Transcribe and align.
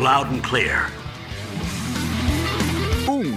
Loud 0.00 0.32
and 0.32 0.42
clear. 0.42 0.90
Um. 3.06 3.36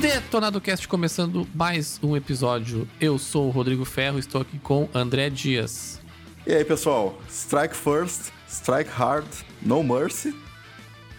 Detonado 0.00 0.60
Cast 0.60 0.86
começando 0.86 1.44
mais 1.52 1.98
um 2.00 2.16
episódio. 2.16 2.88
Eu 3.00 3.18
sou 3.18 3.48
o 3.48 3.50
Rodrigo 3.50 3.84
Ferro, 3.84 4.16
estou 4.16 4.42
aqui 4.42 4.60
com 4.60 4.88
André 4.94 5.28
Dias. 5.28 6.00
E 6.46 6.54
aí, 6.54 6.64
pessoal? 6.64 7.20
Strike 7.28 7.74
first, 7.74 8.30
strike 8.48 8.90
hard, 8.92 9.26
no 9.60 9.82
mercy. 9.82 10.32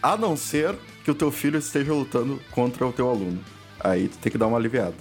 A 0.01 0.15
não 0.15 0.37
ser 0.37 0.77
que 1.09 1.11
o 1.11 1.15
teu 1.15 1.31
filho 1.31 1.57
esteja 1.57 1.91
lutando 1.91 2.39
contra 2.51 2.85
o 2.85 2.93
teu 2.93 3.09
aluno. 3.09 3.43
Aí 3.79 4.07
tu 4.07 4.17
tem 4.19 4.31
que 4.31 4.37
dar 4.37 4.45
uma 4.45 4.57
aliviada. 4.57 4.93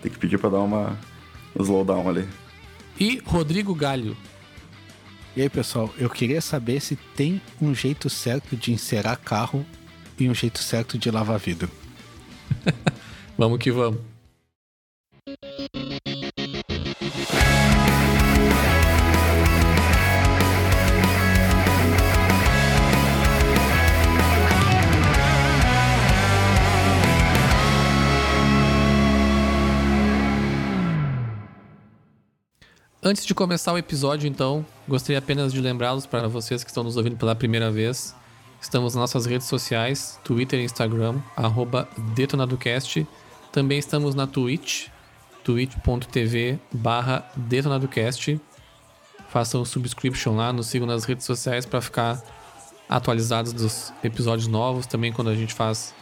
Tem 0.00 0.10
que 0.10 0.16
pedir 0.16 0.38
pra 0.38 0.48
dar 0.48 0.60
uma 0.60 0.96
um 1.56 1.62
slowdown 1.62 2.08
ali. 2.08 2.28
E 2.98 3.20
Rodrigo 3.24 3.74
Galho. 3.74 4.16
E 5.34 5.42
aí, 5.42 5.48
pessoal, 5.48 5.92
eu 5.98 6.08
queria 6.08 6.40
saber 6.40 6.80
se 6.80 6.94
tem 6.94 7.40
um 7.60 7.74
jeito 7.74 8.08
certo 8.08 8.54
de 8.54 8.72
encerar 8.72 9.18
carro 9.18 9.66
e 10.16 10.28
um 10.28 10.34
jeito 10.34 10.60
certo 10.60 10.96
de 10.96 11.10
lavar 11.10 11.38
vidro. 11.38 11.68
Vamos 13.36 13.58
que 13.58 13.72
vamos. 13.72 13.98
Antes 33.04 33.26
de 33.26 33.34
começar 33.34 33.72
o 33.72 33.78
episódio, 33.78 34.28
então, 34.28 34.64
gostaria 34.86 35.18
apenas 35.18 35.52
de 35.52 35.60
lembrá-los 35.60 36.06
para 36.06 36.28
vocês 36.28 36.62
que 36.62 36.70
estão 36.70 36.84
nos 36.84 36.96
ouvindo 36.96 37.16
pela 37.16 37.34
primeira 37.34 37.68
vez. 37.68 38.14
Estamos 38.60 38.94
nas 38.94 39.00
nossas 39.00 39.26
redes 39.26 39.48
sociais, 39.48 40.20
Twitter 40.22 40.60
e 40.60 40.62
Instagram, 40.62 41.20
arroba 41.36 41.88
DetonadoCast. 42.14 43.04
Também 43.50 43.76
estamos 43.76 44.14
na 44.14 44.24
Twitch, 44.28 44.86
twitch.tv 45.42 46.60
barra 46.72 47.28
DetonadoCast. 47.34 48.40
Façam 49.30 49.64
subscription 49.64 50.36
lá, 50.36 50.52
nos 50.52 50.68
sigam 50.68 50.86
nas 50.86 51.02
redes 51.02 51.26
sociais 51.26 51.66
para 51.66 51.80
ficar 51.80 52.22
atualizados 52.88 53.52
dos 53.52 53.92
episódios 54.04 54.46
novos. 54.46 54.86
Também 54.86 55.12
quando 55.12 55.30
a 55.30 55.34
gente 55.34 55.54
faz 55.54 55.92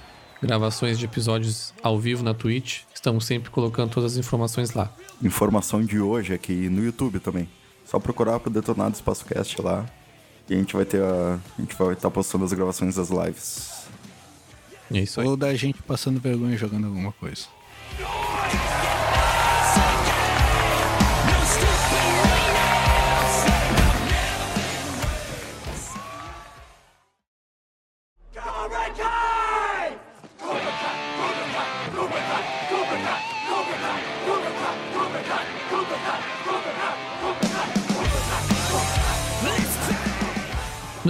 gravações 0.42 0.98
de 0.98 1.06
episódios 1.06 1.72
ao 1.82 1.98
vivo 1.98 2.22
na 2.22 2.34
Twitch, 2.34 2.82
estamos 3.00 3.24
sempre 3.24 3.50
colocando 3.50 3.90
todas 3.90 4.12
as 4.12 4.18
informações 4.18 4.72
lá. 4.72 4.92
Informação 5.22 5.82
de 5.82 5.98
hoje 5.98 6.34
aqui 6.34 6.68
no 6.68 6.84
YouTube 6.84 7.18
também. 7.18 7.48
Só 7.86 7.98
procurar 7.98 8.38
pro 8.38 8.50
Detonado 8.50 8.94
Espaço 8.94 9.24
Cast 9.24 9.60
lá. 9.60 9.86
E 10.48 10.54
a 10.54 10.56
gente 10.56 10.74
vai 10.74 10.84
ter 10.84 11.02
a. 11.02 11.38
A 11.58 11.60
gente 11.60 11.74
vai 11.76 11.94
estar 11.94 12.10
postando 12.10 12.44
as 12.44 12.52
gravações 12.52 12.96
das 12.96 13.08
lives. 13.08 13.86
É 14.92 14.98
isso 15.00 15.20
aí. 15.20 15.26
Ou 15.26 15.36
da 15.36 15.54
gente 15.54 15.82
passando 15.82 16.20
vergonha 16.20 16.56
jogando 16.56 16.86
alguma 16.86 17.12
coisa. 17.12 17.46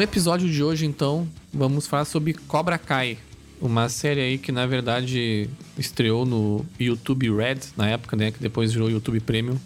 No 0.00 0.04
episódio 0.04 0.50
de 0.50 0.64
hoje, 0.64 0.86
então, 0.86 1.28
vamos 1.52 1.86
falar 1.86 2.06
sobre 2.06 2.32
Cobra 2.32 2.78
Kai. 2.78 3.18
Uma 3.60 3.86
série 3.90 4.22
aí 4.22 4.38
que, 4.38 4.50
na 4.50 4.64
verdade, 4.64 5.50
estreou 5.76 6.24
no 6.24 6.64
YouTube 6.78 7.30
Red, 7.30 7.58
na 7.76 7.86
época, 7.86 8.16
né? 8.16 8.30
Que 8.30 8.40
depois 8.40 8.72
virou 8.72 8.88
YouTube 8.90 9.20
Premium, 9.20 9.58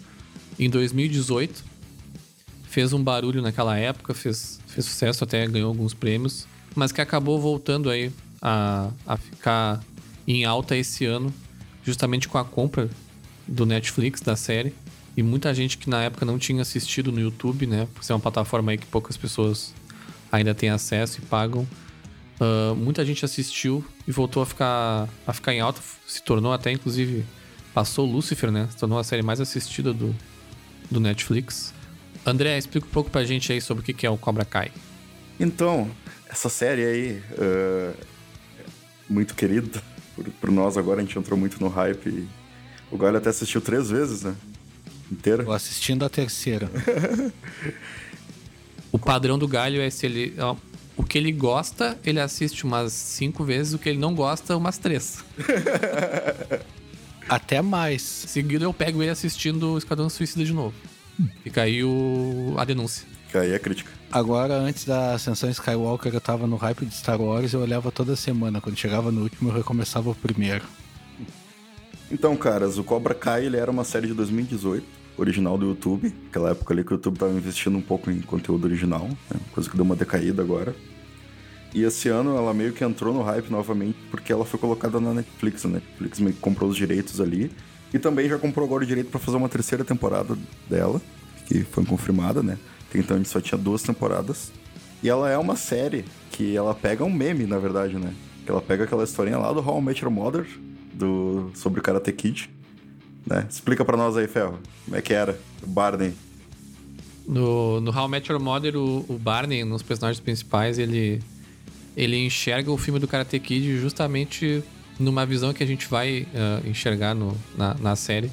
em 0.59 0.69
2018. 0.69 1.63
Fez 2.65 2.91
um 2.91 3.01
barulho 3.01 3.41
naquela 3.41 3.77
época, 3.77 4.13
fez, 4.13 4.59
fez 4.67 4.85
sucesso, 4.85 5.23
até 5.23 5.47
ganhou 5.47 5.69
alguns 5.69 5.93
prêmios. 5.93 6.45
Mas 6.75 6.91
que 6.91 6.99
acabou 6.99 7.39
voltando 7.39 7.89
aí 7.89 8.11
a, 8.41 8.89
a 9.07 9.15
ficar 9.15 9.81
em 10.27 10.43
alta 10.43 10.75
esse 10.75 11.05
ano, 11.05 11.33
justamente 11.81 12.27
com 12.27 12.37
a 12.37 12.43
compra 12.43 12.89
do 13.47 13.65
Netflix 13.65 14.19
da 14.19 14.35
série. 14.35 14.73
E 15.15 15.23
muita 15.23 15.53
gente 15.53 15.77
que 15.77 15.89
na 15.89 16.03
época 16.03 16.25
não 16.25 16.37
tinha 16.37 16.61
assistido 16.61 17.09
no 17.09 17.21
YouTube, 17.21 17.65
né? 17.65 17.87
Por 17.95 18.03
ser 18.03 18.11
uma 18.11 18.19
plataforma 18.19 18.73
aí 18.73 18.77
que 18.77 18.85
poucas 18.85 19.15
pessoas 19.15 19.73
ainda 20.35 20.53
têm 20.53 20.69
acesso 20.69 21.19
e 21.19 21.25
pagam. 21.25 21.67
Ah, 22.39 22.73
muita 22.75 23.05
gente 23.05 23.23
assistiu 23.23 23.83
e 24.07 24.11
voltou 24.11 24.43
a 24.43 24.45
ficar, 24.45 25.09
a 25.25 25.33
ficar 25.33 25.53
em 25.53 25.59
alta. 25.59 25.81
Se 26.07 26.21
tornou 26.21 26.53
até, 26.53 26.71
inclusive, 26.71 27.25
passou 27.73 28.05
Lucifer, 28.05 28.51
né? 28.51 28.67
Se 28.71 28.77
tornou 28.77 28.99
a 28.99 29.03
série 29.03 29.21
mais 29.21 29.39
assistida 29.39 29.93
do, 29.93 30.15
do 30.89 30.99
Netflix. 30.99 31.73
André, 32.25 32.57
explica 32.57 32.87
um 32.87 32.91
pouco 32.91 33.09
pra 33.09 33.23
gente 33.23 33.51
aí 33.51 33.61
sobre 33.61 33.81
o 33.81 33.95
que 33.95 34.05
é 34.05 34.09
o 34.09 34.17
Cobra 34.17 34.45
Kai. 34.45 34.71
Então, 35.39 35.89
essa 36.29 36.49
série 36.49 36.83
aí, 36.83 37.23
eh, 37.37 37.93
muito 39.07 39.35
querida 39.35 39.81
por, 40.15 40.25
por 40.25 40.51
nós 40.51 40.77
agora, 40.77 41.01
a 41.01 41.03
gente 41.03 41.17
entrou 41.17 41.37
muito 41.37 41.59
no 41.59 41.67
hype. 41.67 42.07
e 42.07 42.27
O 42.89 42.97
Galho 42.97 43.17
até 43.17 43.29
assistiu 43.29 43.61
três 43.61 43.89
vezes, 43.89 44.23
né? 44.23 44.35
Inteira. 45.11 45.43
Tô 45.43 45.51
assistindo 45.51 46.03
a 46.03 46.09
terceira. 46.09 46.69
O 48.91 48.99
padrão 48.99 49.37
do 49.37 49.47
Galho 49.47 49.81
é 49.81 49.89
se 49.89 50.05
ele. 50.05 50.33
ó, 50.39 50.55
o 50.97 51.03
que 51.03 51.17
ele 51.17 51.31
gosta, 51.31 51.97
ele 52.05 52.19
assiste 52.19 52.63
umas 52.63 52.93
cinco 52.93 53.43
vezes, 53.43 53.73
o 53.73 53.79
que 53.79 53.89
ele 53.89 53.99
não 53.99 54.15
gosta, 54.15 54.55
umas 54.55 54.77
três. 54.77 55.23
Até 57.27 57.61
mais. 57.61 58.01
Seguido 58.01 58.63
eu 58.63 58.73
pego 58.73 59.01
ele 59.01 59.11
assistindo 59.11 59.73
o 59.73 59.77
Esquadrão 59.77 60.09
Suicida 60.09 60.45
de 60.45 60.53
novo. 60.53 60.73
Fica 61.43 61.63
aí 61.63 61.83
o... 61.83 62.53
a 62.57 62.63
denúncia. 62.63 63.05
Que 63.31 63.37
aí 63.37 63.51
é 63.51 63.59
crítica. 63.59 63.91
Agora, 64.11 64.53
antes 64.53 64.85
da 64.85 65.13
Ascensão 65.13 65.49
Skywalker, 65.49 66.13
eu 66.13 66.21
tava 66.21 66.47
no 66.47 66.55
hype 66.55 66.85
de 66.85 66.95
Star 66.95 67.19
Wars 67.19 67.53
eu 67.53 67.61
olhava 67.61 67.91
toda 67.91 68.15
semana. 68.15 68.61
Quando 68.61 68.77
chegava 68.77 69.11
no 69.11 69.23
último, 69.23 69.49
eu 69.49 69.53
recomeçava 69.53 70.09
o 70.09 70.15
primeiro. 70.15 70.63
Então, 72.11 72.37
caras, 72.37 72.77
o 72.77 72.83
Cobra 72.83 73.13
Kai 73.13 73.45
ele 73.45 73.57
era 73.57 73.69
uma 73.69 73.83
série 73.83 74.07
de 74.07 74.13
2018, 74.13 74.85
original 75.17 75.57
do 75.57 75.67
YouTube. 75.67 76.13
Aquela 76.29 76.51
época 76.51 76.73
ali 76.73 76.83
que 76.83 76.91
o 76.91 76.95
YouTube 76.95 77.17
tava 77.17 77.33
investindo 77.33 77.77
um 77.77 77.81
pouco 77.81 78.11
em 78.11 78.21
conteúdo 78.21 78.65
original, 78.65 79.07
né? 79.07 79.39
coisa 79.53 79.69
que 79.69 79.75
deu 79.75 79.85
uma 79.85 79.95
decaída 79.95 80.41
agora. 80.41 80.75
E 81.73 81.83
esse 81.83 82.07
ano 82.07 82.37
ela 82.37 82.53
meio 82.53 82.71
que 82.71 82.83
entrou 82.83 83.13
no 83.13 83.21
hype 83.21 83.49
novamente 83.49 83.97
porque 84.09 84.31
ela 84.31 84.45
foi 84.45 84.59
colocada 84.59 84.99
na 84.99 85.13
Netflix. 85.13 85.65
A 85.65 85.69
Netflix 85.69 86.19
meio 86.19 86.33
que 86.33 86.39
comprou 86.39 86.69
os 86.69 86.77
direitos 86.77 87.19
ali. 87.19 87.51
E 87.93 87.99
também 87.99 88.27
já 88.27 88.37
comprou 88.37 88.65
agora 88.65 88.83
o 88.83 88.87
direito 88.87 89.09
pra 89.09 89.19
fazer 89.19 89.37
uma 89.37 89.49
terceira 89.49 89.83
temporada 89.83 90.37
dela, 90.69 91.01
que 91.45 91.63
foi 91.63 91.85
confirmada, 91.85 92.41
né? 92.41 92.57
Então 92.93 93.15
a 93.15 93.17
gente 93.17 93.29
só 93.29 93.41
tinha 93.41 93.57
duas 93.57 93.83
temporadas. 93.83 94.51
E 95.03 95.09
ela 95.09 95.29
é 95.29 95.37
uma 95.37 95.55
série 95.55 96.05
que 96.31 96.55
ela 96.55 96.73
pega 96.73 97.03
um 97.03 97.11
meme, 97.11 97.45
na 97.45 97.59
verdade, 97.59 97.95
né? 97.97 98.13
Que 98.45 98.51
ela 98.51 98.61
pega 98.61 98.85
aquela 98.85 99.03
historinha 99.03 99.37
lá 99.37 99.51
do 99.51 99.59
How 99.59 99.79
I 99.79 99.83
Met 99.83 100.03
Your 100.03 100.11
Mother, 100.11 100.47
do, 100.93 101.51
sobre 101.53 101.79
o 101.79 101.83
Karate 101.83 102.11
Kid. 102.11 102.49
Né? 103.25 103.45
Explica 103.49 103.83
pra 103.83 103.97
nós 103.97 104.15
aí, 104.15 104.27
Ferro, 104.27 104.59
como 104.85 104.97
é 104.97 105.01
que 105.01 105.13
era 105.13 105.39
o 105.63 105.67
Barney. 105.67 106.13
No, 107.27 107.81
no 107.81 107.91
How 107.91 108.07
I 108.07 108.09
Met 108.11 108.31
Your 108.31 108.41
Mother, 108.41 108.77
o, 108.77 109.03
o 109.09 109.17
Barney, 109.17 109.63
nos 109.63 109.81
personagens 109.81 110.19
principais, 110.19 110.77
ele, 110.77 111.21
ele 111.97 112.23
enxerga 112.23 112.71
o 112.71 112.77
filme 112.77 112.99
do 112.99 113.07
Karate 113.07 113.39
Kid 113.39 113.79
justamente 113.79 114.63
numa 114.99 115.25
visão 115.25 115.53
que 115.53 115.63
a 115.63 115.67
gente 115.67 115.87
vai 115.87 116.27
ah, 116.35 116.61
enxergar 116.65 117.15
no, 117.15 117.35
na, 117.57 117.73
na 117.75 117.95
série, 117.95 118.31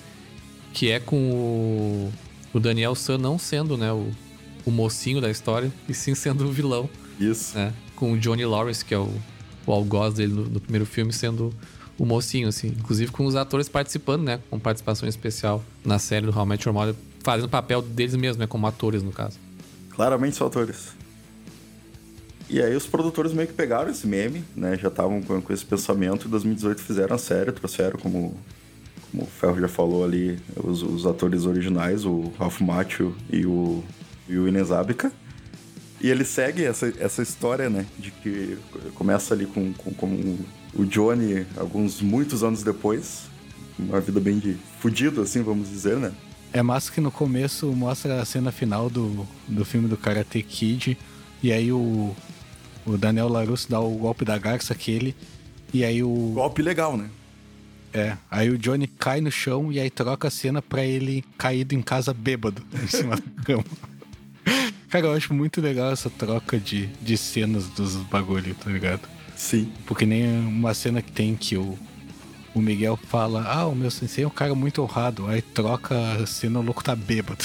que 0.73 0.91
é 0.91 1.01
com 1.01 1.17
o, 1.17 2.13
o 2.53 2.61
Daniel 2.61 2.95
San 2.95 3.19
não 3.19 3.39
sendo 3.39 3.77
né, 3.79 3.91
o, 3.93 4.11
o 4.65 4.71
mocinho 4.71 5.21
da 5.21 5.31
história, 5.31 5.73
e 5.89 5.95
sim 5.95 6.15
sendo 6.15 6.47
o 6.47 6.53
vilão, 6.53 6.89
Isso. 7.19 7.57
né? 7.57 7.73
Com 7.97 8.13
o 8.13 8.19
Johnny 8.19 8.45
Lawrence, 8.45 8.85
que 8.85 8.95
é 8.95 8.99
o, 8.99 9.11
o 9.67 9.73
algoz 9.73 10.15
dele 10.15 10.33
no, 10.35 10.45
no 10.45 10.61
primeiro 10.61 10.85
filme, 10.85 11.13
sendo 11.13 11.53
o 12.03 12.05
mocinho, 12.05 12.49
assim. 12.49 12.67
Inclusive 12.67 13.13
com 13.13 13.25
os 13.25 13.37
atores 13.37 13.69
participando, 13.69 14.25
né? 14.25 14.41
Com 14.51 14.59
participação 14.59 15.09
especial 15.09 15.63
na 15.85 16.01
série 16.01 16.27
do 16.27 16.37
How 16.37 16.45
I 16.53 16.59
Your 16.65 16.75
Mother, 16.75 16.97
fazendo 17.21 17.49
papel 17.49 17.81
deles 17.81 18.17
mesmos, 18.17 18.39
né? 18.39 18.47
Como 18.49 18.67
atores, 18.67 19.05
no 19.05 19.13
caso. 19.13 19.39
Claramente 19.91 20.35
são 20.35 20.49
atores. 20.49 20.89
E 22.51 22.61
aí 22.61 22.75
os 22.75 22.89
produtores 22.89 23.33
meio 23.33 23.47
que 23.47 23.55
pegaram 23.55 23.89
esse 23.89 24.05
meme, 24.05 24.45
né? 24.57 24.77
Já 24.77 24.89
estavam 24.89 25.23
com, 25.23 25.41
com 25.41 25.53
esse 25.53 25.65
pensamento. 25.65 26.27
Em 26.27 26.31
2018 26.31 26.83
fizeram 26.83 27.15
a 27.15 27.19
série, 27.19 27.53
trouxeram 27.53 27.97
como, 28.01 28.37
como 29.09 29.23
o 29.23 29.27
Ferro 29.27 29.61
já 29.61 29.69
falou 29.69 30.05
ali, 30.05 30.41
os, 30.57 30.83
os 30.83 31.07
atores 31.07 31.47
originais, 31.47 32.05
o 32.05 32.33
Ralph 32.37 32.61
Macchio 32.61 33.15
e 33.31 33.47
o, 33.47 33.81
e 34.29 34.37
o 34.37 34.49
Ines 34.49 34.73
Abica. 34.73 35.13
E 36.01 36.11
ele 36.11 36.25
segue 36.25 36.65
essa, 36.65 36.93
essa 36.99 37.23
história, 37.23 37.71
né? 37.71 37.87
De 37.97 38.11
que 38.11 38.59
começa 38.97 39.35
ali 39.35 39.47
com, 39.47 39.73
com, 39.73 39.95
com 39.95 40.37
o 40.75 40.85
Johnny, 40.85 41.47
alguns 41.57 42.01
muitos 42.01 42.43
anos 42.43 42.63
depois. 42.63 43.23
Uma 43.79 44.01
vida 44.01 44.21
bem 44.21 44.39
de 44.39 44.57
fudido, 44.81 45.23
assim, 45.23 45.43
vamos 45.43 45.69
dizer, 45.69 45.97
né? 45.97 46.13
É 46.53 46.63
massa 46.63 46.93
que 46.93 47.01
no 47.01 47.11
começo 47.11 47.67
mostra 47.73 48.21
a 48.21 48.25
cena 48.25 48.53
final 48.53 48.91
do, 48.91 49.27
do 49.49 49.65
filme 49.65 49.89
do 49.89 49.97
Karate 49.97 50.43
Kid. 50.43 50.99
E 51.43 51.53
aí 51.53 51.73
o, 51.73 52.15
o 52.85 52.99
Daniel 52.99 53.29
LaRusso 53.29 53.71
dá 53.71 53.81
o 53.81 53.91
golpe 53.97 54.25
da 54.25 54.37
garça 54.39 54.73
aquele. 54.73 55.17
E 55.73 55.85
aí 55.85 56.03
o. 56.03 56.33
Golpe 56.35 56.61
legal, 56.61 56.97
né? 56.97 57.09
É, 57.95 58.17
aí 58.31 58.49
o 58.49 58.57
Johnny 58.57 58.87
cai 58.87 59.21
no 59.21 59.31
chão 59.31 59.71
e 59.71 59.79
aí 59.79 59.91
troca 59.91 60.29
a 60.29 60.31
cena 60.31 60.63
pra 60.63 60.85
ele 60.85 61.23
caído 61.37 61.75
em 61.75 61.83
casa 61.83 62.15
bêbado 62.15 62.63
em 62.83 62.87
cima 62.87 63.17
da 63.17 63.23
cama. 63.45 63.65
Cara, 64.89 65.07
eu 65.07 65.13
acho 65.13 65.33
muito 65.33 65.61
legal 65.61 65.91
essa 65.93 66.09
troca 66.11 66.59
de, 66.59 66.87
de 67.01 67.17
cenas 67.17 67.67
dos 67.69 67.97
bagulho, 67.97 68.55
tá 68.55 68.71
ligado? 68.71 69.09
Sim. 69.43 69.73
Porque 69.87 70.07
nem 70.07 70.25
uma 70.39 70.73
cena 70.73 71.03
que 71.03 71.11
tem 71.11 71.35
que 71.35 71.57
o, 71.57 71.77
o 72.55 72.61
Miguel 72.61 72.97
fala: 72.97 73.43
Ah, 73.43 73.67
o 73.67 73.75
meu 73.75 73.91
sensei 73.91 74.23
é 74.23 74.27
um 74.27 74.31
cara 74.31 74.55
muito 74.55 74.81
honrado. 74.81 75.27
Aí 75.27 75.43
troca 75.43 75.97
a 76.13 76.27
cena, 76.27 76.61
o 76.61 76.63
louco 76.63 76.83
tá 76.83 76.95
bêbado. 76.95 77.45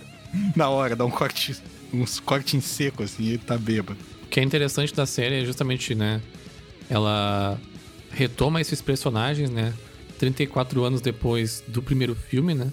Na 0.54 0.68
hora, 0.68 0.94
dá 0.94 1.06
um 1.06 1.10
corte, 1.10 1.56
uns 1.90 2.20
corte 2.20 2.54
em 2.54 2.60
seco, 2.60 3.02
assim, 3.02 3.22
e 3.24 3.28
ele 3.30 3.38
tá 3.38 3.56
bêbado. 3.56 3.98
O 4.24 4.26
que 4.26 4.40
é 4.40 4.42
interessante 4.42 4.94
da 4.94 5.06
série 5.06 5.40
é 5.40 5.44
justamente, 5.44 5.94
né? 5.94 6.20
Ela 6.90 7.58
retoma 8.10 8.60
esses 8.60 8.82
personagens, 8.82 9.48
né? 9.48 9.72
34 10.18 10.84
anos 10.84 11.00
depois 11.00 11.64
do 11.66 11.82
primeiro 11.82 12.14
filme, 12.14 12.52
né? 12.52 12.70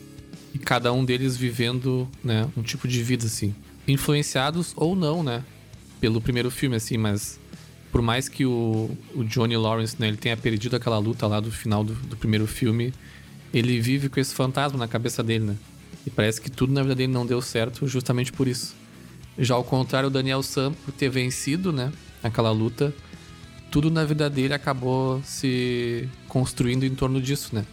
E 0.53 0.59
cada 0.59 0.91
um 0.91 1.05
deles 1.05 1.37
vivendo, 1.37 2.09
né, 2.21 2.49
um 2.57 2.61
tipo 2.61 2.87
de 2.87 3.01
vida 3.01 3.25
assim. 3.25 3.55
Influenciados 3.87 4.73
ou 4.75 4.95
não, 4.95 5.23
né? 5.23 5.43
Pelo 6.01 6.19
primeiro 6.19 6.51
filme, 6.51 6.75
assim, 6.75 6.97
mas 6.97 7.39
por 7.95 8.01
mais 8.01 8.27
que 8.27 8.45
o, 8.45 8.89
o 9.13 9.23
Johnny 9.23 9.55
Lawrence, 9.55 9.95
né, 9.97 10.09
ele 10.09 10.17
tenha 10.17 10.35
perdido 10.35 10.75
aquela 10.75 10.97
luta 10.97 11.25
lá 11.27 11.39
do 11.39 11.49
final 11.49 11.81
do, 11.81 11.93
do 11.93 12.17
primeiro 12.17 12.45
filme, 12.45 12.93
ele 13.53 13.79
vive 13.79 14.09
com 14.09 14.19
esse 14.19 14.35
fantasma 14.35 14.77
na 14.77 14.85
cabeça 14.85 15.23
dele, 15.23 15.45
né? 15.45 15.55
E 16.05 16.09
parece 16.09 16.41
que 16.41 16.51
tudo 16.51 16.73
na 16.73 16.81
vida 16.81 16.93
dele 16.93 17.13
não 17.13 17.25
deu 17.25 17.41
certo 17.41 17.87
justamente 17.87 18.33
por 18.33 18.49
isso. 18.49 18.75
Já 19.39 19.55
ao 19.55 19.63
contrário, 19.63 20.07
o 20.07 20.09
Daniel 20.11 20.43
Sam, 20.43 20.73
por 20.83 20.91
ter 20.91 21.07
vencido, 21.07 21.71
né, 21.71 21.89
aquela 22.21 22.51
luta, 22.51 22.93
tudo 23.71 23.89
na 23.89 24.03
vida 24.03 24.29
dele 24.29 24.53
acabou 24.53 25.21
se 25.23 26.09
construindo 26.27 26.83
em 26.83 26.93
torno 26.93 27.21
disso, 27.21 27.55
né? 27.55 27.65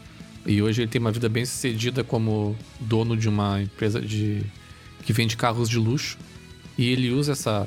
E 0.46 0.62
hoje 0.62 0.82
ele 0.82 0.88
tem 0.88 1.00
uma 1.00 1.10
vida 1.10 1.28
bem 1.28 1.44
sucedida 1.44 2.04
como 2.04 2.56
dono 2.78 3.16
de 3.16 3.28
uma 3.28 3.60
empresa 3.60 4.00
de 4.00 4.40
que 5.02 5.12
vende 5.12 5.36
carros 5.36 5.68
de 5.68 5.78
luxo. 5.78 6.16
E 6.78 6.90
ele 6.90 7.10
usa 7.10 7.32
essa, 7.32 7.66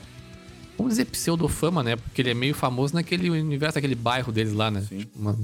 vamos 0.78 0.94
dizer, 0.94 1.06
pseudofama, 1.06 1.84
né? 1.84 1.96
Porque 1.96 2.22
ele 2.22 2.32
é 2.32 2.34
meio 2.34 2.54
famoso 2.54 2.94
naquele 2.94 3.30
universo, 3.30 3.78
naquele 3.78 3.96
bairro 3.96 4.32
deles 4.32 4.54
lá, 4.54 4.70
né? 4.72 4.82
Sim. 4.88 5.00
Tipo, 5.00 5.20
uma- 5.20 5.38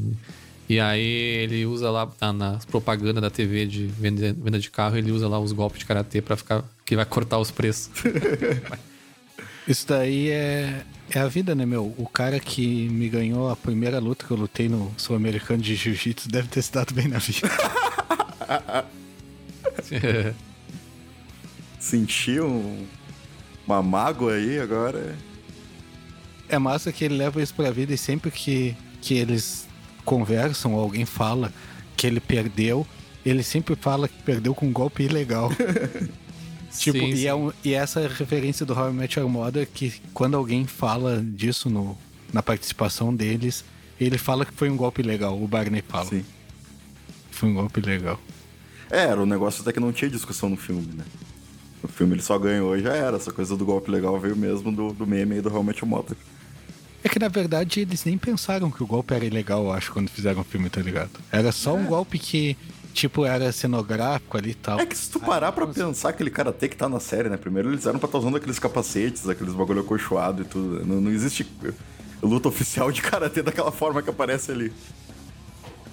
E 0.70 0.80
aí 0.80 1.02
ele 1.44 1.66
usa 1.66 1.90
lá 1.92 2.10
na, 2.22 2.32
nas 2.32 2.66
propagandas 2.66 3.22
da 3.22 3.30
TV 3.30 3.66
de 3.66 3.88
venda, 3.88 4.34
venda 4.34 4.58
de 4.60 4.70
carro, 4.70 4.96
ele 4.98 5.12
usa 5.12 5.28
lá 5.28 5.38
os 5.40 5.52
golpes 5.52 5.80
de 5.80 5.86
karatê 5.86 6.22
pra 6.22 6.38
ficar 6.38 6.64
que 6.86 6.96
vai 6.96 7.06
cortar 7.06 7.40
os 7.40 7.52
preços. 7.52 7.90
Isso 9.68 9.88
daí 9.88 10.30
é, 10.30 10.84
é 11.10 11.20
a 11.20 11.28
vida, 11.28 11.54
né, 11.54 11.66
meu? 11.66 11.94
O 11.98 12.08
cara 12.08 12.40
que 12.40 12.88
me 12.90 13.08
ganhou 13.10 13.50
a 13.50 13.56
primeira 13.56 14.00
luta 14.00 14.26
que 14.26 14.32
eu 14.32 14.38
lutei 14.38 14.68
no 14.68 14.92
Sul-Americano 14.98 15.62
de 15.62 15.76
Jiu-Jitsu 15.76 16.30
deve 16.30 16.48
ter 16.48 16.62
se 16.62 16.72
dado 16.72 16.94
bem 16.94 17.08
na 17.08 17.20
vida. 17.20 17.48
Senti 21.80 22.40
um, 22.40 22.86
uma 23.72 23.84
mágoa 23.84 24.34
aí 24.34 24.60
agora. 24.60 25.16
É 26.50 26.60
massa 26.60 26.92
que 26.92 27.06
ele 27.06 27.16
leva 27.16 27.42
isso 27.42 27.54
pra 27.54 27.72
vida 27.72 27.94
e 27.94 27.98
sempre 27.98 28.30
que, 28.30 28.76
que 29.02 29.14
eles 29.16 29.68
conversam 30.04 30.74
ou 30.74 30.82
alguém 30.82 31.06
fala 31.06 31.54
que 31.96 32.06
ele 32.06 32.20
perdeu, 32.20 32.86
ele 33.26 33.44
sempre 33.44 33.76
fala 33.76 34.08
que 34.08 34.22
perdeu 34.24 34.54
com 34.54 34.66
um 34.68 34.74
golpe 34.74 35.04
ilegal. 35.04 35.50
tipo, 36.78 36.98
Sim, 37.00 37.10
e, 37.10 37.18
sim. 37.18 37.26
É 37.28 37.34
um- 37.36 37.52
e 37.64 37.74
essa 37.74 38.08
referência 38.08 38.66
do 38.66 38.74
How 38.78 38.90
I 38.90 38.94
Met 38.94 39.20
Your 39.20 39.30
Mother 39.30 39.68
que 39.68 39.94
quando 40.14 40.36
alguém 40.36 40.66
fala 40.66 41.22
disso 41.24 41.70
no, 41.70 41.98
na 42.34 42.44
participação 42.44 43.16
deles, 43.16 43.64
ele 44.00 44.18
fala 44.18 44.46
que 44.46 44.54
foi 44.54 44.70
um 44.70 44.76
golpe 44.76 45.02
legal. 45.02 45.42
O 45.42 45.48
Barney 45.48 45.84
fala. 45.88 46.06
Sim. 46.10 46.26
Foi 47.30 47.50
um 47.50 47.54
golpe 47.54 47.80
legal. 47.80 48.20
É, 48.90 49.04
era 49.06 49.22
um 49.22 49.26
negócio 49.26 49.62
até 49.62 49.72
que 49.72 49.80
não 49.80 49.94
tinha 49.94 50.12
discussão 50.12 50.50
no 50.50 50.58
filme, 50.58 50.90
né? 50.96 51.04
No 51.84 51.90
filme 51.90 52.14
ele 52.16 52.22
só 52.22 52.38
ganhou 52.38 52.76
e 52.78 52.82
já 52.82 52.94
era. 52.94 53.18
Essa 53.18 53.32
coisa 53.32 53.56
do 53.58 53.66
golpe 53.66 53.90
legal 53.90 54.20
veio 54.20 54.36
mesmo 54.36 54.72
do, 54.72 54.94
do 54.94 55.06
meme 55.08 55.36
aí 55.36 55.42
do 55.42 55.54
How 55.54 55.62
I 55.62 55.66
Met 55.66 55.80
Your 55.80 55.90
Mother. 55.90 56.16
É 57.04 57.10
que 57.10 57.18
na 57.18 57.28
verdade 57.28 57.80
eles 57.80 58.06
nem 58.06 58.18
pensaram 58.18 58.70
que 58.70 58.84
o 58.84 58.86
golpe 58.88 59.14
era 59.14 59.26
ilegal, 59.26 59.64
eu 59.66 59.72
acho, 59.72 59.92
quando 59.92 60.08
fizeram 60.10 60.42
o 60.42 60.44
filme, 60.44 60.70
tá 60.70 60.80
ligado? 60.82 61.10
Era 61.32 61.52
só 61.52 61.74
um 61.74 61.84
golpe 61.86 62.20
que, 62.20 62.56
tipo, 62.94 63.26
era 63.26 63.52
cenográfico 63.52 64.38
ali 64.38 64.52
e 64.52 64.54
tal. 64.54 64.80
É 64.80 64.86
que 64.86 64.96
se 64.96 65.10
tu 65.10 65.20
parar 65.20 65.52
pra 65.52 65.66
pensar 65.66 66.10
aquele 66.10 66.30
karatê 66.30 66.70
que 66.70 66.76
tá 66.78 66.88
na 66.88 67.00
série, 67.00 67.28
né? 67.28 67.38
Primeiro 67.38 67.72
eles 67.72 67.88
eram 67.88 67.98
pra 67.98 68.06
estar 68.06 68.20
usando 68.20 68.38
aqueles 68.38 68.60
capacetes, 68.60 69.28
aqueles 69.28 69.54
bagulho 69.56 69.82
acolchoado 69.82 70.44
e 70.44 70.46
tudo. 70.46 70.86
Não, 70.86 71.02
não 71.02 71.10
existe 71.12 71.48
luta 72.22 72.50
oficial 72.50 72.92
de 72.92 73.02
karatê 73.02 73.42
daquela 73.42 73.72
forma 73.72 74.04
que 74.04 74.10
aparece 74.12 74.52
ali. 74.52 74.72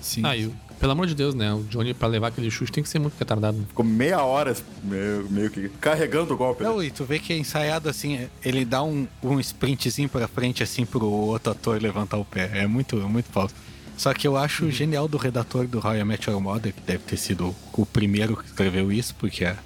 Sim. 0.03 0.21
Ah, 0.27 0.37
e, 0.37 0.45
o- 0.45 0.55
pelo 0.79 0.93
amor 0.93 1.07
de 1.07 1.15
Deus, 1.15 1.35
né? 1.35 1.53
O 1.53 1.63
Johnny, 1.65 1.93
pra 1.95 2.07
levar 2.09 2.29
aquele 2.29 2.51
chute, 2.51 2.71
tem 2.73 2.83
que 2.83 2.89
ser 2.89 2.99
muito 2.99 3.15
retardado. 3.19 3.57
né? 3.59 3.65
Ficou 3.69 3.85
meia 3.85 4.23
hora 4.23 4.57
meio, 4.83 5.27
meio 5.31 5.51
que 5.51 5.69
carregando 5.81 6.35
o 6.35 6.37
golpe. 6.37 6.63
né? 6.63 6.69
Não, 6.69 6.83
e 6.83 6.91
tu 6.91 7.05
vê 7.05 7.19
que 7.19 7.33
é 7.33 7.39
ensaiado 7.39 7.89
assim, 7.89 8.29
ele 8.45 8.65
dá 8.65 8.83
um, 8.83 9.07
um 9.23 9.41
sprintzinho 9.41 10.09
pra 10.09 10.29
frente, 10.29 10.63
assim, 10.63 10.87
pro 10.87 11.05
outro 11.07 11.53
ator 11.53 11.81
levantar 11.83 12.17
o 12.17 12.25
pé. 12.25 12.51
É 12.55 12.67
muito, 12.67 12.97
muito 13.09 13.27
falso. 13.31 13.55
Só 13.97 14.15
que 14.15 14.29
eu 14.29 14.37
acho 14.37 14.71
genial 14.71 15.09
do 15.09 15.17
redator 15.17 15.67
do 15.67 15.81
I 15.81 16.05
Met 16.05 16.31
Your 16.31 16.41
Mother, 16.41 16.73
que 16.73 16.81
deve 16.83 17.03
ter 17.03 17.17
sido 17.17 17.53
o 17.73 17.85
primeiro 17.85 18.37
que 18.37 18.47
escreveu 18.47 18.93
isso, 18.93 19.13
porque 19.17 19.45
é 19.45 19.57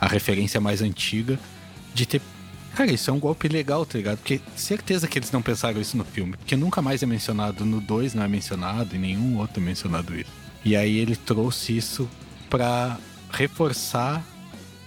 a 0.00 0.06
referência 0.06 0.60
mais 0.60 0.80
antiga, 0.80 1.38
de 1.92 2.06
ter. 2.06 2.22
Cara, 2.76 2.92
isso 2.92 3.10
é 3.10 3.12
um 3.12 3.18
golpe 3.18 3.48
legal, 3.48 3.84
tá 3.84 3.98
ligado? 3.98 4.18
Porque 4.18 4.40
certeza 4.56 5.08
que 5.08 5.18
eles 5.18 5.30
não 5.32 5.42
pensaram 5.42 5.80
isso 5.80 5.96
no 5.96 6.04
filme. 6.04 6.36
Porque 6.36 6.56
nunca 6.56 6.80
mais 6.82 7.02
é 7.02 7.06
mencionado. 7.06 7.64
No 7.64 7.80
2 7.80 8.14
não 8.14 8.22
é 8.22 8.28
mencionado, 8.28 8.94
e 8.94 8.98
nenhum 8.98 9.38
outro 9.38 9.60
é 9.60 9.64
mencionado 9.64 10.14
isso. 10.14 10.30
E 10.64 10.76
aí 10.76 10.98
ele 10.98 11.14
trouxe 11.14 11.76
isso 11.76 12.08
pra 12.48 12.98
reforçar 13.30 14.24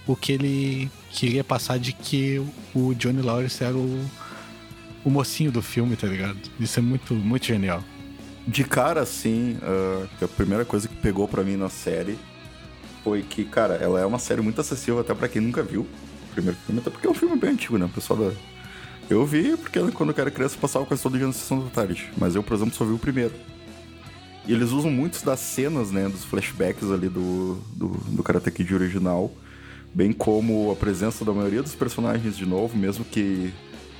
o 0.06 0.16
que 0.16 0.32
ele 0.32 0.90
queria 1.10 1.44
passar 1.44 1.78
de 1.78 1.92
que 1.92 2.42
o 2.74 2.94
Johnny 2.94 3.22
Lawrence 3.22 3.62
era 3.62 3.76
o, 3.76 4.04
o 5.04 5.10
mocinho 5.10 5.52
do 5.52 5.62
filme, 5.62 5.96
tá 5.96 6.06
ligado? 6.06 6.38
Isso 6.58 6.78
é 6.78 6.82
muito, 6.82 7.14
muito 7.14 7.46
genial. 7.46 7.84
De 8.46 8.64
cara, 8.64 9.02
assim, 9.02 9.58
que 10.18 10.24
a 10.24 10.28
primeira 10.28 10.64
coisa 10.64 10.88
que 10.88 10.96
pegou 10.96 11.28
pra 11.28 11.44
mim 11.44 11.56
na 11.56 11.68
série 11.68 12.18
foi 13.04 13.22
que, 13.22 13.44
cara, 13.44 13.74
ela 13.74 14.00
é 14.00 14.06
uma 14.06 14.18
série 14.18 14.40
muito 14.40 14.60
acessível 14.60 15.00
até 15.00 15.14
pra 15.14 15.28
quem 15.28 15.42
nunca 15.42 15.62
viu 15.62 15.82
o 15.82 16.32
primeiro 16.32 16.58
filme, 16.64 16.80
até 16.80 16.90
porque 16.90 17.06
é 17.06 17.10
um 17.10 17.14
filme 17.14 17.36
bem 17.36 17.50
antigo, 17.50 17.76
né? 17.76 17.84
O 17.84 17.90
pessoal 17.90 18.18
da. 18.18 18.32
Eu 19.10 19.24
vi 19.24 19.56
porque 19.56 19.78
quando 19.92 20.12
eu 20.12 20.14
era 20.18 20.30
criança 20.30 20.56
eu 20.56 20.60
passava 20.60 20.84
quase 20.86 21.02
todo 21.02 21.16
dia 21.16 21.26
na 21.26 21.32
sessão 21.32 21.60
da 21.60 21.70
tarde. 21.70 22.10
Mas 22.16 22.34
eu, 22.34 22.42
por 22.42 22.54
exemplo, 22.54 22.74
só 22.74 22.84
vi 22.84 22.92
o 22.92 22.98
primeiro. 22.98 23.34
E 24.48 24.52
eles 24.54 24.70
usam 24.70 24.90
muitos 24.90 25.20
das 25.20 25.40
cenas, 25.40 25.90
né, 25.90 26.08
dos 26.08 26.24
flashbacks 26.24 26.90
ali 26.90 27.06
do, 27.06 27.58
do, 27.76 27.88
do 27.88 28.22
Karate 28.22 28.50
Kid 28.50 28.74
original, 28.74 29.30
bem 29.92 30.10
como 30.10 30.72
a 30.72 30.74
presença 30.74 31.22
da 31.22 31.34
maioria 31.34 31.62
dos 31.62 31.74
personagens 31.74 32.34
de 32.34 32.46
novo, 32.46 32.74
mesmo 32.74 33.04
que 33.04 33.52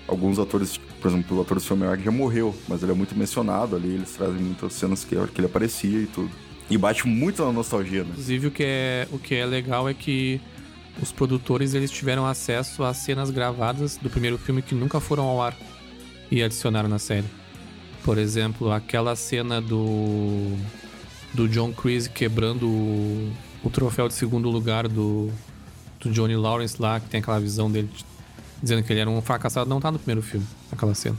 alguns 0.07 0.39
atores, 0.39 0.79
por 0.79 1.09
exemplo, 1.11 1.37
o 1.37 1.43
ator 1.43 1.59
do 1.59 1.63
filme 1.63 1.85
já 2.03 2.11
morreu, 2.11 2.55
mas 2.67 2.83
ele 2.83 2.93
é 2.93 2.95
muito 2.95 3.15
mencionado 3.15 3.77
ali, 3.77 3.89
eles 3.89 4.11
trazem 4.13 4.41
muitas 4.41 4.73
cenas 4.73 5.05
que, 5.05 5.15
que 5.15 5.41
ele 5.41 5.47
aparecia 5.47 6.01
e 6.01 6.07
tudo. 6.07 6.31
E 6.71 6.79
bate 6.79 7.07
muito 7.07 7.45
na 7.45 7.53
nostalgia, 7.53 8.03
né? 8.03 8.11
Inclusive, 8.13 8.47
o 8.47 8.51
que, 8.51 8.65
é, 8.65 9.07
o 9.13 9.19
que 9.19 9.35
é 9.35 9.45
legal 9.45 9.87
é 9.87 9.93
que 9.93 10.41
os 11.03 11.13
produtores 11.13 11.75
eles 11.75 11.91
tiveram 11.91 12.25
acesso 12.25 12.83
às 12.85 12.97
cenas 12.97 13.31
gravadas 13.31 13.99
do 13.99 14.09
primeiro 14.09 14.39
filme 14.39 14.63
que 14.63 14.75
nunca 14.75 14.99
foram 14.99 15.25
ao 15.25 15.43
ar 15.43 15.55
e 16.31 16.43
adicionaram 16.43 16.89
na 16.89 16.99
série. 16.99 17.27
Por 18.05 18.19
exemplo, 18.19 18.73
aquela 18.73 19.15
cena 19.17 19.61
do 19.61 20.57
do 21.35 21.47
John 21.49 21.73
Creasy 21.73 22.09
quebrando 22.09 22.67
o, 22.67 23.31
o 23.63 23.71
troféu 23.71 24.09
de 24.09 24.15
segundo 24.15 24.49
lugar 24.49 24.89
do, 24.89 25.31
do 26.01 26.11
Johnny 26.11 26.35
Lawrence 26.37 26.81
lá, 26.81 26.99
que 26.99 27.09
tem 27.09 27.21
aquela 27.21 27.39
visão 27.39 27.71
dele 27.71 27.89
dizendo 28.63 28.83
que 28.83 28.93
ele 28.93 29.01
era 29.01 29.11
um 29.11 29.21
fracassado, 29.21 29.69
não 29.69 29.79
tá 29.81 29.91
no 29.93 29.99
primeiro 29.99 30.23
filme, 30.23 30.47
aquela 30.73 30.95
cena. 30.95 31.17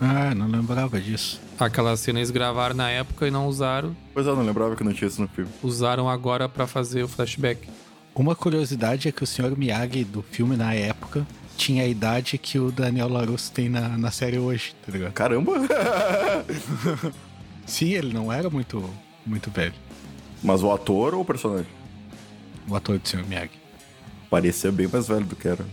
Ah, 0.00 0.32
não 0.34 0.46
lembrava 0.46 1.00
disso. 1.00 1.40
Aquela 1.58 1.96
cena 1.96 2.20
eles 2.20 2.30
gravaram 2.30 2.74
na 2.76 2.88
época 2.88 3.26
e 3.26 3.30
não 3.32 3.48
usaram, 3.48 3.96
Pois 4.14 4.26
é, 4.26 4.30
eu 4.30 4.36
não 4.36 4.44
lembrava 4.44 4.76
que 4.76 4.84
não 4.84 4.92
tinha 4.92 5.08
isso 5.08 5.20
no 5.20 5.26
filme. 5.28 5.50
usaram 5.62 6.08
agora 6.08 6.48
pra 6.48 6.66
fazer 6.68 7.02
o 7.02 7.08
flashback. 7.08 7.68
Uma 8.14 8.34
curiosidade 8.36 9.08
é 9.08 9.12
que 9.12 9.22
o 9.22 9.26
Sr. 9.26 9.56
Miyagi 9.56 10.04
do 10.04 10.22
filme 10.22 10.56
na 10.56 10.72
época 10.72 11.26
tinha 11.58 11.82
a 11.82 11.86
idade 11.86 12.38
que 12.38 12.58
o 12.58 12.70
Daniel 12.70 13.08
LaRusso 13.08 13.50
tem 13.50 13.68
na, 13.68 13.98
na 13.98 14.10
série 14.12 14.38
hoje, 14.38 14.74
tá 14.86 14.92
ligado? 14.92 15.12
Caramba! 15.12 15.52
Sim, 17.66 17.90
ele 17.90 18.14
não 18.14 18.32
era 18.32 18.48
muito, 18.48 18.88
muito 19.26 19.50
velho. 19.50 19.74
Mas 20.42 20.62
o 20.62 20.70
ator 20.70 21.14
ou 21.14 21.22
o 21.22 21.24
personagem? 21.24 21.70
O 22.66 22.76
ator 22.76 22.98
de 22.98 23.08
Sr. 23.08 23.26
Miyagi. 23.26 23.50
Parecia 24.30 24.70
bem 24.70 24.86
mais 24.86 25.08
velho 25.08 25.24
do 25.24 25.34
que 25.34 25.48
era. 25.48 25.66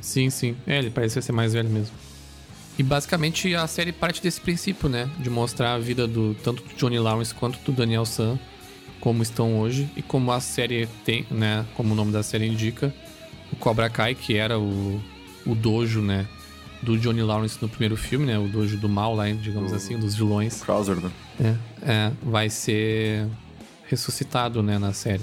Sim, 0.00 0.30
sim. 0.30 0.56
É, 0.66 0.78
ele 0.78 0.90
parecia 0.90 1.20
ser 1.20 1.32
mais 1.32 1.52
velho 1.52 1.68
mesmo. 1.68 1.94
E 2.78 2.82
basicamente 2.82 3.54
a 3.54 3.66
série 3.66 3.92
parte 3.92 4.22
desse 4.22 4.40
princípio, 4.40 4.88
né? 4.88 5.10
De 5.18 5.28
mostrar 5.28 5.74
a 5.74 5.78
vida 5.78 6.06
do 6.06 6.34
tanto 6.42 6.62
do 6.62 6.74
Johnny 6.74 6.98
Lawrence 6.98 7.34
quanto 7.34 7.58
do 7.60 7.72
Daniel 7.72 8.06
San, 8.06 8.38
como 9.00 9.22
estão 9.22 9.60
hoje, 9.60 9.90
e 9.96 10.02
como 10.02 10.32
a 10.32 10.40
série 10.40 10.88
tem, 11.04 11.26
né? 11.30 11.66
Como 11.74 11.92
o 11.92 11.96
nome 11.96 12.12
da 12.12 12.22
série 12.22 12.46
indica, 12.46 12.94
o 13.52 13.56
Cobra 13.56 13.90
Kai, 13.90 14.14
que 14.14 14.36
era 14.36 14.58
o, 14.58 15.02
o 15.48 15.54
dojo, 15.54 16.00
né? 16.00 16.26
Do 16.82 16.96
Johnny 16.96 17.22
Lawrence 17.22 17.58
no 17.60 17.68
primeiro 17.68 17.96
filme, 17.96 18.24
né? 18.26 18.38
O 18.38 18.46
dojo 18.48 18.76
do 18.76 18.88
mal 18.88 19.14
lá, 19.14 19.28
digamos 19.30 19.72
assim, 19.72 19.98
dos 19.98 20.14
vilões. 20.14 20.62
Krauser, 20.62 20.96
né? 20.96 21.10
É, 21.40 21.54
é, 21.82 22.12
vai 22.22 22.48
ser 22.48 23.26
ressuscitado, 23.86 24.62
né, 24.62 24.78
na 24.78 24.92
série. 24.92 25.22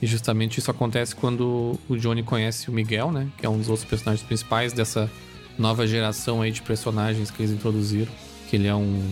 E 0.00 0.06
justamente 0.06 0.58
isso 0.58 0.70
acontece 0.70 1.14
quando 1.14 1.78
o 1.88 1.96
Johnny 1.96 2.22
conhece 2.22 2.68
o 2.68 2.72
Miguel, 2.72 3.10
né, 3.12 3.28
que 3.38 3.46
é 3.46 3.48
um 3.48 3.56
dos 3.58 3.68
outros 3.68 3.88
personagens 3.88 4.24
principais 4.26 4.72
dessa 4.72 5.10
nova 5.58 5.86
geração 5.86 6.42
aí 6.42 6.50
de 6.50 6.60
personagens 6.62 7.30
que 7.30 7.42
eles 7.42 7.52
introduziram, 7.52 8.10
que 8.50 8.56
ele 8.56 8.66
é 8.66 8.74
um 8.74 9.02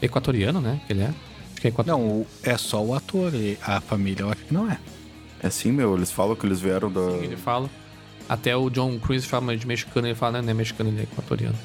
equatoriano, 0.00 0.60
né, 0.60 0.80
que 0.86 0.92
ele 0.92 1.02
é. 1.02 1.06
Acho 1.08 1.60
que 1.60 1.66
é 1.66 1.70
equatoriano. 1.70 2.04
Não, 2.08 2.16
o- 2.20 2.26
é 2.42 2.56
só 2.56 2.82
o 2.84 2.94
ator. 2.94 3.34
e 3.34 3.58
A 3.62 3.80
família 3.80 4.22
eu 4.22 4.30
acho 4.30 4.44
que 4.44 4.54
não 4.54 4.70
é. 4.70 4.78
É 5.42 5.50
sim, 5.50 5.72
meu. 5.72 5.96
Eles 5.96 6.10
falam 6.10 6.34
que 6.36 6.46
eles 6.46 6.60
vieram 6.60 6.90
da. 6.90 7.00
Ele 7.22 7.36
fala. 7.36 7.68
Até 8.28 8.56
o 8.56 8.68
John 8.68 8.98
Cruise 8.98 9.26
fala 9.26 9.56
de 9.56 9.66
mexicano, 9.66 10.06
ele 10.06 10.14
fala, 10.14 10.42
não 10.42 10.50
é 10.50 10.54
mexicano, 10.54 10.90
ele 10.90 11.00
é 11.00 11.02
equatoriano. 11.04 11.56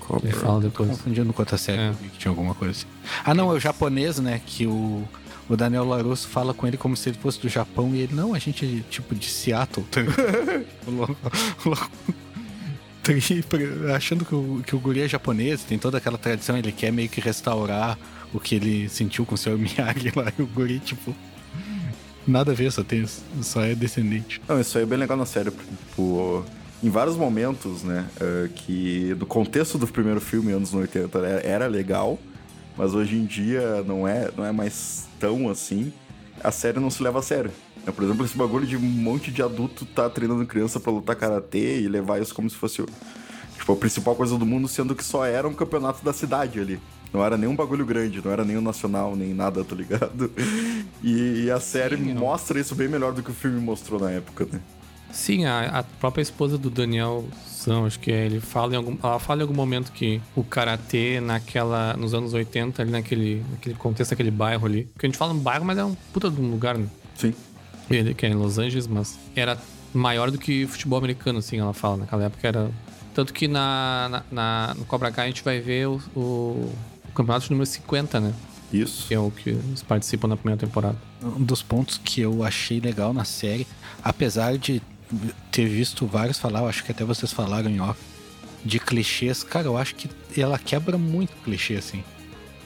Cobra. 0.00 0.28
Ele 0.28 0.36
fala 0.36 0.60
depois. 0.60 0.88
Confundindo 0.90 1.32
com 1.32 1.42
outra 1.42 1.56
série, 1.56 1.80
É. 1.80 1.88
eu 1.88 1.94
vi 1.94 2.08
que 2.10 2.18
tinha 2.18 2.30
alguma 2.30 2.54
coisa 2.54 2.72
assim. 2.72 2.86
Ah, 3.24 3.34
não, 3.34 3.50
é 3.50 3.54
o 3.54 3.60
japonês, 3.60 4.18
né? 4.18 4.40
Que 4.44 4.66
o, 4.66 5.02
o 5.48 5.56
Daniel 5.56 5.84
Larusso 5.84 6.28
fala 6.28 6.52
com 6.54 6.66
ele 6.66 6.76
como 6.76 6.96
se 6.96 7.08
ele 7.08 7.18
fosse 7.18 7.40
do 7.40 7.48
Japão 7.48 7.90
e 7.94 8.00
ele, 8.00 8.14
não, 8.14 8.34
a 8.34 8.38
gente 8.38 8.64
é 8.64 8.90
tipo 8.90 9.14
de 9.14 9.26
Seattle. 9.26 9.84
tá 13.02 13.12
Achando 13.96 14.24
que 14.24 14.34
o, 14.34 14.62
que 14.66 14.74
o 14.76 14.78
guri 14.78 15.00
é 15.02 15.08
japonês, 15.08 15.62
tem 15.62 15.78
toda 15.78 15.98
aquela 15.98 16.18
tradição, 16.18 16.56
ele 16.56 16.72
quer 16.72 16.92
meio 16.92 17.08
que 17.08 17.20
restaurar 17.20 17.98
o 18.32 18.40
que 18.40 18.54
ele 18.54 18.88
sentiu 18.88 19.24
com 19.26 19.34
o 19.34 19.38
Sr. 19.38 19.56
Miyagi 19.58 20.12
lá, 20.14 20.32
e 20.38 20.42
o 20.42 20.46
guri, 20.46 20.78
tipo. 20.78 21.14
Nada 22.26 22.52
a 22.52 22.54
ver, 22.54 22.72
só, 22.72 22.82
tem, 22.82 23.04
só 23.42 23.62
é 23.62 23.74
descendente. 23.74 24.40
Não, 24.48 24.60
isso 24.60 24.78
aí 24.78 24.84
é 24.84 24.86
bem 24.86 24.98
legal 24.98 25.16
na 25.16 25.26
série, 25.26 25.50
tipo, 25.50 26.44
em 26.82 26.88
vários 26.88 27.16
momentos, 27.16 27.82
né, 27.82 28.06
é, 28.20 28.48
que 28.54 29.14
do 29.14 29.26
contexto 29.26 29.76
do 29.78 29.86
primeiro 29.86 30.20
filme, 30.20 30.52
anos 30.52 30.72
80, 30.72 31.18
era, 31.18 31.66
legal, 31.66 32.18
mas 32.76 32.94
hoje 32.94 33.16
em 33.16 33.24
dia 33.24 33.82
não 33.86 34.08
é, 34.08 34.30
não 34.36 34.44
é 34.44 34.52
mais 34.52 35.06
tão 35.20 35.48
assim, 35.48 35.92
a 36.42 36.50
série 36.50 36.80
não 36.80 36.90
se 36.90 37.02
leva 37.02 37.18
a 37.18 37.22
sério. 37.22 37.50
né? 37.86 37.92
Por 37.92 38.04
exemplo, 38.04 38.24
esse 38.24 38.36
bagulho 38.36 38.66
de 38.66 38.76
um 38.76 38.80
monte 38.80 39.30
de 39.30 39.42
adulto 39.42 39.84
tá 39.84 40.08
treinando 40.08 40.44
criança 40.46 40.80
pra 40.80 40.92
lutar 40.92 41.16
karatê 41.16 41.80
e 41.80 41.88
levar 41.88 42.20
isso 42.20 42.34
como 42.34 42.48
se 42.48 42.56
fosse 42.56 42.84
tipo, 43.56 43.72
a 43.72 43.76
principal 43.76 44.14
coisa 44.14 44.36
do 44.36 44.44
mundo, 44.44 44.68
sendo 44.68 44.94
que 44.94 45.04
só 45.04 45.24
era 45.24 45.48
um 45.48 45.54
campeonato 45.54 46.04
da 46.04 46.12
cidade 46.12 46.60
ali. 46.60 46.80
Não 47.14 47.24
era 47.24 47.38
nenhum 47.38 47.54
bagulho 47.54 47.86
grande, 47.86 48.20
não 48.24 48.32
era 48.32 48.44
nenhum 48.44 48.60
nacional, 48.60 49.14
nem 49.14 49.32
nada, 49.32 49.64
tá 49.64 49.76
ligado? 49.76 50.32
E, 51.00 51.48
a 51.48 51.60
série 51.60 51.96
Sim, 51.96 52.14
mostra 52.14 52.58
isso 52.58 52.74
bem 52.74 52.88
melhor 52.88 53.12
do 53.12 53.22
que 53.22 53.30
o 53.30 53.34
filme 53.34 53.60
mostrou 53.60 54.00
na 54.00 54.10
época, 54.10 54.48
né? 54.50 54.60
Sim, 55.12 55.44
a, 55.44 55.78
a 55.78 55.82
própria 55.84 56.22
esposa 56.22 56.58
do 56.58 56.68
Daniel 56.68 57.24
San, 57.46 57.86
acho 57.86 58.00
que 58.00 58.10
é, 58.10 58.26
ele 58.26 58.40
fala 58.40 58.74
em 58.74 58.76
algum, 58.76 58.96
ela 59.00 59.20
fala 59.20 59.40
em 59.40 59.42
algum 59.42 59.54
momento 59.54 59.92
que 59.92 60.20
o 60.34 60.42
karatê 60.42 61.20
naquela, 61.20 61.94
nos 61.96 62.14
anos 62.14 62.34
80, 62.34 62.82
ali 62.82 62.90
naquele, 62.90 63.44
naquele 63.48 63.76
contexto, 63.76 64.12
aquele 64.12 64.32
bairro 64.32 64.66
ali, 64.66 64.82
porque 64.92 65.06
a 65.06 65.08
gente 65.08 65.16
fala 65.16 65.32
um 65.32 65.38
bairro, 65.38 65.64
mas 65.64 65.78
é 65.78 65.84
um 65.84 65.94
puta 66.12 66.28
de 66.28 66.40
um 66.40 66.50
lugar, 66.50 66.76
né? 66.76 66.88
Sim. 67.14 67.32
Ele, 67.88 68.12
que 68.12 68.26
é 68.26 68.30
em 68.30 68.34
Los 68.34 68.58
Angeles, 68.58 68.88
mas 68.88 69.16
era 69.36 69.56
maior 69.92 70.32
do 70.32 70.38
que 70.38 70.66
futebol 70.66 70.98
americano, 70.98 71.38
assim, 71.38 71.60
ela 71.60 71.72
fala. 71.72 71.98
Naquela 71.98 72.24
época 72.24 72.48
era. 72.48 72.70
Tanto 73.14 73.32
que 73.32 73.46
na, 73.46 74.08
na, 74.10 74.22
na- 74.32 74.74
no 74.74 74.84
Cobra 74.84 75.12
Kai 75.12 75.26
a 75.26 75.28
gente 75.28 75.44
vai 75.44 75.60
ver 75.60 75.86
o, 75.86 76.00
o 76.16 76.72
campeonato 77.14 77.50
número 77.50 77.66
50, 77.66 78.20
né? 78.20 78.34
Isso. 78.72 79.06
Que 79.06 79.14
é 79.14 79.18
o 79.18 79.30
que 79.30 79.50
eles 79.50 79.82
participam 79.82 80.28
na 80.28 80.36
primeira 80.36 80.58
temporada. 80.58 80.96
Um 81.22 81.42
dos 81.42 81.62
pontos 81.62 82.00
que 82.02 82.20
eu 82.20 82.42
achei 82.42 82.80
legal 82.80 83.12
na 83.12 83.24
série, 83.24 83.66
apesar 84.02 84.58
de 84.58 84.82
ter 85.52 85.68
visto 85.68 86.06
vários 86.06 86.38
falar, 86.38 86.60
eu 86.60 86.68
acho 86.68 86.84
que 86.84 86.90
até 86.90 87.04
vocês 87.04 87.32
falaram 87.32 87.70
em 87.70 87.80
off, 87.80 88.00
de 88.64 88.80
clichês, 88.80 89.44
cara, 89.44 89.66
eu 89.66 89.76
acho 89.76 89.94
que 89.94 90.08
ela 90.40 90.58
quebra 90.58 90.98
muito 90.98 91.32
clichê, 91.44 91.74
assim. 91.76 92.02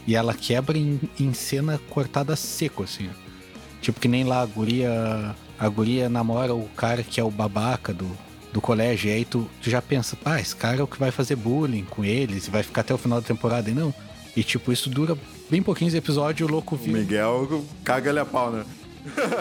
E 0.07 0.15
ela 0.15 0.33
quebra 0.33 0.79
em, 0.79 1.01
em 1.19 1.35
cena 1.35 1.79
cortada 1.91 2.35
seco, 2.37 2.85
assim. 2.85 3.11
Tipo 3.83 4.01
que 4.01 4.09
nem 4.09 4.25
lá 4.25 4.41
a 4.41 4.47
guria, 4.47 5.37
a 5.59 5.69
guria 5.69 6.09
namora 6.09 6.55
o 6.55 6.69
cara 6.77 7.03
que 7.03 7.21
é 7.21 7.25
o 7.25 7.31
babaca 7.31 7.93
do, 7.93 8.09
do 8.53 8.61
colégio, 8.61 9.11
e 9.11 9.13
aí 9.13 9.25
tu, 9.25 9.49
tu 9.61 9.69
já 9.69 9.83
pensa, 9.83 10.17
pá, 10.17 10.41
esse 10.41 10.57
cara 10.57 10.79
é 10.79 10.83
o 10.83 10.87
que 10.87 10.99
vai 10.99 11.11
fazer 11.11 11.37
bullying 11.37 11.85
com 11.85 12.05
eles 12.05 12.47
e 12.47 12.51
vai 12.51 12.63
ficar 12.63 12.81
até 12.81 12.95
o 12.95 12.99
final 12.99 13.21
da 13.21 13.27
temporada, 13.27 13.69
e 13.69 13.75
não. 13.75 13.93
E 14.37 14.43
tipo, 14.43 14.73
isso 14.73 14.89
dura 14.89 15.17
bem 15.51 15.63
pouquinhos 15.63 15.95
episódios, 15.95 16.49
o 16.49 16.53
louco 16.53 16.75
O 16.75 16.79
vira. 16.79 16.99
Miguel 16.99 17.65
caga 17.85 18.11
ele 18.11 18.21
a 18.21 18.25
pau, 18.25 18.51
né? 18.51 18.65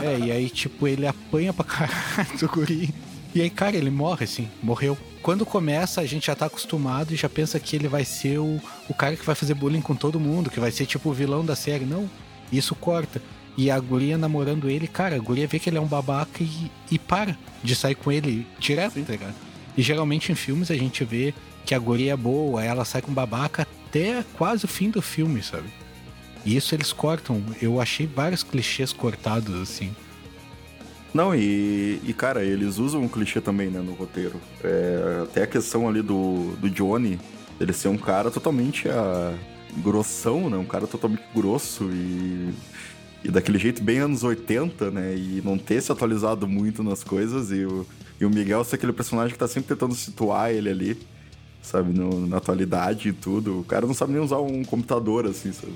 É, 0.01 0.19
e 0.19 0.31
aí, 0.31 0.49
tipo, 0.49 0.87
ele 0.87 1.05
apanha 1.05 1.51
pra 1.53 1.65
caralho 1.65 2.37
do 2.39 2.47
guri. 2.47 2.93
E 3.35 3.41
aí, 3.41 3.49
cara, 3.49 3.75
ele 3.75 3.89
morre, 3.89 4.23
assim, 4.23 4.49
morreu. 4.63 4.97
Quando 5.21 5.45
começa, 5.45 6.01
a 6.01 6.05
gente 6.05 6.27
já 6.27 6.35
tá 6.35 6.45
acostumado 6.45 7.13
e 7.13 7.17
já 7.17 7.27
pensa 7.27 7.59
que 7.59 7.75
ele 7.75 7.87
vai 7.87 8.05
ser 8.05 8.39
o, 8.39 8.61
o 8.89 8.93
cara 8.93 9.15
que 9.15 9.25
vai 9.25 9.35
fazer 9.35 9.53
bullying 9.53 9.81
com 9.81 9.95
todo 9.95 10.19
mundo, 10.19 10.49
que 10.49 10.59
vai 10.59 10.71
ser 10.71 10.85
tipo 10.85 11.09
o 11.09 11.13
vilão 11.13 11.45
da 11.45 11.55
série. 11.55 11.85
Não, 11.85 12.09
isso 12.51 12.73
corta. 12.73 13.21
E 13.57 13.69
a 13.69 13.79
guria 13.79 14.17
namorando 14.17 14.69
ele, 14.69 14.87
cara, 14.87 15.15
a 15.15 15.19
guria 15.19 15.47
vê 15.47 15.59
que 15.59 15.69
ele 15.69 15.77
é 15.77 15.81
um 15.81 15.87
babaca 15.87 16.41
e, 16.43 16.71
e 16.89 16.97
para 16.97 17.37
de 17.63 17.75
sair 17.75 17.95
com 17.95 18.11
ele 18.11 18.47
direto, 18.59 19.01
tá 19.03 19.11
ligado? 19.11 19.35
E 19.75 19.81
geralmente 19.81 20.31
em 20.31 20.35
filmes 20.35 20.71
a 20.71 20.75
gente 20.75 21.03
vê 21.03 21.33
que 21.65 21.75
a 21.75 21.79
guria 21.79 22.13
é 22.13 22.17
boa, 22.17 22.63
ela 22.63 22.85
sai 22.85 23.01
com 23.01 23.11
babaca 23.11 23.67
até 23.87 24.23
quase 24.37 24.65
o 24.65 24.67
fim 24.67 24.89
do 24.89 25.01
filme, 25.01 25.41
sabe? 25.41 25.67
E 26.45 26.55
isso 26.55 26.75
eles 26.75 26.93
cortam. 26.93 27.41
Eu 27.61 27.81
achei 27.81 28.05
vários 28.05 28.43
clichês 28.43 28.93
cortados, 28.93 29.55
assim. 29.61 29.95
Não, 31.13 31.33
e, 31.33 31.99
e, 32.05 32.13
cara, 32.13 32.43
eles 32.43 32.77
usam 32.77 33.01
um 33.01 33.07
clichê 33.07 33.41
também, 33.41 33.69
né, 33.69 33.79
no 33.79 33.93
roteiro. 33.93 34.39
É, 34.63 35.21
até 35.23 35.43
a 35.43 35.47
questão 35.47 35.87
ali 35.87 36.01
do, 36.01 36.55
do 36.57 36.69
Johnny, 36.69 37.19
ele 37.59 37.73
ser 37.73 37.87
um 37.87 37.97
cara 37.97 38.29
totalmente 38.29 38.87
ah, 38.89 39.33
grossão, 39.77 40.49
né? 40.49 40.57
Um 40.57 40.65
cara 40.65 40.85
totalmente 40.85 41.23
grosso 41.33 41.89
e, 41.91 42.53
e 43.23 43.31
daquele 43.31 43.57
jeito 43.57 43.81
bem 43.81 43.99
anos 43.99 44.23
80, 44.23 44.91
né? 44.91 45.15
E 45.15 45.41
não 45.43 45.57
ter 45.57 45.81
se 45.81 45.91
atualizado 45.91 46.47
muito 46.47 46.83
nas 46.83 47.03
coisas. 47.03 47.51
E 47.51 47.65
o, 47.65 47.85
e 48.19 48.25
o 48.25 48.29
Miguel 48.29 48.63
ser 48.63 48.75
aquele 48.75 48.93
personagem 48.93 49.33
que 49.33 49.39
tá 49.39 49.47
sempre 49.47 49.69
tentando 49.69 49.95
situar 49.95 50.51
ele 50.51 50.69
ali, 50.69 50.97
sabe? 51.61 51.91
No- 51.97 52.25
na 52.27 52.37
atualidade 52.37 53.09
e 53.09 53.13
tudo. 53.13 53.59
O 53.59 53.63
cara 53.63 53.85
não 53.85 53.93
sabe 53.93 54.13
nem 54.13 54.21
usar 54.21 54.39
um 54.39 54.63
computador, 54.63 55.25
assim, 55.25 55.51
sabe? 55.51 55.73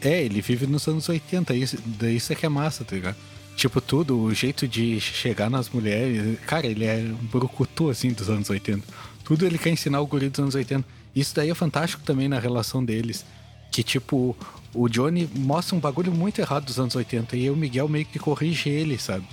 É, 0.00 0.22
ele 0.24 0.40
vive 0.40 0.66
nos 0.66 0.86
anos 0.88 1.08
80, 1.08 1.54
isso, 1.54 1.76
isso 2.12 2.32
é 2.32 2.36
que 2.36 2.44
é 2.44 2.48
massa, 2.48 2.84
tá 2.84 2.96
ligado? 2.96 3.16
Tipo, 3.56 3.80
tudo, 3.80 4.18
o 4.18 4.34
jeito 4.34 4.66
de 4.66 4.98
chegar 5.00 5.48
nas 5.50 5.68
mulheres. 5.70 6.38
Cara, 6.46 6.66
ele 6.66 6.84
é 6.84 6.96
um 6.96 7.26
brucutu, 7.26 7.88
assim, 7.90 8.10
dos 8.12 8.28
anos 8.28 8.48
80. 8.50 8.82
Tudo 9.24 9.46
ele 9.46 9.58
quer 9.58 9.70
ensinar 9.70 10.00
o 10.00 10.06
guri 10.06 10.28
dos 10.28 10.40
anos 10.40 10.54
80. 10.54 10.84
Isso 11.14 11.34
daí 11.34 11.50
é 11.50 11.54
fantástico 11.54 12.02
também 12.02 12.28
na 12.28 12.38
relação 12.40 12.84
deles. 12.84 13.24
Que, 13.70 13.82
tipo, 13.82 14.36
o 14.74 14.88
Johnny 14.88 15.28
mostra 15.34 15.76
um 15.76 15.80
bagulho 15.80 16.10
muito 16.12 16.40
errado 16.40 16.64
dos 16.64 16.80
anos 16.80 16.96
80 16.96 17.36
e 17.36 17.48
o 17.50 17.56
Miguel 17.56 17.88
meio 17.88 18.04
que 18.06 18.18
corrige 18.18 18.68
ele, 18.70 18.98
sabe? 18.98 19.26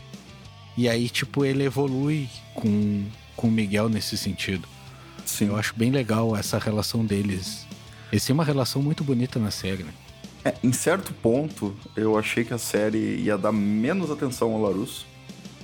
E 0.77 0.87
aí, 0.87 1.09
tipo, 1.09 1.43
ele 1.43 1.63
evolui 1.63 2.29
com, 2.53 3.05
com 3.35 3.47
o 3.47 3.51
Miguel 3.51 3.89
nesse 3.89 4.17
sentido. 4.17 4.67
Sim. 5.29 5.47
Eu 5.47 5.55
acho 5.57 5.73
bem 5.75 5.91
legal 5.91 6.35
essa 6.35 6.57
relação 6.57 7.05
deles. 7.05 7.65
Eles 8.11 8.25
têm 8.25 8.33
uma 8.33 8.43
relação 8.43 8.81
muito 8.81 9.03
bonita 9.03 9.39
na 9.39 9.51
série, 9.51 9.83
né? 9.83 9.93
É, 10.43 10.55
em 10.63 10.71
certo 10.71 11.13
ponto, 11.13 11.75
eu 11.95 12.17
achei 12.17 12.43
que 12.43 12.53
a 12.53 12.57
série 12.57 13.17
ia 13.21 13.37
dar 13.37 13.51
menos 13.51 14.09
atenção 14.09 14.53
ao 14.53 14.61
Larusso. 14.61 15.05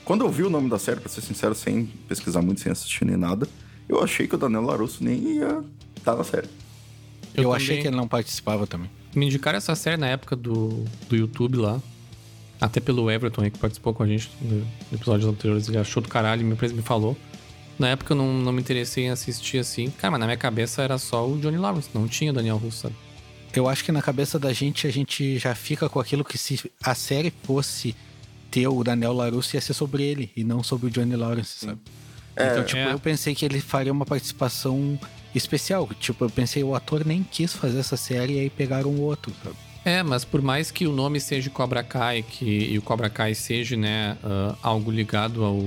Quando 0.03 0.23
eu 0.23 0.29
vi 0.29 0.43
o 0.43 0.49
nome 0.49 0.69
da 0.69 0.77
série, 0.77 0.99
pra 0.99 1.09
ser 1.09 1.21
sincero, 1.21 1.55
sem 1.55 1.85
pesquisar 2.07 2.41
muito, 2.41 2.61
sem 2.61 2.71
assistir 2.71 3.05
nem 3.05 3.17
nada, 3.17 3.47
eu 3.89 4.03
achei 4.03 4.27
que 4.27 4.35
o 4.35 4.37
Daniel 4.37 4.61
Larusso 4.61 5.03
nem 5.03 5.17
ia 5.37 5.63
estar 5.97 6.15
na 6.15 6.23
série. 6.23 6.47
Eu, 7.33 7.43
também- 7.45 7.55
achei 7.55 7.81
que 7.81 7.87
ele 7.87 7.95
não 7.95 8.07
participava 8.07 8.67
também. 8.67 8.89
Me 9.15 9.25
indicaram 9.25 9.57
essa 9.57 9.73
série 9.75 9.97
na 9.97 10.07
época 10.07 10.35
do, 10.35 10.85
do 11.09 11.15
YouTube 11.15 11.57
lá. 11.57 11.81
Até 12.59 12.79
pelo 12.79 13.09
Everton 13.09 13.41
aí, 13.43 13.51
que 13.51 13.57
participou 13.57 13.93
com 13.93 14.03
a 14.03 14.07
gente 14.07 14.29
no, 14.41 14.59
no 14.59 14.67
episódios 14.93 15.27
anteriores. 15.27 15.67
Ele 15.67 15.77
achou 15.77 16.03
do 16.03 16.09
caralho 16.09 16.45
me, 16.45 16.53
me 16.55 16.81
falou. 16.81 17.17
Na 17.77 17.89
época 17.89 18.13
eu 18.13 18.17
não, 18.17 18.33
não 18.33 18.51
me 18.51 18.61
interessei 18.61 19.05
em 19.05 19.09
assistir 19.09 19.57
assim. 19.59 19.89
Cara, 19.91 20.11
mas 20.11 20.19
na 20.19 20.25
minha 20.25 20.37
cabeça 20.37 20.81
era 20.81 20.97
só 20.97 21.27
o 21.27 21.37
Johnny 21.39 21.57
Lawrence. 21.57 21.89
Não 21.93 22.07
tinha 22.07 22.31
Daniel 22.31 22.57
Russo, 22.57 22.79
sabe? 22.83 22.95
Eu 23.53 23.67
acho 23.69 23.83
que 23.83 23.91
na 23.91 24.01
cabeça 24.01 24.37
da 24.37 24.51
gente, 24.53 24.85
a 24.87 24.91
gente 24.91 25.37
já 25.37 25.55
fica 25.55 25.87
com 25.87 25.99
aquilo 25.99 26.23
que 26.25 26.37
se 26.37 26.59
a 26.83 26.93
série 26.93 27.33
fosse 27.43 27.95
ter 28.51 28.67
o 28.67 28.83
Daniel 28.83 29.13
LaRusso, 29.13 29.55
ia 29.55 29.61
ser 29.61 29.73
sobre 29.73 30.03
ele 30.03 30.31
e 30.35 30.43
não 30.43 30.61
sobre 30.63 30.87
o 30.87 30.89
Johnny 30.89 31.15
Lawrence, 31.15 31.65
sabe? 31.65 31.79
então, 32.33 32.63
tipo, 32.65 32.79
É. 32.79 32.91
eu 32.91 32.99
pensei 32.99 33.33
que 33.33 33.45
ele 33.45 33.61
faria 33.61 33.91
uma 33.93 34.05
participação 34.05 34.99
especial. 35.33 35.89
Tipo, 35.99 36.25
eu 36.25 36.29
pensei, 36.29 36.63
o 36.63 36.75
ator 36.75 37.05
nem 37.05 37.23
quis 37.23 37.53
fazer 37.53 37.79
essa 37.79 37.95
série 37.97 38.33
e 38.33 38.39
aí 38.39 38.49
pegaram 38.49 38.89
o 38.89 39.01
outro, 39.01 39.33
sabe? 39.43 39.55
É, 39.85 40.01
mas 40.03 40.25
por 40.25 40.41
mais 40.41 40.71
que 40.71 40.85
o 40.87 40.91
nome 40.91 41.19
seja 41.21 41.49
Cobra 41.49 41.83
Kai 41.83 42.23
que, 42.23 42.45
e 42.45 42.77
o 42.77 42.81
Cobra 42.81 43.09
Kai 43.09 43.35
seja, 43.35 43.77
né, 43.77 44.17
uh, 44.23 44.57
algo 44.61 44.89
ligado 44.91 45.43
ao, 45.45 45.59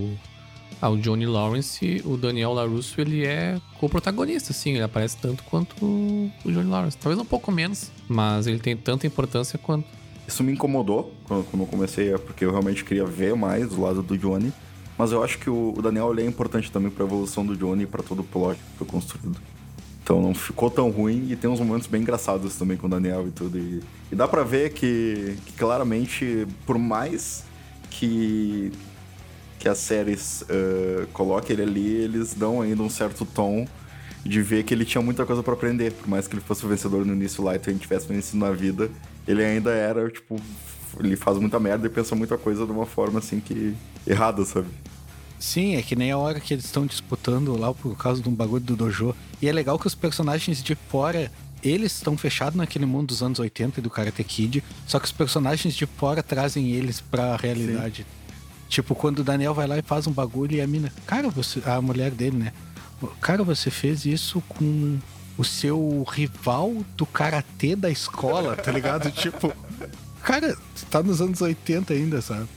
ao 0.81 0.97
Johnny 0.97 1.27
Lawrence, 1.27 2.03
o 2.05 2.17
Daniel 2.17 2.53
LaRusso, 2.53 3.01
ele 3.01 3.25
é 3.25 3.61
co-protagonista, 3.79 4.53
assim, 4.53 4.75
ele 4.75 4.83
aparece 4.83 5.17
tanto 5.17 5.43
quanto 5.45 5.75
o 5.85 6.31
Johnny 6.45 6.69
Lawrence. 6.69 6.97
Talvez 6.97 7.21
um 7.21 7.25
pouco 7.25 7.51
menos, 7.51 7.91
mas 8.09 8.47
ele 8.47 8.59
tem 8.59 8.77
tanta 8.77 9.07
importância 9.07 9.59
quanto. 9.59 9.87
Isso 10.27 10.43
me 10.45 10.53
incomodou 10.53 11.13
quando, 11.25 11.47
eu 11.53 11.67
comecei, 11.67 12.13
é 12.13 12.19
porque 12.19 12.45
eu 12.45 12.51
realmente 12.51 12.85
queria 12.85 13.05
ver 13.05 13.35
mais 13.35 13.71
do 13.71 13.81
lado 13.81 14.03
do 14.03 14.17
Johnny. 14.17 14.53
Mas 14.99 15.13
eu 15.13 15.23
acho 15.23 15.39
que 15.39 15.49
o, 15.49 15.75
o 15.77 15.81
Daniel 15.81 16.13
é 16.19 16.25
importante 16.25 16.73
também 16.73 16.91
pra 16.91 17.05
evolução 17.05 17.47
do 17.47 17.57
Johnny 17.57 17.85
e 17.85 17.87
pra 17.87 18.03
todo 18.03 18.21
o 18.21 18.25
plot 18.25 18.59
que 18.59 18.79
foi 18.79 18.87
construído. 18.87 19.39
Então 20.03 20.21
não 20.21 20.35
ficou 20.35 20.71
tão 20.71 20.91
ruim 20.91 21.29
e 21.31 21.37
tem 21.37 21.49
uns 21.49 21.61
momentos 21.61 21.87
bem 21.87 22.01
engraçados 22.01 22.57
também 22.57 22.77
com 22.77 22.87
o 22.87 22.91
Daniel 22.91 23.29
e 23.29 23.31
tudo. 23.31 23.59
E, 23.59 23.81
e 24.11 24.17
dá 24.17 24.27
pra 24.27 24.43
ver 24.43 24.73
que, 24.73 25.37
que, 25.45 25.53
claramente, 25.53 26.49
por 26.67 26.79
mais 26.79 27.45
que, 27.91 28.73
que 29.59 29.69
as 29.69 29.79
séries 29.79 30.43
uh, 30.43 31.07
coloquem 31.13 31.55
ele 31.55 31.63
ali, 31.63 31.89
eles 31.89 32.35
dão 32.35 32.63
ainda 32.63 32.83
um 32.83 32.91
certo 32.91 33.25
tom 33.25 33.67
de 34.25 34.43
ver 34.43 34.63
que 34.63 34.75
ele 34.75 34.85
tinha 34.85 35.03
muita 35.03 35.25
coisa 35.25 35.43
para 35.43 35.55
aprender. 35.55 35.93
Por 35.93 36.09
mais 36.09 36.29
que 36.29 36.35
ele 36.35 36.43
fosse 36.43 36.65
o 36.65 36.69
vencedor 36.69 37.05
no 37.05 37.13
início 37.13 37.43
lá 37.43 37.55
e 37.55 37.61
a 37.61 37.71
gente 37.71 37.81
tivesse 37.81 38.07
vencido 38.07 38.39
na 38.39 38.51
vida, 38.51 38.91
ele 39.27 39.45
ainda 39.45 39.71
era, 39.71 40.09
tipo, 40.11 40.41
ele 41.01 41.17
faz 41.17 41.39
muita 41.39 41.59
merda 41.59 41.87
e 41.87 41.91
pensa 41.91 42.15
muita 42.15 42.37
coisa 42.39 42.65
de 42.65 42.73
uma 42.73 42.87
forma 42.87 43.19
assim 43.19 43.41
que. 43.41 43.75
errada, 44.07 44.45
sabe? 44.45 44.69
Sim, 45.39 45.77
é 45.77 45.83
que 45.83 45.95
nem 45.95 46.11
a 46.11 46.19
hora 46.19 46.41
que 46.41 46.53
eles 46.53 46.65
estão 46.65 46.85
disputando 46.85 47.57
lá 47.57 47.73
por 47.73 47.97
causa 47.97 48.21
de 48.21 48.29
um 48.29 48.35
bagulho 48.35 48.65
do 48.65 48.75
dojo. 48.75 49.15
E 49.41 49.49
é 49.49 49.53
legal 49.53 49.79
que 49.79 49.87
os 49.87 49.95
personagens 49.95 50.63
de 50.63 50.75
fora, 50.75 51.31
eles 51.63 51.93
estão 51.93 52.17
fechados 52.17 52.57
naquele 52.57 52.87
mundo 52.87 53.09
dos 53.09 53.23
anos 53.23 53.39
80 53.39 53.79
e 53.79 53.83
do 53.83 53.89
Karate 53.89 54.25
Kid, 54.25 54.65
só 54.87 54.99
que 54.99 55.07
os 55.07 55.13
personagens 55.13 55.75
de 55.75 55.87
fora 55.87 56.23
trazem 56.25 56.73
eles 56.73 57.01
pra 57.01 57.37
realidade. 57.37 58.03
Sim. 58.03 58.18
Tipo, 58.69 58.95
quando 58.95 59.21
o 59.21 59.25
Daniel 59.25 59.55
vai 59.55 59.67
lá 59.67 59.79
e 59.79 59.83
faz 59.83 60.07
um 60.07 60.13
bagulho 60.13 60.55
e 60.55 60.61
a 60.61 60.67
mina, 60.67 60.93
cara, 61.07 61.31
você, 61.31 61.63
a 61.65 61.81
mulher 61.81 62.11
dele, 62.11 62.37
né? 62.37 62.53
Cara, 63.21 63.43
você 63.43 63.71
fez 63.71 64.05
isso 64.05 64.43
com 64.49 64.99
o 65.39 65.45
seu 65.45 66.05
rival 66.09 66.85
do 66.97 67.07
karatê 67.07 67.77
da 67.77 67.89
escola, 67.89 68.57
tá 68.57 68.71
ligado? 68.71 69.11
tipo, 69.13 69.53
cara, 70.23 70.57
tá 70.91 71.03
nos 71.03 71.21
anos 71.21 71.41
80 71.41 71.95
ainda, 71.95 72.21
sabe? 72.21 72.49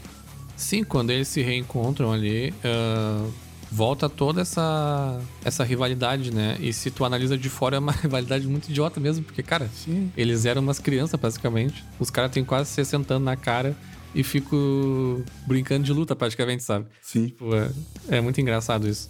Sim, 0.57 0.83
quando 0.83 1.11
eles 1.11 1.27
se 1.27 1.41
reencontram 1.41 2.11
ali, 2.11 2.53
uh, 2.65 3.31
volta 3.71 4.09
toda 4.09 4.41
essa, 4.41 5.19
essa 5.45 5.63
rivalidade, 5.63 6.33
né? 6.33 6.57
E 6.59 6.73
se 6.73 6.91
tu 6.91 7.05
analisa 7.05 7.37
de 7.37 7.49
fora, 7.49 7.77
é 7.77 7.79
uma 7.79 7.93
rivalidade 8.03 8.45
muito 8.47 8.69
idiota 8.69 8.99
mesmo, 8.99 9.23
porque, 9.23 9.41
cara, 9.41 9.69
Sim. 9.73 10.11
eles 10.17 10.45
eram 10.45 10.61
umas 10.61 10.77
crianças, 10.77 11.19
basicamente. 11.19 11.83
Os 11.99 12.09
caras 12.09 12.31
têm 12.31 12.43
quase 12.43 12.69
60 12.71 13.13
anos 13.13 13.25
na 13.25 13.35
cara 13.35 13.75
e 14.13 14.23
fico 14.23 15.23
brincando 15.47 15.83
de 15.83 15.93
luta, 15.93 16.15
praticamente, 16.15 16.63
sabe? 16.63 16.85
Sim. 17.01 17.27
Tipo, 17.27 17.55
é, 17.55 17.71
é 18.09 18.21
muito 18.21 18.39
engraçado 18.41 18.87
isso. 18.87 19.09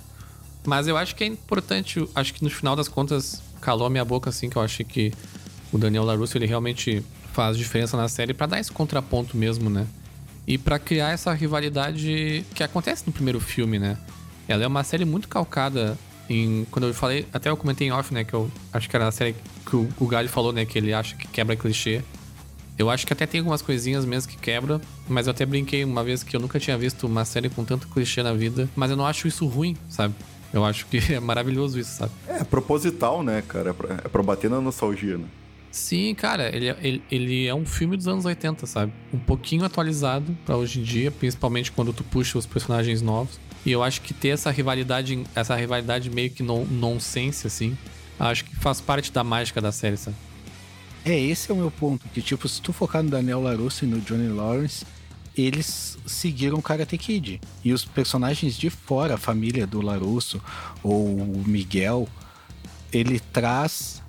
Mas 0.66 0.88
eu 0.88 0.96
acho 0.96 1.16
que 1.16 1.24
é 1.24 1.28
importante, 1.28 2.08
acho 2.14 2.34
que 2.34 2.44
no 2.44 2.50
final 2.50 2.76
das 2.76 2.88
contas, 2.88 3.42
calou 3.60 3.88
a 3.88 3.90
minha 3.90 4.06
boca, 4.06 4.30
assim, 4.30 4.50
que 4.50 4.56
eu 4.56 4.62
achei 4.62 4.86
que 4.86 5.12
o 5.72 5.78
Daniel 5.78 6.04
LaRusso, 6.04 6.38
ele 6.38 6.46
realmente 6.46 7.04
faz 7.34 7.58
diferença 7.58 7.98
na 7.98 8.08
série 8.08 8.34
para 8.34 8.46
dar 8.46 8.60
esse 8.60 8.72
contraponto 8.72 9.36
mesmo, 9.36 9.70
né? 9.70 9.88
e 10.48 10.58
para 10.58 10.80
criar 10.80 11.12
essa 11.12 11.32
rivalidade 11.34 12.46
que 12.54 12.64
acontece 12.64 13.04
no 13.06 13.14
primeiro 13.14 13.40
filme, 13.40 13.78
né? 13.80 13.98
Ela 14.48 14.64
é 14.64 14.68
uma 14.68 14.84
série 14.84 15.06
muito 15.06 15.28
calcada 15.28 15.98
em. 16.30 16.66
Quando 16.72 16.88
eu 16.88 16.94
falei, 16.94 17.28
até 17.32 17.50
eu 17.50 17.58
comentei 17.58 17.88
em 17.88 17.92
off, 17.92 18.14
né? 18.14 18.24
Que 18.24 18.34
eu 18.34 18.52
acho 18.74 18.90
que 18.90 18.96
era 18.96 19.08
a 19.08 19.12
série 19.12 19.36
que 19.66 19.76
o, 19.76 19.88
o 20.00 20.08
Galho 20.08 20.28
falou, 20.28 20.52
né? 20.52 20.66
Que 20.66 20.78
ele 20.78 20.94
acha 20.94 21.16
que 21.16 21.28
quebra 21.28 21.56
clichê. 21.56 22.02
Eu 22.78 22.90
acho 22.90 23.06
que 23.06 23.14
até 23.14 23.26
tem 23.26 23.40
algumas 23.40 23.62
coisinhas 23.62 24.06
mesmo 24.06 24.32
que 24.32 24.38
quebra, 24.38 24.82
mas 25.08 25.28
eu 25.28 25.32
até 25.32 25.46
brinquei 25.46 25.84
uma 25.84 26.04
vez 26.04 26.24
que 26.24 26.36
eu 26.36 26.40
nunca 26.40 26.60
tinha 26.60 26.78
visto 26.78 27.06
uma 27.06 27.26
série 27.26 27.50
com 27.50 27.64
tanto 27.64 27.88
clichê 27.88 28.24
na 28.24 28.34
vida, 28.34 28.70
mas 28.76 28.90
eu 28.90 28.98
não 28.98 29.06
acho 29.06 29.28
isso 29.28 29.46
ruim, 29.46 29.78
sabe? 29.90 30.16
Eu 30.54 30.66
acho 30.66 30.86
que 30.88 30.98
é 31.14 31.20
maravilhoso 31.20 31.80
isso, 31.80 31.92
sabe? 31.98 32.12
É 32.28 32.44
proposital, 32.44 33.24
né, 33.24 33.44
cara? 33.48 33.70
É 33.70 33.74
pra, 33.74 33.94
é 33.96 34.08
pra 34.08 34.24
bater 34.24 34.50
na 34.50 34.60
nostalgia, 34.60 35.18
né? 35.18 35.26
Sim, 35.72 36.14
cara, 36.16 36.54
ele, 36.54 36.68
é, 36.68 36.78
ele, 36.82 37.04
ele 37.10 37.48
é 37.48 37.56
um 37.56 37.66
filme 37.66 37.96
dos 37.96 38.08
anos 38.08 38.26
80, 38.26 38.66
sabe? 38.66 38.92
Um 39.14 39.20
pouquinho 39.20 39.64
atualizado 39.64 40.38
para 40.46 40.58
hoje 40.58 40.82
em 40.82 40.84
dia, 40.84 41.10
principalmente 41.10 41.72
quando 41.72 41.94
tu 41.94 42.04
puxa 42.04 42.38
os 42.38 42.46
personagens 42.46 43.02
novos. 43.02 43.40
E 43.66 43.72
eu 43.72 43.82
acho 43.82 44.02
que 44.02 44.14
ter 44.14 44.30
essa 44.30 44.52
rivalidade, 44.52 45.24
essa 45.34 45.56
rivalidade 45.56 46.10
meio 46.10 46.30
que 46.30 46.44
non, 46.44 46.66
nonsense, 46.66 47.48
assim, 47.48 47.78
acho 48.20 48.44
que 48.44 48.56
faz 48.56 48.82
parte 48.82 49.14
da 49.14 49.24
mágica 49.24 49.62
da 49.62 49.72
série, 49.72 49.96
sabe? 49.96 50.18
É, 51.04 51.20
esse 51.20 51.52
é 51.52 51.54
o 51.54 51.58
meu 51.58 51.72
ponto. 51.72 52.08
Que, 52.10 52.22
tipo, 52.22 52.48
se 52.48 52.62
tu 52.62 52.72
focar 52.72 53.02
no 53.02 53.10
Daniel 53.10 53.42
LaRusso 53.42 53.86
e 53.86 53.88
no 53.88 54.00
Johnny 54.02 54.28
Lawrence, 54.28 54.86
eles 55.36 55.98
seguiram 56.06 56.62
Karate 56.62 56.98
Kid. 56.98 57.42
E 57.64 57.74
os 57.74 57.86
personagens 57.86 58.56
de 58.56 58.70
fora, 58.70 59.16
a 59.16 59.18
família 59.18 59.66
do 59.66 59.82
Larusso 59.82 60.42
ou 60.84 61.08
o 61.08 61.44
Miguel, 61.46 62.08
ele 62.92 63.20
traz 63.20 64.02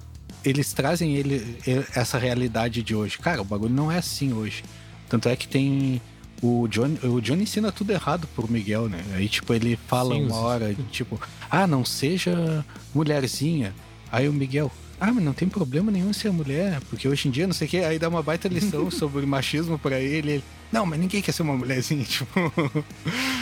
eles 0.44 0.72
trazem 0.72 1.14
ele, 1.14 1.56
essa 1.94 2.18
realidade 2.18 2.82
de 2.82 2.94
hoje. 2.94 3.18
Cara, 3.18 3.40
o 3.40 3.44
bagulho 3.44 3.72
não 3.72 3.90
é 3.90 3.98
assim 3.98 4.32
hoje. 4.32 4.64
Tanto 5.08 5.28
é 5.28 5.36
que 5.36 5.46
tem. 5.46 6.00
O 6.42 6.66
Johnny, 6.66 6.98
o 7.04 7.20
Johnny 7.20 7.44
ensina 7.44 7.70
tudo 7.70 7.92
errado 7.92 8.26
pro 8.34 8.50
Miguel, 8.50 8.88
né? 8.88 9.04
Aí, 9.14 9.28
tipo, 9.28 9.54
ele 9.54 9.78
fala 9.86 10.16
sim, 10.16 10.26
uma 10.26 10.38
hora, 10.38 10.74
tipo, 10.90 11.20
ah, 11.48 11.68
não 11.68 11.84
seja 11.84 12.66
mulherzinha. 12.92 13.72
Aí 14.10 14.28
o 14.28 14.32
Miguel, 14.32 14.68
ah, 15.04 15.12
mas 15.12 15.24
não 15.24 15.32
tem 15.32 15.48
problema 15.48 15.90
nenhum 15.90 16.12
ser 16.12 16.30
mulher, 16.30 16.80
porque 16.88 17.08
hoje 17.08 17.26
em 17.26 17.30
dia 17.32 17.44
não 17.44 17.52
sei 17.52 17.66
o 17.66 17.70
que, 17.70 17.78
aí 17.78 17.98
dá 17.98 18.08
uma 18.08 18.22
baita 18.22 18.46
lição 18.46 18.88
sobre 18.92 19.26
machismo 19.26 19.76
para 19.76 19.98
ele, 19.98 20.30
ele. 20.30 20.44
Não, 20.70 20.86
mas 20.86 21.00
ninguém 21.00 21.20
quer 21.20 21.32
ser 21.32 21.42
uma 21.42 21.56
mulherzinha, 21.56 22.04
tipo. 22.06 22.52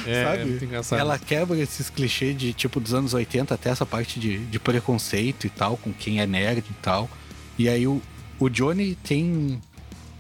É, 0.07 0.25
sabe? 0.25 0.59
É 0.95 0.99
Ela 0.99 1.19
quebra 1.19 1.59
esses 1.59 1.91
clichês 1.91 2.35
de 2.35 2.55
tipo 2.55 2.81
dos 2.81 2.95
anos 2.95 3.13
80 3.13 3.55
até 3.55 3.69
essa 3.69 3.85
parte 3.85 4.19
de, 4.19 4.39
de 4.39 4.59
preconceito 4.59 5.47
e 5.47 5.51
tal, 5.51 5.77
com 5.77 5.93
quem 5.93 6.23
é 6.23 6.27
nerd 6.27 6.65
e 6.71 6.75
tal. 6.81 7.11
E 7.59 7.69
aí 7.69 7.87
o, 7.87 8.01
o 8.39 8.49
Johnny 8.49 8.95
tem 8.95 9.61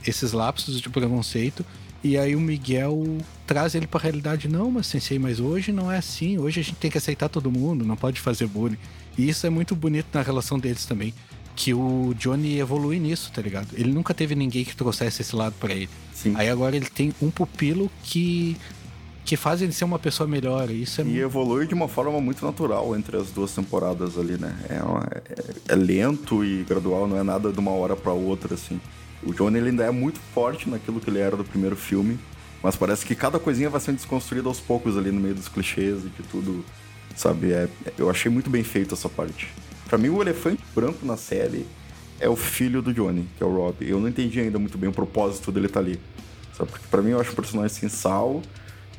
esses 0.07 0.33
lapsos 0.33 0.79
de 0.79 0.90
preconceito. 0.90 1.64
E 2.05 2.18
aí 2.18 2.37
o 2.37 2.40
Miguel 2.40 3.18
traz 3.46 3.74
ele 3.74 3.87
pra 3.87 3.98
realidade. 3.98 4.46
Não, 4.46 4.70
mas 4.70 4.87
sensei, 4.87 5.18
mas 5.18 5.40
hoje 5.40 5.72
não 5.72 5.90
é 5.90 5.96
assim. 5.96 6.37
Hoje 6.37 6.61
a 6.61 6.62
gente 6.62 6.76
tem 6.76 6.90
que 6.90 6.98
aceitar 6.98 7.31
todo 7.31 7.50
mundo, 7.50 7.83
não 7.83 7.96
pode 7.96 8.20
fazer 8.20 8.46
bullying. 8.46 8.79
E 9.16 9.29
isso 9.29 9.46
é 9.46 9.51
muito 9.51 9.75
bonito 9.75 10.07
na 10.12 10.23
relação 10.23 10.59
deles 10.59 10.85
também. 10.85 11.12
Que 11.57 11.75
o 11.75 12.14
Johnny 12.18 12.59
evolui 12.59 12.99
nisso, 12.99 13.31
tá 13.33 13.42
ligado? 13.42 13.68
Ele 13.75 13.92
nunca 13.92 14.14
teve 14.14 14.35
ninguém 14.35 14.64
que 14.64 14.75
trouxesse 14.75 15.23
esse 15.23 15.37
lado 15.37 15.55
para 15.61 15.75
ele. 15.75 15.90
Sim. 16.14 16.33
Aí 16.37 16.49
agora 16.49 16.77
ele 16.77 16.88
tem 16.88 17.12
um 17.20 17.31
pupilo 17.31 17.90
que 18.03 18.57
que 19.25 19.37
faz 19.37 19.62
ele 19.62 19.70
ser 19.70 19.85
uma 19.85 19.99
pessoa 19.99 20.27
melhor. 20.27 20.70
Isso 20.70 21.01
é 21.01 21.05
e 21.05 21.20
evolui 21.20 21.66
de 21.66 21.73
uma 21.73 21.87
forma 21.87 22.20
muito 22.20 22.44
natural 22.44 22.96
entre 22.96 23.16
as 23.16 23.31
duas 23.31 23.55
temporadas 23.55 24.18
ali, 24.18 24.37
né? 24.37 24.53
É, 24.68 24.83
uma, 24.83 25.07
é, 25.12 25.73
é, 25.73 25.77
lento 25.77 26.44
e 26.44 26.64
gradual, 26.64 27.07
não 27.07 27.16
é 27.16 27.23
nada 27.23 27.53
de 27.53 27.59
uma 27.61 27.70
hora 27.70 27.94
para 27.94 28.12
outra, 28.12 28.55
assim. 28.55 28.81
O 29.23 29.33
Johnny 29.33 29.59
ele 29.59 29.68
ainda 29.68 29.85
é 29.85 29.90
muito 29.90 30.18
forte 30.35 30.68
naquilo 30.68 31.01
que 31.01 31.09
ele 31.09 31.20
era 31.20 31.37
do 31.37 31.44
primeiro 31.44 31.77
filme, 31.77 32.18
mas 32.62 32.75
parece 32.75 33.07
que 33.07 33.14
cada 33.14 33.38
coisinha 33.38 33.70
vai 33.70 33.81
sendo 33.81 33.96
desconstruída 33.96 34.49
aos 34.49 34.59
poucos 34.59 34.96
ali 34.96 35.12
no 35.12 35.20
meio 35.20 35.35
dos 35.35 35.49
clichês 35.49 36.05
e 36.05 36.09
de 36.09 36.23
tudo, 36.29 36.64
sabe? 37.16 37.53
É, 37.53 37.68
eu 37.99 38.11
achei 38.11 38.31
muito 38.31 38.51
bem 38.51 38.62
feito 38.64 38.94
essa 38.94 39.09
parte. 39.09 39.49
Para 39.88 39.99
mim, 39.99 40.09
o 40.09 40.23
elefante 40.23 40.62
branco 40.75 41.05
na 41.05 41.16
série 41.16 41.66
é 42.20 42.29
o 42.29 42.37
filho 42.37 42.81
do 42.83 42.92
Johnny, 42.92 43.27
que 43.37 43.42
é 43.42 43.46
o 43.46 43.55
Rob. 43.55 43.77
Eu 43.81 43.99
não 43.99 44.09
entendi 44.09 44.38
ainda 44.40 44.59
muito 44.59 44.79
bem 44.79 44.88
o 44.88 44.92
propósito 44.92 45.51
dele 45.51 45.66
estar 45.66 45.81
tá 45.81 45.87
ali. 45.87 45.99
Sabe? 46.57 46.70
Porque 46.70 46.87
pra 46.90 47.03
mim 47.03 47.11
eu 47.11 47.20
acho 47.20 47.33
um 47.33 47.35
personagem 47.35 47.77
sem 47.77 47.88
sal 47.88 48.42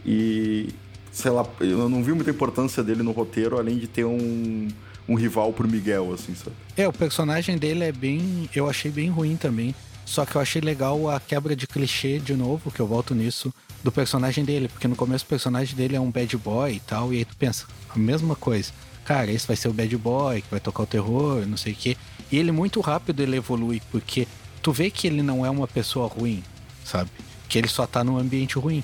e. 0.06 0.70
Sei 1.12 1.30
lá, 1.30 1.46
eu 1.60 1.90
não 1.90 2.02
vi 2.02 2.14
muita 2.14 2.32
importância 2.32 2.82
dele 2.82 3.04
no 3.04 3.12
roteiro, 3.12 3.60
além 3.60 3.78
de 3.78 3.86
ter 3.86 4.06
um, 4.06 4.70
um 5.08 5.16
rival 5.16 5.52
pro 5.52 5.68
Miguel, 5.68 6.14
assim, 6.14 6.34
sabe? 6.34 6.56
É, 6.78 6.88
o 6.88 6.94
personagem 6.94 7.58
dele 7.58 7.84
é 7.84 7.92
bem. 7.92 8.50
Eu 8.56 8.70
achei 8.70 8.90
bem 8.90 9.10
ruim 9.10 9.36
também. 9.36 9.76
Só 10.06 10.26
que 10.26 10.36
eu 10.36 10.42
achei 10.42 10.62
legal 10.62 11.10
a 11.10 11.20
quebra 11.20 11.56
de 11.56 11.68
clichê 11.68 12.20
de 12.20 12.36
novo, 12.36 12.72
que 12.72 12.80
eu 12.80 12.88
volto 12.88 13.16
nisso, 13.16 13.54
do 13.84 13.92
personagem 13.92 14.44
dele. 14.44 14.68
Porque 14.68 14.88
no 14.88 14.96
começo 14.96 15.24
o 15.26 15.28
personagem 15.28 15.76
dele 15.76 15.96
é 15.96 16.00
um 16.00 16.12
bad 16.12 16.36
boy 16.38 16.74
e 16.74 16.80
tal, 16.80 17.14
e 17.14 17.18
aí 17.18 17.26
tu 17.26 17.36
pensa, 17.38 17.66
a 17.90 17.98
mesma 17.98 18.36
coisa. 18.36 18.72
Cara, 19.06 19.32
esse 19.32 19.48
vai 19.48 19.56
ser 19.56 19.68
o 19.68 19.74
bad 19.74 19.96
boy, 19.98 20.42
que 20.42 20.52
vai 20.52 20.60
tocar 20.60 20.84
o 20.84 20.88
terror, 20.88 21.46
não 21.48 21.58
sei 21.58 21.74
o 21.74 21.76
quê. 21.76 21.98
E 22.32 22.38
ele 22.38 22.52
muito 22.52 22.80
rápido 22.82 23.22
ele 23.22 23.38
evolui, 23.38 23.82
porque 23.92 24.28
tu 24.62 24.72
vê 24.72 24.90
que 24.90 25.08
ele 25.08 25.22
não 25.22 25.46
é 25.46 25.50
uma 25.50 25.68
pessoa 25.68 26.08
ruim, 26.08 26.44
sabe? 26.86 27.10
Que 27.50 27.58
ele 27.58 27.68
só 27.68 27.86
tá 27.86 28.04
num 28.04 28.18
ambiente 28.18 28.58
ruim. 28.58 28.84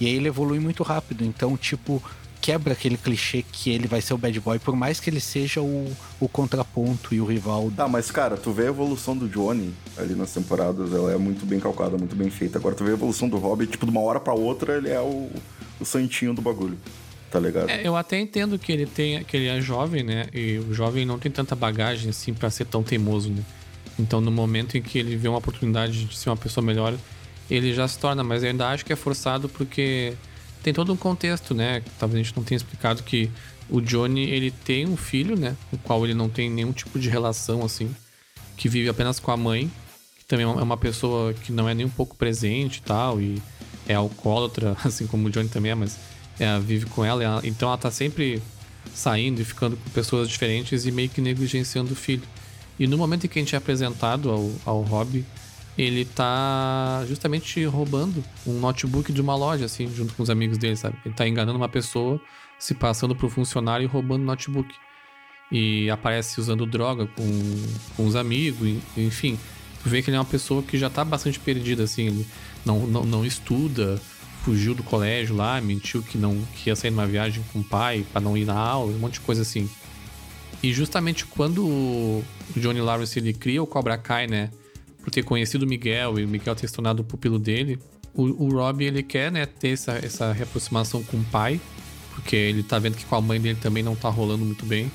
E 0.00 0.06
aí 0.06 0.14
ele 0.14 0.28
evolui 0.28 0.58
muito 0.58 0.82
rápido. 0.82 1.24
Então, 1.24 1.56
tipo, 1.56 2.02
quebra 2.40 2.72
aquele 2.72 2.96
clichê 2.96 3.42
que 3.42 3.70
ele 3.70 3.86
vai 3.86 4.00
ser 4.00 4.14
o 4.14 4.18
bad 4.18 4.38
boy, 4.40 4.58
por 4.58 4.74
mais 4.74 5.00
que 5.00 5.10
ele 5.10 5.20
seja 5.20 5.60
o, 5.60 5.90
o 6.20 6.28
contraponto 6.28 7.14
e 7.14 7.20
o 7.20 7.24
rival. 7.24 7.70
Tá, 7.76 7.88
mas 7.88 8.10
cara, 8.10 8.36
tu 8.36 8.52
vê 8.52 8.64
a 8.64 8.68
evolução 8.68 9.16
do 9.16 9.28
Johnny 9.28 9.72
ali 9.96 10.14
nas 10.14 10.32
temporadas, 10.32 10.92
ela 10.92 11.12
é 11.12 11.18
muito 11.18 11.44
bem 11.44 11.60
calcada, 11.60 11.96
muito 11.96 12.16
bem 12.16 12.30
feita. 12.30 12.58
Agora 12.58 12.74
tu 12.74 12.84
vê 12.84 12.90
a 12.90 12.94
evolução 12.94 13.28
do 13.28 13.36
Robbie, 13.38 13.66
tipo, 13.66 13.84
de 13.84 13.90
uma 13.90 14.00
hora 14.00 14.20
para 14.20 14.32
outra 14.32 14.76
ele 14.76 14.88
é 14.88 15.00
o, 15.00 15.30
o 15.80 15.84
santinho 15.84 16.34
do 16.34 16.42
bagulho. 16.42 16.78
Tá 17.30 17.38
ligado? 17.38 17.68
É, 17.68 17.86
eu 17.86 17.94
até 17.94 18.18
entendo 18.18 18.58
que 18.58 18.72
ele 18.72 18.86
tem, 18.86 19.22
que 19.22 19.36
ele 19.36 19.48
é 19.48 19.60
jovem, 19.60 20.02
né? 20.02 20.26
E 20.32 20.58
o 20.58 20.72
jovem 20.72 21.04
não 21.04 21.18
tem 21.18 21.30
tanta 21.30 21.54
bagagem 21.54 22.08
assim 22.08 22.32
para 22.32 22.48
ser 22.48 22.64
tão 22.64 22.82
teimoso, 22.82 23.30
né? 23.30 23.42
Então, 23.98 24.20
no 24.20 24.30
momento 24.30 24.78
em 24.78 24.82
que 24.82 24.98
ele 24.98 25.16
vê 25.16 25.28
uma 25.28 25.38
oportunidade 25.38 26.04
de 26.04 26.16
ser 26.16 26.30
uma 26.30 26.36
pessoa 26.36 26.64
melhor, 26.64 26.94
ele 27.50 27.74
já 27.74 27.86
se 27.86 27.98
torna. 27.98 28.24
Mas 28.24 28.42
eu 28.42 28.50
ainda 28.50 28.68
acho 28.68 28.84
que 28.84 28.92
é 28.92 28.96
forçado 28.96 29.48
porque 29.48 30.14
tem 30.62 30.72
todo 30.72 30.92
um 30.92 30.96
contexto, 30.96 31.54
né? 31.54 31.82
Talvez 31.98 32.20
a 32.20 32.22
gente 32.24 32.36
não 32.36 32.44
tenha 32.44 32.56
explicado 32.56 33.02
que 33.02 33.30
o 33.68 33.80
Johnny, 33.80 34.22
ele 34.30 34.50
tem 34.50 34.86
um 34.86 34.96
filho, 34.96 35.38
né? 35.38 35.56
O 35.72 35.78
qual 35.78 36.04
ele 36.04 36.14
não 36.14 36.28
tem 36.28 36.50
nenhum 36.50 36.72
tipo 36.72 36.98
de 36.98 37.08
relação, 37.08 37.64
assim. 37.64 37.94
Que 38.56 38.68
vive 38.68 38.88
apenas 38.88 39.20
com 39.20 39.30
a 39.30 39.36
mãe. 39.36 39.70
Que 40.18 40.24
também 40.24 40.46
é 40.46 40.48
uma 40.48 40.76
pessoa 40.76 41.34
que 41.34 41.52
não 41.52 41.68
é 41.68 41.74
nem 41.74 41.86
um 41.86 41.90
pouco 41.90 42.16
presente 42.16 42.78
e 42.78 42.82
tal. 42.82 43.20
E 43.20 43.40
é 43.86 43.94
alcoólatra, 43.94 44.76
assim 44.84 45.06
como 45.06 45.28
o 45.28 45.30
Johnny 45.30 45.48
também 45.48 45.72
é, 45.72 45.74
mas 45.74 45.98
é, 46.38 46.58
vive 46.58 46.86
com 46.86 47.04
ela. 47.04 47.22
ela. 47.22 47.40
Então 47.44 47.68
ela 47.68 47.78
tá 47.78 47.90
sempre 47.90 48.42
saindo 48.94 49.40
e 49.40 49.44
ficando 49.44 49.76
com 49.76 49.90
pessoas 49.90 50.28
diferentes 50.28 50.86
e 50.86 50.90
meio 50.90 51.08
que 51.08 51.20
negligenciando 51.20 51.92
o 51.92 51.96
filho. 51.96 52.22
E 52.78 52.86
no 52.86 52.96
momento 52.96 53.24
em 53.24 53.28
que 53.28 53.38
a 53.38 53.42
gente 53.42 53.54
é 53.54 53.58
apresentado 53.58 54.30
ao, 54.30 54.50
ao 54.64 54.82
Rob, 54.82 55.24
ele 55.78 56.04
tá 56.04 57.04
justamente 57.06 57.64
roubando 57.64 58.24
um 58.44 58.58
notebook 58.58 59.12
de 59.12 59.20
uma 59.20 59.36
loja, 59.36 59.66
assim, 59.66 59.88
junto 59.94 60.12
com 60.12 60.24
os 60.24 60.28
amigos 60.28 60.58
dele, 60.58 60.74
sabe? 60.74 60.98
Ele 61.04 61.14
tá 61.14 61.26
enganando 61.26 61.56
uma 61.56 61.68
pessoa, 61.68 62.20
se 62.58 62.74
passando 62.74 63.14
pro 63.14 63.30
funcionário 63.30 63.84
e 63.84 63.86
roubando 63.86 64.22
o 64.22 64.24
notebook. 64.24 64.74
E 65.52 65.88
aparece 65.88 66.40
usando 66.40 66.66
droga 66.66 67.06
com, 67.06 67.66
com 67.96 68.06
os 68.06 68.16
amigos, 68.16 68.76
enfim. 68.96 69.38
Tu 69.80 69.88
vê 69.88 70.02
que 70.02 70.10
ele 70.10 70.16
é 70.16 70.18
uma 70.18 70.26
pessoa 70.26 70.62
que 70.64 70.76
já 70.76 70.90
tá 70.90 71.04
bastante 71.04 71.38
perdida, 71.38 71.84
assim. 71.84 72.08
Ele 72.08 72.26
não, 72.66 72.80
não, 72.80 73.04
não 73.04 73.24
estuda, 73.24 74.02
fugiu 74.42 74.74
do 74.74 74.82
colégio 74.82 75.36
lá, 75.36 75.60
mentiu 75.60 76.02
que 76.02 76.18
não 76.18 76.42
que 76.56 76.70
ia 76.70 76.74
sair 76.74 76.90
numa 76.90 77.06
viagem 77.06 77.44
com 77.52 77.60
o 77.60 77.64
pai 77.64 78.04
para 78.12 78.20
não 78.20 78.36
ir 78.36 78.44
na 78.44 78.58
aula, 78.58 78.90
um 78.90 78.98
monte 78.98 79.14
de 79.14 79.20
coisa 79.20 79.42
assim. 79.42 79.70
E 80.60 80.72
justamente 80.72 81.24
quando 81.24 81.64
o 81.64 82.24
Johnny 82.56 82.80
Lawrence 82.80 83.16
ele 83.16 83.32
cria 83.32 83.62
o 83.62 83.66
Cobra 83.66 83.96
Kai, 83.96 84.26
né, 84.26 84.50
por 85.08 85.10
ter 85.10 85.22
conhecido 85.22 85.64
o 85.64 85.68
Miguel 85.68 86.18
e 86.18 86.24
o 86.24 86.28
Miguel 86.28 86.54
ter 86.54 86.68
se 86.68 86.74
tornado 86.74 87.00
o 87.00 87.04
pupilo 87.04 87.38
dele, 87.38 87.78
o, 88.14 88.24
o 88.24 88.50
Rob 88.50 88.84
ele 88.84 89.02
quer, 89.02 89.32
né, 89.32 89.46
ter 89.46 89.70
essa, 89.70 89.92
essa 89.92 90.32
reaproximação 90.32 91.02
com 91.02 91.16
o 91.16 91.24
pai, 91.24 91.58
porque 92.14 92.36
ele 92.36 92.62
tá 92.62 92.78
vendo 92.78 92.96
que 92.96 93.06
com 93.06 93.16
a 93.16 93.20
mãe 93.20 93.40
dele 93.40 93.58
também 93.60 93.82
não 93.82 93.96
tá 93.96 94.10
rolando 94.10 94.44
muito 94.44 94.66
bem. 94.66 94.92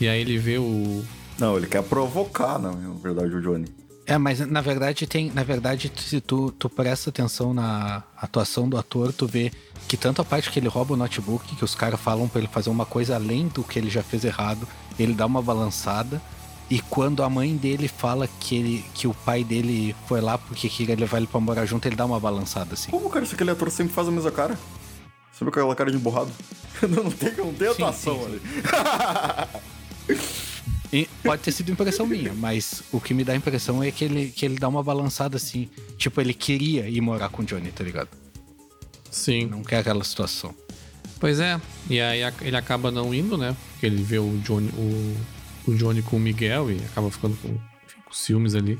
E 0.00 0.08
aí 0.08 0.20
ele 0.20 0.36
vê 0.36 0.58
o 0.58 1.04
Não, 1.38 1.56
ele 1.56 1.66
quer 1.66 1.82
provocar, 1.82 2.58
na 2.58 2.72
verdade, 2.72 3.34
o 3.34 3.40
Johnny. 3.40 3.66
É, 4.04 4.18
mas 4.18 4.38
na 4.40 4.60
verdade 4.60 5.06
tem. 5.06 5.32
Na 5.32 5.42
verdade, 5.42 5.90
se 5.96 6.20
tu, 6.20 6.52
tu 6.52 6.68
presta 6.68 7.10
atenção 7.10 7.52
na 7.52 8.04
atuação 8.16 8.68
do 8.68 8.76
ator, 8.76 9.12
tu 9.12 9.26
vê 9.26 9.50
que 9.88 9.96
tanto 9.96 10.22
a 10.22 10.24
parte 10.24 10.50
que 10.50 10.58
ele 10.58 10.68
rouba 10.68 10.94
o 10.94 10.96
notebook, 10.96 11.56
que 11.56 11.64
os 11.64 11.74
caras 11.74 12.00
falam 12.00 12.28
para 12.28 12.40
ele 12.40 12.48
fazer 12.48 12.70
uma 12.70 12.86
coisa 12.86 13.16
além 13.16 13.48
do 13.48 13.64
que 13.64 13.78
ele 13.78 13.90
já 13.90 14.02
fez 14.02 14.24
errado, 14.24 14.66
ele 14.98 15.12
dá 15.12 15.26
uma 15.26 15.42
balançada. 15.42 16.20
E 16.68 16.80
quando 16.80 17.22
a 17.22 17.30
mãe 17.30 17.56
dele 17.56 17.86
fala 17.86 18.28
que, 18.40 18.56
ele, 18.56 18.84
que 18.92 19.06
o 19.06 19.14
pai 19.14 19.44
dele 19.44 19.94
foi 20.06 20.20
lá 20.20 20.36
porque 20.36 20.68
queria 20.68 20.96
levar 20.96 21.18
ele 21.18 21.26
pra 21.28 21.38
morar 21.38 21.64
junto, 21.64 21.86
ele 21.86 21.94
dá 21.94 22.04
uma 22.04 22.18
balançada 22.18 22.74
assim. 22.74 22.90
Como, 22.90 23.08
cara, 23.08 23.24
se 23.24 23.34
aquele 23.34 23.50
ator 23.50 23.70
sempre 23.70 23.92
faz 23.92 24.08
a 24.08 24.10
mesma 24.10 24.32
cara? 24.32 24.58
Sempre 25.32 25.52
com 25.52 25.60
aquela 25.60 25.76
cara 25.76 25.90
de 25.90 25.96
emburrado. 25.96 26.32
não 26.88 27.10
tem, 27.10 27.32
não 27.36 27.54
tem 27.54 27.68
atuação 27.68 28.18
sim, 28.18 28.24
sim, 28.24 28.40
sim. 28.50 28.66
ali. 30.08 30.18
E 30.92 31.08
pode 31.22 31.42
ter 31.42 31.52
sido 31.52 31.70
impressão 31.70 32.06
minha, 32.06 32.32
mas 32.32 32.82
o 32.92 33.00
que 33.00 33.12
me 33.12 33.24
dá 33.24 33.32
a 33.32 33.36
impressão 33.36 33.82
é 33.82 33.90
que 33.90 34.04
ele, 34.04 34.28
que 34.28 34.44
ele 34.44 34.56
dá 34.56 34.68
uma 34.68 34.82
balançada 34.82 35.36
assim. 35.36 35.68
Tipo, 35.98 36.20
ele 36.20 36.32
queria 36.32 36.88
ir 36.88 37.00
morar 37.00 37.28
com 37.28 37.42
o 37.42 37.44
Johnny, 37.44 37.70
tá 37.70 37.82
ligado? 37.82 38.08
Sim. 39.10 39.46
Não 39.46 39.62
quer 39.62 39.78
aquela 39.78 40.04
situação. 40.04 40.54
Pois 41.18 41.40
é. 41.40 41.60
E 41.88 42.00
aí 42.00 42.20
ele 42.40 42.56
acaba 42.56 42.90
não 42.90 43.12
indo, 43.14 43.36
né? 43.36 43.56
Porque 43.72 43.86
ele 43.86 44.02
vê 44.02 44.18
o 44.18 44.38
Johnny, 44.38 44.68
o, 44.68 45.16
o 45.66 45.74
Johnny 45.74 46.02
com 46.02 46.16
o 46.16 46.20
Miguel 46.20 46.70
e 46.70 46.76
acaba 46.84 47.10
ficando 47.10 47.36
com, 47.42 47.48
com 47.48 48.12
ciúmes 48.12 48.54
ali. 48.54 48.78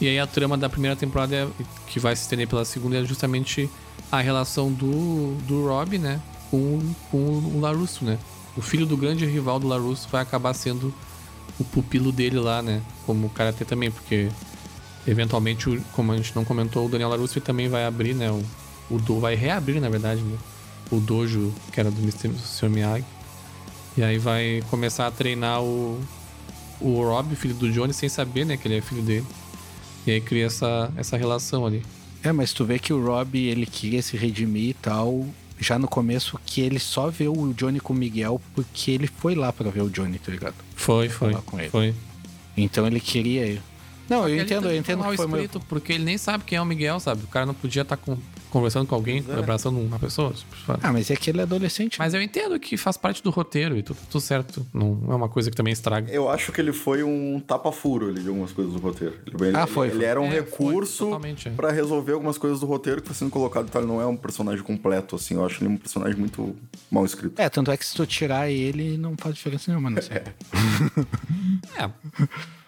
E 0.00 0.08
aí 0.08 0.18
a 0.18 0.26
trama 0.26 0.56
da 0.56 0.68
primeira 0.68 0.96
temporada, 0.96 1.36
é, 1.36 1.48
que 1.86 2.00
vai 2.00 2.14
se 2.16 2.22
estender 2.22 2.48
pela 2.48 2.64
segunda, 2.64 2.96
é 2.96 3.04
justamente 3.04 3.68
a 4.10 4.20
relação 4.20 4.72
do, 4.72 5.34
do 5.46 5.66
Rob, 5.66 5.98
né? 5.98 6.20
Com, 6.50 6.80
com 7.10 7.18
o 7.18 7.60
Larusso, 7.60 8.04
né? 8.04 8.18
O 8.56 8.62
filho 8.62 8.86
do 8.86 8.96
grande 8.96 9.24
rival 9.26 9.60
do 9.60 9.68
Larusso 9.68 10.08
vai 10.08 10.22
acabar 10.22 10.54
sendo 10.54 10.92
o 11.58 11.64
pupilo 11.64 12.10
dele 12.10 12.38
lá, 12.38 12.62
né? 12.62 12.82
Como 13.04 13.26
o 13.26 13.30
Karatê 13.30 13.64
também, 13.64 13.90
porque 13.90 14.28
eventualmente, 15.06 15.80
como 15.92 16.12
a 16.12 16.16
gente 16.16 16.34
não 16.34 16.44
comentou, 16.44 16.86
o 16.86 16.88
Daniel 16.88 17.10
Larusso 17.10 17.40
também 17.40 17.68
vai 17.68 17.84
abrir, 17.84 18.14
né? 18.14 18.30
O, 18.30 18.42
o 18.90 18.98
do 18.98 19.20
vai 19.20 19.34
reabrir, 19.34 19.80
na 19.80 19.88
verdade, 19.88 20.22
né? 20.22 20.38
O 20.90 20.98
dojo 20.98 21.52
que 21.72 21.78
era 21.78 21.90
do 21.90 22.00
Mr. 22.00 22.68
Miyagi. 22.68 23.04
E 23.96 24.02
aí 24.02 24.18
vai 24.18 24.62
começar 24.70 25.06
a 25.06 25.10
treinar 25.10 25.62
o, 25.62 26.00
o 26.80 27.02
Rob, 27.02 27.34
filho 27.36 27.54
do 27.54 27.70
Johnny, 27.70 27.92
sem 27.92 28.08
saber, 28.08 28.44
né, 28.44 28.56
que 28.56 28.66
ele 28.66 28.78
é 28.78 28.80
filho 28.80 29.02
dele. 29.02 29.26
E 30.06 30.12
aí 30.12 30.20
cria 30.20 30.46
essa, 30.46 30.90
essa 30.96 31.16
relação 31.16 31.66
ali. 31.66 31.82
É, 32.22 32.32
mas 32.32 32.52
tu 32.52 32.64
vê 32.64 32.78
que 32.78 32.92
o 32.92 33.04
Rob, 33.04 33.38
ele 33.38 33.66
queria 33.66 34.02
se 34.02 34.16
redimir 34.16 34.70
e 34.70 34.74
tal, 34.74 35.26
já 35.58 35.78
no 35.78 35.86
começo 35.86 36.38
que 36.44 36.60
ele 36.60 36.78
só 36.78 37.10
vê 37.10 37.28
o 37.28 37.52
Johnny 37.52 37.80
com 37.80 37.92
o 37.92 37.96
Miguel 37.96 38.40
porque 38.54 38.90
ele 38.90 39.06
foi 39.06 39.34
lá 39.34 39.52
para 39.52 39.70
ver 39.70 39.82
o 39.82 39.90
Johnny, 39.90 40.18
tá 40.18 40.32
ligado? 40.32 40.54
Foi, 40.74 41.08
foi. 41.08 41.34
Com 41.34 41.58
ele. 41.58 41.70
Foi. 41.70 41.94
Então 42.56 42.86
ele 42.86 42.98
queria. 42.98 43.62
Não, 44.08 44.28
eu 44.28 44.42
entendo, 44.42 44.68
eu 44.68 44.76
entendo 44.76 45.04
que 45.04 45.16
foi 45.16 45.26
escrito, 45.26 45.58
meu... 45.58 45.66
porque 45.68 45.92
ele 45.92 46.04
nem 46.04 46.18
sabe 46.18 46.44
quem 46.44 46.58
é 46.58 46.62
o 46.62 46.64
Miguel, 46.64 46.98
sabe? 46.98 47.22
O 47.24 47.28
cara 47.28 47.46
não 47.46 47.54
podia 47.54 47.82
estar 47.82 47.96
tá 47.96 48.02
com 48.02 48.18
conversando 48.50 48.86
com 48.86 48.94
alguém, 48.94 49.24
é. 49.28 49.38
abraçando 49.38 49.78
uma 49.78 49.98
pessoa. 49.98 50.32
Ah, 50.82 50.92
mas 50.92 51.10
é 51.10 51.16
que 51.16 51.30
ele 51.30 51.40
é 51.40 51.42
adolescente. 51.42 51.98
Mas 51.98 52.14
eu 52.14 52.20
entendo 52.20 52.58
que 52.58 52.76
faz 52.76 52.96
parte 52.96 53.22
do 53.22 53.30
roteiro 53.30 53.76
e 53.76 53.82
tudo, 53.82 53.98
tudo 54.10 54.20
certo. 54.20 54.66
Não 54.72 55.00
é 55.08 55.14
uma 55.14 55.28
coisa 55.28 55.50
que 55.50 55.56
também 55.56 55.72
estraga. 55.72 56.12
Eu 56.12 56.28
acho 56.28 56.52
que 56.52 56.60
ele 56.60 56.72
foi 56.72 57.02
um 57.02 57.40
tapa-furo 57.40 58.08
ali 58.08 58.22
de 58.22 58.28
algumas 58.28 58.52
coisas 58.52 58.72
do 58.74 58.80
roteiro. 58.80 59.14
Ele, 59.26 59.56
ah, 59.56 59.66
foi. 59.66 59.88
Ele, 59.88 59.96
ele 59.98 60.04
era 60.04 60.20
um 60.20 60.26
é, 60.26 60.40
recurso 60.40 61.10
é. 61.46 61.50
para 61.50 61.70
resolver 61.70 62.12
algumas 62.12 62.36
coisas 62.36 62.60
do 62.60 62.66
roteiro 62.66 63.00
que 63.00 63.06
foi 63.06 63.16
sendo 63.16 63.30
colocado. 63.30 63.66
Então 63.68 63.80
ele 63.80 63.90
não 63.90 64.00
é 64.00 64.06
um 64.06 64.16
personagem 64.16 64.62
completo, 64.62 65.16
assim. 65.16 65.34
Eu 65.34 65.46
acho 65.46 65.62
ele 65.62 65.72
um 65.72 65.76
personagem 65.76 66.18
muito 66.18 66.56
mal 66.90 67.04
escrito. 67.04 67.40
É, 67.40 67.48
tanto 67.48 67.70
é 67.70 67.76
que 67.76 67.86
se 67.86 67.94
tu 67.94 68.06
tirar 68.06 68.50
ele, 68.50 68.98
não 68.98 69.16
faz 69.16 69.34
diferença 69.34 69.70
nenhuma, 69.70 69.90
né? 69.90 70.00
É. 70.10 71.82
é. 71.82 71.90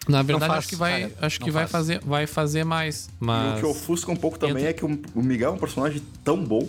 Na 0.09 0.23
verdade, 0.23 0.55
acho 0.55 0.69
que 0.69 0.77
vai, 0.77 1.03
cara, 1.03 1.27
acho 1.27 1.41
que 1.41 1.51
vai 1.51 1.67
fazer, 1.67 2.01
vai 2.01 2.27
fazer 2.27 2.65
mais. 2.65 3.09
Mas... 3.21 3.55
E 3.55 3.57
o 3.57 3.61
que 3.61 3.67
ofusca 3.67 4.11
um 4.11 4.17
pouco 4.17 4.39
também 4.39 4.67
é 4.67 4.73
que 4.73 4.85
o 4.85 4.99
Miguel 5.15 5.51
é 5.51 5.53
um 5.55 5.59
personagem 5.59 6.03
tão 6.25 6.43
bom, 6.43 6.69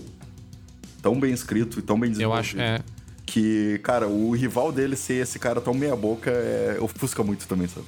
tão 1.01 1.19
bem 1.19 1.33
escrito 1.33 1.79
e 1.79 1.81
tão 1.81 1.99
bem 1.99 2.11
desenvolvido. 2.11 2.57
Eu 2.57 2.63
acho, 2.65 2.81
é. 2.81 2.83
Que, 3.25 3.79
cara, 3.81 4.07
o 4.07 4.31
rival 4.31 4.71
dele 4.71 4.95
ser 4.95 5.15
esse 5.15 5.39
cara 5.39 5.59
tão 5.59 5.73
meia-boca 5.73 6.29
é, 6.29 6.77
ofusca 6.79 7.23
muito 7.23 7.47
também, 7.47 7.67
sabe? 7.67 7.87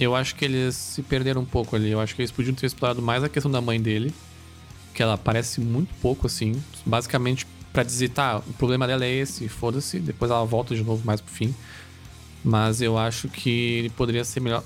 Eu 0.00 0.16
acho 0.16 0.34
que 0.34 0.44
eles 0.44 0.74
se 0.74 1.02
perderam 1.02 1.42
um 1.42 1.46
pouco 1.46 1.76
ali. 1.76 1.90
Eu 1.90 2.00
acho 2.00 2.16
que 2.16 2.22
eles 2.22 2.32
podiam 2.32 2.54
ter 2.54 2.66
explorado 2.66 3.00
mais 3.00 3.22
a 3.22 3.28
questão 3.28 3.50
da 3.50 3.60
mãe 3.60 3.80
dele. 3.80 4.12
Que 4.92 5.02
ela 5.02 5.16
parece 5.16 5.60
muito 5.60 5.94
pouco, 6.00 6.26
assim. 6.26 6.60
Basicamente, 6.84 7.46
para 7.72 7.84
dizer, 7.84 8.08
tá, 8.08 8.38
o 8.38 8.52
problema 8.54 8.86
dela 8.86 9.04
é 9.04 9.10
esse, 9.10 9.48
foda-se. 9.48 10.00
Depois 10.00 10.30
ela 10.30 10.44
volta 10.44 10.74
de 10.74 10.82
novo 10.82 11.04
mais 11.04 11.20
pro 11.20 11.32
fim. 11.32 11.54
Mas 12.44 12.82
eu 12.82 12.98
acho 12.98 13.28
que 13.28 13.50
ele 13.50 13.90
poderia 13.90 14.22
ser 14.22 14.40
melhor. 14.40 14.62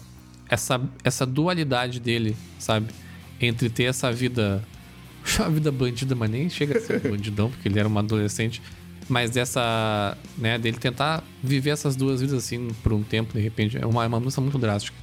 Essa, 0.48 0.80
essa 1.04 1.24
dualidade 1.24 2.00
dele, 2.00 2.36
sabe? 2.58 2.88
Entre 3.40 3.70
ter 3.70 3.84
essa 3.84 4.10
vida. 4.10 4.62
Uma 5.38 5.50
vida 5.50 5.70
bandida, 5.70 6.14
mas 6.14 6.30
nem 6.30 6.48
chega 6.48 6.78
a 6.78 6.80
ser 6.80 7.06
um 7.06 7.10
bandidão, 7.10 7.50
porque 7.50 7.68
ele 7.68 7.78
era 7.78 7.88
um 7.88 7.98
adolescente. 7.98 8.60
Mas 9.08 9.30
dessa. 9.30 10.16
né, 10.36 10.58
dele 10.58 10.78
tentar 10.78 11.22
viver 11.42 11.70
essas 11.70 11.94
duas 11.94 12.20
vidas 12.20 12.36
assim 12.36 12.68
por 12.82 12.92
um 12.92 13.02
tempo, 13.02 13.34
de 13.34 13.40
repente. 13.40 13.78
É 13.78 13.86
uma, 13.86 14.04
é 14.04 14.06
uma 14.06 14.18
mudança 14.18 14.40
muito 14.40 14.58
drástica. 14.58 14.96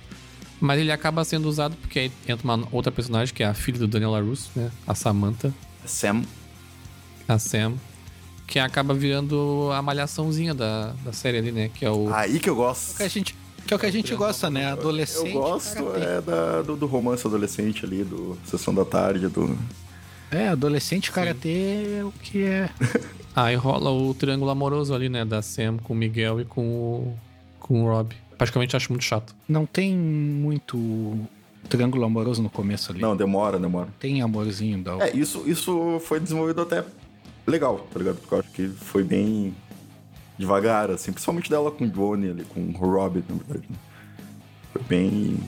Mas 0.59 0.79
ele 0.79 0.91
acaba 0.91 1.23
sendo 1.23 1.47
usado 1.47 1.75
porque 1.77 1.99
aí 1.99 2.11
entra 2.27 2.43
uma 2.43 2.67
outra 2.71 2.91
personagem, 2.91 3.33
que 3.33 3.43
é 3.43 3.45
a 3.45 3.53
filha 3.53 3.79
do 3.79 3.87
Daniel 3.87 4.11
LaRusso, 4.11 4.51
né? 4.55 4.71
A 4.87 4.95
Samantha. 4.95 5.53
Sam. 5.85 6.23
A 7.27 7.37
Sam 7.37 7.75
que 8.47 8.59
acaba 8.59 8.93
virando 8.93 9.69
a 9.73 9.81
malhaçãozinha 9.81 10.53
da, 10.53 10.93
da 11.03 11.11
série 11.11 11.37
ali, 11.37 11.51
né? 11.51 11.69
Que 11.73 11.85
é 11.85 11.91
o. 11.91 12.13
Aí 12.13 12.39
que 12.39 12.49
eu 12.49 12.55
gosto. 12.55 12.97
Que, 12.97 13.03
a 13.03 13.07
gente, 13.07 13.35
que 13.65 13.73
é 13.73 13.77
o 13.77 13.79
que 13.79 13.85
a 13.85 13.91
gente 13.91 14.15
gosta, 14.15 14.49
né? 14.49 14.71
Adolescente. 14.71 15.33
Eu 15.33 15.41
gosto 15.41 15.95
é 15.95 16.21
da, 16.21 16.61
do, 16.61 16.75
do, 16.75 16.85
romance 16.85 17.25
adolescente 17.25 17.85
ali, 17.85 18.03
do 18.03 18.37
Sessão 18.45 18.73
da 18.73 18.85
Tarde, 18.85 19.27
do. 19.27 19.57
É, 20.31 20.49
adolescente 20.49 21.11
karatê 21.11 21.99
é 21.99 22.03
o 22.03 22.11
que 22.11 22.43
é. 22.43 22.69
Aí 23.35 23.55
rola 23.55 23.91
o 23.91 24.13
triângulo 24.13 24.49
amoroso 24.49 24.93
ali, 24.93 25.09
né? 25.09 25.25
Da 25.25 25.41
Sam 25.41 25.77
com 25.77 25.93
o 25.93 25.95
Miguel 25.95 26.39
e 26.39 26.45
com 26.45 26.61
o, 26.61 27.17
com 27.59 27.83
o 27.83 27.87
Rob. 27.87 28.15
Praticamente 28.37 28.75
acho 28.75 28.91
muito 28.91 29.03
chato. 29.03 29.35
Não 29.47 29.65
tem 29.65 29.95
muito 29.95 31.17
triângulo 31.67 32.05
amoroso 32.05 32.41
no 32.41 32.49
começo 32.49 32.91
ali. 32.91 33.01
Não, 33.01 33.15
demora, 33.15 33.57
demora. 33.59 33.89
Tem 33.99 34.21
amorzinho 34.21 34.81
da. 34.83 35.05
É, 35.05 35.15
isso, 35.15 35.43
isso 35.45 35.99
foi 36.01 36.19
desenvolvido 36.19 36.61
até 36.61 36.83
legal, 37.47 37.87
tá 37.91 37.99
ligado? 37.99 38.17
Porque 38.17 38.33
eu 38.33 38.39
acho 38.39 38.51
que 38.51 38.67
foi 38.67 39.03
bem 39.03 39.55
devagar, 40.37 40.91
assim, 40.91 41.11
principalmente 41.11 41.49
dela 41.49 41.71
com 41.71 41.85
o 41.85 41.89
Johnny 41.89 42.29
ali, 42.29 42.43
com 42.45 42.59
o 42.61 42.71
Robin, 42.71 43.23
na 43.27 43.35
verdade. 43.35 43.65
Né? 43.69 43.77
Foi 44.73 44.81
bem. 44.83 45.39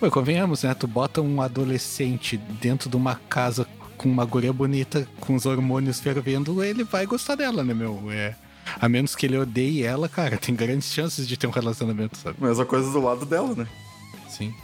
Pô, 0.00 0.10
convenhamos, 0.10 0.62
né? 0.62 0.74
Tu 0.74 0.86
bota 0.86 1.20
um 1.20 1.40
adolescente 1.40 2.36
dentro 2.36 2.88
de 2.88 2.96
uma 2.96 3.16
casa 3.28 3.66
com 3.96 4.08
uma 4.08 4.24
guria 4.24 4.52
bonita, 4.52 5.06
com 5.20 5.34
os 5.34 5.44
hormônios 5.44 5.98
fervendo, 5.98 6.62
ele 6.62 6.84
vai 6.84 7.04
gostar 7.04 7.34
dela, 7.34 7.64
né, 7.64 7.74
meu? 7.74 8.00
É. 8.10 8.34
A 8.80 8.88
menos 8.88 9.16
que 9.16 9.26
ele 9.26 9.36
odeie 9.36 9.82
ela, 9.82 10.08
cara, 10.08 10.36
tem 10.38 10.54
grandes 10.54 10.92
chances 10.92 11.26
de 11.26 11.36
ter 11.36 11.46
um 11.46 11.50
relacionamento, 11.50 12.16
sabe? 12.16 12.36
Mesma 12.40 12.64
coisa 12.64 12.90
do 12.92 13.00
lado 13.00 13.26
dela, 13.26 13.54
né? 13.54 13.66
Sim. 14.28 14.54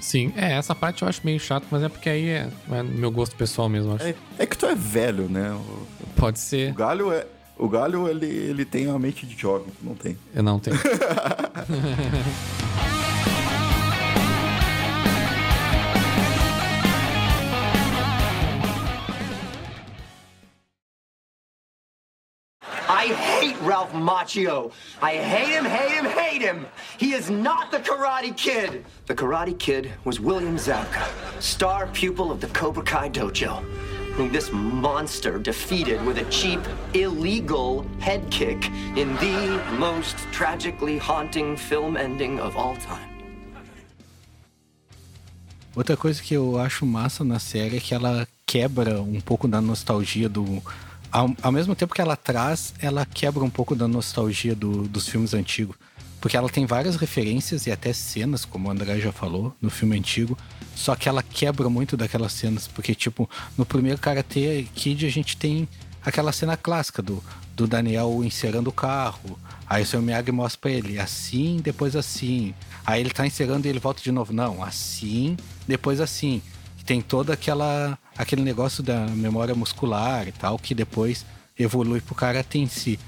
Sim, 0.00 0.32
é, 0.36 0.52
essa 0.52 0.76
parte 0.76 1.02
eu 1.02 1.08
acho 1.08 1.20
meio 1.24 1.40
chato, 1.40 1.66
mas 1.72 1.82
é 1.82 1.88
porque 1.88 2.08
aí 2.08 2.28
é, 2.28 2.48
é 2.70 2.82
meu 2.84 3.10
gosto 3.10 3.34
pessoal 3.34 3.68
mesmo, 3.68 3.94
acho. 3.94 4.04
É, 4.04 4.14
é 4.38 4.46
que 4.46 4.56
tu 4.56 4.64
é 4.64 4.74
velho, 4.74 5.28
né? 5.28 5.50
O, 5.50 5.86
Pode 6.18 6.38
o 6.38 6.40
ser. 6.40 6.72
galho 6.74 7.12
é. 7.12 7.26
O 7.56 7.68
galho, 7.68 8.06
ele, 8.08 8.26
ele 8.26 8.64
tem 8.64 8.86
uma 8.86 8.98
mente 9.00 9.26
de 9.26 9.36
jovem, 9.36 9.66
não 9.82 9.94
tem. 9.94 10.16
Eu 10.34 10.42
não 10.44 10.60
tenho. 10.60 10.76
I 22.90 23.06
hate 23.06 23.54
Ralph 23.56 23.92
Macchio. 23.92 24.72
I 25.02 25.14
hate 25.16 25.50
him, 25.50 25.64
hate 25.64 25.92
him, 25.92 26.04
hate 26.06 26.42
him. 26.42 26.66
He 26.96 27.12
is 27.12 27.30
not 27.30 27.70
the 27.70 27.78
Karate 27.78 28.36
Kid. 28.36 28.84
The 29.06 29.14
Karate 29.14 29.58
Kid 29.58 29.92
was 30.04 30.20
William 30.20 30.56
Zabka, 30.56 31.06
star 31.40 31.86
pupil 31.88 32.30
of 32.32 32.40
the 32.40 32.46
Cobra 32.48 32.82
Kai 32.82 33.10
Dojo, 33.10 33.62
this 34.26 34.50
monster 34.50 35.38
defeated 35.38 36.00
with 36.04 36.18
a 36.18 36.24
cheap, 36.30 36.58
illegal 36.94 37.84
head 38.00 38.22
kick 38.30 38.66
in 38.96 39.14
the 39.16 39.60
most 39.78 40.16
tragically 40.32 40.98
haunting 40.98 41.56
film 41.56 41.96
ending 41.96 42.40
of 42.40 42.56
all 42.56 42.74
time. 42.78 43.06
Outra 45.76 45.96
coisa 45.96 46.20
que 46.20 46.34
eu 46.34 46.58
acho 46.58 46.84
massa 46.84 47.22
na 47.22 47.38
série 47.38 47.76
é 47.76 47.80
que 47.80 47.94
ela 47.94 48.26
quebra 48.44 49.00
um 49.00 49.20
pouco 49.20 49.46
da 49.46 49.60
nostalgia 49.60 50.28
do. 50.28 50.60
Ao, 51.12 51.30
ao 51.40 51.52
mesmo 51.52 51.74
tempo 51.76 51.94
que 51.94 52.00
ela 52.00 52.16
traz, 52.16 52.74
ela 52.80 53.06
quebra 53.06 53.44
um 53.44 53.50
pouco 53.50 53.76
da 53.76 53.86
nostalgia 53.86 54.54
do- 54.56 54.88
dos 54.88 55.08
filmes 55.08 55.34
antigos. 55.34 55.76
Porque 56.20 56.36
ela 56.36 56.48
tem 56.48 56.66
várias 56.66 56.96
referências 56.96 57.66
e 57.66 57.70
até 57.70 57.92
cenas, 57.92 58.44
como 58.44 58.68
o 58.68 58.70
André 58.70 58.98
já 58.98 59.12
falou, 59.12 59.54
no 59.60 59.70
filme 59.70 59.96
antigo. 59.96 60.36
Só 60.74 60.96
que 60.96 61.08
ela 61.08 61.22
quebra 61.22 61.68
muito 61.68 61.96
daquelas 61.96 62.32
cenas. 62.32 62.66
Porque, 62.66 62.94
tipo, 62.94 63.28
no 63.56 63.64
primeiro 63.64 63.98
Karate 63.98 64.68
Kid 64.74 65.06
a 65.06 65.10
gente 65.10 65.36
tem 65.36 65.68
aquela 66.04 66.32
cena 66.32 66.56
clássica 66.56 67.02
do, 67.02 67.22
do 67.54 67.66
Daniel 67.66 68.22
encerando 68.24 68.70
o 68.70 68.72
carro. 68.72 69.38
Aí 69.68 69.82
o 69.82 69.86
seu 69.86 70.00
Miyagi 70.00 70.32
mostra 70.32 70.60
pra 70.60 70.70
ele, 70.70 70.98
assim, 70.98 71.60
depois 71.62 71.94
assim. 71.94 72.54
Aí 72.86 73.00
ele 73.00 73.10
tá 73.10 73.26
encerando 73.26 73.66
e 73.66 73.70
ele 73.70 73.78
volta 73.78 74.02
de 74.02 74.10
novo. 74.10 74.32
Não, 74.32 74.62
assim, 74.62 75.36
depois 75.66 76.00
assim. 76.00 76.42
Tem 76.86 77.02
toda 77.02 77.34
aquela 77.34 77.98
aquele 78.16 78.42
negócio 78.42 78.82
da 78.82 79.06
memória 79.08 79.54
muscular 79.54 80.26
e 80.26 80.32
tal, 80.32 80.58
que 80.58 80.74
depois 80.74 81.24
evolui 81.58 82.00
pro 82.00 82.14
karate 82.14 82.58
em 82.58 82.66
si. 82.66 82.98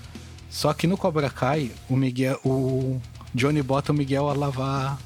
Só 0.50 0.72
que 0.74 0.86
no 0.86 0.96
Cobra 0.96 1.30
Kai, 1.30 1.70
o 1.88 1.96
Miguel, 1.96 2.38
o 2.44 3.00
Johnny 3.34 3.62
bota 3.62 3.92
o 3.92 3.94
Miguel 3.94 4.28
a 4.28 4.32
lavar 4.34 4.98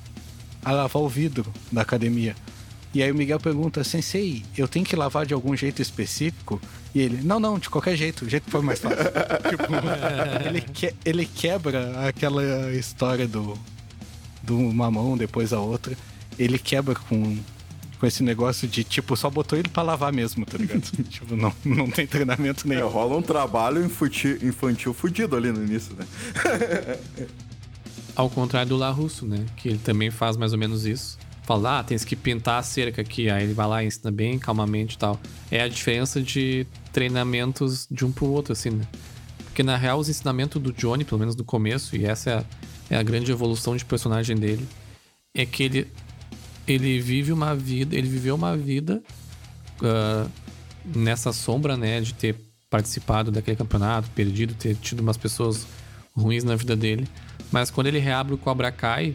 a 0.65 0.73
lavar 0.73 1.03
o 1.03 1.09
vidro 1.09 1.53
da 1.71 1.83
academia. 1.83 2.35
E 2.95 3.03
aí 3.03 3.11
o 3.11 3.15
Miguel 3.15 3.39
pergunta, 3.39 3.85
Sensei, 3.85 4.43
eu 4.57 4.67
tenho 4.67 4.85
que 4.87 4.97
lavar 4.97 5.27
de 5.27 5.35
algum 5.35 5.55
jeito 5.55 5.83
específico? 5.83 6.59
E 6.95 7.01
ele, 7.01 7.21
não, 7.23 7.39
não, 7.39 7.59
de 7.59 7.69
qualquer 7.69 7.97
jeito, 7.97 8.25
o 8.25 8.29
jeito 8.31 8.45
que 8.45 8.51
for 8.51 8.63
mais 8.63 8.79
fácil. 8.79 8.97
tipo, 9.51 10.47
ele, 10.49 10.61
que- 10.63 10.95
ele 11.05 11.27
quebra 11.27 12.09
aquela 12.09 12.73
história 12.73 13.27
do, 13.29 13.59
do 14.43 14.57
uma 14.57 14.91
mão, 14.91 15.17
depois 15.19 15.53
a 15.53 15.59
outra. 15.61 15.95
Ele 16.39 16.59
quebra 16.59 16.95
com, 16.95 17.37
com 18.05 18.09
esse 18.09 18.23
negócio 18.23 18.69
de, 18.69 18.85
tipo, 18.85 19.17
só 19.17 19.31
botou 19.31 19.59
ele 19.59 19.69
pra 19.69 19.83
lavar 19.83 20.13
mesmo, 20.13 20.45
tá 20.45 20.59
ligado? 20.59 20.83
tipo, 21.09 21.35
não, 21.35 21.51
não 21.65 21.91
tem 21.91 22.07
treinamento 22.07 22.67
É, 22.67 22.75
nenhum. 22.75 22.87
rola 22.89 23.17
um 23.17 23.23
trabalho 23.23 23.83
infantil, 23.83 24.37
infantil 24.47 24.93
fudido 24.93 25.35
ali 25.35 25.51
no 25.51 25.65
início, 25.65 25.97
né? 25.97 26.07
Ao 28.15 28.29
contrário 28.29 28.69
do 28.69 28.77
La 28.77 28.91
Russo, 28.91 29.25
né? 29.27 29.47
Que 29.57 29.71
ele 29.71 29.79
também 29.79 30.11
faz 30.11 30.37
mais 30.37 30.53
ou 30.53 30.59
menos 30.59 30.85
isso. 30.85 31.19
Fala, 31.45 31.79
ah, 31.79 31.83
tens 31.83 32.05
que 32.05 32.15
pintar 32.15 32.61
a 32.61 32.63
cerca 32.63 33.01
aqui. 33.01 33.31
Aí 33.31 33.43
ele 33.45 33.55
vai 33.55 33.67
lá 33.67 33.83
e 33.83 33.87
ensina 33.87 34.11
bem 34.11 34.39
calmamente 34.39 34.97
e 34.97 34.99
tal. 34.99 35.19
É 35.51 35.63
a 35.63 35.69
diferença 35.69 36.21
de 36.21 36.67
treinamentos 36.93 37.89
de 37.91 38.05
um 38.05 38.13
pro 38.13 38.27
outro, 38.27 38.53
assim, 38.53 38.69
né? 38.71 38.87
Porque 39.47 39.63
na 39.63 39.77
real, 39.79 39.99
os 39.99 40.11
ensinamentos 40.11 40.61
do 40.63 40.73
Johnny, 40.73 41.05
pelo 41.05 41.19
menos 41.19 41.35
no 41.35 41.45
começo, 41.45 41.97
e 41.97 42.05
essa 42.05 42.31
é 42.31 42.35
a, 42.35 42.45
é 42.91 42.97
a 42.99 43.03
grande 43.03 43.33
evolução 43.33 43.75
de 43.77 43.85
personagem 43.85 44.37
dele, 44.37 44.67
é 45.35 45.45
que 45.47 45.63
ele, 45.65 45.89
ele 46.67 47.01
vive 47.01 47.33
uma 47.33 47.55
vida, 47.55 47.97
ele 47.97 48.09
viveu 48.09 48.35
uma 48.35 48.57
vida 48.57 49.03
ah, 49.83 50.27
nessa 50.85 51.33
sombra, 51.33 51.77
né, 51.77 52.01
de 52.01 52.15
ter 52.15 52.37
participado 52.69 53.31
daquele 53.31 53.57
campeonato, 53.57 54.11
perdido, 54.11 54.55
ter 54.55 54.75
tido 54.77 55.01
umas 55.01 55.17
pessoas 55.17 55.67
ruins 56.15 56.45
na 56.45 56.57
vida 56.57 56.75
dele. 56.75 57.07
Mas 57.53 57.71
quando 57.71 57.87
ele 57.87 57.99
reabre 57.99 58.35
o 58.35 58.39
Cobra 58.39 58.73
Kai, 58.73 59.15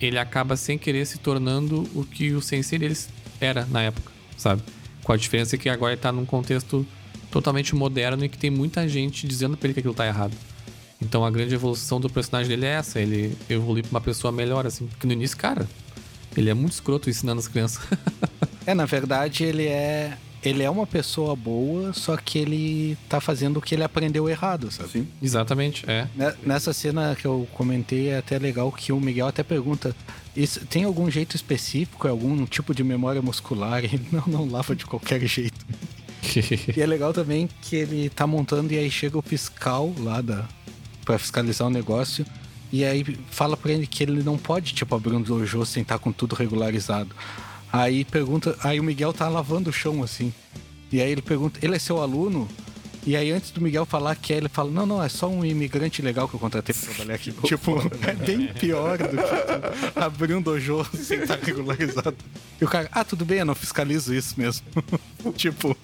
ele 0.00 0.18
acaba 0.18 0.56
sem 0.56 0.78
querer 0.78 1.06
se 1.06 1.18
tornando 1.18 1.88
o 1.94 2.04
que 2.04 2.32
o 2.32 2.40
sensei 2.40 2.78
deles 2.78 3.08
era 3.40 3.66
na 3.66 3.82
época, 3.82 4.10
sabe? 4.36 4.62
Com 5.04 5.12
a 5.12 5.16
diferença 5.16 5.56
que 5.56 5.68
agora 5.68 5.92
ele 5.92 6.00
tá 6.00 6.10
num 6.10 6.24
contexto 6.24 6.86
totalmente 7.30 7.74
moderno 7.74 8.24
e 8.24 8.28
que 8.28 8.38
tem 8.38 8.50
muita 8.50 8.88
gente 8.88 9.26
dizendo 9.26 9.56
pra 9.56 9.66
ele 9.66 9.74
que 9.74 9.80
aquilo 9.80 9.94
tá 9.94 10.06
errado. 10.06 10.34
Então 11.00 11.24
a 11.24 11.30
grande 11.30 11.54
evolução 11.54 12.00
do 12.00 12.10
personagem 12.10 12.48
dele 12.48 12.66
é 12.66 12.70
essa, 12.70 13.00
ele 13.00 13.36
evolui 13.48 13.82
pra 13.82 13.90
uma 13.90 14.00
pessoa 14.00 14.32
melhor, 14.32 14.66
assim. 14.66 14.86
Porque 14.86 15.06
no 15.06 15.12
início, 15.12 15.36
cara, 15.36 15.66
ele 16.36 16.50
é 16.50 16.54
muito 16.54 16.72
escroto 16.72 17.08
ensinando 17.10 17.38
as 17.40 17.48
crianças. 17.48 17.82
É, 18.66 18.74
na 18.74 18.84
verdade, 18.84 19.42
ele 19.42 19.66
é. 19.66 20.16
Ele 20.44 20.62
é 20.62 20.70
uma 20.70 20.86
pessoa 20.86 21.34
boa, 21.34 21.92
só 21.94 22.16
que 22.16 22.38
ele 22.38 22.96
tá 23.08 23.20
fazendo 23.20 23.56
o 23.56 23.60
que 23.60 23.74
ele 23.74 23.82
aprendeu 23.82 24.28
errado, 24.28 24.70
sabe? 24.70 24.88
Assim. 24.88 25.08
Exatamente, 25.20 25.84
é. 25.90 26.06
Ne- 26.14 26.34
Nessa 26.44 26.72
cena 26.72 27.16
que 27.18 27.26
eu 27.26 27.48
comentei, 27.54 28.08
é 28.10 28.18
até 28.18 28.38
legal 28.38 28.70
que 28.70 28.92
o 28.92 29.00
Miguel 29.00 29.26
até 29.26 29.42
pergunta: 29.42 29.96
"Isso- 30.36 30.60
tem 30.66 30.84
algum 30.84 31.10
jeito 31.10 31.34
específico, 31.34 32.06
algum 32.06 32.44
tipo 32.46 32.74
de 32.74 32.84
memória 32.84 33.20
muscular? 33.22 33.82
E 33.82 33.86
ele, 33.96 34.06
não, 34.12 34.24
não, 34.26 34.48
lava 34.48 34.76
de 34.76 34.84
qualquer 34.86 35.20
jeito. 35.26 35.64
E 36.76 36.80
é 36.80 36.86
legal 36.86 37.12
também 37.12 37.48
que 37.62 37.74
ele 37.76 38.08
tá 38.10 38.26
montando 38.26 38.72
e 38.72 38.78
aí 38.78 38.90
chega 38.90 39.18
o 39.18 39.22
fiscal 39.22 39.92
lá 39.98 40.20
da, 40.20 40.44
pra 41.04 41.18
fiscalizar 41.18 41.66
o 41.66 41.70
negócio. 41.70 42.24
E 42.72 42.84
aí 42.84 43.04
fala 43.30 43.56
pra 43.56 43.72
ele 43.72 43.86
que 43.86 44.02
ele 44.02 44.22
não 44.22 44.38
pode, 44.38 44.74
tipo, 44.74 44.94
abrir 44.94 45.14
um 45.14 45.22
dojo 45.22 45.64
sem 45.66 45.82
estar 45.82 45.98
com 45.98 46.12
tudo 46.12 46.34
regularizado. 46.34 47.14
Aí 47.72 48.04
pergunta, 48.04 48.56
aí 48.62 48.80
o 48.80 48.84
Miguel 48.84 49.12
tá 49.12 49.28
lavando 49.28 49.70
o 49.70 49.72
chão 49.72 50.02
assim. 50.02 50.32
E 50.92 51.00
aí 51.00 51.10
ele 51.10 51.22
pergunta, 51.22 51.58
ele 51.62 51.76
é 51.76 51.78
seu 51.78 52.00
aluno? 52.00 52.48
E 53.06 53.16
aí 53.16 53.30
antes 53.30 53.50
do 53.50 53.60
Miguel 53.60 53.86
falar 53.86 54.14
que 54.14 54.32
é, 54.32 54.36
ele 54.36 54.48
fala, 54.48 54.70
não, 54.70 54.84
não, 54.84 55.02
é 55.02 55.08
só 55.08 55.28
um 55.28 55.44
imigrante 55.44 56.02
legal 56.02 56.28
que 56.28 56.34
eu 56.34 56.40
contratei 56.40 56.74
pra 56.74 56.88
trabalhar 56.94 57.14
aqui. 57.14 57.32
tipo, 57.44 57.80
é 58.06 58.14
bem 58.14 58.48
pior 58.48 58.98
do 58.98 59.08
que 59.08 59.98
abrir 59.98 60.34
um 60.34 60.42
dojo 60.42 60.84
sem 60.94 61.20
estar 61.20 61.38
regularizado. 61.38 62.16
E 62.60 62.64
o 62.64 62.68
cara, 62.68 62.88
ah, 62.92 63.04
tudo 63.04 63.24
bem, 63.24 63.38
eu 63.38 63.46
não 63.46 63.54
fiscalizo 63.54 64.14
isso 64.14 64.34
mesmo. 64.36 64.66
tipo, 65.34 65.76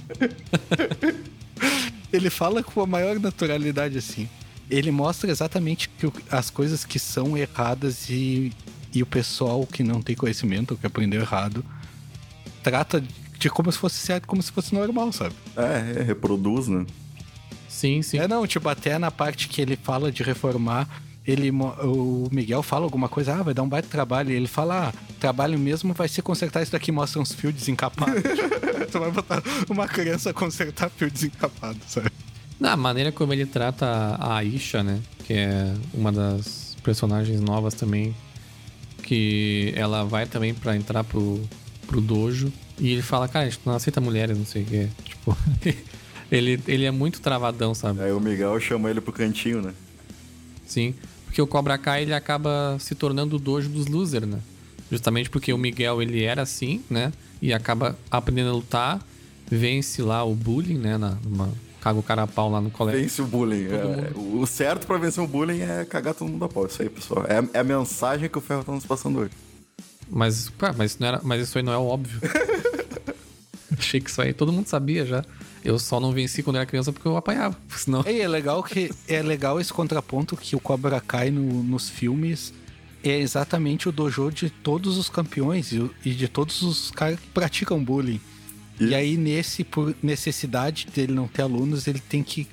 ele 2.12 2.29
fala 2.29 2.62
com 2.62 2.83
a 2.83 2.87
maior 2.87 3.18
naturalidade 3.18 3.96
assim. 3.96 4.29
Ele 4.70 4.90
mostra 4.90 5.31
exatamente 5.31 5.88
que 5.88 6.07
o- 6.07 6.12
as 6.31 6.50
coisas 6.50 6.85
que 6.85 6.98
são 6.98 7.37
erradas 7.37 8.09
e, 8.11 8.52
e 8.92 9.02
o 9.02 9.07
pessoal 9.07 9.66
que 9.66 9.83
não 9.83 10.02
tem 10.02 10.16
conhecimento, 10.16 10.72
ou 10.72 10.76
que 10.79 10.87
aprendeu 10.87 11.20
errado, 11.20 11.64
trata 12.62 13.02
de 13.38 13.50
como 13.50 13.70
se 13.70 13.79
fosse 13.79 13.96
certo, 13.98 14.26
como 14.26 14.42
se 14.42 14.50
fosse 14.50 14.74
normal, 14.74 15.12
sabe? 15.12 15.35
É, 15.57 16.00
é, 16.00 16.02
reproduz, 16.02 16.68
né? 16.68 16.85
Sim, 17.68 18.00
sim. 18.02 18.18
É, 18.18 18.26
não, 18.26 18.46
tipo, 18.46 18.68
até 18.68 18.98
na 18.98 19.11
parte 19.11 19.48
que 19.48 19.61
ele 19.61 19.76
fala 19.76 20.11
de 20.11 20.22
reformar, 20.22 20.88
ele, 21.26 21.50
o 21.50 22.29
Miguel 22.33 22.62
fala 22.62 22.85
alguma 22.85 23.09
coisa, 23.09 23.35
ah, 23.35 23.42
vai 23.42 23.52
dar 23.52 23.62
um 23.62 23.68
baita 23.68 23.88
trabalho. 23.88 24.31
E 24.31 24.35
ele 24.35 24.46
fala, 24.46 24.88
ah, 24.88 24.92
trabalho 25.20 25.59
mesmo 25.59 25.92
vai 25.92 26.09
ser 26.09 26.22
consertar 26.22 26.62
isso 26.62 26.72
daqui, 26.72 26.90
mostra 26.90 27.20
uns 27.20 27.33
fios 27.33 27.52
desencapados. 27.52 28.22
tu 28.90 28.98
vai 29.00 29.11
botar 29.11 29.42
uma 29.68 29.87
criança 29.87 30.31
a 30.31 30.33
consertar 30.35 30.88
fio 30.90 31.11
desencapado, 31.11 31.79
sabe? 31.87 32.11
Na 32.59 32.77
maneira 32.77 33.12
como 33.12 33.33
ele 33.33 33.47
trata 33.47 33.87
a 33.87 34.37
Aisha, 34.37 34.83
né? 34.83 35.01
Que 35.25 35.35
é 35.35 35.75
uma 35.92 36.11
das 36.11 36.77
personagens 36.83 37.40
novas 37.40 37.75
também. 37.75 38.14
Que 39.03 39.73
ela 39.77 40.05
vai 40.05 40.27
também 40.27 40.55
pra 40.55 40.77
entrar 40.77 41.05
pro, 41.05 41.40
pro 41.87 42.01
dojo. 42.01 42.53
E 42.79 42.92
ele 42.92 43.03
fala, 43.03 43.29
cara, 43.29 43.47
a 43.47 43.49
gente 43.49 43.61
não 43.64 43.75
aceita 43.75 44.01
mulheres, 44.01 44.37
não 44.37 44.47
sei 44.47 44.62
o 44.62 44.66
quê. 44.66 44.88
Tipo, 45.05 45.37
ele, 46.31 46.61
ele 46.66 46.85
é 46.85 46.90
muito 46.90 47.21
travadão, 47.21 47.75
sabe? 47.75 48.03
Aí 48.03 48.12
o 48.12 48.21
Miguel 48.21 48.59
chama 48.61 48.90
ele 48.90 49.01
pro 49.01 49.12
cantinho, 49.12 49.62
né? 49.62 49.73
Sim. 50.66 50.95
Porque 51.25 51.40
o 51.40 51.47
Cobra 51.47 51.77
Kai, 51.77 52.03
ele 52.03 52.14
acaba 52.14 52.77
se 52.81 52.95
tornando 52.95 53.37
o 53.37 53.38
dojo 53.38 53.69
dos 53.69 53.87
losers, 53.87 54.27
né? 54.27 54.40
Justamente 54.90 55.29
porque 55.29 55.53
o 55.53 55.59
Miguel, 55.59 56.01
ele 56.01 56.23
era 56.23 56.42
assim, 56.42 56.83
né? 56.88 57.12
E 57.42 57.53
acaba 57.53 57.99
aprendendo 58.11 58.51
a 58.51 58.53
lutar. 58.53 59.07
Vence 59.49 60.03
lá 60.03 60.25
o 60.25 60.35
bullying, 60.35 60.79
né? 60.79 60.97
Na, 60.97 61.19
numa, 61.25 61.53
caga 61.87 62.01
o 62.01 62.03
cara 62.03 62.22
a 62.25 62.27
pau 62.27 62.51
lá 62.51 62.61
no 62.61 62.68
colégio. 62.68 63.01
Vence 63.01 63.22
o 63.22 63.27
bullying. 63.27 63.66
É, 63.66 64.11
o 64.16 64.44
certo 64.44 64.88
pra 64.88 64.99
vencer 64.99 65.22
o 65.22 65.27
bullying 65.27 65.61
é 65.61 65.85
cagar 65.85 66.14
todo 66.14 66.29
mundo 66.29 66.44
a 66.44 66.49
pau. 66.49 66.66
Isso 66.66 66.83
aí, 66.83 66.88
pessoal. 66.88 67.25
É, 67.29 67.59
é 67.59 67.61
a 67.61 67.64
mensagem 67.64 68.29
que 68.29 68.37
o 68.37 68.40
Ferro 68.40 68.64
tá 68.64 68.72
nos 68.72 68.85
passando 68.85 69.20
hoje. 69.20 69.31
Mas, 70.11 70.51
pá, 70.51 70.75
mas, 70.77 70.92
isso 70.92 71.01
não 71.01 71.07
era, 71.09 71.20
mas 71.22 71.42
isso 71.42 71.57
aí 71.57 71.62
não 71.62 71.72
é 71.72 71.77
óbvio. 71.77 72.20
Achei 73.79 74.01
que 74.01 74.11
isso 74.11 74.20
aí 74.20 74.33
todo 74.33 74.53
mundo 74.53 74.66
sabia 74.66 75.07
já. 75.07 75.25
Eu 75.64 75.79
só 75.79 76.01
não 76.01 76.11
venci 76.11 76.42
quando 76.42 76.57
era 76.57 76.66
criança 76.66 76.92
porque 76.92 77.07
eu 77.07 77.16
apanhava. 77.16 77.57
Senão... 77.70 78.03
E 78.05 78.20
é 78.20 78.27
legal 78.27 78.64
que 78.64 78.90
é 79.07 79.22
legal 79.22 79.61
esse 79.61 79.72
contraponto 79.72 80.37
que 80.37 80.57
o 80.57 80.61
Cobra 80.61 81.01
Kai 81.01 81.31
no- 81.31 81.62
nos 81.62 81.88
filmes 81.88 82.53
é 83.05 83.16
exatamente 83.20 83.88
o 83.88 83.92
dojo 83.92 84.33
de 84.33 84.51
todos 84.51 84.99
os 84.99 85.09
campeões 85.09 85.70
e, 85.70 85.88
e 86.05 86.11
de 86.11 86.27
todos 86.27 86.62
os 86.62 86.90
caras 86.90 87.20
que 87.20 87.29
praticam 87.29 87.83
bullying. 87.83 88.20
E 88.78 88.94
aí, 88.94 89.16
nesse, 89.16 89.64
por 89.64 89.94
necessidade 90.02 90.86
dele 90.94 91.12
não 91.12 91.26
ter 91.26 91.42
alunos, 91.42 91.86
ele 91.86 92.00
tem 92.00 92.22
que, 92.22 92.46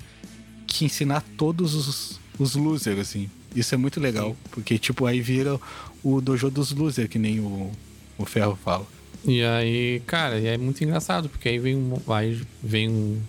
que 0.66 0.84
ensinar 0.84 1.22
todos 1.36 1.74
os, 1.74 2.20
os 2.38 2.54
losers, 2.54 2.98
assim. 2.98 3.28
Isso 3.54 3.74
é 3.74 3.78
muito 3.78 4.00
legal, 4.00 4.36
porque, 4.50 4.78
tipo, 4.78 5.06
aí 5.06 5.20
vira 5.20 5.60
o 6.02 6.20
dojo 6.20 6.50
dos 6.50 6.72
losers, 6.72 7.08
que 7.08 7.18
nem 7.18 7.40
o, 7.40 7.70
o 8.18 8.24
Ferro 8.24 8.58
fala. 8.62 8.86
E 9.24 9.42
aí, 9.42 10.02
cara, 10.06 10.38
e 10.38 10.46
é 10.46 10.58
muito 10.58 10.82
engraçado, 10.82 11.28
porque 11.28 11.48
aí 11.48 11.58
vem 11.58 11.76
um, 11.76 11.94
vai, 12.06 12.38
vem 12.62 12.88
um, 12.88 13.20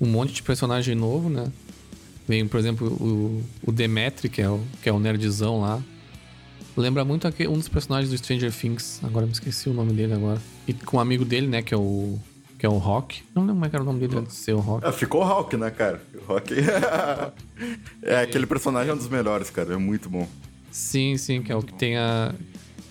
um 0.00 0.06
monte 0.06 0.32
de 0.32 0.42
personagem 0.42 0.94
novo, 0.94 1.28
né? 1.28 1.50
Vem, 2.26 2.48
por 2.48 2.58
exemplo, 2.58 2.88
o, 2.88 3.42
o 3.64 3.72
Demetri, 3.72 4.28
que 4.28 4.42
é 4.42 4.48
o, 4.48 4.60
que 4.82 4.88
é 4.88 4.92
o 4.92 4.98
nerdzão 4.98 5.60
lá. 5.60 5.80
Lembra 6.76 7.04
muito 7.04 7.26
aquele, 7.26 7.48
um 7.48 7.56
dos 7.56 7.68
personagens 7.68 8.10
do 8.10 8.18
Stranger 8.18 8.52
Things. 8.52 9.00
Agora 9.02 9.24
me 9.24 9.32
esqueci 9.32 9.68
o 9.68 9.72
nome 9.72 9.92
dele 9.92 10.12
agora. 10.12 10.42
E 10.66 10.74
com 10.74 10.96
um 10.96 11.00
amigo 11.00 11.24
dele, 11.24 11.46
né, 11.46 11.62
que 11.62 11.72
é 11.72 11.76
o. 11.76 12.18
Que 12.58 12.64
é 12.64 12.68
o 12.68 12.78
Rock. 12.78 13.22
Não 13.34 13.42
lembro 13.42 13.54
como 13.56 13.66
é 13.66 13.68
que 13.68 13.76
era 13.76 13.82
o 13.82 13.86
nome 13.86 14.00
dele 14.00 14.18
antes 14.18 14.34
de 14.34 14.42
ser 14.42 14.52
o 14.54 14.60
Rock. 14.60 14.86
Ah, 14.86 14.92
ficou 14.92 15.22
o 15.22 15.24
Hulk, 15.24 15.56
né, 15.56 15.70
cara? 15.70 16.02
O 16.14 16.32
Hulk 16.32 16.54
é 18.02 18.20
aquele 18.22 18.46
personagem 18.46 18.90
é 18.90 18.94
um 18.94 18.96
dos 18.96 19.08
melhores, 19.08 19.50
cara. 19.50 19.74
É 19.74 19.76
muito 19.76 20.08
bom. 20.08 20.26
Sim, 20.70 21.16
sim, 21.16 21.42
que 21.42 21.52
é 21.52 21.56
o 21.56 21.62
que 21.62 21.74
tem 21.74 21.96
a. 21.96 22.34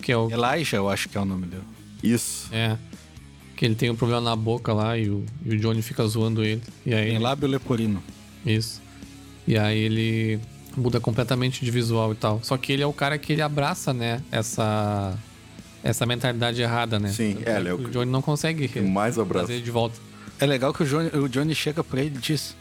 Que 0.02 0.12
é 0.12 0.16
o. 0.16 0.30
Elijah, 0.30 0.76
eu 0.76 0.88
acho 0.88 1.08
que 1.08 1.18
é 1.18 1.20
o 1.20 1.24
nome 1.24 1.46
dele. 1.46 1.64
Isso. 2.02 2.48
É. 2.52 2.76
Que 3.56 3.64
ele 3.64 3.74
tem 3.74 3.90
um 3.90 3.96
problema 3.96 4.20
na 4.20 4.36
boca 4.36 4.72
lá 4.72 4.96
e 4.96 5.08
o, 5.08 5.24
e 5.44 5.54
o 5.54 5.58
Johnny 5.58 5.82
fica 5.82 6.06
zoando 6.06 6.44
ele. 6.44 6.62
E 6.84 6.94
aí. 6.94 7.10
Tem 7.10 7.18
lábio 7.18 7.48
leporino. 7.48 8.02
Isso. 8.44 8.80
E 9.46 9.56
aí 9.58 9.78
ele 9.78 10.40
muda 10.76 11.00
completamente 11.00 11.64
de 11.64 11.70
visual 11.70 12.12
e 12.12 12.16
tal. 12.16 12.40
Só 12.42 12.56
que 12.56 12.72
ele 12.72 12.82
é 12.82 12.86
o 12.86 12.92
cara 12.92 13.18
que 13.18 13.32
ele 13.32 13.42
abraça, 13.42 13.92
né, 13.94 14.20
essa 14.30 15.16
essa 15.88 16.04
mentalidade 16.06 16.60
errada, 16.60 16.98
né? 16.98 17.08
Sim, 17.10 17.38
é, 17.44 17.52
é 17.68 17.72
o 17.74 17.76
o 17.76 17.90
Johnny 17.90 18.10
não 18.10 18.22
consegue 18.22 18.68
mais 18.80 19.50
ele 19.50 19.62
de 19.62 19.70
volta. 19.70 19.98
É 20.38 20.46
legal 20.46 20.72
que 20.74 20.82
o 20.82 20.86
Johnny, 20.86 21.08
o 21.16 21.28
Johnny 21.28 21.54
chega 21.54 21.82
pra 21.82 22.00
ele 22.00 22.16
e 22.16 22.18
diz: 22.18 22.54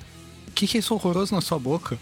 O 0.48 0.52
que, 0.52 0.68
que 0.68 0.78
é 0.78 0.80
isso 0.80 0.94
horroroso 0.94 1.34
na 1.36 1.42
sua 1.42 1.60
boca? 1.60 1.98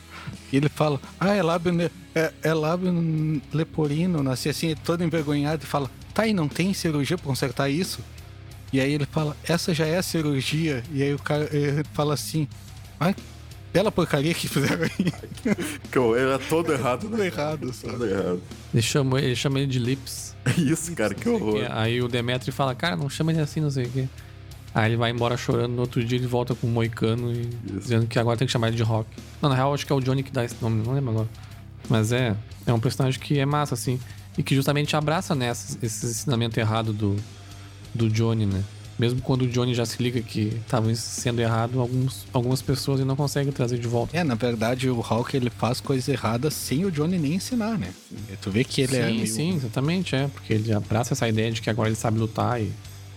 E 0.51 0.57
ele 0.57 0.69
fala: 0.69 0.99
Ah, 1.19 1.33
é 1.33 1.41
lábio, 1.41 1.71
ne- 1.73 1.89
é, 2.13 2.31
é 2.43 2.53
lábio 2.53 3.41
leporino. 3.53 4.21
Nasci 4.21 4.49
assim, 4.49 4.75
todo 4.83 5.03
envergonhado 5.03 5.63
e 5.63 5.65
fala: 5.65 5.89
Tá, 6.13 6.27
e 6.27 6.33
não 6.33 6.47
tem 6.47 6.73
cirurgia 6.73 7.17
pra 7.17 7.25
consertar 7.25 7.69
isso? 7.69 7.99
E 8.71 8.79
aí 8.79 8.93
ele 8.93 9.05
fala: 9.05 9.35
Essa 9.43 9.73
já 9.73 9.85
é 9.85 9.97
a 9.97 10.03
cirurgia. 10.03 10.83
E 10.91 11.01
aí 11.01 11.13
o 11.13 11.19
cara 11.19 11.49
ele 11.51 11.83
fala 11.93 12.13
assim: 12.13 12.47
Ai, 12.99 13.15
bela 13.73 13.91
porcaria 13.91 14.33
que 14.33 14.47
fizeram 14.47 14.83
aí. 14.83 15.13
Que 15.91 15.97
eu- 15.97 16.15
ele 16.15 16.31
é 16.31 16.37
todo 16.37 16.71
errado, 16.71 17.01
Tudo 17.01 17.17
né? 17.17 17.25
errado, 17.25 17.73
sabe? 17.73 17.93
Todo 17.93 18.05
errado. 18.07 18.41
Ele 18.73 18.81
chama, 18.81 19.19
ele 19.19 19.35
chama 19.35 19.59
ele 19.59 19.67
de 19.67 19.79
Lips. 19.79 20.35
Isso, 20.57 20.93
cara, 20.93 21.13
que 21.13 21.27
horror. 21.27 21.57
E 21.57 21.65
aí 21.69 22.01
o 22.01 22.07
Demetri 22.07 22.51
fala, 22.51 22.73
cara, 22.75 22.95
não 22.95 23.09
chama 23.09 23.31
ele 23.31 23.41
assim, 23.41 23.59
não 23.59 23.69
sei 23.71 23.85
o 23.85 23.89
quê. 23.89 24.07
Aí 24.75 24.89
ele 24.89 24.97
vai 24.97 25.11
embora 25.11 25.37
chorando, 25.37 25.73
no 25.73 25.81
outro 25.81 26.03
dia 26.03 26.17
ele 26.17 26.25
volta 26.27 26.55
com 26.55 26.65
o 26.65 26.69
Moicano 26.69 27.31
e 27.31 27.45
dizendo 27.79 28.07
que 28.07 28.17
agora 28.17 28.37
tem 28.37 28.45
que 28.47 28.51
chamar 28.51 28.69
ele 28.69 28.77
de 28.77 28.83
Rock. 28.83 29.07
Não, 29.41 29.49
na 29.49 29.55
real, 29.55 29.73
acho 29.73 29.85
que 29.85 29.91
é 29.93 29.95
o 29.95 29.99
Johnny 29.99 30.23
que 30.23 30.31
dá 30.31 30.43
esse 30.43 30.55
nome, 30.61 30.83
não 30.85 30.93
lembro 30.95 31.11
agora. 31.11 31.29
Mas 31.89 32.11
é, 32.11 32.35
é 32.65 32.73
um 32.73 32.79
personagem 32.79 33.19
que 33.19 33.37
é 33.37 33.45
massa, 33.45 33.75
assim. 33.75 33.99
E 34.35 34.41
que 34.41 34.55
justamente 34.55 34.95
abraça, 34.95 35.35
né, 35.35 35.51
esse, 35.51 35.77
esse 35.83 36.05
ensinamento 36.07 36.59
errado 36.59 36.91
do, 36.91 37.15
do 37.93 38.09
Johnny, 38.09 38.47
né? 38.47 38.63
Mesmo 38.97 39.21
quando 39.21 39.41
o 39.43 39.47
Johnny 39.47 39.73
já 39.73 39.85
se 39.85 40.01
liga 40.01 40.21
que 40.21 40.53
estava 40.65 40.93
sendo 40.93 41.41
errado, 41.41 41.79
alguns, 41.79 42.25
algumas 42.31 42.61
pessoas 42.61 42.99
ele 42.99 43.07
não 43.07 43.15
conseguem 43.15 43.51
trazer 43.51 43.79
de 43.79 43.87
volta. 43.87 44.15
É, 44.15 44.23
na 44.23 44.35
verdade, 44.35 44.87
o 44.89 44.99
Hulk 45.01 45.35
ele 45.35 45.49
faz 45.49 45.81
coisas 45.81 46.07
erradas 46.07 46.53
sem 46.53 46.85
o 46.85 46.91
Johnny 46.91 47.17
nem 47.17 47.33
ensinar, 47.35 47.77
né? 47.77 47.91
Tu 48.41 48.51
vê 48.51 48.63
que 48.63 48.81
ele 48.81 48.91
sim, 48.93 48.99
é. 49.01 49.05
meio- 49.11 49.27
sim, 49.27 49.55
exatamente, 49.55 50.15
é. 50.15 50.27
Porque 50.27 50.53
ele 50.53 50.71
abraça 50.71 51.13
essa 51.13 51.27
ideia 51.27 51.51
de 51.51 51.61
que 51.61 51.69
agora 51.69 51.89
ele 51.89 51.95
sabe 51.95 52.19
lutar 52.19 52.61
e. 52.61 52.71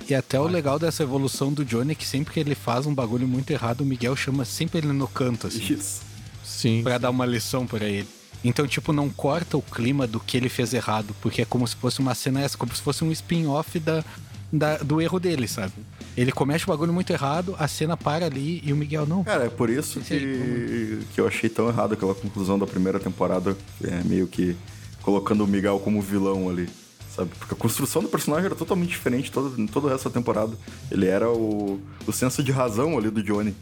E 0.09 0.15
até 0.15 0.39
o 0.41 0.47
legal 0.47 0.79
dessa 0.79 1.03
evolução 1.03 1.53
do 1.53 1.65
Johnny 1.65 1.93
é 1.93 1.95
que 1.95 2.07
sempre 2.07 2.33
que 2.33 2.39
ele 2.41 2.55
faz 2.55 2.87
um 2.87 2.95
bagulho 2.95 3.27
muito 3.27 3.51
errado, 3.51 3.81
o 3.81 3.85
Miguel 3.85 4.15
chama 4.15 4.45
sempre 4.45 4.79
ele 4.79 4.93
no 4.93 5.09
canto, 5.09 5.49
assim, 5.49 5.75
Isso. 5.75 6.01
Sim. 6.45 6.81
pra 6.85 6.97
dar 6.97 7.11
uma 7.11 7.27
lição 7.27 7.67
pra 7.67 7.85
ele. 7.85 8.07
Então, 8.45 8.69
tipo, 8.69 8.93
não 8.93 9.09
corta 9.11 9.57
o 9.57 9.63
clima 9.63 10.07
do 10.07 10.21
que 10.21 10.37
ele 10.37 10.49
fez 10.49 10.73
errado, 10.73 11.13
porque 11.21 11.43
é 11.43 11.45
como 11.45 11.67
se 11.67 11.75
fosse 11.75 11.99
uma 11.99 12.15
cena 12.15 12.41
essa, 12.41 12.57
como 12.57 12.73
se 12.73 12.81
fosse 12.81 13.03
um 13.03 13.11
spin-off 13.11 13.81
da, 13.81 14.05
da- 14.53 14.79
do 14.79 15.01
erro 15.01 15.19
dele, 15.21 15.47
sabe? 15.49 15.73
Ele 16.17 16.33
comete 16.33 16.65
o 16.65 16.69
bagulho 16.69 16.93
muito 16.93 17.11
errado, 17.13 17.55
a 17.59 17.69
cena 17.69 17.97
para 17.97 18.27
ali 18.27 18.63
e 18.65 18.73
o 18.73 18.77
Miguel 18.77 19.05
não. 19.07 19.23
Cara, 19.25 19.45
é 19.45 19.51
por 19.51 19.69
isso 19.69 19.99
Esse 19.99 20.15
aí, 20.15 20.21
que, 20.21 21.07
que 21.15 21.21
eu 21.21 21.27
achei 21.27 21.49
tão 21.51 21.69
errado 21.69 21.93
aquela 21.93 22.15
conclusão 22.15 22.59
da 22.59 22.67
primeira 22.67 22.99
temporada, 22.99 23.57
é, 23.85 24.03
meio 24.05 24.27
que 24.27 24.57
colocando 25.03 25.45
o 25.45 25.47
Miguel 25.47 25.79
como 25.79 26.01
vilão 26.01 26.49
ali, 26.49 26.69
sabe? 27.15 27.31
Porque 27.39 27.55
a 27.55 27.57
construção 27.57 28.03
do 28.03 28.09
personagem 28.09 28.47
era 28.47 28.55
totalmente 28.55 28.89
diferente 28.89 29.31
toda, 29.31 29.61
em 29.61 29.67
toda 29.67 29.93
essa 29.95 30.09
temporada. 30.09 30.53
Ele 30.91 31.07
era 31.07 31.31
o, 31.31 31.79
o 32.07 32.13
senso 32.13 32.43
de 32.43 32.51
razão 32.51 32.97
ali 32.97 33.11
do 33.11 33.23
Johnny. 33.23 33.55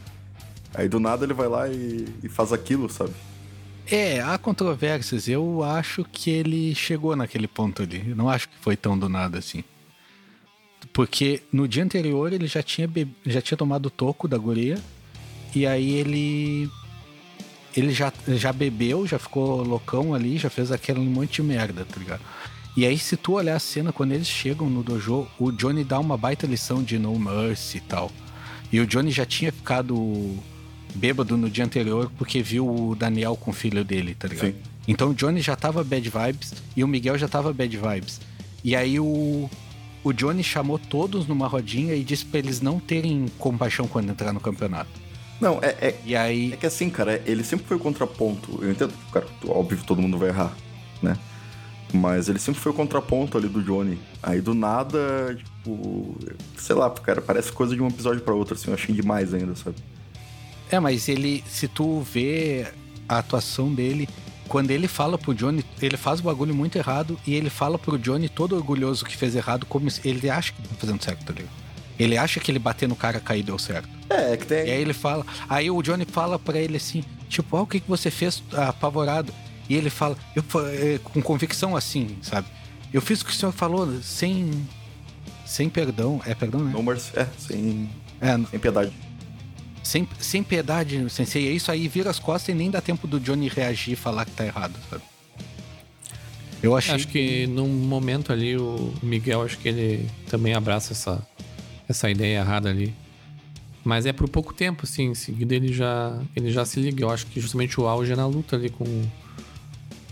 Aí 0.73 0.87
do 0.89 0.99
nada 0.99 1.25
ele 1.25 1.33
vai 1.33 1.47
lá 1.47 1.67
e, 1.69 2.05
e 2.23 2.29
faz 2.29 2.51
aquilo, 2.53 2.89
sabe? 2.89 3.11
É, 3.91 4.19
há 4.21 4.37
controvérsias. 4.37 5.27
Eu 5.27 5.63
acho 5.63 6.03
que 6.11 6.29
ele 6.29 6.73
chegou 6.73 7.15
naquele 7.15 7.47
ponto 7.47 7.83
ali. 7.83 8.03
Eu 8.09 8.15
não 8.15 8.29
acho 8.29 8.49
que 8.49 8.55
foi 8.61 8.75
tão 8.75 8.97
do 8.97 9.07
nada 9.07 9.37
assim. 9.37 9.63
Porque 10.95 11.41
no 11.51 11.67
dia 11.67 11.83
anterior 11.83 12.31
ele 12.31 12.47
já 12.47 12.63
tinha, 12.63 12.87
be- 12.87 13.05
já 13.25 13.41
tinha 13.41 13.57
tomado 13.57 13.87
o 13.87 13.89
toco 13.89 14.29
da 14.29 14.37
guria. 14.37 14.77
E 15.53 15.67
aí 15.67 15.91
ele. 15.91 16.69
Ele 17.75 17.91
já, 17.91 18.13
já 18.29 18.53
bebeu, 18.53 19.05
já 19.05 19.19
ficou 19.19 19.61
loucão 19.61 20.13
ali, 20.13 20.37
já 20.37 20.49
fez 20.49 20.71
aquele 20.71 21.01
monte 21.01 21.41
de 21.41 21.43
merda, 21.43 21.83
tá 21.83 21.99
ligado? 21.99 22.21
E 22.77 22.85
aí, 22.85 22.97
se 22.97 23.17
tu 23.17 23.33
olhar 23.33 23.57
a 23.57 23.59
cena, 23.59 23.91
quando 23.91 24.13
eles 24.13 24.27
chegam 24.29 24.69
no 24.69 24.81
dojo, 24.81 25.27
o 25.37 25.51
Johnny 25.51 25.83
dá 25.83 25.99
uma 25.99 26.15
baita 26.17 26.47
lição 26.47 26.81
de 26.81 26.97
no 26.97 27.17
mercy 27.19 27.77
e 27.79 27.81
tal. 27.81 28.09
E 28.71 28.79
o 28.79 28.87
Johnny 28.87 29.11
já 29.11 29.25
tinha 29.25 29.51
ficado 29.51 30.37
bêbado 30.93 31.35
no 31.35 31.49
dia 31.49 31.65
anterior 31.65 32.09
porque 32.17 32.41
viu 32.41 32.65
o 32.69 32.95
Daniel 32.95 33.35
com 33.35 33.51
o 33.51 33.53
filho 33.53 33.83
dele, 33.83 34.15
tá 34.15 34.29
ligado? 34.29 34.47
Sim. 34.51 34.55
Então 34.87 35.09
o 35.09 35.13
Johnny 35.13 35.41
já 35.41 35.57
tava 35.57 35.83
bad 35.83 36.09
vibes 36.09 36.53
e 36.77 36.81
o 36.83 36.87
Miguel 36.87 37.17
já 37.17 37.27
tava 37.27 37.51
bad 37.51 37.75
vibes. 37.77 38.21
E 38.63 38.73
aí 38.73 38.97
o, 38.99 39.49
o 40.05 40.13
Johnny 40.13 40.43
chamou 40.43 40.77
todos 40.77 41.25
numa 41.25 41.47
rodinha 41.47 41.95
e 41.95 42.03
disse 42.03 42.23
pra 42.23 42.37
eles 42.37 42.61
não 42.61 42.79
terem 42.79 43.25
compaixão 43.39 43.87
quando 43.87 44.11
entrar 44.11 44.31
no 44.31 44.39
campeonato. 44.39 44.91
Não, 45.41 45.59
é, 45.63 45.69
é, 45.81 45.95
E 46.05 46.15
aí. 46.15 46.53
É 46.53 46.55
que 46.55 46.65
assim, 46.67 46.91
cara, 46.91 47.19
ele 47.25 47.43
sempre 47.43 47.65
foi 47.65 47.75
o 47.75 47.79
contraponto. 47.79 48.59
Eu 48.61 48.71
entendo, 48.71 48.93
cara, 49.11 49.25
óbvio 49.47 49.79
que 49.79 49.83
todo 49.83 49.99
mundo 49.99 50.15
vai 50.15 50.29
errar, 50.29 50.55
né? 51.01 51.17
Mas 51.91 52.29
ele 52.29 52.37
sempre 52.37 52.61
foi 52.61 52.71
o 52.71 52.75
contraponto 52.75 53.35
ali 53.35 53.47
do 53.47 53.63
Johnny. 53.63 53.97
Aí 54.21 54.41
do 54.41 54.53
nada, 54.53 55.35
tipo, 55.35 56.15
sei 56.55 56.75
lá, 56.75 56.87
cara, 56.91 57.19
parece 57.19 57.51
coisa 57.51 57.75
de 57.75 57.81
um 57.81 57.87
episódio 57.87 58.21
pra 58.21 58.33
outro, 58.35 58.53
assim, 58.53 58.67
eu 58.67 58.75
achei 58.75 58.93
demais 58.93 59.33
ainda, 59.33 59.55
sabe? 59.55 59.77
É, 60.69 60.79
mas 60.79 61.09
ele, 61.09 61.43
se 61.47 61.67
tu 61.67 62.01
vê 62.01 62.67
a 63.09 63.17
atuação 63.17 63.73
dele, 63.73 64.07
quando 64.47 64.71
ele 64.71 64.87
fala 64.87 65.17
pro 65.17 65.33
Johnny, 65.33 65.63
ele 65.81 65.97
faz 65.97 66.19
o 66.19 66.23
bagulho 66.23 66.53
muito 66.53 66.77
errado 66.77 67.19
e 67.25 67.33
ele 67.33 67.49
fala 67.49 67.77
pro 67.77 67.97
Johnny 67.97 68.29
todo 68.29 68.55
orgulhoso 68.55 69.05
que 69.05 69.15
fez 69.15 69.35
errado, 69.35 69.65
como 69.65 69.87
ele 70.03 70.29
acha 70.29 70.53
que 70.53 70.61
tá 70.61 70.75
fazendo 70.77 71.03
certo, 71.03 71.25
tá 71.25 71.33
ligado? 71.33 71.53
Ele 71.97 72.17
acha 72.17 72.39
que 72.39 72.51
ele 72.51 72.59
bater 72.59 72.87
no 72.89 72.95
cara 72.95 73.19
cair 73.19 73.43
deu 73.43 73.57
certo. 73.57 73.87
É, 74.09 74.33
é 74.33 74.37
que 74.37 74.45
tem. 74.45 74.67
E 74.67 74.71
aí 74.71 74.81
ele 74.81 74.93
fala, 74.93 75.25
aí 75.47 75.71
o 75.71 75.81
Johnny 75.81 76.05
fala 76.05 76.37
pra 76.37 76.59
ele 76.59 76.77
assim, 76.77 77.03
tipo, 77.29 77.55
ah, 77.55 77.61
o 77.61 77.67
que, 77.67 77.79
que 77.79 77.87
você 77.87 78.11
fez 78.11 78.43
apavorado? 78.53 79.33
E 79.69 79.75
ele 79.75 79.89
fala, 79.89 80.17
eu, 80.35 80.43
é, 80.69 80.99
com 81.03 81.21
convicção 81.21 81.75
assim, 81.75 82.17
sabe? 82.21 82.47
Eu 82.93 83.01
fiz 83.01 83.21
o 83.21 83.25
que 83.25 83.31
o 83.31 83.33
senhor 83.33 83.51
falou, 83.51 84.01
sem. 84.01 84.67
Sem 85.45 85.69
perdão. 85.69 86.21
É 86.25 86.33
perdão, 86.33 86.61
né? 86.61 86.71
No 86.71 86.83
mercy, 86.83 87.11
é, 87.15 87.27
sem, 87.37 87.89
É, 88.21 88.37
sem 88.49 88.59
piedade. 88.59 88.91
Sem, 89.85 90.07
sem 90.19 90.41
piedade, 90.43 91.07
sensei. 91.09 91.47
É 91.47 91.51
isso 91.51 91.71
aí, 91.71 91.87
vira 91.87 92.09
as 92.09 92.17
costas 92.19 92.49
e 92.53 92.57
nem 92.57 92.69
dá 92.71 92.81
tempo 92.81 93.07
do 93.07 93.19
Johnny 93.19 93.47
reagir 93.47 93.93
e 93.93 93.95
falar 93.95 94.25
que 94.25 94.31
tá 94.31 94.45
errado, 94.45 94.73
sabe? 94.89 95.03
Eu 96.61 96.75
achei. 96.75 96.95
Acho 96.95 97.07
que 97.07 97.45
num 97.47 97.67
momento 97.67 98.33
ali 98.33 98.57
o 98.57 98.93
Miguel, 99.03 99.43
acho 99.43 99.57
que 99.59 99.67
ele 99.67 100.09
também 100.29 100.53
abraça 100.53 100.93
essa, 100.93 101.25
essa 101.87 102.09
ideia 102.09 102.39
errada 102.39 102.69
ali. 102.69 102.93
Mas 103.83 104.07
é 104.07 104.13
por 104.13 104.27
pouco 104.27 104.51
tempo, 104.51 104.81
assim, 104.83 105.11
em 105.11 105.15
seguida 105.15 105.53
ele 105.53 105.71
já, 105.71 106.19
ele 106.35 106.51
já 106.51 106.65
se 106.65 106.79
liga. 106.79 107.03
Eu 107.03 107.11
acho 107.11 107.27
que 107.27 107.39
justamente 107.39 107.79
o 107.79 107.87
auge 107.87 108.11
é 108.11 108.15
na 108.15 108.25
luta 108.25 108.55
ali 108.55 108.71
com, 108.71 108.83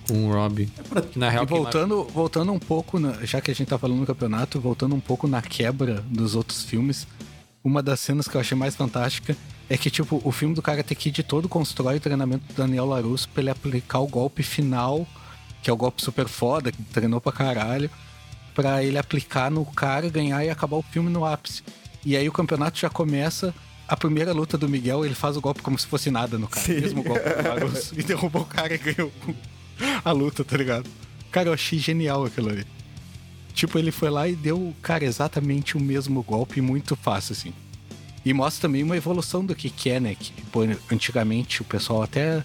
com 0.07 0.27
o 0.27 0.31
Rob. 0.31 0.67
Que 1.11 1.17
na 1.17 1.27
real, 1.31 1.43
E 1.43 1.47
voltando, 1.47 2.03
voltando 2.03 2.51
um 2.53 2.59
pouco, 2.59 2.99
na- 2.99 3.25
já 3.25 3.41
que 3.41 3.49
a 3.49 3.55
gente 3.55 3.67
tá 3.67 3.79
falando 3.79 4.01
do 4.01 4.05
campeonato, 4.05 4.59
voltando 4.61 4.93
um 4.93 4.99
pouco 4.99 5.27
na 5.27 5.41
quebra 5.41 6.03
dos 6.07 6.35
outros 6.35 6.61
filmes, 6.63 7.07
uma 7.63 7.81
das 7.81 7.99
cenas 7.99 8.27
que 8.27 8.35
eu 8.37 8.41
achei 8.41 8.55
mais 8.55 8.75
fantástica 8.75 9.35
é 9.69 9.77
que, 9.77 9.89
tipo, 9.89 10.21
o 10.23 10.31
filme 10.31 10.53
do 10.53 10.61
Karate 10.61 10.93
Kid 10.93 11.23
todo 11.23 11.47
constrói 11.47 11.97
o 11.97 11.99
treinamento 11.99 12.45
do 12.45 12.53
Daniel 12.53 12.85
LaRusso 12.85 13.29
pra 13.29 13.41
ele 13.41 13.49
aplicar 13.49 13.99
o 13.99 14.07
golpe 14.07 14.43
final, 14.43 15.07
que 15.61 15.69
é 15.69 15.73
o 15.73 15.77
golpe 15.77 16.01
super 16.01 16.27
foda, 16.27 16.71
que 16.71 16.81
treinou 16.83 17.21
pra 17.21 17.31
caralho, 17.31 17.89
pra 18.53 18.83
ele 18.83 18.97
aplicar 18.97 19.49
no 19.49 19.65
cara, 19.65 20.09
ganhar 20.09 20.43
e 20.43 20.49
acabar 20.49 20.77
o 20.77 20.83
filme 20.83 21.09
no 21.09 21.25
ápice. 21.25 21.63
E 22.05 22.17
aí 22.17 22.27
o 22.27 22.31
campeonato 22.31 22.77
já 22.77 22.89
começa. 22.89 23.53
A 23.87 23.97
primeira 23.97 24.33
luta 24.33 24.57
do 24.57 24.67
Miguel, 24.67 25.05
ele 25.05 25.15
faz 25.15 25.37
o 25.37 25.41
golpe 25.41 25.61
como 25.61 25.77
se 25.77 25.87
fosse 25.87 26.09
nada 26.11 26.37
no 26.37 26.47
cara. 26.47 26.65
Sim. 26.65 26.79
Mesmo 26.79 27.03
golpe 27.03 27.29
do 27.29 27.47
LaRusso. 27.47 27.93
E 27.99 28.03
derrubou 28.03 28.41
o 28.41 28.45
cara 28.45 28.73
e 28.73 28.77
ganhou 28.77 29.11
a 30.03 30.11
luta, 30.11 30.43
tá 30.43 30.57
ligado? 30.57 30.89
Cara, 31.31 31.49
eu 31.49 31.53
achei 31.53 31.79
genial 31.79 32.25
aquilo 32.25 32.49
ali. 32.49 32.65
Tipo, 33.53 33.77
ele 33.77 33.91
foi 33.91 34.09
lá 34.09 34.27
e 34.27 34.35
deu, 34.35 34.73
cara, 34.81 35.05
exatamente 35.05 35.77
o 35.77 35.79
mesmo 35.79 36.21
golpe 36.23 36.59
muito 36.61 36.95
fácil, 36.95 37.33
assim. 37.33 37.53
E 38.25 38.33
mostra 38.33 38.67
também 38.67 38.83
uma 38.83 38.95
evolução 38.95 39.45
do 39.45 39.53
que, 39.53 39.69
que 39.69 39.89
é, 39.89 39.99
né? 39.99 40.15
Que, 40.15 40.31
tipo, 40.31 40.59
antigamente 40.91 41.61
o 41.61 41.65
pessoal 41.65 42.03
até 42.03 42.43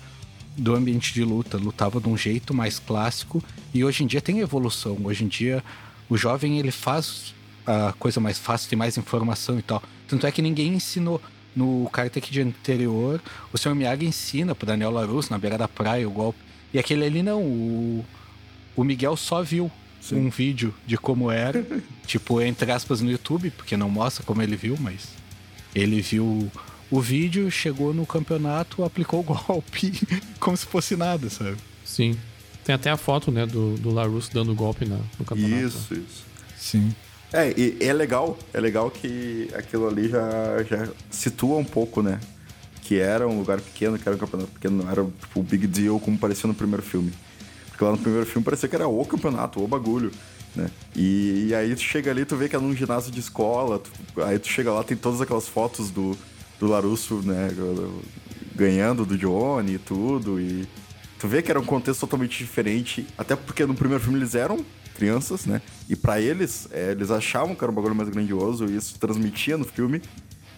do 0.56 0.74
ambiente 0.74 1.14
de 1.14 1.22
luta 1.22 1.56
lutava 1.56 2.00
de 2.00 2.08
um 2.08 2.16
jeito 2.16 2.52
mais 2.52 2.80
clássico 2.80 3.42
e 3.72 3.84
hoje 3.84 4.02
em 4.02 4.06
dia 4.06 4.20
tem 4.20 4.40
evolução. 4.40 4.98
Hoje 5.04 5.24
em 5.24 5.28
dia 5.28 5.62
o 6.08 6.16
jovem 6.16 6.58
ele 6.58 6.72
faz 6.72 7.32
a 7.64 7.92
coisa 7.98 8.18
mais 8.18 8.38
fácil, 8.38 8.68
tem 8.68 8.78
mais 8.78 8.96
informação 8.96 9.58
e 9.58 9.62
tal. 9.62 9.82
Tanto 10.08 10.26
é 10.26 10.32
que 10.32 10.42
ninguém 10.42 10.74
ensinou. 10.74 11.20
No 11.56 11.88
Karate 11.92 12.20
Kid 12.20 12.40
anterior, 12.40 13.20
o 13.52 13.58
Sr. 13.58 13.74
Miyagi 13.74 14.06
ensina 14.06 14.54
pro 14.54 14.66
Daniel 14.66 14.92
LaRusso 14.92 15.32
na 15.32 15.38
beira 15.38 15.58
da 15.58 15.66
praia 15.66 16.06
o 16.06 16.10
golpe. 16.10 16.38
E 16.72 16.78
aquele 16.78 17.04
ali 17.04 17.20
não, 17.20 17.42
o, 17.42 18.04
o 18.76 18.84
Miguel 18.84 19.16
só 19.16 19.42
viu 19.42 19.70
Sim. 20.00 20.16
um 20.16 20.30
vídeo 20.30 20.72
de 20.86 20.96
como 20.96 21.32
era, 21.32 21.66
tipo, 22.06 22.40
entre 22.40 22.70
aspas, 22.70 23.00
no 23.00 23.10
YouTube, 23.10 23.50
porque 23.50 23.76
não 23.76 23.90
mostra 23.90 24.24
como 24.24 24.40
ele 24.40 24.54
viu, 24.54 24.76
mas 24.78 25.08
ele 25.74 26.00
viu 26.00 26.50
o 26.90 27.00
vídeo, 27.00 27.50
chegou 27.50 27.92
no 27.92 28.06
campeonato, 28.06 28.84
aplicou 28.84 29.20
o 29.20 29.22
golpe 29.44 29.92
como 30.40 30.56
se 30.56 30.66
fosse 30.66 30.96
nada, 30.96 31.28
sabe? 31.28 31.56
Sim. 31.84 32.16
Tem 32.64 32.74
até 32.74 32.90
a 32.90 32.96
foto, 32.96 33.30
né, 33.30 33.46
do, 33.46 33.76
do 33.76 33.90
Larusso 33.90 34.30
dando 34.32 34.54
golpe 34.54 34.84
na, 34.84 34.98
no 35.18 35.24
campeonato. 35.24 35.64
Isso, 35.64 35.94
isso. 35.94 36.24
Sim. 36.58 36.94
É, 37.32 37.50
e, 37.50 37.76
e, 37.80 37.84
é 37.84 37.92
legal, 37.92 38.38
é 38.52 38.60
legal 38.60 38.90
que 38.90 39.48
aquilo 39.54 39.86
ali 39.86 40.08
já, 40.08 40.62
já 40.68 40.88
situa 41.10 41.58
um 41.58 41.64
pouco, 41.64 42.02
né? 42.02 42.20
Que 42.82 42.98
era 42.98 43.28
um 43.28 43.38
lugar 43.38 43.60
pequeno, 43.60 43.98
que 43.98 44.08
era 44.08 44.16
um 44.16 44.18
campeonato 44.18 44.50
pequeno, 44.52 44.82
não 44.82 44.90
era 44.90 45.04
tipo 45.04 45.40
o 45.40 45.42
big 45.42 45.66
deal 45.66 46.00
como 46.00 46.16
parecia 46.18 46.46
no 46.46 46.54
primeiro 46.54 46.82
filme. 46.82 47.12
Porque 47.68 47.84
lá 47.84 47.90
no 47.90 47.98
primeiro 47.98 48.26
filme 48.26 48.44
parecia 48.44 48.68
que 48.68 48.74
era 48.74 48.88
o 48.88 49.04
campeonato, 49.04 49.62
o 49.62 49.68
bagulho, 49.68 50.10
né? 50.54 50.70
E, 50.94 51.48
e 51.48 51.54
aí 51.54 51.74
tu 51.74 51.82
chega 51.82 52.10
ali, 52.10 52.24
tu 52.24 52.36
vê 52.36 52.48
que 52.48 52.56
é 52.56 52.58
num 52.58 52.74
ginásio 52.74 53.10
de 53.10 53.20
escola, 53.20 53.78
tu, 53.78 53.90
aí 54.22 54.38
tu 54.38 54.48
chega 54.48 54.72
lá, 54.72 54.82
tem 54.82 54.96
todas 54.96 55.20
aquelas 55.20 55.48
fotos 55.48 55.90
do, 55.90 56.16
do 56.58 56.66
Larusso, 56.66 57.22
né? 57.22 57.50
Ganhando 58.54 59.04
do 59.04 59.16
Johnny 59.16 59.74
e 59.74 59.78
tudo, 59.78 60.40
e 60.40 60.66
tu 61.18 61.28
vê 61.28 61.42
que 61.42 61.50
era 61.50 61.60
um 61.60 61.64
contexto 61.64 62.00
totalmente 62.00 62.38
diferente, 62.38 63.06
até 63.16 63.36
porque 63.36 63.64
no 63.64 63.74
primeiro 63.74 64.02
filme 64.02 64.18
eles 64.18 64.34
eram 64.34 64.64
crianças, 64.94 65.46
né? 65.46 65.62
E 65.88 65.94
para 65.94 66.20
eles, 66.20 66.66
é, 66.72 66.90
eles 66.90 67.10
achavam 67.10 67.54
que 67.54 67.62
era 67.62 67.70
um 67.70 67.74
bagulho 67.74 67.94
mais 67.94 68.08
grandioso 68.08 68.66
e 68.66 68.76
isso 68.76 68.98
transmitia 68.98 69.56
no 69.56 69.64
filme. 69.64 70.02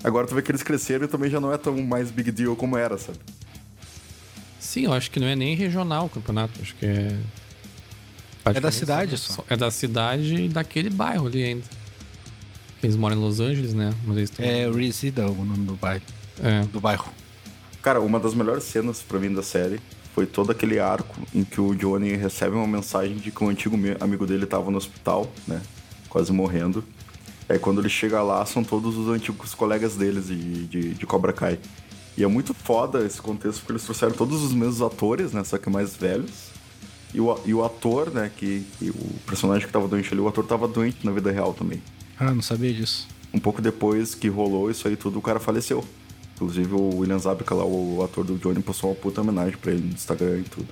Agora 0.03 0.27
tu 0.27 0.35
vê 0.35 0.41
que 0.41 0.51
eles 0.51 0.63
cresceram 0.63 1.05
e 1.05 1.09
também 1.09 1.31
já 1.31 1.39
não 1.39 1.53
é 1.53 1.59
tão 1.59 1.77
mais 1.83 2.11
big 2.11 2.31
deal 2.31 2.57
como 2.57 2.77
era, 2.77 2.97
sabe? 2.97 3.19
Sim, 4.59 4.85
eu 4.85 4.93
acho 4.95 5.11
que 5.11 5.21
não 5.21 5.27
é 5.27 5.37
nem 5.37 5.55
regional 5.55 6.07
o 6.07 6.09
campeonato, 6.09 6.59
acho 6.63 6.75
que 6.77 6.87
é. 6.87 7.19
É 8.45 8.61
da 8.61 8.71
cidade 8.71 9.17
só. 9.19 9.45
É 9.49 9.57
da 9.57 9.71
cidade 9.71 10.35
e 10.35 10.49
daquele 10.49 10.91
bairro 10.91 11.27
ali 11.27 11.43
ainda. 11.43 11.65
Eles 12.83 12.97
moram 12.97 13.17
em 13.17 13.21
Los 13.21 13.41
Angeles, 13.41 13.75
né? 13.75 13.93
Mas 14.05 14.17
eles. 14.17 14.33
É 14.39 14.71
Resida 14.71 15.27
o 15.27 15.45
nome 15.45 15.67
do 15.67 15.75
bairro. 15.75 16.03
É. 16.43 16.63
Do 16.65 16.81
bairro. 16.81 17.13
Cara, 17.83 18.01
uma 18.01 18.19
das 18.19 18.35
melhores 18.35 18.65
cenas 18.65 19.03
pra 19.03 19.19
mim 19.19 19.33
da 19.33 19.43
série 19.43 19.81
foi 20.15 20.27
todo 20.27 20.51
aquele 20.51 20.79
arco 20.79 21.17
em 21.35 21.45
que 21.45 21.61
o 21.61 21.75
Johnny 21.75 22.15
recebe 22.17 22.57
uma 22.57 22.67
mensagem 22.67 23.17
de 23.17 23.31
que 23.31 23.45
o 23.45 23.49
antigo 23.49 23.77
amigo 24.01 24.27
dele 24.27 24.45
estava 24.45 24.71
no 24.71 24.79
hospital, 24.79 25.31
né? 25.47 25.61
Quase 26.09 26.33
morrendo. 26.33 26.85
Aí 27.49 27.59
quando 27.59 27.81
ele 27.81 27.89
chega 27.89 28.23
lá, 28.23 28.45
são 28.47 28.63
todos 28.63 28.97
os 28.97 29.09
antigos 29.09 29.55
colegas 29.55 29.97
deles 29.97 30.29
de, 30.29 30.67
de, 30.67 30.95
de 30.95 31.07
Cobra 31.07 31.33
Kai. 31.33 31.59
E 32.17 32.25
é 32.25 32.27
muito 32.27 32.53
foda 32.53 33.05
esse 33.05 33.21
contexto, 33.21 33.61
porque 33.61 33.73
eles 33.73 33.83
trouxeram 33.83 34.13
todos 34.13 34.43
os 34.43 34.53
mesmos 34.53 34.83
atores, 34.83 35.33
né? 35.33 35.43
Só 35.45 35.59
que 35.59 35.71
mais 35.71 35.97
velhos. 35.97 36.51
E 37.13 37.21
o, 37.21 37.39
e 37.45 37.53
o 37.53 37.65
ator, 37.65 38.11
né? 38.11 38.31
Que, 38.37 38.65
que 38.79 38.91
o 38.91 39.15
personagem 39.27 39.67
que 39.67 39.73
tava 39.73 39.89
doente 39.89 40.13
ali, 40.13 40.21
o 40.21 40.29
ator 40.29 40.45
tava 40.45 40.69
doente 40.69 41.05
na 41.05 41.13
vida 41.13 41.31
real 41.31 41.53
também. 41.53 41.83
Ah, 42.19 42.33
não 42.33 42.43
sabia 42.43 42.73
disso. 42.73 43.09
Um 43.33 43.39
pouco 43.39 43.63
depois 43.63 44.15
que 44.15 44.29
rolou 44.29 44.71
isso 44.71 44.87
aí 44.87 44.97
tudo, 44.97 45.19
o 45.19 45.23
cara 45.23 45.41
faleceu. 45.41 45.85
Inclusive 46.35 46.75
o 46.75 46.99
William 46.99 47.19
Zabka 47.19 47.55
lá, 47.55 47.65
o 47.65 48.03
ator 48.03 48.25
do 48.25 48.39
Johnny, 48.39 48.63
postou 48.63 48.91
uma 48.91 48.97
puta 48.97 49.21
homenagem 49.21 49.57
pra 49.59 49.73
ele 49.73 49.83
no 49.83 49.93
Instagram 49.93 50.39
e 50.39 50.43
tudo. 50.43 50.69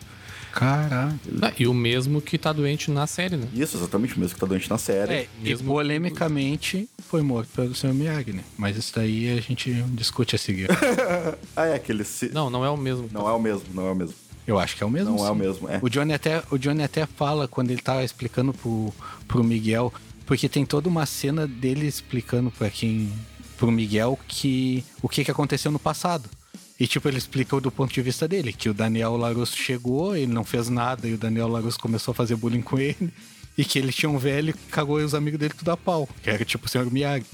Caraca. 0.53 1.15
Ah, 1.43 1.53
e 1.59 1.67
o 1.67 1.75
mesmo 1.75 2.21
que 2.21 2.39
tá 2.39 2.53
doente 2.53 2.91
na 2.91 3.07
série, 3.07 3.37
né? 3.37 3.47
Isso, 3.55 3.77
exatamente, 3.77 4.17
o 4.17 4.19
mesmo 4.19 4.35
que 4.35 4.41
tá 4.41 4.47
doente 4.47 4.69
na 4.69 4.79
série. 4.79 5.13
É, 5.13 5.29
mesmo... 5.41 5.67
e 5.67 5.69
polemicamente 5.69 6.89
foi 7.01 7.23
morto 7.23 7.49
pelo 7.55 7.75
Sr. 7.75 7.93
Miyagi, 7.93 8.33
né? 8.33 8.43
Mas 8.57 8.77
isso 8.77 8.93
daí 8.95 9.39
a 9.39 9.41
gente 9.41 9.71
discute 9.93 10.35
a 10.35 10.39
seguir. 10.39 10.69
ah, 11.55 11.67
é 11.67 11.75
aquele... 11.75 12.05
Não, 12.33 12.51
não 12.51 12.65
é 12.65 12.71
o 12.71 12.77
mesmo. 12.77 13.09
Não 13.13 13.29
é 13.29 13.33
o 13.33 13.39
mesmo, 13.39 13.65
não 13.73 13.87
é 13.87 13.93
o 13.93 13.95
mesmo. 13.95 14.15
Eu 14.49 14.59
acho 14.59 14.75
que 14.75 14.83
é 14.83 14.87
o 14.87 14.91
mesmo. 14.91 15.11
Não 15.11 15.19
sim. 15.19 15.27
é 15.27 15.31
o 15.31 15.35
mesmo, 15.35 15.69
é. 15.69 15.79
O 15.83 15.91
Johnny 15.91 16.15
até, 16.15 16.43
o 16.51 16.57
Johnny 16.57 16.83
até 16.83 17.05
fala 17.05 17.47
quando 17.47 17.71
ele 17.71 17.83
tá 17.83 18.03
explicando 18.03 18.55
pro, 18.55 18.95
pro 19.29 19.45
Miguel, 19.45 19.93
porque 20.25 20.49
tem 20.49 20.65
toda 20.65 20.89
uma 20.89 21.05
cena 21.05 21.47
dele 21.47 21.87
explicando 21.87 22.51
para 22.51 22.71
quem 22.71 23.13
pro 23.59 23.71
Miguel 23.71 24.19
que 24.27 24.83
o 25.03 25.09
que, 25.09 25.23
que 25.23 25.31
aconteceu 25.31 25.71
no 25.71 25.79
passado. 25.79 26.31
E, 26.81 26.87
tipo, 26.87 27.07
ele 27.09 27.19
explica 27.19 27.61
do 27.61 27.71
ponto 27.71 27.93
de 27.93 28.01
vista 28.01 28.27
dele, 28.27 28.53
que 28.53 28.71
o 28.71 28.75
Daniel 28.75 29.17
Larusso 29.17 29.57
chegou, 29.57 30.17
ele 30.17 30.33
não 30.33 30.45
fez 30.45 30.71
nada, 30.71 31.07
e 31.07 31.13
o 31.13 31.19
Daniel 31.19 31.49
Larusso 31.49 31.79
começou 31.79 32.13
a 32.13 32.15
fazer 32.15 32.37
bullying 32.37 32.63
com 32.63 32.79
ele, 32.79 33.13
e 33.59 33.65
que 33.65 33.79
ele 33.79 33.93
tinha 33.93 34.09
um 34.09 34.17
velho 34.17 34.55
que 34.55 34.67
cagou 34.71 34.97
os 34.99 35.13
amigos 35.13 35.41
dele 35.41 35.55
tudo 35.59 35.73
a 35.73 35.77
pau, 35.77 36.09
que 36.23 36.31
era 36.31 36.45
tipo 36.45 36.67
o 36.67 36.69
Sr. 36.69 36.89
Miyagi. 36.91 37.27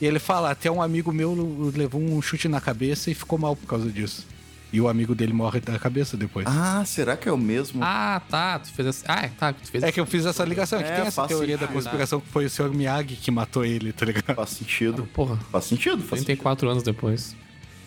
E 0.00 0.04
ele 0.04 0.18
fala, 0.18 0.50
até 0.50 0.68
um 0.68 0.82
amigo 0.82 1.12
meu 1.12 1.32
levou 1.74 2.02
um 2.02 2.20
chute 2.20 2.48
na 2.48 2.60
cabeça 2.60 3.08
e 3.10 3.14
ficou 3.14 3.38
mal 3.38 3.54
por 3.54 3.66
causa 3.68 3.88
disso. 3.88 4.26
E 4.72 4.80
o 4.80 4.88
amigo 4.88 5.14
dele 5.14 5.32
morre 5.32 5.60
da 5.60 5.78
cabeça 5.78 6.16
depois. 6.16 6.46
Ah, 6.46 6.84
será 6.84 7.16
que 7.16 7.28
é 7.28 7.32
o 7.32 7.38
mesmo? 7.38 7.80
Ah, 7.82 8.20
tá. 8.28 8.58
Tu 8.58 8.70
fez 8.72 8.88
essa. 8.88 9.04
Ah, 9.08 9.24
é, 9.24 9.28
tá. 9.28 9.52
Tu 9.52 9.70
fez 9.70 9.82
é 9.82 9.90
que 9.90 9.98
eu 9.98 10.04
fiz 10.04 10.26
essa 10.26 10.44
ligação. 10.44 10.78
É, 10.78 10.82
que 10.82 10.92
tem 10.92 11.06
essa 11.06 11.26
teoria 11.26 11.56
sentido. 11.56 11.68
da 11.68 11.72
conspiração 11.72 12.20
que 12.20 12.28
foi 12.28 12.44
o 12.44 12.50
Sr. 12.50 12.70
Miyagi 12.70 13.16
que 13.16 13.30
matou 13.30 13.64
ele, 13.64 13.92
tá 13.92 14.04
ligado? 14.04 14.34
Faz 14.34 14.50
sentido. 14.50 15.08
Ah, 15.08 15.14
porra. 15.14 15.36
Faz 15.50 15.64
sentido. 15.64 16.02
Faz 16.02 16.22
34 16.22 16.60
sentido. 16.60 16.70
anos 16.70 16.82
depois. 16.82 17.34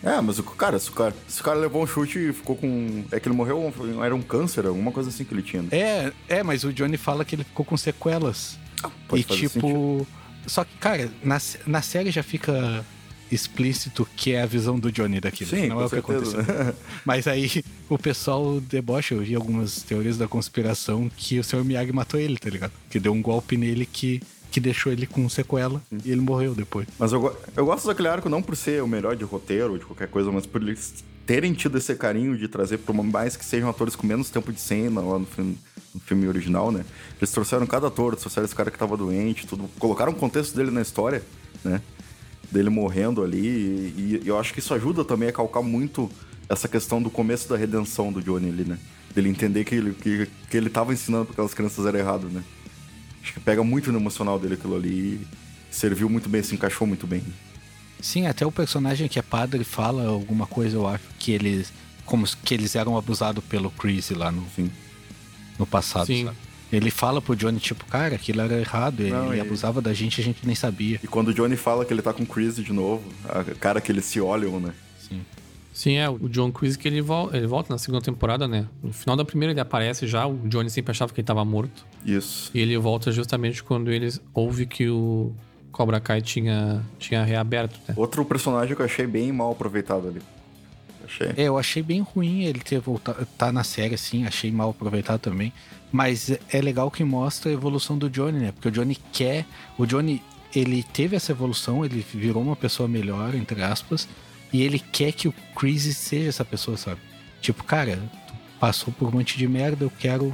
É, 0.02 0.20
mas 0.20 0.40
o 0.40 0.42
cara, 0.42 0.76
se 0.80 0.90
o 0.90 0.92
cara, 0.92 1.14
se 1.28 1.40
o 1.40 1.44
cara 1.44 1.58
levou 1.60 1.82
um 1.82 1.86
chute 1.86 2.18
e 2.18 2.32
ficou 2.32 2.56
com. 2.56 3.04
É 3.12 3.20
que 3.20 3.28
ele 3.28 3.36
morreu, 3.36 3.72
era 4.02 4.14
um 4.14 4.22
câncer, 4.22 4.66
alguma 4.66 4.90
coisa 4.90 5.10
assim 5.10 5.24
que 5.24 5.32
ele 5.32 5.42
tinha. 5.42 5.62
Né? 5.62 5.68
É, 5.70 6.12
é, 6.28 6.42
mas 6.42 6.64
o 6.64 6.72
Johnny 6.72 6.96
fala 6.96 7.24
que 7.24 7.36
ele 7.36 7.44
ficou 7.44 7.64
com 7.64 7.76
sequelas. 7.76 8.58
Ah, 8.82 8.90
e 9.12 9.22
tipo. 9.22 9.48
Sentido. 9.60 10.06
Só 10.44 10.64
que, 10.64 10.76
cara, 10.78 11.08
na, 11.22 11.38
na 11.64 11.82
série 11.82 12.10
já 12.10 12.24
fica 12.24 12.84
explícito 13.32 14.06
que 14.16 14.32
é 14.32 14.42
a 14.42 14.46
visão 14.46 14.78
do 14.78 14.92
Johnny 14.92 15.20
daquilo. 15.20 15.50
Sim, 15.50 15.68
não 15.68 15.80
é 15.80 15.86
o 15.86 15.88
que 15.88 15.96
certeza. 15.96 16.40
aconteceu. 16.40 16.74
Mas 17.04 17.26
aí 17.26 17.64
o 17.88 17.98
pessoal 17.98 18.60
debocha, 18.60 19.14
eu 19.14 19.22
vi 19.22 19.34
algumas 19.34 19.82
teorias 19.82 20.18
da 20.18 20.28
conspiração 20.28 21.10
que 21.16 21.38
o 21.38 21.44
Sr. 21.44 21.64
Miyagi 21.64 21.92
matou 21.92 22.20
ele, 22.20 22.36
tá 22.36 22.50
ligado? 22.50 22.72
Que 22.90 23.00
deu 23.00 23.12
um 23.12 23.22
golpe 23.22 23.56
nele 23.56 23.86
que 23.86 24.20
que 24.50 24.60
deixou 24.60 24.92
ele 24.92 25.06
com 25.06 25.26
sequela 25.30 25.80
Sim. 25.88 25.98
e 26.04 26.12
ele 26.12 26.20
morreu 26.20 26.54
depois. 26.54 26.86
Mas 26.98 27.10
eu, 27.10 27.34
eu 27.56 27.64
gosto 27.64 27.86
daquele 27.86 28.08
arco 28.08 28.28
não 28.28 28.42
por 28.42 28.54
ser 28.54 28.82
o 28.82 28.86
melhor 28.86 29.16
de 29.16 29.24
roteiro 29.24 29.72
ou 29.72 29.78
de 29.78 29.84
qualquer 29.86 30.08
coisa, 30.08 30.30
mas 30.30 30.44
por 30.44 30.60
eles 30.60 31.02
terem 31.24 31.54
tido 31.54 31.78
esse 31.78 31.94
carinho 31.94 32.36
de 32.36 32.46
trazer 32.48 32.76
para 32.76 32.92
mais 32.94 33.34
que 33.34 33.46
sejam 33.46 33.70
atores 33.70 33.96
com 33.96 34.06
menos 34.06 34.28
tempo 34.28 34.52
de 34.52 34.60
cena 34.60 35.00
lá 35.00 35.18
no 35.18 35.24
filme, 35.24 35.56
no 35.94 36.00
filme 36.00 36.28
original, 36.28 36.70
né? 36.70 36.84
Eles 37.18 37.30
trouxeram 37.30 37.66
cada 37.66 37.86
ator, 37.86 38.14
trouxeram 38.14 38.44
esse 38.44 38.54
cara 38.54 38.70
que 38.70 38.78
tava 38.78 38.94
doente, 38.94 39.46
tudo, 39.46 39.70
colocaram 39.78 40.12
o 40.12 40.14
contexto 40.14 40.54
dele 40.54 40.70
na 40.70 40.82
história, 40.82 41.22
né? 41.64 41.80
Dele 42.52 42.70
morrendo 42.70 43.24
ali. 43.24 43.38
E, 43.38 44.20
e, 44.24 44.28
eu 44.28 44.38
acho 44.38 44.52
que 44.52 44.60
isso 44.60 44.74
ajuda 44.74 45.04
também 45.04 45.28
a 45.28 45.32
calcar 45.32 45.62
muito 45.62 46.10
essa 46.48 46.68
questão 46.68 47.02
do 47.02 47.10
começo 47.10 47.48
da 47.48 47.56
redenção 47.56 48.12
do 48.12 48.22
Johnny 48.22 48.50
ali, 48.50 48.64
né? 48.64 48.78
Dele 49.14 49.28
entender 49.28 49.64
que 49.64 49.74
ele, 49.74 49.94
que, 49.94 50.28
que 50.50 50.56
ele 50.56 50.68
tava 50.68 50.92
ensinando 50.92 51.24
para 51.24 51.32
aquelas 51.32 51.54
crianças 51.54 51.86
era 51.86 51.98
errado, 51.98 52.28
né? 52.28 52.42
Acho 53.22 53.34
que 53.34 53.40
pega 53.40 53.64
muito 53.64 53.90
no 53.90 53.98
emocional 53.98 54.38
dele 54.38 54.54
aquilo 54.54 54.76
ali 54.76 54.90
e 54.90 55.26
serviu 55.70 56.08
muito 56.08 56.28
bem, 56.28 56.42
se 56.42 56.54
encaixou 56.54 56.86
muito 56.86 57.06
bem. 57.06 57.22
Sim, 58.00 58.26
até 58.26 58.44
o 58.44 58.50
personagem 58.50 59.08
que 59.08 59.18
é 59.18 59.22
padre 59.22 59.62
fala 59.64 60.06
alguma 60.06 60.46
coisa, 60.46 60.76
eu 60.76 60.86
acho, 60.86 61.04
que 61.18 61.32
eles. 61.32 61.72
Como 62.04 62.26
que 62.26 62.52
eles 62.52 62.74
eram 62.74 62.98
abusados 62.98 63.44
pelo 63.44 63.70
Chris 63.70 64.10
lá 64.10 64.30
no, 64.32 64.44
Sim. 64.56 64.70
no 65.56 65.64
passado. 65.64 66.06
Sim. 66.06 66.24
Sabe? 66.26 66.36
Ele 66.72 66.90
fala 66.90 67.20
pro 67.20 67.36
Johnny, 67.36 67.60
tipo, 67.60 67.84
cara, 67.84 68.14
aquilo 68.14 68.40
era 68.40 68.58
errado, 68.58 69.00
ele, 69.00 69.10
Não, 69.10 69.32
ele 69.32 69.40
abusava 69.40 69.82
da 69.82 69.92
gente 69.92 70.20
a 70.20 70.24
gente 70.24 70.46
nem 70.46 70.54
sabia. 70.54 70.98
E 71.02 71.06
quando 71.06 71.28
o 71.28 71.34
Johnny 71.34 71.56
fala 71.56 71.84
que 71.84 71.92
ele 71.92 72.00
tá 72.00 72.12
com 72.12 72.22
o 72.22 72.26
Chris 72.26 72.56
de 72.56 72.72
novo, 72.72 73.02
a 73.28 73.44
cara 73.56 73.80
que 73.80 73.92
eles 73.92 74.06
se 74.06 74.20
olham, 74.20 74.58
né? 74.58 74.72
Sim. 74.98 75.20
Sim, 75.72 75.96
é, 75.96 76.08
o 76.08 76.28
John 76.28 76.50
Chris 76.50 76.76
que 76.76 76.86
ele, 76.86 77.00
vol 77.00 77.30
ele 77.32 77.46
volta 77.46 77.72
na 77.72 77.78
segunda 77.78 78.02
temporada, 78.02 78.46
né? 78.46 78.66
No 78.82 78.92
final 78.92 79.16
da 79.16 79.24
primeira 79.24 79.52
ele 79.52 79.60
aparece 79.60 80.06
já, 80.06 80.26
o 80.26 80.36
Johnny 80.48 80.70
sempre 80.70 80.90
achava 80.90 81.12
que 81.12 81.20
ele 81.20 81.26
tava 81.26 81.44
morto. 81.44 81.84
Isso. 82.04 82.50
E 82.54 82.60
ele 82.60 82.76
volta 82.76 83.10
justamente 83.12 83.62
quando 83.62 83.90
eles 83.90 84.20
ouve 84.34 84.66
que 84.66 84.88
o 84.88 85.32
Cobra 85.70 85.98
Kai 85.98 86.20
tinha, 86.20 86.82
tinha 86.98 87.24
reaberto, 87.24 87.78
né? 87.88 87.94
Outro 87.96 88.24
personagem 88.24 88.76
que 88.76 88.82
eu 88.82 88.86
achei 88.86 89.06
bem 89.06 89.32
mal 89.32 89.52
aproveitado 89.52 90.08
ali. 90.08 90.20
Achei. 91.12 91.32
É, 91.36 91.48
eu 91.48 91.58
achei 91.58 91.82
bem 91.82 92.00
ruim 92.00 92.44
ele 92.44 92.60
ter 92.60 92.80
voltado, 92.80 93.26
tá 93.38 93.52
na 93.52 93.62
série 93.62 93.94
assim, 93.94 94.26
achei 94.26 94.50
mal 94.50 94.70
aproveitado 94.70 95.20
também. 95.20 95.52
Mas 95.90 96.30
é 96.50 96.60
legal 96.60 96.90
que 96.90 97.04
mostra 97.04 97.50
a 97.50 97.54
evolução 97.54 97.98
do 97.98 98.08
Johnny, 98.08 98.38
né? 98.38 98.52
Porque 98.52 98.68
o 98.68 98.70
Johnny 98.70 98.96
quer. 99.12 99.44
O 99.76 99.84
Johnny, 99.84 100.22
ele 100.54 100.82
teve 100.82 101.14
essa 101.14 101.32
evolução, 101.32 101.84
ele 101.84 102.04
virou 102.14 102.42
uma 102.42 102.56
pessoa 102.56 102.88
melhor, 102.88 103.34
entre 103.34 103.62
aspas. 103.62 104.08
E 104.50 104.62
ele 104.62 104.78
quer 104.78 105.12
que 105.12 105.28
o 105.28 105.34
Chris 105.54 105.82
seja 105.96 106.30
essa 106.30 106.44
pessoa, 106.44 106.76
sabe? 106.76 107.00
Tipo, 107.42 107.62
cara, 107.64 107.98
tu 108.26 108.34
passou 108.58 108.92
por 108.92 109.08
um 109.08 109.18
monte 109.18 109.36
de 109.36 109.46
merda, 109.46 109.84
eu 109.84 109.90
quero 109.90 110.32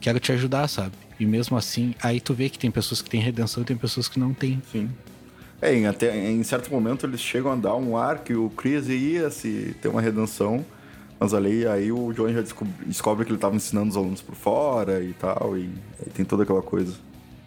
quero 0.00 0.18
te 0.20 0.32
ajudar, 0.32 0.68
sabe? 0.68 0.92
E 1.18 1.26
mesmo 1.26 1.56
assim, 1.56 1.94
aí 2.00 2.20
tu 2.20 2.32
vê 2.32 2.48
que 2.48 2.58
tem 2.58 2.70
pessoas 2.70 3.02
que 3.02 3.10
têm 3.10 3.20
redenção 3.20 3.62
e 3.62 3.66
tem 3.66 3.76
pessoas 3.76 4.08
que 4.08 4.18
não 4.18 4.32
têm. 4.32 4.62
Sim. 4.70 4.88
É, 5.60 5.74
em, 5.74 5.86
até, 5.86 6.16
em 6.30 6.42
certo 6.44 6.70
momento 6.70 7.04
eles 7.04 7.20
chegam 7.20 7.50
a 7.52 7.56
dar 7.56 7.74
um 7.74 7.96
ar 7.96 8.18
que 8.20 8.34
o 8.34 8.48
Chris 8.50 8.88
ia 8.88 9.28
se 9.30 9.74
ter 9.82 9.88
uma 9.88 10.00
redenção, 10.00 10.64
mas 11.18 11.34
ali 11.34 11.66
aí 11.66 11.90
o 11.90 12.12
Johnny 12.12 12.32
já 12.34 12.42
descobre, 12.42 12.72
descobre 12.86 13.24
que 13.24 13.30
ele 13.32 13.38
estava 13.38 13.56
ensinando 13.56 13.90
os 13.90 13.96
alunos 13.96 14.20
por 14.22 14.36
fora 14.36 15.02
e 15.02 15.12
tal, 15.14 15.56
e 15.58 15.68
aí 16.00 16.10
tem 16.14 16.24
toda 16.24 16.44
aquela 16.44 16.62
coisa. 16.62 16.94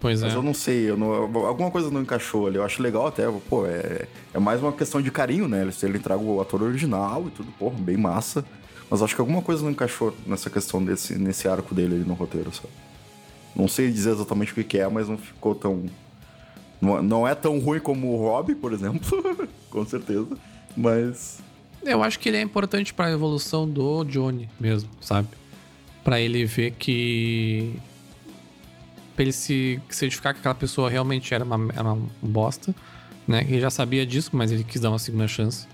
Pois 0.01 0.19
Mas 0.21 0.33
é. 0.33 0.35
eu 0.35 0.41
não 0.41 0.53
sei, 0.53 0.89
eu 0.89 0.97
não- 0.97 1.13
alguma 1.45 1.69
coisa 1.69 1.91
não 1.91 2.01
encaixou 2.01 2.47
ali. 2.47 2.57
Eu 2.57 2.65
acho 2.65 2.81
legal 2.81 3.05
até, 3.05 3.31
pô, 3.47 3.67
é, 3.67 4.07
é 4.33 4.39
mais 4.39 4.59
uma 4.59 4.73
questão 4.73 4.99
de 4.99 5.11
carinho, 5.11 5.47
né? 5.47 5.61
Ele, 5.61 5.71
ele 5.83 5.99
traga 5.99 6.21
o 6.23 6.41
ator 6.41 6.63
original 6.63 7.23
e 7.27 7.29
tudo, 7.29 7.51
pô, 7.57 7.69
bem 7.69 7.97
massa. 7.97 8.43
Mas 8.89 9.01
acho 9.03 9.13
que 9.15 9.21
alguma 9.21 9.43
coisa 9.43 9.63
não 9.63 9.69
encaixou 9.71 10.13
nessa 10.25 10.49
questão 10.49 10.83
desse 10.83 11.17
nesse 11.17 11.47
arco 11.47 11.73
dele 11.73 11.95
ali 11.95 12.03
no 12.03 12.15
roteiro, 12.15 12.51
sabe? 12.53 12.69
Não 13.55 13.67
sei 13.67 13.91
dizer 13.91 14.09
exatamente 14.09 14.51
o 14.51 14.55
que, 14.55 14.63
que 14.63 14.79
é, 14.79 14.87
mas 14.89 15.07
não 15.07 15.17
ficou 15.19 15.53
tão. 15.55 15.85
Não, 16.81 17.01
não 17.01 17.27
é 17.27 17.35
tão 17.35 17.59
ruim 17.59 17.79
como 17.79 18.11
o 18.11 18.17
Rob, 18.17 18.55
por 18.55 18.73
exemplo, 18.73 19.01
com 19.69 19.85
certeza. 19.85 20.35
Mas. 20.75 21.39
Eu 21.83 22.03
acho 22.03 22.19
que 22.19 22.29
ele 22.29 22.37
é 22.37 22.41
importante 22.41 22.93
pra 22.93 23.11
evolução 23.11 23.69
do 23.69 24.03
Johnny 24.03 24.49
mesmo, 24.59 24.89
sabe? 24.99 25.27
Pra 26.03 26.19
ele 26.19 26.43
ver 26.45 26.71
que. 26.71 27.75
Pra 29.15 29.23
ele 29.23 29.31
se 29.31 29.79
certificar 29.89 30.33
que 30.33 30.39
aquela 30.39 30.55
pessoa 30.55 30.89
realmente 30.89 31.33
era 31.33 31.43
uma, 31.43 31.71
era 31.73 31.83
uma 31.83 32.09
bosta, 32.21 32.73
né? 33.27 33.45
Ele 33.47 33.59
já 33.59 33.69
sabia 33.69 34.05
disso, 34.05 34.31
mas 34.33 34.51
ele 34.51 34.63
quis 34.63 34.81
dar 34.81 34.89
uma 34.89 34.99
segunda 34.99 35.27
chance. 35.27 35.67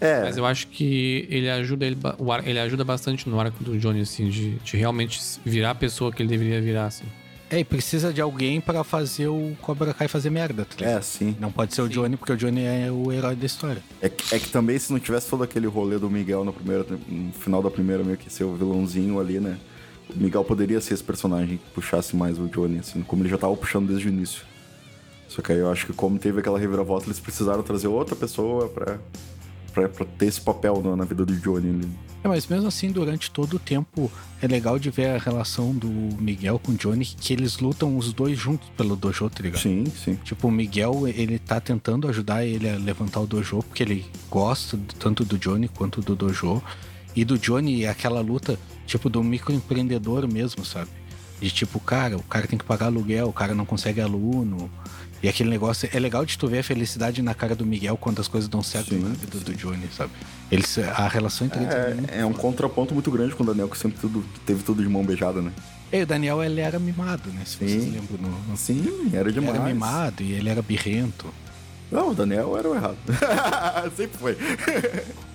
É. 0.00 0.22
Mas 0.22 0.36
eu 0.36 0.44
acho 0.44 0.66
que 0.68 1.26
ele 1.30 1.48
ajuda, 1.48 1.86
ele, 1.86 1.96
ele 2.44 2.58
ajuda 2.58 2.84
bastante 2.84 3.28
no 3.28 3.40
arco 3.40 3.64
do 3.64 3.78
Johnny, 3.78 4.00
assim, 4.00 4.28
de, 4.28 4.56
de 4.56 4.76
realmente 4.76 5.18
virar 5.44 5.70
a 5.70 5.74
pessoa 5.74 6.12
que 6.12 6.22
ele 6.22 6.28
deveria 6.28 6.60
virar, 6.60 6.86
assim. 6.86 7.06
É, 7.48 7.60
e 7.60 7.64
precisa 7.64 8.12
de 8.12 8.20
alguém 8.20 8.60
pra 8.60 8.82
fazer 8.82 9.28
o 9.28 9.56
Cobra 9.62 9.94
Kai 9.94 10.08
fazer 10.08 10.30
merda, 10.30 10.64
tá 10.64 10.74
ligado? 10.76 10.98
É, 10.98 11.00
sim. 11.00 11.36
Não 11.38 11.52
pode 11.52 11.74
ser 11.74 11.82
o 11.82 11.88
Johnny, 11.88 12.16
porque 12.16 12.32
o 12.32 12.36
Johnny 12.36 12.62
é 12.62 12.90
o 12.90 13.12
herói 13.12 13.36
da 13.36 13.46
história. 13.46 13.82
É 14.00 14.08
que, 14.08 14.34
é 14.34 14.38
que 14.38 14.48
também 14.48 14.78
se 14.78 14.92
não 14.92 14.98
tivesse 14.98 15.28
todo 15.28 15.44
aquele 15.44 15.66
rolê 15.68 15.98
do 15.98 16.10
Miguel 16.10 16.44
no, 16.44 16.52
primeiro, 16.52 16.84
no 17.08 17.32
final 17.32 17.62
da 17.62 17.70
primeira, 17.70 18.02
meio 18.02 18.18
que 18.18 18.32
ser 18.32 18.44
o 18.44 18.54
vilãozinho 18.54 19.20
ali, 19.20 19.38
né? 19.38 19.58
O 20.14 20.18
Miguel 20.18 20.42
poderia 20.44 20.80
ser 20.80 20.94
esse 20.94 21.04
personagem 21.04 21.58
que 21.58 21.70
puxasse 21.72 22.16
mais 22.16 22.38
o 22.38 22.48
Johnny, 22.48 22.80
assim, 22.80 23.02
como 23.02 23.22
ele 23.22 23.28
já 23.28 23.38
tava 23.38 23.56
puxando 23.56 23.88
desde 23.88 24.08
o 24.08 24.10
início. 24.10 24.42
Só 25.28 25.40
que 25.40 25.52
aí 25.52 25.58
eu 25.58 25.70
acho 25.70 25.86
que 25.86 25.92
como 25.92 26.18
teve 26.18 26.40
aquela 26.40 26.58
reviravolta, 26.58 27.06
eles 27.06 27.20
precisaram 27.20 27.62
trazer 27.62 27.88
outra 27.88 28.16
pessoa 28.16 28.68
pra, 28.68 28.98
pra, 29.76 29.88
pra 29.90 30.06
ter 30.06 30.26
esse 30.26 30.40
papel 30.40 30.80
na, 30.82 30.96
na 30.96 31.04
vida 31.04 31.26
do 31.26 31.36
Johnny. 31.36 31.68
ali. 31.68 31.88
É, 32.24 32.28
mas 32.28 32.46
mesmo 32.46 32.66
assim, 32.66 32.90
durante 32.90 33.30
todo 33.30 33.56
o 33.56 33.58
tempo, 33.58 34.10
é 34.40 34.46
legal 34.46 34.78
de 34.78 34.88
ver 34.90 35.10
a 35.10 35.18
relação 35.18 35.74
do 35.74 35.86
Miguel 35.88 36.58
com 36.58 36.72
o 36.72 36.74
Johnny, 36.74 37.04
que 37.04 37.34
eles 37.34 37.58
lutam 37.58 37.96
os 37.96 38.12
dois 38.12 38.38
juntos 38.38 38.68
pelo 38.74 38.96
dojo, 38.96 39.28
tá 39.28 39.42
ligado? 39.42 39.60
Sim, 39.60 39.84
sim. 40.02 40.18
Tipo, 40.24 40.48
o 40.48 40.50
Miguel, 40.50 41.06
ele 41.06 41.38
tá 41.38 41.60
tentando 41.60 42.08
ajudar 42.08 42.44
ele 42.44 42.68
a 42.68 42.76
levantar 42.76 43.20
o 43.20 43.26
dojo, 43.26 43.62
porque 43.62 43.82
ele 43.82 44.06
gosta 44.30 44.78
tanto 44.98 45.24
do 45.24 45.36
Johnny 45.36 45.68
quanto 45.68 46.00
do 46.00 46.16
dojo. 46.16 46.62
E 47.14 47.24
do 47.24 47.38
Johnny, 47.38 47.84
é 47.84 47.88
aquela 47.90 48.20
luta, 48.20 48.58
tipo, 48.86 49.10
do 49.10 49.22
microempreendedor 49.22 50.26
mesmo, 50.26 50.64
sabe? 50.64 50.90
De 51.40 51.50
tipo, 51.50 51.78
cara, 51.78 52.16
o 52.16 52.22
cara 52.22 52.46
tem 52.46 52.58
que 52.58 52.64
pagar 52.64 52.86
aluguel, 52.86 53.28
o 53.28 53.32
cara 53.32 53.54
não 53.54 53.66
consegue 53.66 54.00
aluno. 54.00 54.70
E 55.26 55.28
aquele 55.28 55.50
negócio, 55.50 55.88
é 55.92 55.98
legal 55.98 56.24
de 56.24 56.38
tu 56.38 56.46
ver 56.46 56.60
a 56.60 56.62
felicidade 56.62 57.20
na 57.20 57.34
cara 57.34 57.56
do 57.56 57.66
Miguel 57.66 57.96
quando 57.96 58.20
as 58.20 58.28
coisas 58.28 58.48
dão 58.48 58.62
certo 58.62 58.90
Sim, 58.90 59.00
na 59.00 59.08
vida 59.08 59.40
do 59.40 59.54
Johnny, 59.56 59.88
sabe? 59.92 60.12
Eles, 60.52 60.78
a 60.78 61.08
relação 61.08 61.48
entre 61.48 61.64
eles 61.64 61.74
é, 61.74 61.96
É, 62.12 62.20
é 62.20 62.24
um 62.24 62.32
contraponto 62.32 62.94
muito 62.94 63.10
grande 63.10 63.34
com 63.34 63.42
o 63.42 63.46
Daniel, 63.46 63.68
que 63.68 63.76
sempre 63.76 63.98
tudo, 63.98 64.24
teve 64.46 64.62
tudo 64.62 64.84
de 64.84 64.88
mão 64.88 65.04
beijada, 65.04 65.42
né? 65.42 65.50
E 65.92 66.00
o 66.00 66.06
Daniel, 66.06 66.44
ele 66.44 66.60
era 66.60 66.78
mimado, 66.78 67.28
né? 67.30 67.42
Se 67.44 67.56
vocês 67.56 67.72
Sim. 67.72 67.90
lembram. 67.90 68.30
No, 68.30 68.38
no... 68.50 68.56
Sim, 68.56 69.10
era 69.12 69.32
demais. 69.32 69.56
Era 69.56 69.64
mimado 69.64 70.22
e 70.22 70.30
ele 70.30 70.48
era 70.48 70.62
birrento. 70.62 71.26
Não, 71.90 72.10
o 72.10 72.14
Daniel 72.14 72.56
era 72.56 72.70
o 72.70 72.74
errado. 72.76 72.96
sempre 73.96 74.18
foi. 74.18 74.36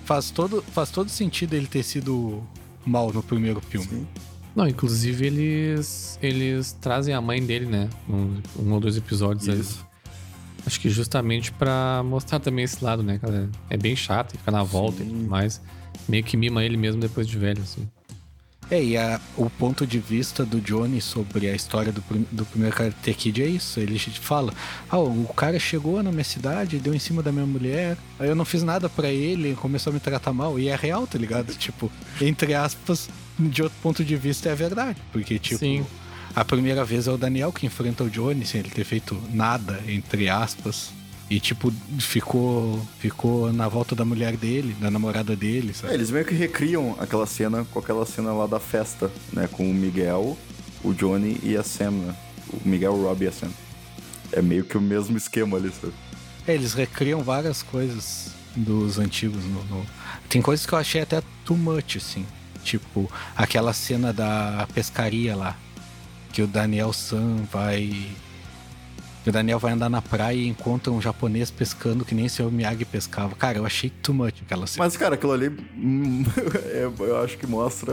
Faz 0.06 0.30
todo, 0.30 0.64
faz 0.72 0.88
todo 0.88 1.10
sentido 1.10 1.52
ele 1.52 1.66
ter 1.66 1.82
sido 1.82 2.42
mal 2.86 3.12
no 3.12 3.22
primeiro 3.22 3.60
filme. 3.60 3.86
Sim. 3.86 4.06
Não, 4.54 4.68
inclusive 4.68 5.26
eles 5.26 6.18
eles 6.22 6.72
trazem 6.72 7.14
a 7.14 7.20
mãe 7.20 7.44
dele, 7.44 7.66
né? 7.66 7.88
Um, 8.08 8.40
um 8.58 8.72
ou 8.72 8.80
dois 8.80 8.96
episódios 8.96 9.48
aí. 9.48 9.62
Acho 10.66 10.80
que 10.80 10.88
justamente 10.88 11.50
pra 11.52 12.02
mostrar 12.04 12.38
também 12.38 12.64
esse 12.64 12.84
lado, 12.84 13.02
né? 13.02 13.18
É 13.68 13.76
bem 13.76 13.96
chata 13.96 14.34
e 14.34 14.38
fica 14.38 14.50
na 14.50 14.62
volta 14.62 15.02
e 15.02 15.06
tudo 15.06 15.28
mais. 15.28 15.60
Meio 16.08 16.22
que 16.22 16.36
mima 16.36 16.64
ele 16.64 16.76
mesmo 16.76 17.00
depois 17.00 17.26
de 17.26 17.36
velho, 17.38 17.62
assim. 17.62 17.88
É, 18.70 18.82
e 18.82 18.96
a- 18.96 19.20
o 19.36 19.50
ponto 19.50 19.86
de 19.86 19.98
vista 19.98 20.46
do 20.46 20.58
Johnny 20.60 21.00
sobre 21.00 21.48
a 21.48 21.54
história 21.54 21.92
do, 21.92 22.02
do 22.30 22.44
primeiro 22.46 22.74
Karate 22.74 23.12
Kid 23.12 23.42
é 23.42 23.46
isso. 23.46 23.78
Ele 23.80 23.98
fala: 23.98 24.52
Ah, 24.88 24.98
o 24.98 25.24
cara 25.36 25.58
chegou 25.58 26.02
na 26.02 26.10
minha 26.10 26.24
cidade, 26.24 26.78
deu 26.78 26.94
em 26.94 26.98
cima 26.98 27.22
da 27.22 27.30
minha 27.30 27.44
mulher, 27.44 27.98
aí 28.18 28.28
eu 28.28 28.34
não 28.34 28.44
fiz 28.46 28.62
nada 28.62 28.88
pra 28.88 29.08
ele, 29.10 29.48
ele 29.48 29.56
começou 29.56 29.90
a 29.90 29.94
me 29.94 30.00
tratar 30.00 30.32
mal. 30.32 30.58
E 30.58 30.68
é 30.68 30.76
real, 30.76 31.06
tá 31.06 31.18
ligado? 31.18 31.52
tipo, 31.58 31.92
entre 32.20 32.54
aspas, 32.54 33.10
de 33.38 33.62
outro 33.62 33.76
ponto 33.82 34.02
de 34.04 34.16
vista 34.16 34.48
é 34.48 34.54
verdade. 34.54 34.96
Porque, 35.12 35.38
tipo, 35.38 35.58
Sim. 35.58 35.84
a 36.34 36.42
primeira 36.44 36.82
vez 36.84 37.06
é 37.06 37.10
o 37.12 37.18
Daniel 37.18 37.52
que 37.52 37.66
enfrenta 37.66 38.04
o 38.04 38.08
Johnny 38.10 38.46
sem 38.46 38.60
ele 38.60 38.70
ter 38.70 38.84
feito 38.84 39.20
nada, 39.32 39.80
entre 39.86 40.30
aspas. 40.30 40.90
E, 41.34 41.40
tipo, 41.40 41.72
ficou, 41.98 42.86
ficou 42.98 43.50
na 43.52 43.66
volta 43.66 43.94
da 43.94 44.04
mulher 44.04 44.36
dele, 44.36 44.76
da 44.78 44.90
namorada 44.90 45.34
dele, 45.34 45.70
É, 45.70 45.72
sabe? 45.72 45.94
eles 45.94 46.10
meio 46.10 46.26
que 46.26 46.34
recriam 46.34 46.94
aquela 47.00 47.24
cena 47.26 47.64
com 47.72 47.78
aquela 47.78 48.04
cena 48.04 48.32
lá 48.34 48.46
da 48.46 48.60
festa, 48.60 49.10
né? 49.32 49.48
Com 49.50 49.70
o 49.70 49.72
Miguel, 49.72 50.36
o 50.84 50.92
Johnny 50.92 51.38
e 51.42 51.56
a 51.56 51.62
Sam, 51.62 51.90
né? 51.92 52.14
O 52.52 52.68
Miguel, 52.68 52.92
o 52.92 53.04
Rob 53.04 53.24
e 53.24 53.28
a 53.28 53.32
Sam. 53.32 53.48
É 54.30 54.42
meio 54.42 54.62
que 54.64 54.76
o 54.76 54.80
mesmo 54.80 55.16
esquema 55.16 55.56
ali, 55.56 55.70
sabe? 55.80 55.94
É, 56.46 56.54
eles 56.54 56.74
recriam 56.74 57.22
várias 57.22 57.62
coisas 57.62 58.32
dos 58.54 58.98
antigos. 58.98 59.42
No, 59.44 59.64
no- 59.64 59.86
Tem 60.28 60.42
coisas 60.42 60.66
que 60.66 60.74
eu 60.74 60.78
achei 60.78 61.00
até 61.00 61.22
too 61.46 61.56
much, 61.56 61.96
assim. 61.96 62.26
Tipo, 62.62 63.10
aquela 63.34 63.72
cena 63.72 64.12
da 64.12 64.68
pescaria 64.74 65.34
lá. 65.34 65.56
Que 66.30 66.42
o 66.42 66.46
Daniel 66.46 66.92
San 66.92 67.36
vai. 67.50 68.06
O 69.24 69.30
Daniel 69.30 69.58
vai 69.58 69.72
andar 69.72 69.88
na 69.88 70.02
praia 70.02 70.36
e 70.36 70.48
encontra 70.48 70.92
um 70.92 71.00
japonês 71.00 71.48
pescando 71.48 72.04
que 72.04 72.12
nem 72.12 72.26
o 72.26 72.30
Sr. 72.30 72.50
Miyagi 72.50 72.84
pescava. 72.84 73.36
Cara, 73.36 73.58
eu 73.58 73.64
achei 73.64 73.88
too 73.88 74.12
much 74.12 74.42
aquela 74.42 74.66
cena. 74.66 74.84
Mas, 74.84 74.96
cara, 74.96 75.14
aquilo 75.14 75.32
ali, 75.32 75.48
hum, 75.76 76.24
é, 76.66 76.90
eu 76.98 77.22
acho 77.22 77.38
que 77.38 77.46
mostra. 77.46 77.92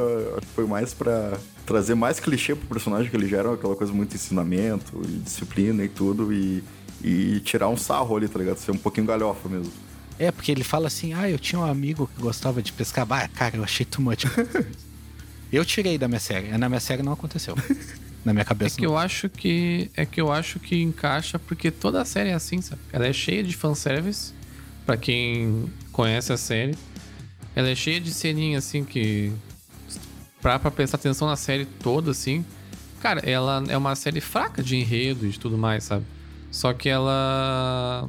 Foi 0.55 0.65
mais 0.65 0.91
pra 0.93 1.37
trazer 1.67 1.93
mais 1.93 2.19
clichê 2.19 2.55
pro 2.55 2.67
personagem 2.67 3.11
que 3.11 3.15
ele 3.15 3.27
gera, 3.27 3.53
aquela 3.53 3.75
coisa 3.75 3.93
muito 3.93 4.15
ensinamento 4.15 4.99
e 5.07 5.19
disciplina 5.19 5.83
e 5.83 5.87
tudo, 5.87 6.33
e, 6.33 6.63
e 7.03 7.39
tirar 7.41 7.69
um 7.69 7.77
sarro 7.77 8.17
ali, 8.17 8.27
tá 8.27 8.39
ligado? 8.39 8.57
Ser 8.57 8.71
um 8.71 8.77
pouquinho 8.77 9.05
galhofa 9.05 9.47
mesmo. 9.47 9.71
É, 10.17 10.31
porque 10.31 10.51
ele 10.51 10.63
fala 10.63 10.87
assim: 10.87 11.13
ah, 11.13 11.29
eu 11.29 11.37
tinha 11.37 11.59
um 11.59 11.65
amigo 11.65 12.09
que 12.15 12.19
gostava 12.19 12.59
de 12.59 12.73
pescar. 12.73 13.05
Bah, 13.05 13.27
cara, 13.27 13.55
eu 13.55 13.63
achei 13.63 13.85
too 13.85 14.01
much. 14.01 14.25
eu 15.53 15.63
tirei 15.63 15.95
da 15.95 16.07
minha 16.07 16.19
série. 16.19 16.57
Na 16.57 16.67
minha 16.67 16.81
série 16.81 17.03
não 17.03 17.13
aconteceu. 17.13 17.55
Na 18.25 18.33
minha 18.33 18.41
É 18.41 18.45
cabeça. 18.45 18.77
que 18.77 18.85
eu 18.85 18.97
acho 18.97 19.29
que. 19.29 19.89
É 19.95 20.05
que 20.05 20.19
eu 20.19 20.31
acho 20.31 20.59
que 20.59 20.81
encaixa 20.81 21.39
porque 21.39 21.71
toda 21.71 22.01
a 22.01 22.05
série 22.05 22.29
é 22.29 22.33
assim, 22.33 22.61
sabe? 22.61 22.81
Ela 22.91 23.07
é 23.07 23.13
cheia 23.13 23.43
de 23.43 23.55
fanservice, 23.55 24.33
pra 24.85 24.97
quem 24.97 25.71
conhece 25.91 26.31
a 26.33 26.37
série. 26.37 26.75
Ela 27.55 27.69
é 27.69 27.75
cheia 27.75 27.99
de 27.99 28.13
ceninha 28.13 28.57
assim 28.57 28.83
que. 28.83 29.31
Pra, 30.41 30.57
pra 30.59 30.69
prestar 30.71 30.97
atenção 30.97 31.27
na 31.27 31.35
série 31.35 31.65
toda, 31.65 32.11
assim. 32.11 32.45
Cara, 33.01 33.21
ela 33.21 33.63
é 33.69 33.77
uma 33.77 33.95
série 33.95 34.19
fraca 34.21 34.61
de 34.61 34.75
enredo 34.75 35.25
e 35.25 35.29
de 35.29 35.39
tudo 35.39 35.57
mais, 35.57 35.85
sabe? 35.85 36.05
Só 36.51 36.73
que 36.73 36.89
ela. 36.89 38.07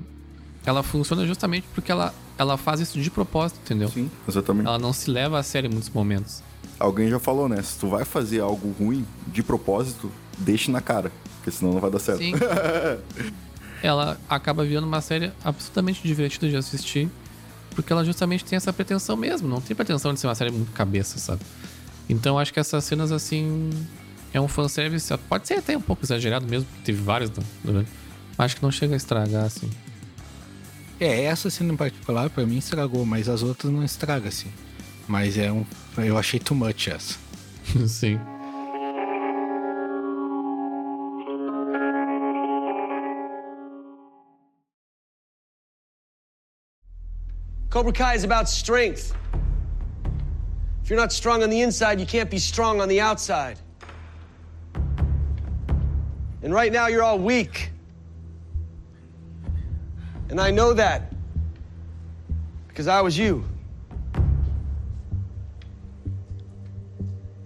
Ela 0.67 0.83
funciona 0.83 1.27
justamente 1.27 1.67
porque 1.75 1.91
ela, 1.91 2.13
ela 2.37 2.57
faz 2.59 2.81
isso 2.81 3.01
de 3.01 3.11
propósito, 3.11 3.61
entendeu? 3.65 3.89
Sim, 3.89 4.11
exatamente. 4.29 4.67
Ela 4.67 4.79
não 4.79 4.93
se 4.93 5.11
leva 5.11 5.39
a 5.39 5.43
sério 5.43 5.69
em 5.69 5.73
muitos 5.73 5.89
momentos. 5.91 6.43
Alguém 6.81 7.09
já 7.11 7.19
falou, 7.21 7.47
né? 7.49 7.61
Se 7.63 7.79
tu 7.79 7.89
vai 7.89 8.05
fazer 8.07 8.41
algo 8.41 8.75
ruim 8.79 9.07
de 9.29 9.43
propósito, 9.43 10.11
deixe 10.39 10.71
na 10.71 10.81
cara, 10.81 11.13
porque 11.37 11.51
senão 11.51 11.75
não 11.75 11.81
vai 11.81 11.91
dar 11.91 11.99
certo. 11.99 12.19
Sim. 12.19 12.33
ela 13.83 14.19
acaba 14.29 14.65
virando 14.65 14.87
uma 14.87 15.01
série 15.01 15.31
absolutamente 15.45 16.01
divertida 16.03 16.49
de 16.49 16.57
assistir, 16.57 17.09
porque 17.75 17.93
ela 17.93 18.05
justamente 18.05 18.45
tem 18.45 18.57
essa 18.57 18.73
pretensão 18.73 19.17
mesmo, 19.17 19.47
não 19.47 19.61
tem 19.61 19.77
pretensão 19.77 20.13
de 20.15 20.21
ser 20.21 20.27
uma 20.27 20.35
série 20.35 20.51
muito 20.51 20.73
cabeça, 20.73 21.19
sabe? 21.19 21.43
Então 22.09 22.39
acho 22.39 22.53
que 22.53 22.59
essas 22.61 22.83
cenas 22.85 23.13
assim 23.13 23.71
é 24.33 24.41
um 24.41 24.49
fanservice, 24.49 25.17
pode 25.29 25.47
ser 25.47 25.55
até 25.55 25.77
um 25.77 25.81
pouco 25.81 26.05
exagerado 26.05 26.47
mesmo, 26.47 26.67
porque 26.67 26.83
teve 26.85 27.03
várias 27.03 27.31
du- 27.31 27.43
durante, 27.63 27.89
mas 28.37 28.47
acho 28.47 28.57
que 28.57 28.63
não 28.63 28.73
chega 28.73 28.95
a 28.95 28.97
estragar 28.97 29.45
assim. 29.45 29.71
É, 30.99 31.25
essa 31.25 31.49
cena 31.49 31.73
em 31.73 31.77
particular 31.77 32.29
pra 32.29 32.45
mim 32.45 32.59
estragou, 32.59 33.07
mas 33.07 33.29
as 33.29 33.43
outras 33.43 33.73
não 33.73 33.83
estraga 33.85 34.29
assim. 34.29 34.49
Mas 35.09 35.39
é 35.39 35.51
um. 35.51 35.65
Eu 36.05 36.17
achei 36.17 36.41
too 36.41 36.55
much 36.55 36.89
essa. 36.89 37.19
Sim. 37.89 38.19
Cobra 47.71 47.93
Kai 47.93 48.15
is 48.15 48.25
about 48.25 48.49
strength. 48.49 49.15
If 50.83 50.91
you're 50.91 50.99
not 50.99 51.13
strong 51.13 51.45
on 51.45 51.51
the 51.51 51.61
inside, 51.61 52.01
you 52.01 52.07
can't 52.07 52.29
be 52.29 52.39
strong 52.39 52.81
on 52.81 52.89
the 52.89 53.01
outside. 53.01 53.59
And 56.43 56.53
right 56.53 56.73
now, 56.73 56.89
you're 56.89 57.05
all 57.05 57.19
weak. 57.19 57.71
And 60.31 60.41
I 60.41 60.51
know 60.51 60.73
that 60.75 61.13
because 62.67 62.89
I 62.89 63.01
was 63.03 63.17
you. 63.17 63.45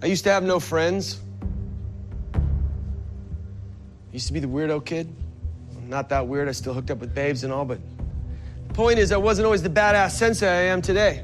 I 0.01 0.07
used 0.07 0.23
to 0.25 0.31
have 0.31 0.43
no 0.43 0.59
friends. 0.59 1.19
I 2.33 2.39
used 4.11 4.27
to 4.27 4.33
be 4.33 4.39
the 4.39 4.47
weirdo 4.47 4.85
kid. 4.85 5.13
I'm 5.75 5.89
not 5.89 6.09
that 6.09 6.27
weird. 6.27 6.47
I 6.47 6.51
still 6.51 6.73
hooked 6.73 6.91
up 6.91 6.99
with 6.99 7.13
babes 7.13 7.43
and 7.43 7.51
all, 7.51 7.65
but 7.65 7.79
the 8.67 8.73
point 8.73 8.99
is, 8.99 9.11
I 9.11 9.17
wasn't 9.17 9.45
always 9.45 9.63
the 9.63 9.69
badass 9.69 10.11
sensei 10.11 10.47
I 10.47 10.71
am 10.71 10.81
today. 10.81 11.23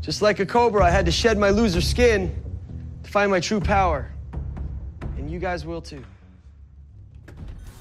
Just 0.00 0.22
like 0.22 0.40
a 0.40 0.46
cobra, 0.46 0.84
I 0.84 0.90
had 0.90 1.06
to 1.06 1.12
shed 1.12 1.36
my 1.38 1.50
loser 1.50 1.80
skin 1.80 2.34
to 3.02 3.10
find 3.10 3.30
my 3.30 3.40
true 3.40 3.60
power. 3.60 4.10
And 5.18 5.30
you 5.30 5.38
guys 5.38 5.66
will 5.66 5.82
too. 5.82 6.02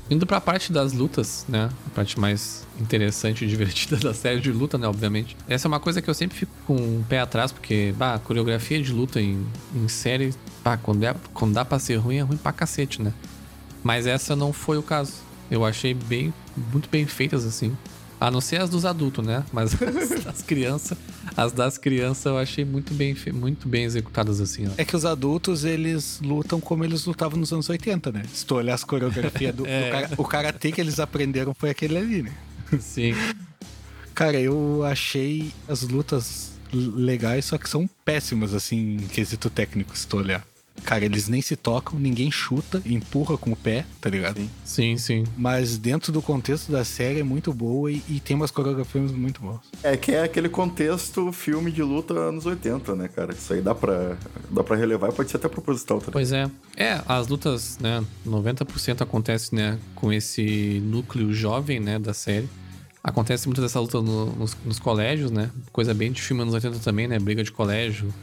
Indo 0.10 0.26
pra 0.26 0.42
parte 0.42 0.74
das 0.74 0.92
lutas, 0.92 1.46
né? 1.48 1.70
A 1.86 1.90
parte 1.92 2.20
mais 2.20 2.66
interessante 2.80 3.46
e 3.46 3.48
divertida 3.48 3.98
da 4.02 4.14
série 4.14 4.40
de 4.40 4.52
luta, 4.52 4.78
né? 4.78 4.88
Obviamente. 4.88 5.38
Essa 5.48 5.68
é 5.68 5.70
uma 5.70 5.80
coisa 5.80 6.02
que 6.02 6.10
eu 6.10 6.14
sempre 6.14 6.38
fico 6.38 6.52
com 6.66 6.76
um 6.76 7.04
pé 7.08 7.20
atrás, 7.20 7.52
porque, 7.52 7.94
bah, 7.96 8.16
a 8.16 8.20
coreografia 8.20 8.82
de 8.82 8.92
luta 8.92 9.22
em, 9.22 9.46
em 9.76 9.88
série, 9.88 10.34
bah, 10.64 10.78
quando, 10.78 11.04
é, 11.04 11.16
quando 11.34 11.54
dá 11.54 11.64
pra 11.64 11.78
ser 11.78 11.98
ruim, 11.98 12.18
é 12.18 12.22
ruim 12.22 12.38
pra 12.38 12.52
cacete, 12.52 13.02
né? 13.02 13.14
Mas 13.84 14.08
essa 14.08 14.36
não 14.36 14.52
foi 14.52 14.78
o 14.78 14.84
caso. 14.84 15.14
Eu 15.50 15.64
achei 15.64 15.94
bem, 15.94 16.34
muito 16.72 16.90
bem 16.90 17.06
feitas, 17.06 17.46
assim. 17.46 17.78
A 18.20 18.30
não 18.30 18.42
ser 18.42 18.60
as 18.62 18.70
dos 18.70 18.86
adultos, 18.86 19.26
né? 19.26 19.46
Mas 19.54 19.74
as 19.82 20.24
das 20.24 20.42
crianças, 20.42 20.98
as 21.38 21.52
das 21.52 21.78
crianças 21.78 22.26
eu 22.26 22.38
achei 22.38 22.66
muito 22.66 22.94
bem, 22.94 23.16
muito 23.34 23.68
bem 23.68 23.86
executadas, 23.86 24.42
assim, 24.42 24.68
ó. 24.68 24.72
É 24.78 24.84
que 24.84 24.96
os 24.96 25.06
adultos, 25.06 25.64
eles 25.64 26.20
lutam 26.22 26.60
como 26.60 26.84
eles 26.84 27.06
lutavam 27.06 27.40
nos 27.40 27.54
anos 27.54 27.70
80, 27.70 28.12
né? 28.12 28.24
Se 28.34 28.46
tu 28.46 28.56
olhar 28.56 28.74
as 28.74 28.84
coreografias 28.84 29.56
do, 29.56 29.64
do 29.64 29.92
cara, 29.92 30.10
o 30.18 30.26
karatê 30.26 30.72
que 30.72 30.82
eles 30.82 31.00
aprenderam 31.00 31.54
foi 31.54 31.70
aquele 31.70 31.98
ali, 31.98 32.24
né? 32.24 32.34
Sim. 32.80 33.14
Cara, 34.14 34.40
eu 34.40 34.84
achei 34.84 35.52
as 35.68 35.82
lutas 35.82 36.52
legais, 36.74 37.46
só 37.46 37.58
que 37.58 37.70
são 37.70 37.90
péssimas, 38.04 38.54
assim, 38.54 38.96
em 38.96 39.08
quesito 39.08 39.50
técnico, 39.50 39.98
se 39.98 40.06
tu 40.06 40.18
olhar. 40.18 40.46
Cara, 40.84 41.06
eles 41.06 41.28
nem 41.28 41.42
se 41.42 41.56
tocam, 41.56 42.00
ninguém 42.00 42.32
chuta, 42.32 42.82
empurra 42.86 43.38
com 43.38 43.52
o 43.52 43.56
pé, 43.56 43.86
tá 44.02 44.10
ligado? 44.10 44.42
Sim, 44.64 44.98
sim. 44.98 45.24
Mas 45.38 45.78
dentro 45.78 46.12
do 46.12 46.22
contexto 46.22 46.72
da 46.72 46.84
série 46.84 47.20
é 47.20 47.24
muito 47.24 47.54
boa 47.54 47.92
e, 47.92 48.02
e 48.10 48.20
tem 48.20 48.36
umas 48.36 48.52
coreografias 48.52 49.12
muito 49.12 49.42
boas. 49.42 49.60
É 49.84 49.96
que 49.98 50.12
é 50.12 50.24
aquele 50.24 50.50
contexto 50.50 51.32
filme 51.32 51.72
de 51.72 51.84
luta 51.84 52.14
anos 52.14 52.46
80, 52.46 52.96
né, 52.96 53.08
cara? 53.08 53.34
Isso 53.34 53.54
aí 53.54 53.62
dá 53.62 53.74
pra, 53.76 54.18
dá 54.50 54.64
pra 54.64 54.76
relevar 54.76 55.10
e 55.10 55.14
pode 55.14 55.30
ser 55.30 55.38
até 55.38 55.48
proposital 55.48 56.00
também. 56.00 56.12
Pois 56.14 56.32
é. 56.32 56.50
É, 56.76 57.02
as 57.08 57.28
lutas, 57.28 57.78
né, 57.80 58.04
90% 58.26 59.02
acontece, 59.02 59.54
né, 59.54 59.78
com 59.96 60.12
esse 60.14 60.82
núcleo 60.86 61.34
jovem, 61.34 61.80
né, 61.80 62.00
da 62.00 62.14
série. 62.14 62.48
Acontece 63.04 63.48
muita 63.48 63.62
dessa 63.62 63.80
luta 63.80 64.02
no- 64.02 64.26
nos, 64.36 64.58
nos 64.66 64.78
colégios, 64.78 65.32
né? 65.32 65.50
Coisa 65.72 65.94
bem 65.94 66.12
de 66.12 66.22
filme 66.22 66.42
anos 66.42 66.54
80 66.54 66.80
também, 66.80 67.08
né? 67.08 67.18
Briga 67.18 67.42
de 67.44 67.52
colégio, 67.52 68.14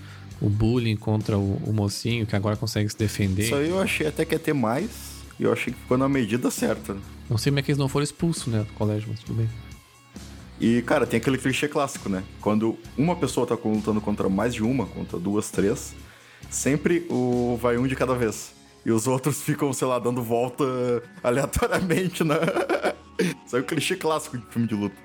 o 0.40 0.48
bullying 0.48 0.96
contra 0.96 1.38
o, 1.38 1.56
o 1.66 1.72
mocinho, 1.72 2.26
que 2.26 2.36
agora 2.36 2.56
consegue 2.56 2.88
se 2.88 2.96
defender. 2.96 3.44
Isso 3.44 3.54
aí 3.54 3.68
eu 3.68 3.80
achei 3.80 4.06
até 4.06 4.24
que 4.24 4.34
ia 4.34 4.38
ter 4.38 4.52
mais, 4.52 4.90
e 5.38 5.44
eu 5.44 5.52
achei 5.52 5.72
que 5.72 5.78
ficou 5.78 5.96
na 5.96 6.08
medida 6.08 6.50
certa. 6.50 6.96
Não 7.28 7.38
sei 7.38 7.50
como 7.50 7.60
é 7.60 7.62
que 7.62 7.70
eles 7.70 7.78
não 7.78 7.88
foram 7.88 8.04
expulsos, 8.04 8.46
né, 8.46 8.60
do 8.60 8.72
colégio, 8.74 9.08
mas 9.10 9.20
tudo 9.20 9.36
bem. 9.38 9.48
E, 10.60 10.80
cara, 10.82 11.06
tem 11.06 11.18
aquele 11.18 11.36
clichê 11.36 11.68
clássico, 11.68 12.08
né? 12.08 12.22
Quando 12.40 12.78
uma 12.96 13.14
pessoa 13.14 13.46
tá 13.46 13.56
lutando 13.62 14.00
contra 14.00 14.28
mais 14.28 14.54
de 14.54 14.62
uma, 14.62 14.86
contra 14.86 15.18
duas, 15.18 15.50
três, 15.50 15.94
sempre 16.48 17.06
o 17.10 17.58
vai 17.60 17.76
um 17.76 17.86
de 17.86 17.94
cada 17.94 18.14
vez. 18.14 18.52
E 18.84 18.90
os 18.90 19.06
outros 19.06 19.40
ficam, 19.42 19.72
sei 19.72 19.86
lá, 19.86 19.98
dando 19.98 20.22
volta 20.22 20.64
aleatoriamente, 21.22 22.24
né? 22.24 22.36
Isso 23.44 23.56
é 23.56 23.60
o 23.60 23.64
clichê 23.64 23.96
clássico 23.96 24.38
de 24.38 24.46
filme 24.46 24.66
de 24.66 24.74
luta. 24.74 24.96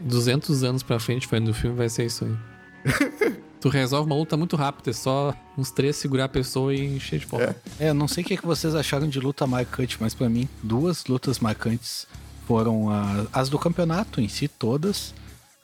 200 0.00 0.62
anos 0.62 0.82
pra 0.82 1.00
frente, 1.00 1.26
foi 1.26 1.40
do 1.40 1.52
filme, 1.52 1.76
vai 1.76 1.88
ser 1.88 2.04
isso 2.04 2.24
aí. 2.24 3.38
tu 3.60 3.68
resolve 3.68 4.06
uma 4.10 4.16
luta 4.16 4.36
muito 4.36 4.56
rápida, 4.56 4.90
é 4.90 4.92
só 4.92 5.34
uns 5.56 5.70
três 5.70 5.96
segurar 5.96 6.24
a 6.24 6.28
pessoa 6.28 6.74
e 6.74 6.96
encher 6.96 7.18
de 7.18 7.26
porra. 7.26 7.56
É, 7.80 7.90
eu 7.90 7.94
não 7.94 8.06
sei 8.08 8.22
o 8.22 8.26
que, 8.26 8.36
que 8.36 8.46
vocês 8.46 8.74
acharam 8.74 9.08
de 9.08 9.18
luta 9.20 9.46
marcante, 9.46 9.96
mas 10.00 10.14
pra 10.14 10.28
mim, 10.28 10.48
duas 10.62 11.06
lutas 11.06 11.38
marcantes 11.38 12.06
foram 12.46 12.90
a- 12.90 13.26
as 13.32 13.48
do 13.48 13.58
campeonato 13.58 14.20
em 14.20 14.28
si, 14.28 14.48
todas, 14.48 15.12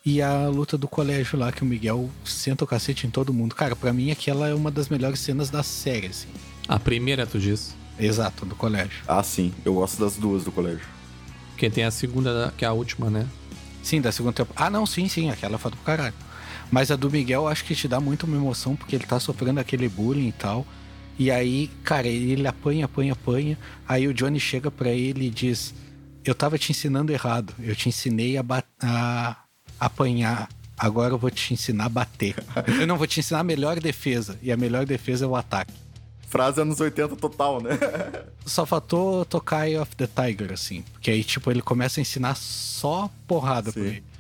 e 0.04 0.20
a 0.20 0.48
luta 0.48 0.76
do 0.76 0.86
colégio 0.86 1.38
lá, 1.38 1.50
que 1.50 1.62
o 1.62 1.66
Miguel 1.66 2.10
senta 2.24 2.64
o 2.64 2.66
cacete 2.66 3.06
em 3.06 3.10
todo 3.10 3.32
mundo. 3.32 3.54
Cara, 3.54 3.74
pra 3.74 3.92
mim 3.92 4.10
aquela 4.10 4.48
é 4.48 4.54
uma 4.54 4.70
das 4.70 4.88
melhores 4.88 5.20
cenas 5.20 5.48
da 5.48 5.62
série, 5.62 6.08
assim. 6.08 6.28
A 6.68 6.78
primeira, 6.78 7.26
tu 7.26 7.38
diz. 7.38 7.74
Exato, 7.98 8.44
do 8.44 8.54
colégio. 8.56 9.02
Ah, 9.06 9.22
sim, 9.22 9.52
eu 9.64 9.74
gosto 9.74 9.98
das 10.00 10.16
duas 10.16 10.44
do 10.44 10.50
colégio. 10.52 10.86
Porque 11.52 11.70
tem 11.70 11.84
a 11.84 11.90
segunda, 11.90 12.52
que 12.58 12.64
é 12.64 12.68
a 12.68 12.72
última, 12.72 13.08
né? 13.08 13.26
Sim, 13.82 14.00
da 14.00 14.10
segunda 14.10 14.34
temporada. 14.34 14.66
Ah, 14.66 14.70
não, 14.70 14.84
sim, 14.84 15.08
sim, 15.08 15.30
aquela 15.30 15.56
foi 15.58 15.70
do 15.70 15.76
caralho. 15.78 16.14
Mas 16.74 16.90
a 16.90 16.96
do 16.96 17.08
Miguel 17.08 17.46
acho 17.46 17.64
que 17.64 17.72
te 17.72 17.86
dá 17.86 18.00
muito 18.00 18.26
uma 18.26 18.36
emoção, 18.36 18.74
porque 18.74 18.96
ele 18.96 19.06
tá 19.06 19.20
sofrendo 19.20 19.60
aquele 19.60 19.88
bullying 19.88 20.26
e 20.26 20.32
tal. 20.32 20.66
E 21.16 21.30
aí, 21.30 21.70
cara, 21.84 22.08
ele 22.08 22.44
apanha, 22.48 22.86
apanha, 22.86 23.12
apanha. 23.12 23.56
Aí 23.86 24.08
o 24.08 24.12
Johnny 24.12 24.40
chega 24.40 24.72
pra 24.72 24.88
ele 24.88 25.26
e 25.26 25.30
diz: 25.30 25.72
Eu 26.24 26.34
tava 26.34 26.58
te 26.58 26.72
ensinando 26.72 27.12
errado. 27.12 27.54
Eu 27.60 27.76
te 27.76 27.88
ensinei 27.88 28.36
a, 28.36 28.44
a 28.82 29.36
apanhar. 29.78 30.48
Agora 30.76 31.14
eu 31.14 31.18
vou 31.18 31.30
te 31.30 31.54
ensinar 31.54 31.84
a 31.84 31.88
bater. 31.88 32.34
Eu 32.80 32.88
não 32.88 32.98
vou 32.98 33.06
te 33.06 33.20
ensinar 33.20 33.38
a 33.38 33.44
melhor 33.44 33.78
defesa. 33.78 34.36
E 34.42 34.50
a 34.50 34.56
melhor 34.56 34.84
defesa 34.84 35.26
é 35.26 35.28
o 35.28 35.36
ataque. 35.36 35.72
Frase 36.26 36.60
anos 36.60 36.80
80 36.80 37.14
total, 37.14 37.62
né? 37.62 37.70
Só 38.44 38.66
faltou 38.66 39.24
tocar 39.24 39.68
Eye 39.68 39.78
of 39.78 39.94
the 39.94 40.08
Tiger, 40.08 40.52
assim. 40.52 40.82
Porque 40.92 41.12
aí, 41.12 41.22
tipo, 41.22 41.52
ele 41.52 41.62
começa 41.62 42.00
a 42.00 42.02
ensinar 42.02 42.34
só 42.34 43.08
porrada 43.28 43.72
pra 43.72 43.80
Sim. 43.80 43.88
ele. 43.88 44.13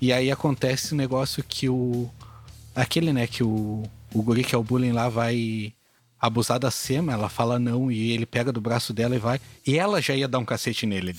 E 0.00 0.12
aí 0.12 0.30
acontece 0.30 0.92
o 0.92 0.96
negócio 0.96 1.42
que 1.42 1.68
o. 1.68 2.08
Aquele, 2.74 3.12
né, 3.12 3.26
que 3.26 3.42
o, 3.42 3.82
o 4.14 4.22
guri 4.22 4.44
que 4.44 4.54
é 4.54 4.58
o 4.58 4.62
bullying 4.62 4.92
lá 4.92 5.08
vai 5.08 5.72
abusar 6.20 6.58
da 6.58 6.70
Sema, 6.70 7.12
ela 7.12 7.28
fala 7.28 7.58
não, 7.58 7.90
e 7.90 8.12
ele 8.12 8.26
pega 8.26 8.52
do 8.52 8.60
braço 8.60 8.92
dela 8.92 9.16
e 9.16 9.18
vai. 9.18 9.40
E 9.66 9.78
ela 9.78 10.00
já 10.00 10.14
ia 10.14 10.28
dar 10.28 10.38
um 10.38 10.44
cacete 10.44 10.86
nele. 10.86 11.16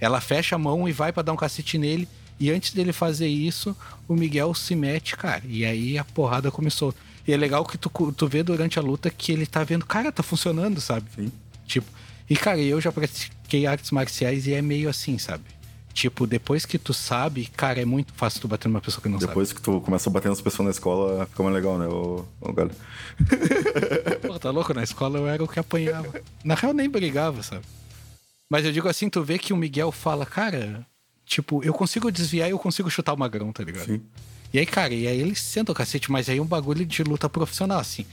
Ela 0.00 0.20
fecha 0.20 0.56
a 0.56 0.58
mão 0.58 0.88
e 0.88 0.92
vai 0.92 1.12
pra 1.12 1.22
dar 1.22 1.32
um 1.32 1.36
cacete 1.36 1.78
nele. 1.78 2.08
E 2.38 2.50
antes 2.50 2.72
dele 2.72 2.92
fazer 2.92 3.28
isso, 3.28 3.76
o 4.08 4.14
Miguel 4.14 4.52
se 4.54 4.74
mete, 4.74 5.16
cara. 5.16 5.42
E 5.46 5.64
aí 5.64 5.96
a 5.96 6.04
porrada 6.04 6.50
começou. 6.50 6.94
E 7.26 7.32
é 7.32 7.36
legal 7.36 7.64
que 7.64 7.78
tu, 7.78 7.90
tu 8.12 8.26
vê 8.26 8.42
durante 8.42 8.78
a 8.78 8.82
luta 8.82 9.08
que 9.08 9.32
ele 9.32 9.46
tá 9.46 9.62
vendo, 9.64 9.86
cara, 9.86 10.12
tá 10.12 10.22
funcionando, 10.22 10.80
sabe? 10.80 11.06
Sim. 11.14 11.32
Tipo, 11.66 11.86
e 12.28 12.36
cara, 12.36 12.58
eu 12.58 12.80
já 12.80 12.90
pratiquei 12.92 13.66
artes 13.66 13.90
marciais 13.90 14.46
e 14.46 14.52
é 14.52 14.60
meio 14.60 14.88
assim, 14.88 15.16
sabe? 15.18 15.44
Tipo, 15.94 16.26
depois 16.26 16.66
que 16.66 16.76
tu 16.76 16.92
sabe, 16.92 17.46
cara, 17.56 17.80
é 17.80 17.84
muito 17.84 18.12
fácil 18.14 18.40
tu 18.40 18.48
bater 18.48 18.66
numa 18.66 18.80
pessoa 18.80 19.00
que 19.00 19.08
não 19.08 19.16
Depois 19.16 19.52
que 19.52 19.62
tu 19.62 19.80
começa 19.80 20.10
a 20.10 20.12
bater 20.12 20.28
nas 20.28 20.40
pessoas 20.40 20.66
na 20.66 20.70
escola, 20.72 21.24
fica 21.26 21.40
mais 21.40 21.54
legal, 21.54 21.78
né, 21.78 21.86
ô, 21.86 22.24
ô 22.40 22.52
sabe. 22.52 22.74
Pô, 24.26 24.36
tá 24.40 24.50
louco? 24.50 24.74
Na 24.74 24.82
escola 24.82 25.20
eu 25.20 25.28
era 25.28 25.42
o 25.42 25.46
que 25.46 25.60
apanhava. 25.60 26.20
Na 26.42 26.56
real, 26.56 26.74
nem 26.74 26.90
brigava, 26.90 27.44
sabe? 27.44 27.62
Mas 28.50 28.64
eu 28.64 28.72
digo 28.72 28.88
assim, 28.88 29.08
tu 29.08 29.22
vê 29.22 29.38
que 29.38 29.52
o 29.52 29.56
Miguel 29.56 29.92
fala, 29.92 30.26
cara, 30.26 30.84
tipo, 31.24 31.62
eu 31.62 31.72
consigo 31.72 32.10
desviar 32.10 32.48
e 32.48 32.50
eu 32.50 32.58
consigo 32.58 32.90
chutar 32.90 33.14
o 33.14 33.16
magrão, 33.16 33.52
tá 33.52 33.62
ligado? 33.62 33.86
Sim. 33.86 34.02
E 34.52 34.58
aí, 34.58 34.66
cara, 34.66 34.92
e 34.92 35.06
aí 35.06 35.20
ele 35.20 35.36
senta 35.36 35.70
o 35.70 35.74
cacete, 35.76 36.10
mas 36.10 36.28
aí 36.28 36.38
é 36.38 36.42
um 36.42 36.46
bagulho 36.46 36.84
de 36.84 37.04
luta 37.04 37.28
profissional, 37.28 37.78
assim. 37.78 38.04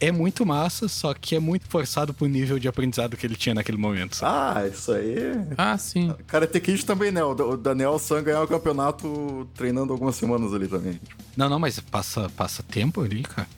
É 0.00 0.10
muito 0.12 0.44
massa, 0.44 0.88
só 0.88 1.14
que 1.14 1.34
é 1.36 1.38
muito 1.40 1.66
forçado 1.68 2.12
pro 2.12 2.26
nível 2.26 2.58
de 2.58 2.68
aprendizado 2.68 3.16
que 3.16 3.26
ele 3.26 3.36
tinha 3.36 3.54
naquele 3.54 3.78
momento, 3.78 4.16
sabe? 4.16 4.58
Ah, 4.60 4.68
isso 4.68 4.92
aí. 4.92 5.14
Ah, 5.56 5.78
sim. 5.78 6.12
Karate 6.26 6.60
Kid 6.60 6.84
também, 6.84 7.10
né? 7.10 7.22
O 7.24 7.56
Daniel 7.56 7.98
San 7.98 8.22
ganhou 8.22 8.44
o 8.44 8.48
campeonato 8.48 9.48
treinando 9.54 9.92
algumas 9.92 10.16
semanas 10.16 10.52
ali 10.52 10.66
também. 10.68 11.00
Não, 11.36 11.48
não, 11.48 11.58
mas 11.58 11.78
passa, 11.80 12.28
passa 12.36 12.62
tempo 12.62 13.00
ali, 13.00 13.22
cara. 13.22 13.48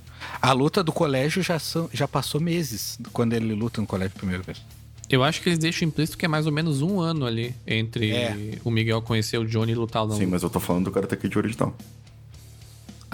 A 0.41 0.53
luta 0.53 0.82
do 0.82 0.93
colégio 0.93 1.43
já, 1.43 1.59
são, 1.59 1.89
já 1.93 2.07
passou 2.07 2.41
meses 2.41 2.99
quando 3.12 3.32
ele 3.32 3.55
luta 3.55 3.80
no 3.80 3.87
colégio 3.87 4.12
a 4.14 4.18
primeira 4.18 4.43
vez. 4.43 4.61
Eu 5.09 5.22
acho 5.22 5.41
que 5.41 5.49
eles 5.49 5.59
deixam 5.59 5.87
implícito 5.87 6.18
que 6.18 6.24
é 6.24 6.28
mais 6.28 6.47
ou 6.47 6.53
menos 6.53 6.82
um 6.82 6.99
ano 7.01 7.24
ali 7.26 7.55
entre 7.66 8.11
É. 8.11 8.59
o 8.64 8.70
Miguel 8.70 9.01
conhecer 9.03 9.39
o 9.39 9.47
Johnny 9.47 9.70
e 9.72 9.74
lutar 9.74 10.03
ou 10.03 10.09
não. 10.09 10.16
Sim, 10.16 10.26
mas 10.26 10.43
eu 10.43 10.51
tô 10.51 10.59
falando 10.59 10.87
do 10.87 10.91
Karate 10.91 11.16
Kid 11.16 11.39
original. 11.39 11.74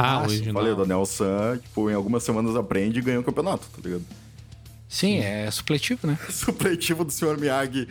Ah, 0.03 0.16
Ah, 0.18 0.28
sim, 0.28 0.34
original. 0.36 0.55
Falei, 0.55 0.72
o 0.72 0.76
Daniel 0.76 1.07
San, 1.07 1.59
tipo, 1.62 1.90
em 1.90 1.94
algumas 1.94 2.22
semanas 2.22 2.57
aprende 2.57 2.98
e 2.98 3.03
ganha 3.03 3.20
o 3.20 3.24
campeonato, 3.24 3.66
tá 3.74 3.80
ligado? 3.82 4.05
Sim, 4.88 5.20
é 5.20 5.50
supletivo, 5.50 6.07
né? 6.07 6.18
Supletivo 6.28 7.03
do 7.03 7.11
Sr. 7.11 7.38
Miyagi. 7.38 7.88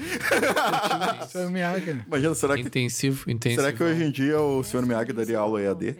Isso 1.28 1.38
é 1.40 1.50
Miyagi, 1.50 1.94
né? 1.94 2.04
Imagina, 2.06 2.36
será 2.36 2.56
que, 2.56 2.62
Intensivo, 2.62 3.30
intensivo. 3.30 3.62
será 3.62 3.74
que 3.76 3.84
hoje 3.84 4.04
em 4.04 4.12
dia 4.12 4.40
o 4.40 4.64
Sr. 4.64 4.86
Miyagi 4.86 5.12
daria 5.12 5.40
aula 5.40 5.60
EAD 5.62 5.96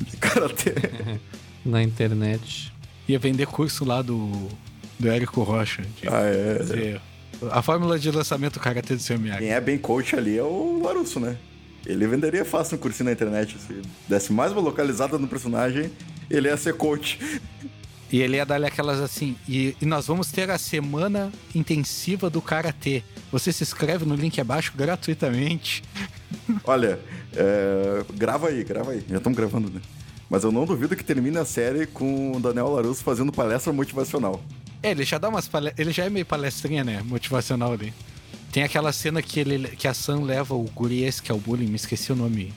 de 0.00 0.16
Karate? 0.16 0.72
Na 1.64 1.82
internet. 1.82 2.72
Ia 3.06 3.18
vender 3.18 3.46
curso 3.46 3.84
lá 3.84 4.00
do, 4.00 4.48
do 4.98 5.08
Érico 5.08 5.42
Rocha. 5.42 5.82
de 6.00 6.08
ah, 6.08 6.22
é. 6.22 6.56
fazer 6.58 7.00
A 7.50 7.60
fórmula 7.60 7.98
de 7.98 8.10
lançamento 8.10 8.54
do 8.54 8.60
Karatê 8.60 8.94
do 8.96 9.02
seu 9.02 9.18
Miyagi. 9.18 9.40
Quem 9.40 9.50
é 9.52 9.60
bem 9.60 9.76
coach 9.76 10.16
ali 10.16 10.38
é 10.38 10.42
o 10.42 10.80
Larusso, 10.82 11.20
né? 11.20 11.36
Ele 11.84 12.06
venderia 12.06 12.44
fácil 12.44 12.76
um 12.76 12.80
cursinho 12.80 13.06
na 13.06 13.12
internet. 13.12 13.56
Se 13.58 13.82
desse 14.08 14.32
mais 14.32 14.52
uma 14.52 14.60
localizada 14.60 15.18
no 15.18 15.26
personagem, 15.26 15.90
ele 16.30 16.48
ia 16.48 16.56
ser 16.56 16.74
coach. 16.74 17.18
E 18.12 18.20
ele 18.20 18.36
ia 18.36 18.44
dar 18.44 18.62
aquelas 18.62 19.00
assim. 19.00 19.36
E, 19.48 19.74
e 19.80 19.86
nós 19.86 20.06
vamos 20.06 20.30
ter 20.30 20.50
a 20.50 20.58
semana 20.58 21.32
intensiva 21.54 22.28
do 22.28 22.42
karatê. 22.42 23.02
Você 23.32 23.52
se 23.52 23.62
inscreve 23.62 24.04
no 24.04 24.14
link 24.14 24.38
abaixo 24.40 24.72
gratuitamente. 24.76 25.82
Olha, 26.64 27.00
é, 27.34 28.04
grava 28.14 28.48
aí, 28.48 28.62
grava 28.62 28.92
aí. 28.92 29.02
Já 29.08 29.16
estamos 29.16 29.36
gravando, 29.36 29.70
né? 29.70 29.80
Mas 30.28 30.44
eu 30.44 30.52
não 30.52 30.64
duvido 30.66 30.94
que 30.94 31.04
termine 31.04 31.38
a 31.38 31.44
série 31.44 31.86
com 31.86 32.32
o 32.36 32.40
Daniel 32.40 32.68
Larusso 32.68 33.02
fazendo 33.02 33.32
palestra 33.32 33.72
motivacional. 33.72 34.42
É, 34.82 34.90
ele 34.90 35.04
já 35.04 35.16
dá 35.16 35.28
umas 35.28 35.48
pale... 35.48 35.72
Ele 35.78 35.92
já 35.92 36.04
é 36.04 36.10
meio 36.10 36.26
palestrinha, 36.26 36.84
né? 36.84 37.02
Motivacional 37.04 37.72
ali. 37.72 37.94
Tem 38.52 38.62
aquela 38.62 38.92
cena 38.92 39.22
que, 39.22 39.40
ele, 39.40 39.68
que 39.68 39.88
a 39.88 39.94
Sam 39.94 40.24
leva 40.24 40.54
o 40.54 40.64
guri 40.64 41.04
esse 41.04 41.22
que 41.22 41.32
é 41.32 41.34
o 41.34 41.38
bullying, 41.38 41.68
me 41.68 41.76
esqueci 41.76 42.12
o 42.12 42.16
nome 42.16 42.52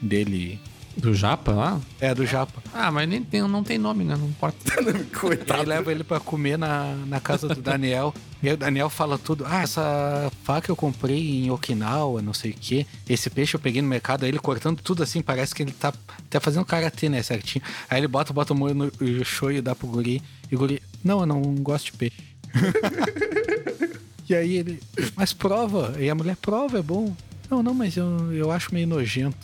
dele. 0.00 0.60
Do 0.96 1.12
Japa 1.12 1.50
lá? 1.50 1.80
É, 2.00 2.14
do 2.14 2.24
Japa. 2.24 2.62
Ah, 2.72 2.88
mas 2.92 3.08
nem 3.08 3.20
tem, 3.20 3.42
não 3.42 3.64
tem 3.64 3.76
nome, 3.76 4.04
né? 4.04 4.14
Não 4.14 4.28
importa. 4.28 4.56
Coitado. 5.18 5.60
Aí 5.60 5.66
leva 5.66 5.90
ele 5.90 6.04
pra 6.04 6.20
comer 6.20 6.56
na, 6.56 6.94
na 7.08 7.18
casa 7.18 7.48
do 7.48 7.60
Daniel. 7.60 8.14
e 8.40 8.48
aí 8.48 8.54
o 8.54 8.56
Daniel 8.56 8.88
fala 8.88 9.18
tudo. 9.18 9.44
Ah, 9.44 9.62
essa 9.62 10.30
faca 10.44 10.70
eu 10.70 10.76
comprei 10.76 11.18
em 11.18 11.50
Okinawa, 11.50 12.22
não 12.22 12.32
sei 12.32 12.52
o 12.52 12.54
quê. 12.54 12.86
Esse 13.08 13.28
peixe 13.28 13.56
eu 13.56 13.60
peguei 13.60 13.82
no 13.82 13.88
mercado. 13.88 14.22
Aí 14.22 14.30
ele 14.30 14.38
cortando 14.38 14.80
tudo 14.80 15.02
assim, 15.02 15.20
parece 15.20 15.52
que 15.52 15.64
ele 15.64 15.72
tá 15.72 15.92
até 16.16 16.38
fazendo 16.38 16.64
karatê, 16.64 17.08
né, 17.08 17.20
certinho. 17.24 17.64
Aí 17.90 17.98
ele 17.98 18.06
bota, 18.06 18.32
bota 18.32 18.52
o 18.52 18.56
molho 18.56 18.74
no 18.74 19.24
show 19.24 19.50
e 19.50 19.60
dá 19.60 19.74
pro 19.74 19.88
guri. 19.88 20.22
E 20.48 20.54
o 20.54 20.58
guri, 20.60 20.80
não, 21.02 21.18
eu 21.18 21.26
não 21.26 21.42
gosto 21.56 21.86
de 21.86 21.92
peixe. 21.94 22.22
e 24.28 24.34
aí 24.34 24.56
ele, 24.56 24.80
mas 25.16 25.32
prova. 25.32 25.94
E 25.98 26.08
a 26.08 26.14
mulher, 26.14 26.36
prova, 26.36 26.78
é 26.78 26.82
bom. 26.82 27.14
Não, 27.50 27.62
não, 27.62 27.74
mas 27.74 27.96
eu, 27.96 28.32
eu 28.32 28.50
acho 28.50 28.72
meio 28.72 28.86
nojento. 28.86 29.36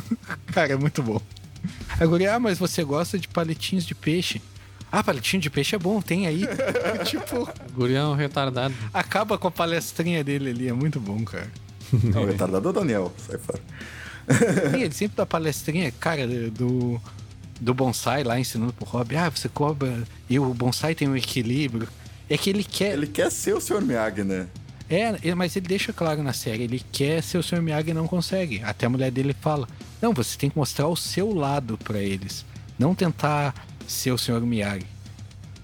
Cara, 0.52 0.72
é 0.72 0.76
muito 0.76 1.02
bom. 1.02 1.20
A 1.98 2.04
guria, 2.06 2.34
ah, 2.34 2.40
mas 2.40 2.58
você 2.58 2.84
gosta 2.84 3.18
de 3.18 3.28
palitinhos 3.28 3.86
de 3.86 3.94
peixe. 3.94 4.40
Ah, 4.92 5.02
palitinho 5.02 5.42
de 5.42 5.50
peixe 5.50 5.74
é 5.74 5.78
bom, 5.78 6.00
tem 6.00 6.26
aí. 6.26 6.42
tipo, 7.04 7.42
O 7.42 7.72
guri 7.72 7.94
é 7.94 8.04
um 8.04 8.14
retardado. 8.14 8.74
acaba 8.92 9.36
com 9.38 9.48
a 9.48 9.50
palestrinha 9.50 10.22
dele 10.22 10.50
ali, 10.50 10.68
é 10.68 10.72
muito 10.72 11.00
bom, 11.00 11.24
cara. 11.24 11.50
Não, 11.92 12.22
o 12.22 12.26
retardado 12.26 12.68
é 12.68 12.70
o 12.70 12.72
Daniel, 12.72 13.12
sai 13.18 13.38
fora. 13.38 13.60
E 14.76 14.82
ele 14.82 14.92
sempre 14.92 15.16
dá 15.16 15.24
palestrinha, 15.26 15.90
cara, 15.92 16.26
do, 16.50 17.00
do 17.60 17.74
bonsai 17.74 18.24
lá 18.24 18.38
ensinando 18.38 18.72
pro 18.72 18.84
Rob. 18.84 19.16
Ah, 19.16 19.30
você 19.30 19.48
cobra. 19.48 20.02
E 20.28 20.38
o 20.38 20.52
bonsai 20.52 20.94
tem 20.94 21.08
um 21.08 21.16
equilíbrio. 21.16 21.88
É 22.28 22.36
que 22.36 22.50
ele 22.50 22.64
quer. 22.64 22.94
Ele 22.94 23.06
quer 23.06 23.30
ser 23.30 23.54
o 23.54 23.60
Sr. 23.60 23.82
Miyagi, 23.82 24.24
né? 24.24 24.46
É, 24.88 25.34
mas 25.34 25.56
ele 25.56 25.66
deixa 25.66 25.92
claro 25.92 26.22
na 26.22 26.32
série, 26.32 26.62
ele 26.62 26.80
quer 26.92 27.20
ser 27.22 27.38
o 27.38 27.42
Sr. 27.42 27.60
Miyagi 27.60 27.90
e 27.90 27.94
não 27.94 28.06
consegue. 28.06 28.62
Até 28.64 28.86
a 28.86 28.88
mulher 28.88 29.10
dele 29.10 29.34
fala: 29.40 29.68
Não, 30.00 30.12
você 30.12 30.38
tem 30.38 30.48
que 30.50 30.56
mostrar 30.56 30.86
o 30.86 30.96
seu 30.96 31.34
lado 31.34 31.76
pra 31.78 32.00
eles. 32.00 32.44
Não 32.78 32.94
tentar 32.94 33.54
ser 33.86 34.12
o 34.12 34.18
Sr. 34.18 34.40
Miyagi. 34.40 34.86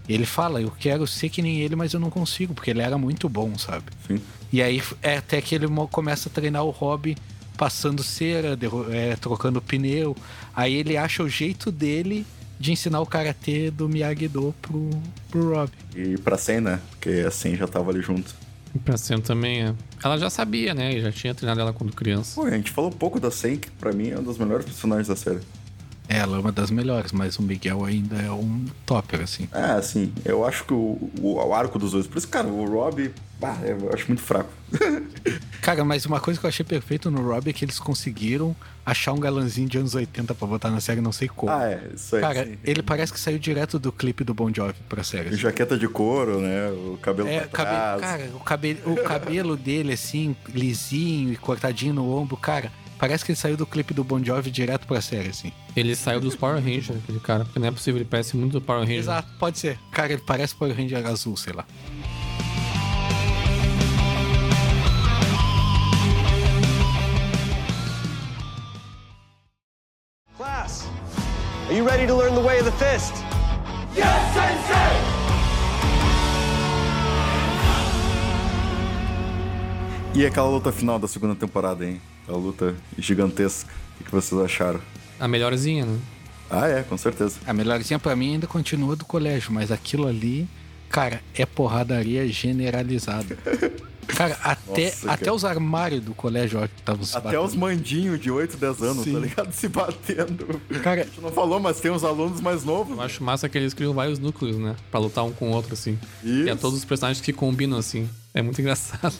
Ele 0.08 0.26
fala: 0.26 0.60
Eu 0.60 0.70
quero 0.70 1.06
ser 1.06 1.28
que 1.28 1.40
nem 1.40 1.60
ele, 1.60 1.76
mas 1.76 1.92
eu 1.92 2.00
não 2.00 2.10
consigo, 2.10 2.52
porque 2.52 2.70
ele 2.70 2.82
era 2.82 2.98
muito 2.98 3.28
bom, 3.28 3.56
sabe? 3.56 3.84
Sim. 4.06 4.20
E 4.52 4.60
aí 4.60 4.82
é 5.02 5.16
até 5.16 5.40
que 5.40 5.54
ele 5.54 5.66
começa 5.90 6.28
a 6.28 6.32
treinar 6.32 6.64
o 6.64 6.70
Rob 6.70 7.16
passando 7.56 8.02
cera, 8.02 8.58
é, 8.90 9.16
trocando 9.16 9.62
pneu. 9.62 10.16
Aí 10.54 10.74
ele 10.74 10.96
acha 10.96 11.22
o 11.22 11.28
jeito 11.28 11.70
dele 11.70 12.26
de 12.62 12.70
ensinar 12.70 13.00
o 13.00 13.06
karatê 13.06 13.72
do 13.72 13.88
Miyagi-Do 13.88 14.54
pro, 14.62 14.90
pro 15.28 15.52
Rob. 15.52 15.70
E 15.96 16.16
pra 16.18 16.38
Sen, 16.38 16.60
né? 16.60 16.78
Porque 16.90 17.24
a 17.26 17.30
Sen 17.30 17.56
já 17.56 17.66
tava 17.66 17.90
ali 17.90 18.00
junto. 18.00 18.32
E 18.72 18.78
pra 18.78 18.96
Sam 18.96 19.20
também 19.20 19.64
é. 19.64 19.74
Ela 20.02 20.16
já 20.16 20.30
sabia, 20.30 20.72
né? 20.72 20.94
E 20.94 21.00
já 21.00 21.10
tinha 21.10 21.34
treinado 21.34 21.60
ela 21.60 21.72
quando 21.72 21.92
criança. 21.92 22.40
Pô, 22.40 22.46
a 22.46 22.50
gente 22.50 22.70
falou 22.70 22.92
pouco 22.92 23.18
da 23.18 23.32
Sen, 23.32 23.56
que 23.56 23.68
pra 23.68 23.92
mim 23.92 24.10
é 24.10 24.18
um 24.18 24.22
dos 24.22 24.38
melhores 24.38 24.64
personagens 24.64 25.08
da 25.08 25.16
série. 25.16 25.40
Ela 26.14 26.36
é 26.36 26.40
uma 26.40 26.52
das 26.52 26.70
melhores, 26.70 27.10
mas 27.12 27.38
o 27.38 27.42
Miguel 27.42 27.84
ainda 27.84 28.16
é 28.16 28.30
um 28.30 28.66
topper, 28.84 29.20
assim. 29.22 29.48
É, 29.52 29.72
assim, 29.72 30.12
eu 30.24 30.44
acho 30.46 30.64
que 30.64 30.74
o, 30.74 31.10
o, 31.20 31.34
o 31.36 31.54
arco 31.54 31.78
dos 31.78 31.92
dois. 31.92 32.06
Por 32.06 32.18
isso, 32.18 32.28
cara, 32.28 32.46
o 32.46 32.64
Rob, 32.70 33.10
bah, 33.40 33.56
eu 33.64 33.90
acho 33.94 34.06
muito 34.08 34.22
fraco. 34.22 34.50
Cara, 35.60 35.84
mas 35.84 36.04
uma 36.06 36.18
coisa 36.18 36.40
que 36.40 36.44
eu 36.44 36.48
achei 36.48 36.64
perfeito 36.64 37.08
no 37.10 37.22
Rob 37.22 37.48
é 37.48 37.52
que 37.52 37.64
eles 37.64 37.78
conseguiram 37.78 38.54
achar 38.84 39.12
um 39.12 39.20
galãzinho 39.20 39.68
de 39.68 39.78
anos 39.78 39.94
80 39.94 40.34
pra 40.34 40.46
botar 40.48 40.70
na 40.70 40.80
série, 40.80 41.00
não 41.00 41.12
sei 41.12 41.28
como. 41.28 41.52
Ah, 41.52 41.68
é, 41.68 41.80
isso 41.94 42.16
aí. 42.16 42.20
Cara, 42.22 42.44
sim. 42.46 42.58
ele 42.64 42.82
parece 42.82 43.12
que 43.12 43.20
saiu 43.20 43.38
direto 43.38 43.78
do 43.78 43.92
clipe 43.92 44.24
do 44.24 44.34
Bon 44.34 44.52
Jovi 44.52 44.74
pra 44.88 45.04
série. 45.04 45.28
assim. 45.28 45.38
Jaqueta 45.38 45.78
de 45.78 45.86
couro, 45.86 46.40
né? 46.40 46.68
O 46.70 46.98
cabelo 47.00 47.28
É, 47.28 47.40
pra 47.40 47.64
trás. 47.64 48.00
cara, 48.00 48.30
o 48.34 48.40
cabelo, 48.40 48.78
o 48.92 48.96
cabelo 49.04 49.56
dele, 49.56 49.92
assim, 49.92 50.34
lisinho 50.52 51.32
e 51.32 51.36
cortadinho 51.36 51.94
no 51.94 52.12
ombro, 52.12 52.36
cara, 52.36 52.72
parece 53.02 53.24
que 53.24 53.32
ele 53.32 53.36
saiu 53.36 53.56
do 53.56 53.66
clipe 53.66 53.92
do 53.92 54.04
Bon 54.04 54.22
Jovi 54.22 54.48
direto 54.48 54.86
pra 54.86 55.00
série, 55.00 55.30
assim. 55.30 55.52
Ele 55.74 55.96
saiu 55.96 56.20
dos 56.20 56.36
Power 56.36 56.62
Rangers, 56.62 57.02
aquele 57.02 57.18
cara. 57.18 57.44
Porque 57.44 57.58
não 57.58 57.66
é 57.66 57.72
possível, 57.72 57.98
ele 58.00 58.08
parece 58.08 58.36
muito 58.36 58.52
do 58.52 58.60
Power 58.60 58.82
Ranger. 58.82 58.98
Exato, 58.98 59.28
pode 59.40 59.58
ser. 59.58 59.76
Cara, 59.90 60.12
ele 60.12 60.22
parece 60.24 60.54
Power 60.54 60.72
Ranger 60.72 61.04
azul, 61.04 61.36
sei 61.36 61.52
lá. 61.52 61.66
Class, 70.36 70.86
are 71.66 71.76
you 71.76 71.84
ready 71.84 72.06
to 72.06 72.16
learn 72.16 72.36
the 72.36 72.40
way 72.40 72.60
of 72.60 72.70
the 72.70 72.76
fist? 72.78 73.14
E 80.14 80.24
aquela 80.24 80.48
luta 80.48 80.70
final 80.70 81.00
da 81.00 81.08
segunda 81.08 81.34
temporada, 81.34 81.84
hein? 81.84 82.00
Aquela 82.22 82.38
luta 82.38 82.74
gigantesca. 82.98 83.70
O 83.94 83.98
que 83.98 84.04
que 84.04 84.10
vocês 84.10 84.40
acharam? 84.40 84.80
A 85.18 85.28
melhorzinha, 85.28 85.86
né? 85.86 85.98
Ah, 86.50 86.68
é, 86.68 86.82
com 86.82 86.98
certeza. 86.98 87.38
A 87.46 87.52
melhorzinha 87.52 87.98
pra 87.98 88.14
mim 88.14 88.34
ainda 88.34 88.46
continua 88.46 88.94
do 88.94 89.04
colégio, 89.04 89.52
mas 89.52 89.70
aquilo 89.70 90.06
ali, 90.06 90.46
cara, 90.88 91.22
é 91.34 91.46
porradaria 91.46 92.26
generalizada. 92.28 93.38
Cara, 94.06 94.36
até, 94.42 94.86
Nossa, 94.86 95.10
até 95.12 95.24
cara. 95.24 95.34
os 95.34 95.44
armários 95.44 96.02
do 96.04 96.12
colégio 96.14 96.60
ó, 96.60 96.66
que 96.66 96.74
estavam 96.78 97.04
se 97.04 97.16
Até 97.16 97.28
batendo. 97.28 97.44
os 97.44 97.54
mandinhos 97.54 98.20
de 98.20 98.30
8, 98.30 98.56
10 98.56 98.82
anos, 98.82 99.04
Sim. 99.04 99.12
tá 99.14 99.18
ligado? 99.20 99.52
Se 99.52 99.68
batendo. 99.68 100.60
Cara, 100.82 101.02
A 101.02 101.04
gente 101.04 101.20
não 101.20 101.30
falou, 101.32 101.60
mas 101.60 101.80
tem 101.80 101.90
uns 101.90 102.04
alunos 102.04 102.40
mais 102.40 102.64
novos. 102.64 102.96
Eu 102.96 103.02
acho 103.02 103.22
massa 103.22 103.48
que 103.48 103.56
eles 103.56 103.72
criam 103.72 103.94
vários 103.94 104.18
núcleos, 104.18 104.56
né? 104.58 104.76
Pra 104.90 104.98
lutar 105.00 105.24
um 105.24 105.32
com 105.32 105.50
o 105.50 105.54
outro, 105.54 105.72
assim. 105.74 105.98
Isso. 106.22 106.46
E 106.46 106.50
é 106.50 106.54
todos 106.54 106.78
os 106.78 106.84
personagens 106.84 107.24
que 107.24 107.32
combinam, 107.32 107.78
assim. 107.78 108.08
É 108.34 108.42
muito 108.42 108.60
engraçado. 108.60 109.14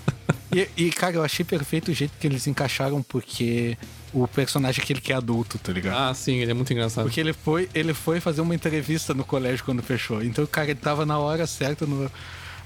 E, 0.54 0.68
e, 0.76 0.90
cara, 0.90 1.16
eu 1.16 1.22
achei 1.24 1.44
perfeito 1.44 1.90
o 1.90 1.94
jeito 1.94 2.12
que 2.20 2.26
eles 2.26 2.46
encaixaram, 2.46 3.02
porque 3.02 3.76
o 4.12 4.28
personagem 4.28 4.84
que 4.84 4.92
ele 4.92 5.00
quer 5.00 5.14
é 5.14 5.16
adulto, 5.16 5.58
tá 5.58 5.72
ligado? 5.72 5.96
ah, 5.96 6.12
sim, 6.14 6.36
ele 6.36 6.50
é 6.50 6.54
muito 6.54 6.70
engraçado. 6.72 7.04
Porque 7.04 7.20
ele 7.20 7.32
foi, 7.32 7.68
ele 7.74 7.94
foi 7.94 8.20
fazer 8.20 8.40
uma 8.42 8.54
entrevista 8.54 9.14
no 9.14 9.24
colégio 9.24 9.64
quando 9.64 9.82
fechou. 9.82 10.22
Então, 10.22 10.44
cara, 10.46 10.70
ele 10.70 10.78
tava 10.78 11.06
na 11.06 11.18
hora 11.18 11.46
certa. 11.46 11.86
No... 11.86 12.10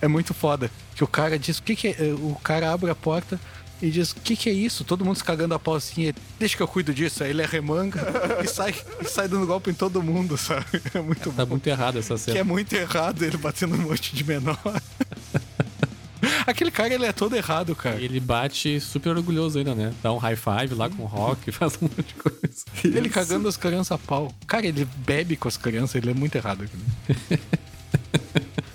É 0.01 0.09
muito 0.09 0.33
foda. 0.35 0.71
Que 0.95 1.03
o 1.05 1.07
cara 1.07 1.39
diz: 1.39 1.59
o 1.59 1.63
que, 1.63 1.75
que 1.77 1.89
é? 1.89 1.97
O 2.19 2.37
cara 2.43 2.73
abre 2.73 2.91
a 2.91 2.95
porta 2.95 3.39
e 3.83 3.91
diz: 3.91 4.13
o 4.13 4.17
que, 4.17 4.37
que 4.37 4.49
é 4.49 4.53
isso? 4.53 4.85
Todo 4.85 5.05
mundo 5.05 5.17
se 5.17 5.25
cagando 5.25 5.55
a 5.55 5.59
pau 5.59 5.75
assim. 5.75 6.03
ele, 6.05 6.17
Deixa 6.39 6.57
que 6.57 6.63
eu 6.63 6.69
cuido 6.69 6.93
disso. 6.95 7.23
Aí 7.25 7.31
ele 7.31 7.45
remanga 7.45 8.01
e 8.43 8.47
sai, 8.47 8.75
e 9.01 9.05
sai 9.09 9.29
dando 9.29 9.47
golpe 9.47 9.71
em 9.71 9.75
todo 9.75 10.03
mundo, 10.03 10.37
sabe? 10.39 10.67
É 10.95 11.01
muito 11.01 11.31
Tá 11.33 11.45
bom. 11.45 11.53
muito 11.53 11.67
errado 11.67 11.99
essa 11.99 12.15
Que 12.15 12.21
cena. 12.21 12.39
é 12.39 12.43
muito 12.43 12.73
errado 12.75 13.23
ele 13.25 13.37
batendo 13.37 13.75
um 13.75 13.79
monte 13.79 14.15
de 14.15 14.25
menor. 14.25 14.59
Aquele 16.47 16.71
cara, 16.71 16.95
ele 16.95 17.05
é 17.05 17.13
todo 17.13 17.37
errado, 17.37 17.75
cara. 17.75 18.01
Ele 18.01 18.21
bate 18.21 18.81
super 18.81 19.17
orgulhoso 19.17 19.59
ainda, 19.59 19.75
né? 19.75 19.93
Dá 20.03 20.13
um 20.13 20.17
high 20.17 20.37
five 20.37 20.75
lá 20.75 20.89
com 20.89 21.03
o 21.03 21.07
rock, 21.07 21.51
faz 21.53 21.75
um 21.81 21.83
monte 21.83 22.03
de 22.03 22.15
coisa. 22.15 22.65
Ele 22.85 23.09
cagando 23.09 23.49
as 23.49 23.57
crianças 23.57 23.93
a 23.93 23.99
pau. 23.99 24.33
Cara, 24.47 24.67
ele 24.67 24.87
bebe 24.99 25.37
com 25.37 25.49
as 25.49 25.57
crianças, 25.57 25.97
ele 25.97 26.11
é 26.11 26.15
muito 26.15 26.35
errado. 26.37 26.69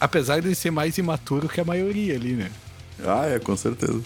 Apesar 0.02 0.42
de 0.42 0.54
ser 0.56 0.72
mais 0.72 0.98
imaturo 0.98 1.48
que 1.48 1.62
a 1.62 1.64
maioria 1.64 2.16
ali, 2.16 2.34
né? 2.34 2.52
Ah, 3.06 3.28
é, 3.28 3.38
com 3.40 3.56
certeza. 3.56 4.02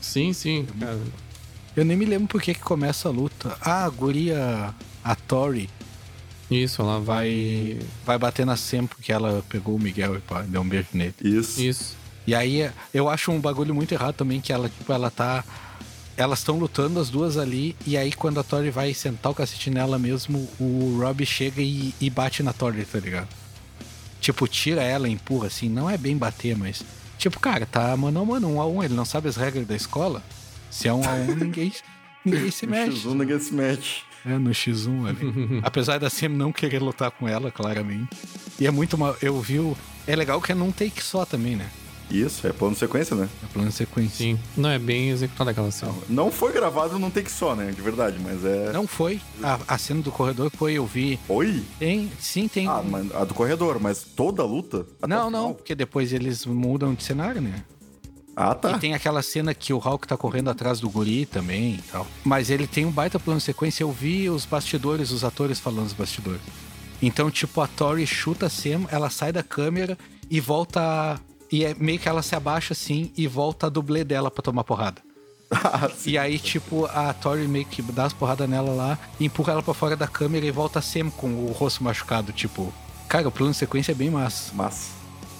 Sim, 0.00 0.32
sim, 0.34 0.66
cara. 0.78 1.00
Eu 1.74 1.84
nem 1.84 1.96
me 1.96 2.04
lembro 2.04 2.28
por 2.28 2.42
que 2.42 2.52
que 2.52 2.60
começa 2.60 3.08
a 3.08 3.10
luta. 3.12 3.56
Ah, 3.60 3.84
a 3.86 3.88
guria, 3.88 4.74
a 5.02 5.14
Tori, 5.16 5.70
Isso, 6.50 6.82
ela 6.82 7.00
vai. 7.00 7.78
vai, 7.78 7.86
vai 8.04 8.18
bater 8.18 8.44
na 8.44 8.56
Sam 8.56 8.86
porque 8.86 9.10
ela 9.10 9.42
pegou 9.48 9.76
o 9.76 9.78
Miguel 9.80 10.16
e 10.16 10.20
pá, 10.20 10.42
deu 10.42 10.60
um 10.60 10.68
beijo 10.68 10.88
nele. 10.92 11.14
Isso. 11.22 11.60
Isso. 11.60 11.96
E 12.26 12.34
aí, 12.34 12.70
eu 12.92 13.08
acho 13.08 13.32
um 13.32 13.40
bagulho 13.40 13.74
muito 13.74 13.92
errado 13.92 14.14
também 14.16 14.40
que 14.40 14.52
ela, 14.52 14.68
tipo, 14.68 14.92
ela 14.92 15.10
tá... 15.10 15.42
Elas 16.16 16.40
estão 16.40 16.58
lutando 16.58 17.00
as 17.00 17.08
duas 17.08 17.38
ali, 17.38 17.74
e 17.86 17.96
aí 17.96 18.12
quando 18.12 18.38
a 18.38 18.42
Tori 18.42 18.70
vai 18.70 18.92
sentar 18.92 19.32
o 19.32 19.34
cacete 19.34 19.70
nela 19.70 19.98
mesmo, 19.98 20.46
o 20.60 20.98
Rob 21.00 21.24
chega 21.24 21.62
e, 21.62 21.94
e 21.98 22.10
bate 22.10 22.42
na 22.42 22.52
Tori, 22.52 22.84
tá 22.84 22.98
ligado? 22.98 23.28
Tipo, 24.20 24.46
tira 24.46 24.82
ela, 24.82 25.08
empurra, 25.08 25.46
assim, 25.46 25.68
não 25.68 25.88
é 25.88 25.96
bem 25.96 26.16
bater, 26.16 26.56
mas... 26.56 26.84
Tipo, 27.18 27.38
cara, 27.38 27.66
tá 27.66 27.96
mano 27.96 28.20
a 28.20 28.24
mano, 28.24 28.54
um 28.54 28.60
a 28.60 28.66
um, 28.66 28.82
ele 28.82 28.94
não 28.94 29.04
sabe 29.04 29.28
as 29.28 29.36
regras 29.36 29.66
da 29.66 29.76
escola. 29.76 30.22
Se 30.70 30.88
é 30.88 30.92
um 30.92 31.04
a 31.04 31.12
um, 31.12 31.34
ninguém, 31.36 31.72
ninguém 32.24 32.50
se 32.50 32.66
No 32.66 32.72
mexe. 32.72 33.06
X1 33.06 33.14
ninguém 33.14 33.38
se 33.40 33.54
mete. 33.54 34.04
É, 34.24 34.38
no 34.38 34.50
X1 34.50 35.08
ali. 35.08 35.60
Apesar 35.64 35.98
da 35.98 36.08
Sam 36.08 36.30
não 36.30 36.52
querer 36.52 36.80
lutar 36.80 37.10
com 37.10 37.26
ela, 37.26 37.50
claramente. 37.50 38.16
E 38.58 38.66
é 38.66 38.70
muito 38.70 38.96
mal. 38.96 39.16
Eu 39.20 39.40
vi 39.40 39.58
o. 39.58 39.76
É 40.06 40.14
legal 40.14 40.40
que 40.40 40.52
é 40.52 40.54
num 40.54 40.70
take 40.70 41.02
só 41.02 41.24
também, 41.24 41.56
né? 41.56 41.68
Isso, 42.10 42.46
é 42.46 42.52
plano 42.52 42.74
sequência, 42.74 43.14
né? 43.14 43.28
É 43.42 43.46
plano 43.52 43.68
de 43.68 43.74
sequência. 43.74 44.16
Sim. 44.16 44.38
Não, 44.56 44.70
é 44.70 44.78
bem 44.78 45.10
executada 45.10 45.50
aquela 45.50 45.70
cena. 45.70 45.94
Não 46.08 46.30
foi 46.30 46.52
gravado 46.52 46.98
num 46.98 47.10
take 47.10 47.30
só, 47.30 47.54
né? 47.54 47.70
De 47.70 47.80
verdade, 47.80 48.18
mas 48.22 48.44
é. 48.44 48.72
Não 48.72 48.86
foi. 48.86 49.20
A, 49.42 49.58
a 49.68 49.78
cena 49.78 50.02
do 50.02 50.10
corredor 50.10 50.50
foi, 50.50 50.74
eu 50.74 50.86
vi. 50.86 51.18
Foi? 51.26 51.62
Tem, 51.78 52.10
sim, 52.18 52.48
tem. 52.48 52.66
Ah, 52.66 52.82
mas 52.84 53.14
a 53.14 53.24
do 53.24 53.34
corredor, 53.34 53.78
mas 53.80 54.02
toda 54.02 54.42
a 54.42 54.46
luta? 54.46 54.86
não, 55.06 55.30
não, 55.30 55.54
porque 55.54 55.74
depois 55.74 56.12
eles 56.12 56.44
mudam 56.44 56.94
de 56.94 57.02
cenário, 57.04 57.40
né? 57.40 57.62
Ah, 58.34 58.54
tá. 58.54 58.72
E 58.72 58.78
tem 58.78 58.94
aquela 58.94 59.22
cena 59.22 59.52
que 59.52 59.72
o 59.72 59.78
Hulk 59.78 60.06
tá 60.06 60.16
correndo 60.16 60.48
atrás 60.48 60.80
do 60.80 60.88
guri 60.88 61.26
também 61.26 61.74
e 61.74 61.82
tal. 61.90 62.06
Mas 62.24 62.48
ele 62.48 62.66
tem 62.66 62.86
um 62.86 62.90
baita 62.90 63.18
plano 63.18 63.38
de 63.38 63.44
sequência. 63.44 63.82
Eu 63.82 63.92
vi 63.92 64.30
os 64.30 64.46
bastidores, 64.46 65.10
os 65.10 65.24
atores 65.24 65.58
falando 65.60 65.86
os 65.86 65.92
bastidores. 65.92 66.40
Então, 67.02 67.30
tipo, 67.30 67.60
a 67.60 67.66
Tori 67.66 68.06
chuta 68.06 68.46
a 68.46 68.50
Sam, 68.50 68.86
ela 68.90 69.10
sai 69.10 69.32
da 69.32 69.42
câmera 69.42 69.96
e 70.30 70.40
volta. 70.40 71.20
E 71.50 71.64
é 71.64 71.74
meio 71.74 71.98
que 71.98 72.08
ela 72.08 72.22
se 72.22 72.34
abaixa 72.34 72.72
assim 72.72 73.12
e 73.16 73.26
volta 73.26 73.66
a 73.66 73.70
dublê 73.70 74.04
dela 74.04 74.30
pra 74.30 74.42
tomar 74.42 74.64
porrada. 74.64 75.02
Ah. 75.50 75.90
E 76.06 76.16
aí, 76.16 76.38
tipo, 76.38 76.86
a 76.86 77.12
Tori 77.12 77.48
meio 77.48 77.66
que 77.66 77.82
dá 77.82 78.04
as 78.04 78.12
porradas 78.12 78.48
nela 78.48 78.72
lá, 78.72 78.98
empurra 79.18 79.54
ela 79.54 79.62
pra 79.62 79.74
fora 79.74 79.96
da 79.96 80.06
câmera 80.06 80.46
e 80.46 80.50
volta 80.50 80.80
Sam 80.80 81.10
com 81.10 81.28
o 81.28 81.52
rosto 81.52 81.82
machucado. 81.82 82.32
Tipo, 82.32 82.72
cara, 83.08 83.26
o 83.26 83.32
plano 83.32 83.52
de 83.52 83.58
sequência 83.58 83.92
é 83.92 83.94
bem 83.94 84.10
massa. 84.10 84.52
Mas. 84.54 84.90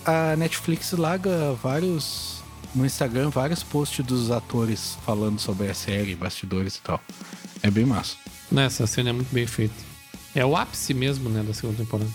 A 0.04 0.34
Netflix 0.36 0.90
larga 0.92 1.52
vários. 1.62 2.40
No 2.74 2.86
Instagram, 2.86 3.30
vários 3.30 3.64
posts 3.64 4.04
dos 4.04 4.30
atores 4.30 4.96
falando 5.04 5.40
sobre 5.40 5.68
a 5.68 5.74
série, 5.74 6.14
bastidores 6.14 6.76
e 6.76 6.80
tal. 6.80 7.00
É 7.62 7.70
bem 7.70 7.84
massa. 7.84 8.16
Nessa 8.50 8.86
cena 8.86 9.10
é 9.10 9.12
muito 9.12 9.32
bem 9.32 9.46
feita. 9.46 9.74
É 10.34 10.46
o 10.46 10.56
ápice 10.56 10.94
mesmo, 10.94 11.28
né, 11.28 11.42
da 11.42 11.52
segunda 11.52 11.78
temporada. 11.78 12.10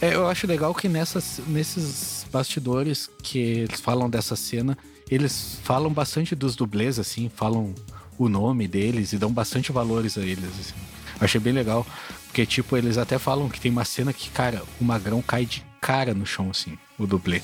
É, 0.00 0.14
eu 0.14 0.28
acho 0.28 0.46
legal 0.46 0.74
que 0.74 0.88
nessas, 0.88 1.40
nesses 1.46 2.26
bastidores 2.30 3.08
que 3.22 3.38
eles 3.38 3.80
falam 3.80 4.10
dessa 4.10 4.36
cena, 4.36 4.76
eles 5.10 5.58
falam 5.62 5.90
bastante 5.90 6.34
dos 6.34 6.54
dublês, 6.54 6.98
assim, 6.98 7.30
falam 7.34 7.74
o 8.18 8.28
nome 8.28 8.68
deles 8.68 9.12
e 9.12 9.18
dão 9.18 9.32
bastante 9.32 9.72
valores 9.72 10.18
a 10.18 10.20
eles, 10.20 10.44
assim. 10.44 10.74
Achei 11.18 11.40
bem 11.40 11.52
legal, 11.52 11.86
porque, 12.26 12.44
tipo, 12.44 12.76
eles 12.76 12.98
até 12.98 13.18
falam 13.18 13.48
que 13.48 13.58
tem 13.58 13.70
uma 13.70 13.86
cena 13.86 14.12
que, 14.12 14.28
cara, 14.30 14.62
o 14.78 14.84
Magrão 14.84 15.22
cai 15.22 15.46
de 15.46 15.64
cara 15.80 16.12
no 16.12 16.26
chão, 16.26 16.50
assim, 16.50 16.76
o 16.98 17.06
dublê. 17.06 17.40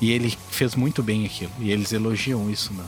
E 0.00 0.10
ele 0.10 0.36
fez 0.50 0.74
muito 0.74 1.00
bem 1.00 1.24
aquilo, 1.24 1.52
e 1.60 1.70
eles 1.70 1.92
elogiam 1.92 2.50
isso 2.50 2.74
na, 2.74 2.84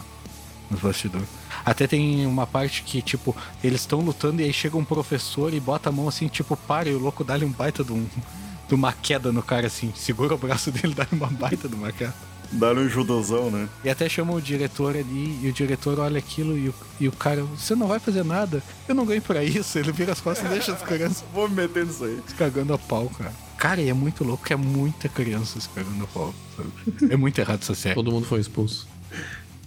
nos 0.69 0.81
bastidores. 0.81 1.29
Até 1.65 1.87
tem 1.87 2.27
uma 2.27 2.47
parte 2.47 2.83
que, 2.83 3.01
tipo, 3.01 3.37
eles 3.63 3.83
estão 3.83 4.01
lutando 4.01 4.43
e 4.43 4.45
aí 4.45 4.53
chega 4.53 4.77
um 4.77 4.85
professor 4.85 5.55
e 5.55 5.61
bota 5.61 5.91
a 5.91 5.93
mão 5.93 6.09
assim, 6.09 6.27
tipo, 6.27 6.57
para, 6.57 6.89
e 6.89 6.95
o 6.95 6.99
louco 6.99 7.23
dá-lhe 7.23 7.45
um 7.45 7.53
baita 7.53 7.85
de, 7.85 7.93
um, 7.93 8.05
de 8.69 8.75
uma 8.75 8.93
queda 8.93 9.33
no 9.33 9.43
cara, 9.43 9.67
assim, 9.67 9.93
segura 9.97 10.35
o 10.35 10.39
braço 10.39 10.71
dele, 10.71 10.95
dá-lhe 10.95 11.11
uma 11.13 11.29
baita 11.29 11.69
de 11.69 11.75
uma 11.75 11.93
queda. 11.93 12.15
Dá-lhe 12.53 12.81
um 12.81 12.89
judozão, 12.89 13.51
né? 13.51 13.69
E 13.83 13.91
até 13.91 14.09
chama 14.09 14.33
o 14.33 14.41
diretor 14.41 14.97
ali, 14.97 15.41
e 15.43 15.49
o 15.49 15.53
diretor 15.53 15.99
olha 15.99 16.19
aquilo 16.19 16.57
e 16.57 16.69
o, 16.69 16.75
e 17.01 17.09
o 17.09 17.13
cara, 17.13 17.43
você 17.43 17.75
não 17.75 17.89
vai 17.89 17.99
fazer 17.99 18.25
nada? 18.25 18.63
Eu 18.87 18.95
não 18.95 19.05
ganho 19.05 19.21
pra 19.23 19.43
isso. 19.43 19.79
Ele 19.79 19.91
vira 19.91 20.13
as 20.13 20.21
costas 20.21 20.47
e 20.47 20.55
deixa 20.55 20.73
as 20.73 20.83
crianças 20.83 21.25
Vou 21.33 21.49
me 21.49 21.57
meter 21.57 21.85
nisso 21.87 22.05
aí. 22.05 22.21
se 22.27 22.35
cagando 22.35 22.73
a 22.73 22.79
pau, 22.79 23.09
cara. 23.09 23.33
Cara, 23.57 23.81
e 23.81 23.89
é 23.89 23.95
muito 23.95 24.23
louco 24.23 24.45
que 24.45 24.53
é 24.53 24.57
muita 24.57 25.09
criança 25.09 25.59
se 25.61 25.69
cagando 25.71 26.05
a 26.05 26.07
pau, 26.07 26.35
sabe? 26.57 27.13
É 27.13 27.17
muito 27.17 27.39
errado 27.41 27.61
essa 27.63 27.75
série. 27.75 27.95
Todo 27.95 28.13
mundo 28.13 28.27
foi 28.27 28.41
expulso. 28.41 28.87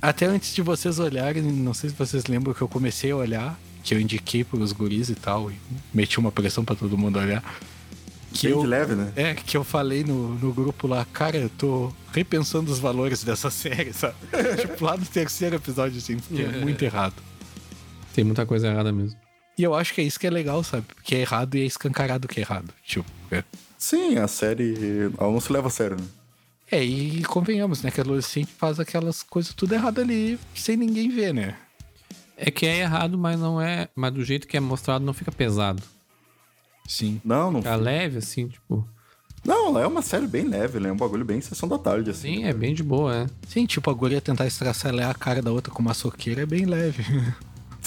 Até 0.02 0.26
antes 0.28 0.54
de 0.54 0.62
vocês 0.62 1.00
olharem, 1.00 1.42
não 1.44 1.74
sei 1.74 1.90
se 1.90 1.96
vocês 1.96 2.26
lembram 2.28 2.54
que 2.54 2.62
eu 2.62 2.68
comecei 2.68 3.12
a 3.12 3.16
olhar, 3.16 3.60
que 3.84 3.94
eu 3.96 4.00
indiquei 4.00 4.44
pros 4.44 4.72
guris 4.72 5.10
e 5.10 5.16
tal, 5.16 5.50
e 5.52 5.56
meti 5.94 6.20
uma 6.20 6.32
pressão 6.32 6.64
pra 6.64 6.76
todo 6.76 6.98
mundo 6.98 7.18
olhar. 7.20 7.44
Que 8.38 8.48
Bem 8.48 8.56
eu, 8.56 8.62
de 8.62 8.68
leve, 8.68 8.94
né? 8.94 9.12
É, 9.16 9.34
que 9.34 9.58
eu 9.58 9.64
falei 9.64 10.04
no, 10.04 10.36
no 10.36 10.54
grupo 10.54 10.88
lá, 10.88 11.04
cara, 11.12 11.38
eu 11.38 11.50
tô 11.50 11.92
repensando 12.14 12.72
os 12.72 12.78
valores 12.78 13.24
dessa 13.24 13.50
série, 13.52 13.92
sabe? 13.92 14.16
tipo, 14.60 14.86
lá 14.86 14.96
no 14.96 15.06
terceiro 15.06 15.56
episódio, 15.56 15.98
assim, 15.98 16.20
porque 16.20 16.44
é 16.44 16.48
muito 16.60 16.84
errado. 16.86 17.16
Tem 18.14 18.24
muita 18.24 18.46
coisa 18.46 18.68
errada 18.68 18.92
mesmo. 18.92 19.18
E 19.58 19.64
eu 19.64 19.74
acho 19.74 19.92
que 19.92 20.02
é 20.02 20.04
isso 20.04 20.20
que 20.20 20.28
é 20.28 20.30
legal, 20.30 20.64
sabe? 20.64 20.86
Porque 20.94 21.16
é 21.16 21.22
errado 21.22 21.56
e 21.56 21.62
é 21.62 21.66
escancarado 21.66 22.28
que 22.28 22.40
é 22.40 22.44
errado. 22.44 22.72
Tipo, 22.84 23.10
é. 23.32 23.44
Sim, 23.76 24.18
a 24.18 24.28
série. 24.28 25.12
Ela 25.18 25.32
não 25.32 25.40
se 25.40 25.52
leva 25.52 25.68
a 25.68 25.72
sério, 25.72 25.98
né? 25.98 26.06
É, 26.70 26.84
e 26.84 27.24
convenhamos, 27.24 27.82
né? 27.82 27.90
Que 27.90 28.00
a 28.00 28.04
adolescente 28.04 28.52
faz 28.56 28.80
aquelas 28.80 29.24
coisas 29.24 29.54
tudo 29.54 29.74
errado 29.74 30.00
ali, 30.00 30.40
sem 30.54 30.78
ninguém 30.78 31.10
ver, 31.10 31.34
né? 31.34 31.56
É 32.36 32.52
que 32.52 32.68
é 32.68 32.80
errado, 32.82 33.18
mas 33.18 33.40
não 33.40 33.60
é. 33.60 33.90
Mas 33.96 34.14
do 34.14 34.24
jeito 34.24 34.48
que 34.48 34.56
é 34.56 34.60
mostrado, 34.60 35.04
não 35.04 35.14
fica 35.14 35.32
pesado. 35.32 35.82
Sim. 36.88 37.22
Não, 37.24 37.52
não. 37.52 37.62
Fica 37.62 37.76
leve, 37.76 38.18
assim, 38.18 38.48
tipo. 38.48 38.88
Não, 39.46 39.70
ela 39.70 39.82
é 39.82 39.88
uma 39.88 40.02
série 40.02 40.28
bem 40.28 40.48
leve, 40.48 40.78
ela 40.78 40.88
é 40.88 40.92
um 40.92 40.98
bagulho 40.98 41.24
bem 41.24 41.40
sessão 41.40 41.70
da 41.70 41.78
tarde, 41.78 42.10
assim. 42.10 42.38
Sim, 42.38 42.46
é 42.46 42.54
bem 42.54 42.74
de 42.74 42.84
boa, 42.84 43.16
é. 43.16 43.28
Sim, 43.48 43.66
tipo, 43.66 43.90
a 43.90 43.94
guria 43.94 44.20
tentar 44.20 44.48
estraçalhar 44.48 45.10
a 45.10 45.14
cara 45.14 45.42
da 45.42 45.52
outra 45.52 45.72
com 45.72 45.82
uma 45.82 45.94
soqueira 45.94 46.42
é 46.42 46.46
bem 46.46 46.66
leve. 46.66 47.06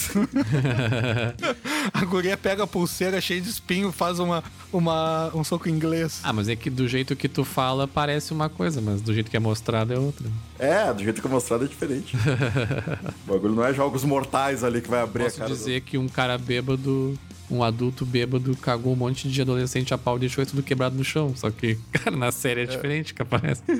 a 1.93 2.05
guria 2.05 2.35
pega 2.37 2.63
a 2.63 2.67
pulseira 2.67 3.19
cheia 3.21 3.39
de 3.41 3.49
espinho, 3.49 3.91
faz 3.91 4.19
uma, 4.19 4.43
uma, 4.71 5.31
um 5.35 5.43
soco 5.43 5.69
inglês. 5.69 6.19
Ah, 6.23 6.33
mas 6.33 6.49
é 6.49 6.55
que 6.55 6.69
do 6.69 6.87
jeito 6.87 7.15
que 7.15 7.27
tu 7.27 7.43
fala 7.43 7.87
parece 7.87 8.33
uma 8.33 8.49
coisa, 8.49 8.81
mas 8.81 9.01
do 9.01 9.13
jeito 9.13 9.29
que 9.29 9.37
é 9.37 9.39
mostrado 9.39 9.93
é 9.93 9.99
outra. 9.99 10.25
É, 10.57 10.91
do 10.93 11.03
jeito 11.03 11.21
que 11.21 11.27
é 11.27 11.29
mostrado 11.29 11.65
é 11.65 11.67
diferente. 11.67 12.15
o 13.27 13.31
bagulho 13.31 13.55
não 13.55 13.65
é 13.65 13.73
jogos 13.73 14.03
mortais 14.03 14.63
ali 14.63 14.81
que 14.81 14.89
vai 14.89 15.01
abrir 15.01 15.25
Posso 15.25 15.35
a 15.37 15.39
cara. 15.39 15.51
dizer 15.51 15.81
que 15.81 15.97
um 15.97 16.07
cara 16.07 16.37
bêbado, 16.37 17.17
um 17.51 17.63
adulto 17.63 18.05
bêbado, 18.05 18.55
cagou 18.55 18.93
um 18.93 18.95
monte 18.95 19.27
de 19.29 19.41
adolescente 19.41 19.93
a 19.93 19.97
pau 19.97 20.15
e 20.15 20.21
deixou 20.21 20.41
isso 20.41 20.51
tudo 20.51 20.63
quebrado 20.63 20.95
no 20.95 21.03
chão. 21.03 21.33
Só 21.35 21.51
que, 21.51 21.77
cara, 21.91 22.15
na 22.15 22.31
série 22.31 22.61
é 22.61 22.65
diferente, 22.65 23.13
capaz. 23.13 23.61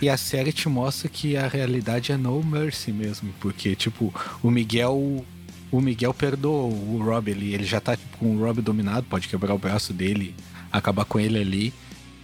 E 0.00 0.08
a 0.08 0.16
série 0.16 0.52
te 0.52 0.68
mostra 0.68 1.08
que 1.08 1.36
a 1.36 1.46
realidade 1.46 2.10
é 2.10 2.16
no 2.16 2.42
mercy 2.42 2.90
mesmo. 2.90 3.32
Porque, 3.38 3.76
tipo, 3.76 4.12
o 4.42 4.50
Miguel. 4.50 5.24
O 5.70 5.80
Miguel 5.80 6.12
perdoou 6.12 6.72
o 6.72 7.00
Rob 7.00 7.30
ali. 7.30 7.54
Ele 7.54 7.62
já 7.62 7.80
tá 7.80 7.96
tipo, 7.96 8.18
com 8.18 8.34
o 8.34 8.40
Rob 8.40 8.60
dominado, 8.60 9.06
pode 9.08 9.28
quebrar 9.28 9.54
o 9.54 9.58
braço 9.58 9.92
dele, 9.92 10.34
acabar 10.72 11.04
com 11.04 11.20
ele 11.20 11.38
ali. 11.38 11.72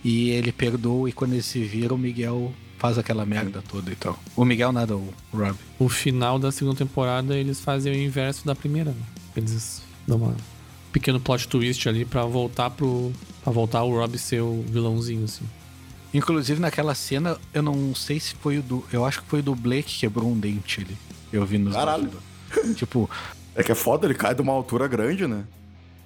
E 0.04 0.30
ele 0.30 0.50
perdoa 0.50 1.08
e 1.08 1.12
quando 1.12 1.34
eles 1.34 1.46
se 1.46 1.60
viram, 1.62 1.94
o 1.94 1.98
Miguel 1.98 2.52
faz 2.78 2.98
aquela 2.98 3.24
merda 3.24 3.62
toda 3.62 3.92
e 3.92 3.94
tal. 3.94 4.18
O 4.34 4.44
Miguel 4.44 4.72
nada, 4.72 4.96
o 4.96 5.14
Rob. 5.32 5.56
O 5.78 5.88
final 5.88 6.36
da 6.36 6.50
segunda 6.50 6.76
temporada 6.76 7.36
eles 7.36 7.60
fazem 7.60 7.92
o 7.92 7.96
inverso 7.96 8.44
da 8.44 8.56
primeira. 8.56 8.90
né? 8.90 9.02
Eles 9.36 9.82
dão 10.08 10.16
uma 10.16 10.34
pequeno 10.90 11.20
plot 11.20 11.46
twist 11.46 11.88
ali 11.88 12.04
pra 12.04 12.24
voltar 12.24 12.70
pro. 12.70 13.12
para 13.44 13.52
voltar 13.52 13.82
o 13.84 13.90
Rob 13.90 14.18
ser 14.18 14.40
o 14.40 14.64
vilãozinho, 14.66 15.24
assim. 15.24 15.44
Inclusive 16.12 16.58
naquela 16.58 16.94
cena, 16.94 17.38
eu 17.52 17.62
não 17.62 17.94
sei 17.94 18.18
se 18.18 18.34
foi 18.34 18.58
o 18.58 18.62
do. 18.62 18.84
Eu 18.92 19.04
acho 19.04 19.22
que 19.22 19.28
foi 19.28 19.40
o 19.40 19.42
do 19.42 19.54
Blake 19.54 19.90
que 19.90 20.00
quebrou 20.00 20.30
um 20.30 20.38
dente 20.38 20.80
ali. 20.80 20.96
Eu 21.32 21.44
vi 21.44 21.58
nos. 21.58 21.74
Caralho. 21.74 22.10
tipo, 22.74 23.08
É 23.54 23.62
que 23.62 23.70
é 23.70 23.74
foda, 23.74 24.06
ele 24.06 24.14
cai 24.14 24.34
de 24.34 24.40
uma 24.40 24.52
altura 24.52 24.88
grande, 24.88 25.26
né? 25.26 25.44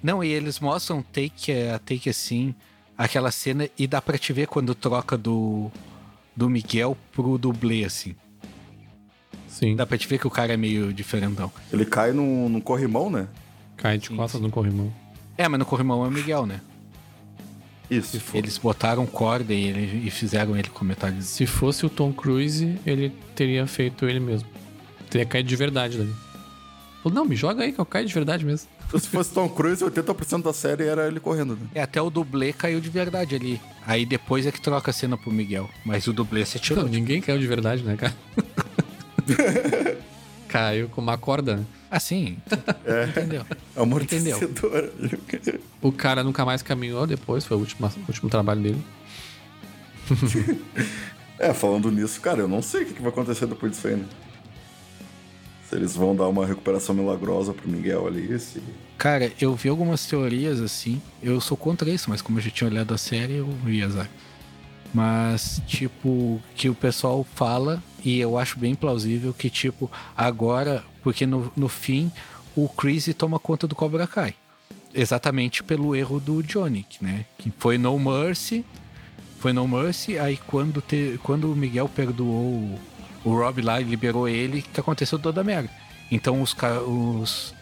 Não, 0.01 0.21
e 0.21 0.27
eles 0.27 0.59
mostram 0.59 1.01
take 1.01 1.49
a 1.53 1.79
take 1.79 2.09
assim, 2.09 2.53
aquela 2.97 3.31
cena, 3.31 3.69
e 3.79 3.87
dá 3.87 4.01
pra 4.01 4.17
te 4.17 4.33
ver 4.33 4.47
quando 4.47 4.75
troca 4.75 5.17
do, 5.17 5.71
do 6.35 6.49
Miguel 6.49 6.97
pro 7.13 7.37
dublê, 7.37 7.85
assim. 7.85 8.13
Sim. 9.47 9.77
Dá 9.77 9.85
pra 9.85 9.97
te 9.97 10.05
ver 10.05 10.19
que 10.19 10.27
o 10.27 10.31
cara 10.31 10.53
é 10.53 10.57
meio 10.57 10.91
diferentão. 10.91 11.49
Ele 11.71 11.85
cai 11.85 12.11
num, 12.11 12.49
num 12.49 12.59
corrimão, 12.59 13.09
né? 13.09 13.29
Cai 13.77 13.97
de 13.97 14.07
Sim, 14.07 14.15
costas 14.15 14.39
sim. 14.39 14.45
no 14.47 14.51
corrimão. 14.51 14.91
É, 15.37 15.47
mas 15.47 15.59
no 15.59 15.65
corrimão 15.65 16.03
é 16.05 16.07
o 16.07 16.11
Miguel, 16.11 16.45
né? 16.45 16.61
Isso. 17.89 18.19
Eles 18.33 18.57
botaram 18.57 19.05
corda 19.05 19.53
e, 19.53 19.65
ele- 19.65 20.07
e 20.07 20.09
fizeram 20.09 20.55
ele 20.57 20.69
com 20.69 20.83
metade. 20.85 21.23
Se 21.23 21.45
fosse 21.45 21.85
o 21.85 21.89
Tom 21.89 22.11
Cruise, 22.13 22.79
ele 22.85 23.09
teria 23.35 23.67
feito 23.67 24.07
ele 24.07 24.19
mesmo. 24.19 24.47
Teria 25.09 25.25
caído 25.25 25.49
de 25.49 25.55
verdade 25.55 25.97
dali. 25.97 26.13
Falou, 27.03 27.15
não, 27.15 27.25
me 27.25 27.35
joga 27.35 27.63
aí 27.63 27.73
que 27.73 27.79
eu 27.79 27.85
caio 27.85 28.07
de 28.07 28.13
verdade 28.13 28.45
mesmo. 28.45 28.67
Se 28.97 29.07
fosse 29.09 29.33
Tom 29.33 29.49
Cruise, 29.49 29.83
80% 29.83 30.43
da 30.43 30.53
série 30.53 30.85
era 30.85 31.07
ele 31.07 31.19
correndo, 31.19 31.55
né? 31.55 31.67
É, 31.75 31.81
até 31.81 32.01
o 32.01 32.09
dublê 32.09 32.53
caiu 32.53 32.79
de 32.79 32.89
verdade 32.89 33.35
ali. 33.35 33.59
Aí 33.85 34.05
depois 34.05 34.45
é 34.45 34.51
que 34.51 34.61
troca 34.61 34.91
a 34.91 34.93
cena 34.93 35.17
pro 35.17 35.31
Miguel. 35.31 35.69
Mas 35.83 36.07
o 36.07 36.13
dublê 36.13 36.45
se 36.45 36.57
tirou. 36.59 36.83
Não, 36.83 36.89
ninguém 36.89 37.19
caiu 37.19 37.39
de 37.39 37.47
verdade, 37.47 37.83
né, 37.83 37.97
cara? 37.97 38.13
caiu 40.47 40.87
com 40.89 41.01
uma 41.01 41.17
corda. 41.17 41.57
né? 41.57 41.65
Assim, 41.95 42.37
entendeu? 43.07 43.45
Amortecedor. 43.75 44.89
O 45.79 45.91
cara 45.91 46.23
nunca 46.23 46.43
mais 46.43 46.63
caminhou 46.63 47.05
depois, 47.05 47.45
foi 47.45 47.55
o 47.55 47.59
último, 47.59 47.87
o 47.87 48.07
último 48.07 48.31
trabalho 48.31 48.61
dele. 48.61 48.83
É, 51.37 51.53
falando 51.53 51.91
nisso, 51.91 52.19
cara, 52.19 52.39
eu 52.39 52.47
não 52.47 52.63
sei 52.63 52.81
o 52.81 52.85
que 52.87 52.93
que 52.95 53.01
vai 53.01 53.11
acontecer 53.11 53.45
depois 53.45 53.73
disso 53.73 53.87
aí, 53.87 53.95
né? 53.95 54.05
Se 55.69 55.75
eles 55.75 55.95
vão 55.95 56.15
dar 56.15 56.27
uma 56.27 56.47
recuperação 56.47 56.95
milagrosa 56.95 57.53
pro 57.53 57.69
Miguel 57.69 58.07
ali, 58.07 58.39
se... 58.39 58.59
Cara, 58.97 59.31
eu 59.39 59.53
vi 59.53 59.69
algumas 59.69 60.05
teorias 60.07 60.61
assim. 60.61 60.99
Eu 61.21 61.39
sou 61.39 61.55
contra 61.55 61.89
isso, 61.91 62.09
mas 62.09 62.23
como 62.23 62.39
eu 62.39 62.41
já 62.41 62.49
tinha 62.49 62.69
olhado 62.69 62.91
a 62.91 62.97
série, 62.97 63.35
eu 63.35 63.47
vi 63.63 63.83
azar. 63.83 64.09
Mas, 64.91 65.61
tipo, 65.67 66.41
que 66.55 66.69
o 66.69 66.75
pessoal 66.75 67.23
fala, 67.35 67.83
e 68.03 68.19
eu 68.19 68.37
acho 68.37 68.59
bem 68.59 68.75
plausível, 68.75 69.33
que, 69.33 69.49
tipo, 69.49 69.89
agora, 70.15 70.83
porque 71.01 71.25
no, 71.25 71.51
no 71.55 71.69
fim, 71.69 72.11
o 72.55 72.67
Chris 72.67 73.09
toma 73.17 73.39
conta 73.39 73.67
do 73.67 73.75
Cobra 73.75 74.05
Kai. 74.05 74.35
Exatamente 74.93 75.63
pelo 75.63 75.95
erro 75.95 76.19
do 76.19 76.43
Johnny, 76.43 76.85
né? 77.01 77.25
Que 77.37 77.51
foi 77.57 77.77
No 77.77 77.97
Mercy, 77.97 78.63
Foi 79.39 79.51
No 79.51 79.67
Mercy, 79.67 80.19
aí 80.19 80.37
quando, 80.37 80.81
te, 80.81 81.19
quando 81.23 81.51
o 81.51 81.55
Miguel 81.55 81.89
perdoou 81.89 82.79
o, 83.25 83.35
Rob 83.35 83.61
lá 83.61 83.81
e 83.81 83.83
liberou 83.83 84.27
ele, 84.27 84.61
que 84.61 84.79
aconteceu 84.79 85.17
toda 85.17 85.41
a 85.41 85.43
merda. 85.43 85.69
Então 86.11 86.41
os, 86.41 86.55
os 86.85 87.53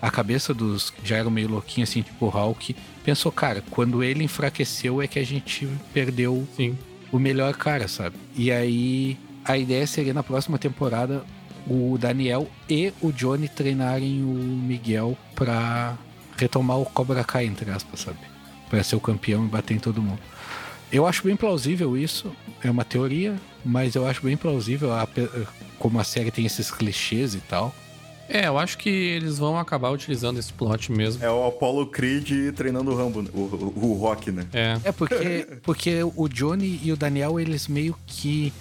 a 0.00 0.10
cabeça 0.10 0.54
dos 0.54 0.90
que 0.90 1.06
já 1.06 1.16
eram 1.16 1.30
meio 1.30 1.48
louquinhos 1.48 1.90
assim, 1.90 2.02
tipo 2.02 2.26
o 2.26 2.28
Hulk, 2.28 2.74
pensou, 3.04 3.32
cara, 3.32 3.62
quando 3.70 4.02
ele 4.02 4.24
enfraqueceu 4.24 5.02
é 5.02 5.06
que 5.06 5.18
a 5.18 5.26
gente 5.26 5.68
perdeu 5.92 6.46
Sim. 6.56 6.78
o 7.12 7.18
melhor 7.18 7.54
cara, 7.54 7.88
sabe? 7.88 8.16
E 8.36 8.50
aí 8.50 9.18
a 9.48 9.56
ideia 9.58 9.86
seria 9.86 10.12
na 10.14 10.22
próxima 10.22 10.58
temporada 10.58 11.24
o 11.66 11.96
Daniel 11.98 12.48
e 12.68 12.92
o 13.00 13.10
Johnny 13.10 13.48
treinarem 13.48 14.22
o 14.22 14.26
Miguel 14.26 15.16
pra 15.34 15.96
retomar 16.36 16.78
o 16.78 16.84
Cobra 16.84 17.24
Kai, 17.24 17.46
entre 17.46 17.70
aspas, 17.70 18.00
sabe? 18.00 18.18
Pra 18.70 18.82
ser 18.84 18.96
o 18.96 19.00
campeão 19.00 19.44
e 19.44 19.48
bater 19.48 19.74
em 19.74 19.78
todo 19.80 20.00
mundo. 20.00 20.20
Eu 20.92 21.06
acho 21.06 21.24
bem 21.24 21.36
plausível 21.36 21.96
isso, 21.96 22.32
é 22.62 22.70
uma 22.70 22.84
teoria, 22.84 23.34
mas 23.64 23.94
eu 23.94 24.06
acho 24.06 24.22
bem 24.22 24.36
plausível, 24.36 24.92
ape- 24.94 25.28
como 25.78 25.98
a 26.00 26.04
série 26.04 26.30
tem 26.30 26.46
esses 26.46 26.70
clichês 26.70 27.34
e 27.34 27.38
tal. 27.40 27.74
É, 28.30 28.46
eu 28.46 28.58
acho 28.58 28.76
que 28.78 28.88
eles 28.90 29.38
vão 29.38 29.58
acabar 29.58 29.90
utilizando 29.90 30.38
esse 30.38 30.52
plot 30.52 30.92
mesmo. 30.92 31.24
É 31.24 31.30
o 31.30 31.46
Apollo 31.46 31.86
Creed 31.86 32.54
treinando 32.54 32.90
o 32.90 32.94
Rambo, 32.96 33.22
né? 33.22 33.30
o, 33.34 33.38
o, 33.38 33.72
o 33.90 33.92
Rock, 33.94 34.30
né? 34.30 34.46
É. 34.52 34.78
É 34.84 34.92
porque, 34.92 35.46
porque 35.62 36.00
o 36.02 36.28
Johnny 36.28 36.78
e 36.82 36.92
o 36.92 36.96
Daniel, 36.96 37.40
eles 37.40 37.68
meio 37.68 37.96
que 38.06 38.52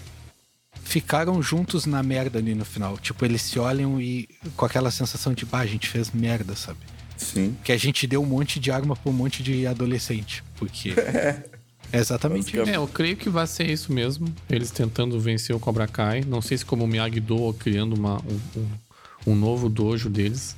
ficaram 0.88 1.42
juntos 1.42 1.86
na 1.86 2.02
merda 2.02 2.40
ali 2.40 2.56
no 2.56 2.64
final. 2.66 2.98
Tipo, 2.98 3.26
eles 3.26 3.42
se 3.42 3.60
olham 3.60 4.00
e 4.00 4.28
com 4.56 4.66
aquela 4.66 4.90
sensação 4.90 5.34
de, 5.34 5.46
bah, 5.46 5.60
a 5.60 5.66
gente 5.66 5.88
fez 5.90 6.12
merda, 6.12 6.56
sabe? 6.56 6.80
Sim. 7.18 7.56
Que 7.64 7.72
a 7.72 7.78
gente 7.78 8.08
deu 8.08 8.22
um 8.22 8.26
monte 8.26 8.60
de 8.60 8.72
arma 8.72 8.96
pra 8.96 9.10
um 9.10 9.14
monte 9.14 9.44
de 9.44 9.68
adolescente. 9.68 10.44
Porque. 10.56 10.94
É 11.90 12.00
exatamente 12.00 12.50
isso. 12.58 12.70
É, 12.70 12.76
eu 12.76 12.86
creio 12.86 13.16
que 13.16 13.30
vai 13.30 13.48
ser 13.48 13.70
isso 13.70 13.94
mesmo. 13.94 14.28
Eles 14.50 14.72
tentando 14.72 15.18
vencer 15.22 15.56
o 15.56 15.60
Cobra 15.60 15.88
Kai. 15.88 16.20
Não 16.28 16.42
sei 16.42 16.58
se 16.58 16.66
como 16.66 16.84
o 16.84 16.88
Miyagi-Do 16.88 17.38
ou 17.38 17.54
criando 17.54 17.94
uma, 17.94 18.18
um, 18.18 18.60
um- 18.60 19.32
um 19.32 19.36
novo 19.36 19.70
dojo 19.70 20.10
deles. 20.10 20.58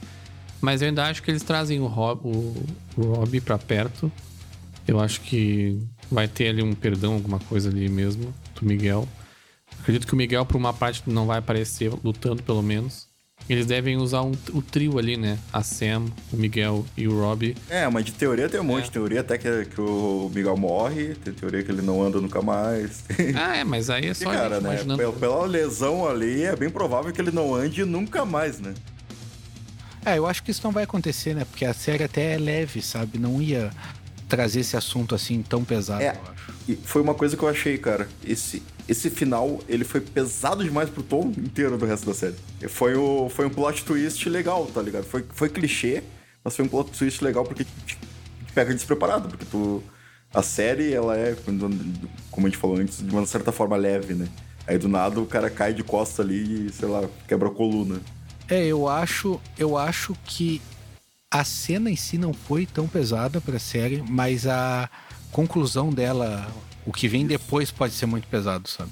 Mas 0.59 0.81
eu 0.81 0.87
ainda 0.87 1.05
acho 1.05 1.21
que 1.21 1.29
eles 1.29 1.43
trazem 1.43 1.79
o 1.81 1.85
Rob, 1.85 2.21
o, 2.25 2.55
o 2.97 3.01
Rob 3.13 3.39
pra 3.41 3.59
perto. 3.59 4.11
Eu 4.87 4.99
acho 4.99 5.21
que 5.21 5.79
vai 6.11 6.27
ter 6.27 6.47
ali 6.47 6.63
um 6.63 6.73
perdão, 6.73 7.13
alguma 7.13 7.37
coisa 7.37 7.69
ali 7.69 7.87
mesmo, 7.89 8.33
do 8.59 8.65
Miguel. 8.65 9.07
Acredito 9.81 10.05
que 10.07 10.13
o 10.13 10.17
Miguel, 10.17 10.45
por 10.45 10.57
uma 10.57 10.73
parte, 10.73 11.03
não 11.07 11.25
vai 11.25 11.39
aparecer 11.39 11.91
lutando, 12.03 12.43
pelo 12.43 12.61
menos. 12.61 13.07
Eles 13.47 13.65
devem 13.65 13.95
usar 13.97 14.21
um- 14.21 14.33
o 14.53 14.61
trio 14.61 14.99
ali, 14.99 15.15
né? 15.17 15.39
A 15.51 15.63
Sam, 15.63 16.05
o 16.31 16.35
Miguel 16.37 16.85
e 16.95 17.07
o 17.07 17.19
Rob. 17.19 17.55
É, 17.69 17.87
mas 17.89 18.05
de 18.05 18.11
teoria 18.11 18.49
tem 18.49 18.59
um 18.59 18.63
monte. 18.65 18.89
É. 18.89 18.91
Teoria 18.91 19.21
até 19.21 19.37
que, 19.37 19.65
que 19.65 19.79
o 19.81 20.29
Miguel 20.35 20.57
morre, 20.57 21.15
tem 21.15 21.33
teoria 21.33 21.63
que 21.63 21.71
ele 21.71 21.81
não 21.81 22.03
anda 22.03 22.19
nunca 22.19 22.41
mais. 22.41 23.03
Ah, 23.35 23.55
é, 23.57 23.63
mas 23.63 23.89
aí 23.89 24.05
é 24.07 24.11
E, 24.11 24.15
só 24.15 24.29
a 24.29 24.33
cara, 24.33 24.59
né? 24.59 24.69
imaginando. 24.73 24.97
Pela, 24.99 25.13
pela 25.13 25.45
lesão 25.45 26.07
ali, 26.07 26.43
é 26.43 26.55
bem 26.55 26.69
provável 26.69 27.11
que 27.13 27.19
ele 27.21 27.31
não 27.31 27.55
ande 27.55 27.83
nunca 27.85 28.25
mais, 28.25 28.59
né? 28.59 28.73
É, 30.05 30.17
eu 30.17 30.27
acho 30.27 30.43
que 30.43 30.51
isso 30.51 30.61
não 30.63 30.71
vai 30.71 30.83
acontecer, 30.83 31.33
né? 31.33 31.45
Porque 31.45 31.65
a 31.65 31.73
série 31.73 32.03
até 32.03 32.33
é 32.33 32.37
leve, 32.37 32.81
sabe? 32.81 33.17
Não 33.17 33.41
ia 33.41 33.71
trazer 34.27 34.59
esse 34.59 34.77
assunto 34.77 35.15
assim 35.15 35.41
tão 35.41 35.63
pesado, 35.63 36.01
É. 36.03 36.09
eu 36.09 36.31
acho. 36.31 36.53
E 36.67 36.75
foi 36.75 37.01
uma 37.01 37.13
coisa 37.15 37.35
que 37.35 37.43
eu 37.43 37.49
achei, 37.49 37.77
cara. 37.77 38.07
Esse, 38.23 38.61
esse 38.89 39.09
final, 39.09 39.59
ele 39.69 39.83
foi 39.83 40.01
pesado 40.01 40.63
demais 40.63 40.89
pro 40.89 41.03
tom 41.03 41.31
inteiro 41.37 41.77
do 41.77 41.85
resto 41.85 42.07
da 42.07 42.13
série. 42.13 42.35
Foi, 42.67 42.95
o, 42.95 43.29
foi 43.29 43.45
um 43.45 43.49
plot 43.49 43.85
twist 43.85 44.27
legal, 44.27 44.65
tá 44.65 44.81
ligado? 44.81 45.03
Foi, 45.03 45.23
foi 45.29 45.47
clichê, 45.47 46.03
mas 46.43 46.55
foi 46.55 46.65
um 46.65 46.67
plot 46.67 46.91
twist 46.97 47.23
legal 47.23 47.43
porque 47.43 47.63
te, 47.63 47.71
te 47.85 47.97
pega 48.53 48.73
despreparado. 48.73 49.29
Porque 49.29 49.45
tu... 49.45 49.83
A 50.33 50.43
série, 50.43 50.93
ela 50.93 51.17
é, 51.17 51.35
como 52.29 52.45
a 52.45 52.49
gente 52.49 52.59
falou 52.59 52.77
antes, 52.77 53.01
de 53.01 53.11
uma 53.11 53.25
certa 53.25 53.51
forma 53.51 53.75
leve, 53.75 54.13
né? 54.13 54.27
Aí 54.67 54.77
do 54.77 54.87
nada 54.87 55.19
o 55.19 55.25
cara 55.25 55.49
cai 55.49 55.73
de 55.73 55.83
costa 55.83 56.21
ali 56.21 56.67
e, 56.67 56.71
sei 56.71 56.87
lá, 56.87 57.07
quebra 57.27 57.47
a 57.47 57.51
coluna. 57.51 57.99
É, 58.47 58.65
eu 58.65 58.87
acho, 58.87 59.39
eu 59.57 59.75
acho 59.77 60.15
que 60.25 60.61
a 61.31 61.43
cena 61.43 61.89
em 61.89 61.95
si 61.95 62.17
não 62.17 62.33
foi 62.33 62.65
tão 62.65 62.87
pesada 62.87 63.41
pra 63.41 63.59
série, 63.59 64.03
mas 64.07 64.45
a 64.47 64.89
conclusão 65.31 65.91
dela, 65.91 66.47
o 66.89 66.91
que 66.91 67.07
vem 67.07 67.27
depois 67.27 67.69
pode 67.69 67.93
ser 67.93 68.07
muito 68.07 68.27
pesado, 68.27 68.67
sabe? 68.67 68.89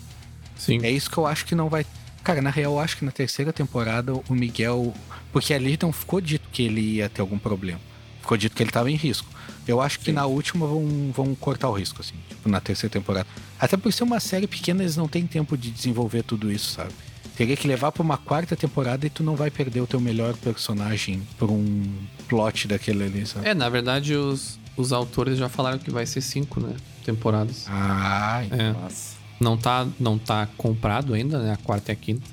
Sim. 0.55 0.79
É 0.83 0.91
isso 0.91 1.09
que 1.09 1.17
eu 1.17 1.25
acho 1.25 1.43
que 1.47 1.55
não 1.55 1.67
vai. 1.67 1.83
Cara, 2.23 2.43
na 2.43 2.51
real, 2.51 2.73
eu 2.73 2.79
acho 2.79 2.95
que 2.95 3.03
na 3.03 3.09
terceira 3.11 3.51
temporada 3.51 4.13
o 4.13 4.23
Miguel. 4.29 4.93
Porque 5.31 5.51
ali 5.51 5.77
não 5.81 5.91
ficou 5.91 6.21
dito 6.21 6.47
que 6.51 6.61
ele 6.61 6.81
ia 6.81 7.09
ter 7.09 7.21
algum 7.21 7.39
problema. 7.39 7.79
Ficou 8.21 8.37
dito 8.37 8.55
que 8.55 8.61
ele 8.61 8.69
tava 8.69 8.91
em 8.91 8.95
risco. 8.95 9.27
Eu 9.67 9.81
acho 9.81 9.99
que 9.99 10.11
na 10.11 10.27
última 10.27 10.67
vão, 10.67 11.11
vão 11.11 11.33
cortar 11.33 11.69
o 11.69 11.73
risco, 11.73 12.01
assim, 12.01 12.13
tipo, 12.29 12.47
na 12.47 12.61
terceira 12.61 12.93
temporada. 12.93 13.27
Até 13.59 13.75
por 13.75 13.91
ser 13.91 14.03
uma 14.03 14.19
série 14.19 14.45
pequena, 14.45 14.83
eles 14.83 14.95
não 14.95 15.07
têm 15.07 15.25
tempo 15.25 15.57
de 15.57 15.71
desenvolver 15.71 16.21
tudo 16.21 16.51
isso, 16.51 16.73
sabe? 16.73 16.91
Teria 17.35 17.57
que 17.57 17.67
levar 17.67 17.91
pra 17.91 18.03
uma 18.03 18.17
quarta 18.17 18.55
temporada 18.55 19.07
e 19.07 19.09
tu 19.09 19.23
não 19.23 19.35
vai 19.35 19.49
perder 19.49 19.81
o 19.81 19.87
teu 19.87 19.99
melhor 19.99 20.35
personagem 20.37 21.21
por 21.37 21.49
um 21.49 21.83
plot 22.27 22.67
daquele 22.67 23.05
ali, 23.05 23.25
sabe? 23.25 23.47
É, 23.47 23.53
na 23.55 23.69
verdade, 23.69 24.15
os, 24.15 24.59
os 24.77 24.93
autores 24.93 25.37
já 25.37 25.49
falaram 25.49 25.77
que 25.79 25.91
vai 25.91 26.05
ser 26.05 26.21
cinco, 26.21 26.59
né? 26.61 26.75
Temporadas. 27.03 27.65
Ah, 27.67 28.43
É. 28.51 28.73
Mas. 28.73 29.17
Não 29.39 29.55
tá, 29.55 29.85
não 29.99 30.17
tá 30.17 30.47
comprado 30.57 31.13
ainda, 31.13 31.37
né? 31.39 31.53
A 31.53 31.57
quarta 31.57 31.91
e 31.91 31.93
a 31.93 31.95
quinta. 31.95 32.25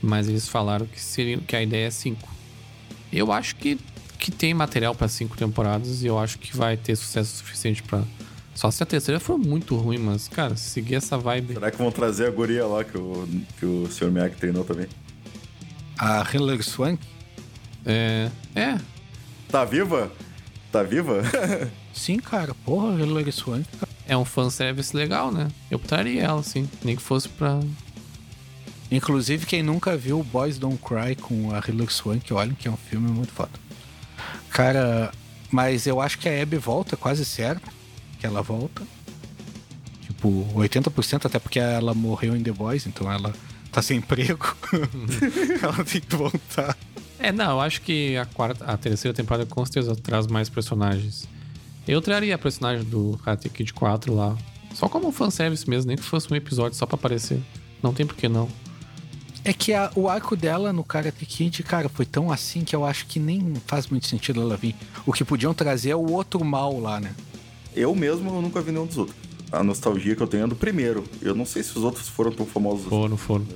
Mas 0.00 0.28
eles 0.28 0.48
falaram 0.48 0.86
que, 0.86 0.98
seria, 1.00 1.36
que 1.38 1.54
a 1.54 1.62
ideia 1.62 1.86
é 1.88 1.90
cinco. 1.90 2.26
Eu 3.12 3.30
acho 3.30 3.54
que, 3.56 3.78
que 4.18 4.30
tem 4.30 4.54
material 4.54 4.94
pra 4.94 5.08
cinco 5.08 5.36
temporadas 5.36 6.02
e 6.02 6.06
eu 6.06 6.18
acho 6.18 6.38
que 6.38 6.56
vai 6.56 6.76
ter 6.76 6.96
sucesso 6.96 7.36
suficiente 7.36 7.82
pra. 7.82 8.02
Só 8.54 8.70
se 8.70 8.82
a 8.82 8.86
terceira 8.86 9.20
for 9.20 9.38
muito 9.38 9.76
ruim, 9.76 9.98
mas, 9.98 10.26
cara, 10.28 10.56
se 10.56 10.70
seguir 10.70 10.94
essa 10.96 11.16
vibe. 11.18 11.54
Será 11.54 11.70
que 11.70 11.76
vão 11.78 11.90
trazer 11.92 12.26
a 12.26 12.30
guria 12.30 12.66
lá 12.66 12.82
que 12.82 12.96
o, 12.96 13.28
que 13.58 13.66
o 13.66 13.86
Sr. 13.90 14.10
Miyagi 14.10 14.36
treinou 14.36 14.64
também? 14.64 14.86
a 15.98 16.26
Hilary 16.32 16.62
Swank? 16.62 16.98
É. 17.84 18.30
É. 18.54 18.78
Tá 19.48 19.64
viva? 19.64 20.10
Tá 20.72 20.82
viva? 20.82 21.22
Sim, 21.92 22.18
cara. 22.18 22.54
Porra, 22.64 22.98
Hilary 22.98 23.30
Swank. 23.30 23.68
É 24.08 24.16
um 24.16 24.24
fanservice 24.24 24.96
legal, 24.96 25.30
né? 25.30 25.48
Eu 25.70 25.78
botaria 25.78 26.22
ela, 26.22 26.40
assim. 26.40 26.66
Nem 26.82 26.96
que 26.96 27.02
fosse 27.02 27.28
pra. 27.28 27.60
Inclusive, 28.90 29.44
quem 29.44 29.62
nunca 29.62 29.96
viu 29.96 30.22
Boys 30.24 30.58
Don't 30.58 30.78
Cry 30.78 31.14
com 31.14 31.54
a 31.54 31.58
Hilary 31.58 31.92
Swank, 31.92 32.32
olhem 32.32 32.54
que 32.54 32.66
é 32.66 32.70
um 32.70 32.76
filme 32.76 33.10
muito 33.10 33.32
foda. 33.32 33.52
Cara, 34.50 35.12
mas 35.50 35.86
eu 35.86 36.00
acho 36.00 36.18
que 36.18 36.28
a 36.28 36.42
Abby 36.42 36.56
volta, 36.56 36.96
quase 36.96 37.24
certo 37.24 37.70
que 38.18 38.26
ela 38.26 38.42
volta. 38.42 38.82
Tipo, 40.00 40.46
80%, 40.54 41.26
até 41.26 41.38
porque 41.38 41.58
ela 41.58 41.92
morreu 41.92 42.34
em 42.34 42.42
The 42.42 42.52
Boys, 42.52 42.86
então 42.86 43.10
ela 43.12 43.34
tá 43.70 43.82
sem 43.82 43.98
emprego. 43.98 44.56
ela 45.62 45.84
tem 45.84 46.00
que 46.00 46.16
voltar. 46.16 46.76
É, 47.22 47.30
não, 47.30 47.52
eu 47.52 47.60
acho 47.60 47.80
que 47.82 48.16
a 48.16 48.24
quarta, 48.26 48.64
a 48.64 48.76
terceira 48.76 49.14
temporada 49.14 49.46
com 49.46 49.64
certeza 49.64 49.94
traz 49.94 50.26
mais 50.26 50.48
personagens. 50.48 51.28
Eu 51.86 52.00
traria 52.02 52.34
a 52.34 52.38
personagem 52.38 52.84
do 52.84 53.18
Karate 53.24 53.48
Kid 53.48 53.72
4 53.72 54.12
lá. 54.14 54.36
Só 54.74 54.88
como 54.88 55.08
um 55.08 55.12
fanservice 55.12 55.68
mesmo, 55.68 55.88
nem 55.88 55.96
que 55.96 56.02
fosse 56.02 56.32
um 56.32 56.36
episódio 56.36 56.76
só 56.76 56.84
pra 56.86 56.96
aparecer. 56.96 57.40
Não 57.82 57.92
tem 57.92 58.04
por 58.06 58.16
que 58.16 58.28
não. 58.28 58.48
É 59.44 59.52
que 59.52 59.72
a- 59.74 59.90
o 59.94 60.08
arco 60.08 60.34
dela 60.36 60.72
no 60.72 60.82
Karate 60.84 61.24
Kid, 61.26 61.62
cara, 61.62 61.88
foi 61.88 62.06
tão 62.06 62.30
assim 62.32 62.62
que 62.64 62.74
eu 62.74 62.84
acho 62.84 63.06
que 63.06 63.18
nem 63.20 63.54
faz 63.66 63.86
muito 63.88 64.06
sentido 64.06 64.40
ela 64.40 64.56
vir. 64.56 64.74
O 65.06 65.12
que 65.12 65.24
podiam 65.24 65.52
trazer 65.54 65.90
é 65.90 65.96
o 65.96 66.10
outro 66.12 66.44
mal 66.44 66.78
lá, 66.80 66.98
né? 67.00 67.14
Eu 67.74 67.94
mesmo 67.94 68.30
eu 68.30 68.42
nunca 68.42 68.60
vi 68.60 68.70
nenhum 68.72 68.86
dos 68.86 68.98
outros. 68.98 69.16
A 69.50 69.62
nostalgia 69.62 70.16
que 70.16 70.22
eu 70.22 70.26
tenho 70.26 70.44
é 70.44 70.46
do 70.46 70.56
primeiro. 70.56 71.04
Eu 71.20 71.34
não 71.34 71.44
sei 71.44 71.62
se 71.62 71.76
os 71.76 71.84
outros 71.84 72.08
foram 72.08 72.32
tão 72.32 72.46
famosos 72.46 72.86
Foram, 72.86 73.16
foram. 73.16 73.46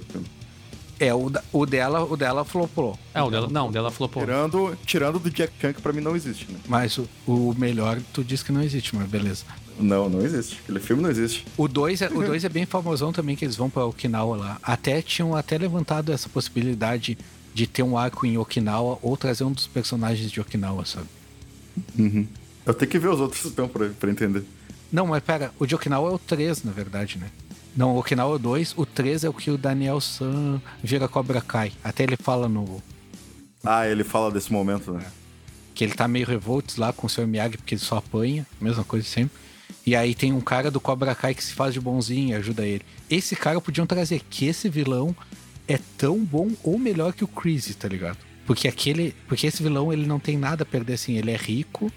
É, 0.99 1.12
o, 1.12 1.28
da- 1.28 1.44
o 1.53 1.66
dela, 1.66 2.05
o 2.05 2.16
dela 2.16 2.44
flopou. 2.44 2.99
É, 3.12 3.22
o 3.22 3.30
dela. 3.30 3.49
Não, 3.51 3.68
o 3.68 3.72
dela 3.72 3.90
pô. 3.90 4.09
Tirando, 4.20 4.76
tirando 4.86 5.18
do 5.18 5.30
Jack 5.30 5.53
Chan, 5.61 5.72
que 5.74 5.82
pra 5.82 5.92
mim 5.92 6.01
não 6.01 6.16
existe, 6.16 6.51
né? 6.51 6.59
Mas 6.66 6.97
o, 6.97 7.07
o 7.26 7.55
melhor, 7.57 7.99
tu 8.14 8.24
disse 8.24 8.44
que 8.44 8.51
não 8.53 8.62
existe, 8.62 8.97
mas 8.97 9.07
beleza. 9.09 9.44
Não, 9.78 10.09
não 10.09 10.22
existe. 10.22 10.59
Aquele 10.62 10.80
filme 10.80 11.03
não 11.03 11.11
existe. 11.11 11.44
O 11.57 11.68
2 11.68 12.01
é, 12.01 12.07
o 12.09 12.22
dois 12.24 12.44
é 12.44 12.49
bem 12.49 12.64
famosão 12.64 13.12
também, 13.12 13.36
que 13.36 13.44
eles 13.44 13.57
vão 13.57 13.68
pra 13.68 13.84
Okinawa 13.84 14.34
lá. 14.36 14.59
Até 14.62 15.03
tinham 15.03 15.36
até 15.36 15.59
levantado 15.59 16.12
essa 16.12 16.30
possibilidade 16.30 17.18
de 17.53 17.66
ter 17.66 17.82
um 17.82 17.99
arco 17.99 18.24
em 18.24 18.38
Okinawa 18.38 18.99
ou 19.03 19.16
trazer 19.18 19.44
um 19.44 19.53
dos 19.53 19.66
personagens 19.66 20.30
de 20.30 20.40
Okinawa, 20.40 20.86
sabe? 20.86 21.07
Eu 22.64 22.74
tenho 22.74 22.90
que 22.90 22.99
ver 22.99 23.09
os 23.09 23.20
outros 23.20 23.44
então 23.44 23.68
pra, 23.68 23.88
pra 23.90 24.11
entender. 24.11 24.44
Não, 24.90 25.07
mas 25.09 25.22
pera, 25.22 25.53
o 25.59 25.66
de 25.66 25.74
Okinawa 25.74 26.11
é 26.11 26.14
o 26.14 26.18
3, 26.18 26.62
na 26.64 26.72
verdade, 26.72 27.18
né? 27.18 27.28
Não, 27.77 27.95
o 27.95 27.99
Okinawa 27.99 28.33
é 28.33 28.37
o 28.37 28.39
2, 28.39 28.74
o 28.77 28.87
3 28.87 29.24
é 29.24 29.29
o 29.29 29.35
que 29.35 29.51
o 29.51 29.59
Daniel 29.59 30.01
San 30.01 30.61
vira 30.83 31.07
Cobra 31.07 31.41
Kai. 31.41 31.72
Até 31.85 32.05
ele 32.05 32.16
fala 32.16 32.49
no. 32.49 32.83
Ah, 33.64 33.87
ele 33.87 34.03
fala 34.05 34.31
desse 34.31 34.53
momento, 34.53 34.93
né? 34.93 35.05
que 35.74 35.85
ele 35.85 35.93
tá 35.93 36.09
meio 36.09 36.27
revoltos 36.27 36.77
lá 36.77 36.91
com 36.91 37.07
o 37.07 37.11
Sr. 37.11 37.27
Miyagi 37.27 37.59
porque 37.59 37.74
ele 37.74 37.83
só 37.83 37.99
apanha, 37.99 38.47
mesma 38.59 38.83
coisa 38.83 39.07
sempre. 39.07 39.37
E 39.85 39.95
aí 39.95 40.14
tem 40.14 40.33
um 40.33 40.41
cara 40.41 40.70
do 40.70 40.81
Cobra 40.81 41.14
Kai 41.14 41.35
que 41.35 41.45
se 41.45 41.53
faz 41.53 41.74
de 41.74 41.81
bonzinho 41.81 42.31
e 42.31 42.35
ajuda 42.35 42.64
ele. 42.66 42.81
Esse 43.11 43.37
cara 43.37 43.61
podiam 43.61 43.87
trazer 43.87 44.22
que 44.31 44.47
esse 44.47 44.70
vilão 44.70 45.14
é 45.68 45.79
tão 45.99 46.18
bom 46.24 46.51
ou 46.64 46.79
melhor 46.79 47.12
que 47.12 47.22
o 47.22 47.29
Chris, 47.29 47.74
tá 47.77 47.87
ligado? 47.89 48.16
Porque 48.47 48.66
aquele, 48.66 49.14
porque 49.29 49.47
esse 49.47 49.62
vilão 49.62 49.93
ele 49.93 50.07
não 50.07 50.18
tem 50.18 50.39
nada 50.39 50.62
a 50.62 50.66
perder 50.66 50.95
assim, 50.95 51.18
ele 51.18 51.31
é 51.31 51.37
rico, 51.37 51.93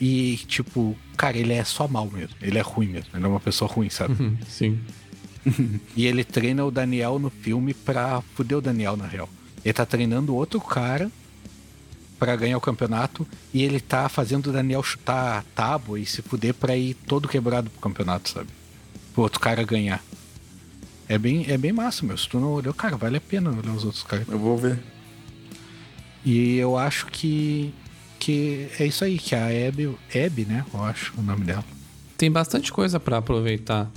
E, 0.00 0.38
tipo, 0.48 0.96
cara, 1.16 1.38
ele 1.38 1.52
é 1.52 1.62
só 1.62 1.86
mal 1.86 2.10
mesmo. 2.10 2.34
Ele 2.42 2.58
é 2.58 2.62
ruim 2.62 2.88
mesmo. 2.88 3.10
Ele 3.14 3.24
é 3.24 3.28
uma 3.28 3.38
pessoa 3.38 3.70
ruim, 3.70 3.88
sabe? 3.88 4.20
Hum, 4.20 4.36
Sim. 4.48 4.80
E 5.96 6.06
ele 6.06 6.24
treina 6.24 6.64
o 6.64 6.70
Daniel 6.70 7.18
no 7.18 7.30
filme 7.30 7.74
pra 7.74 8.22
fuder 8.34 8.58
o 8.58 8.60
Daniel, 8.60 8.96
na 8.96 9.06
real. 9.06 9.28
Ele 9.64 9.74
tá 9.74 9.86
treinando 9.86 10.34
outro 10.34 10.60
cara 10.60 11.10
pra 12.18 12.36
ganhar 12.36 12.56
o 12.56 12.60
campeonato 12.60 13.26
e 13.52 13.62
ele 13.62 13.80
tá 13.80 14.08
fazendo 14.08 14.48
o 14.48 14.52
Daniel 14.52 14.82
chutar 14.82 15.38
a 15.38 15.42
tábua 15.54 15.98
e 15.98 16.06
se 16.06 16.22
fuder 16.22 16.54
pra 16.54 16.76
ir 16.76 16.94
todo 16.94 17.28
quebrado 17.28 17.70
pro 17.70 17.80
campeonato, 17.80 18.30
sabe? 18.30 18.48
Pro 19.12 19.22
outro 19.22 19.40
cara 19.40 19.62
ganhar. 19.62 20.02
É 21.08 21.18
bem, 21.18 21.44
é 21.48 21.58
bem 21.58 21.72
massa, 21.72 22.04
meu. 22.04 22.16
Se 22.16 22.28
tu 22.28 22.40
não 22.40 22.52
olhou, 22.52 22.72
cara, 22.72 22.96
vale 22.96 23.18
a 23.18 23.20
pena 23.20 23.50
olhar 23.50 23.72
os 23.72 23.84
outros 23.84 24.02
caras. 24.02 24.26
Eu 24.28 24.38
vou 24.38 24.56
ver. 24.56 24.78
E 26.24 26.56
eu 26.56 26.78
acho 26.78 27.06
que. 27.06 27.74
Que 28.18 28.68
é 28.78 28.86
isso 28.86 29.04
aí, 29.04 29.18
que 29.18 29.34
a 29.34 29.48
Abby, 29.48 29.94
Abby, 30.08 30.46
né? 30.46 30.64
Eu 30.72 30.82
acho 30.82 31.12
o 31.18 31.22
nome 31.22 31.44
dela. 31.44 31.64
Tem 32.16 32.30
bastante 32.30 32.72
coisa 32.72 32.98
pra 32.98 33.18
aproveitar. 33.18 33.90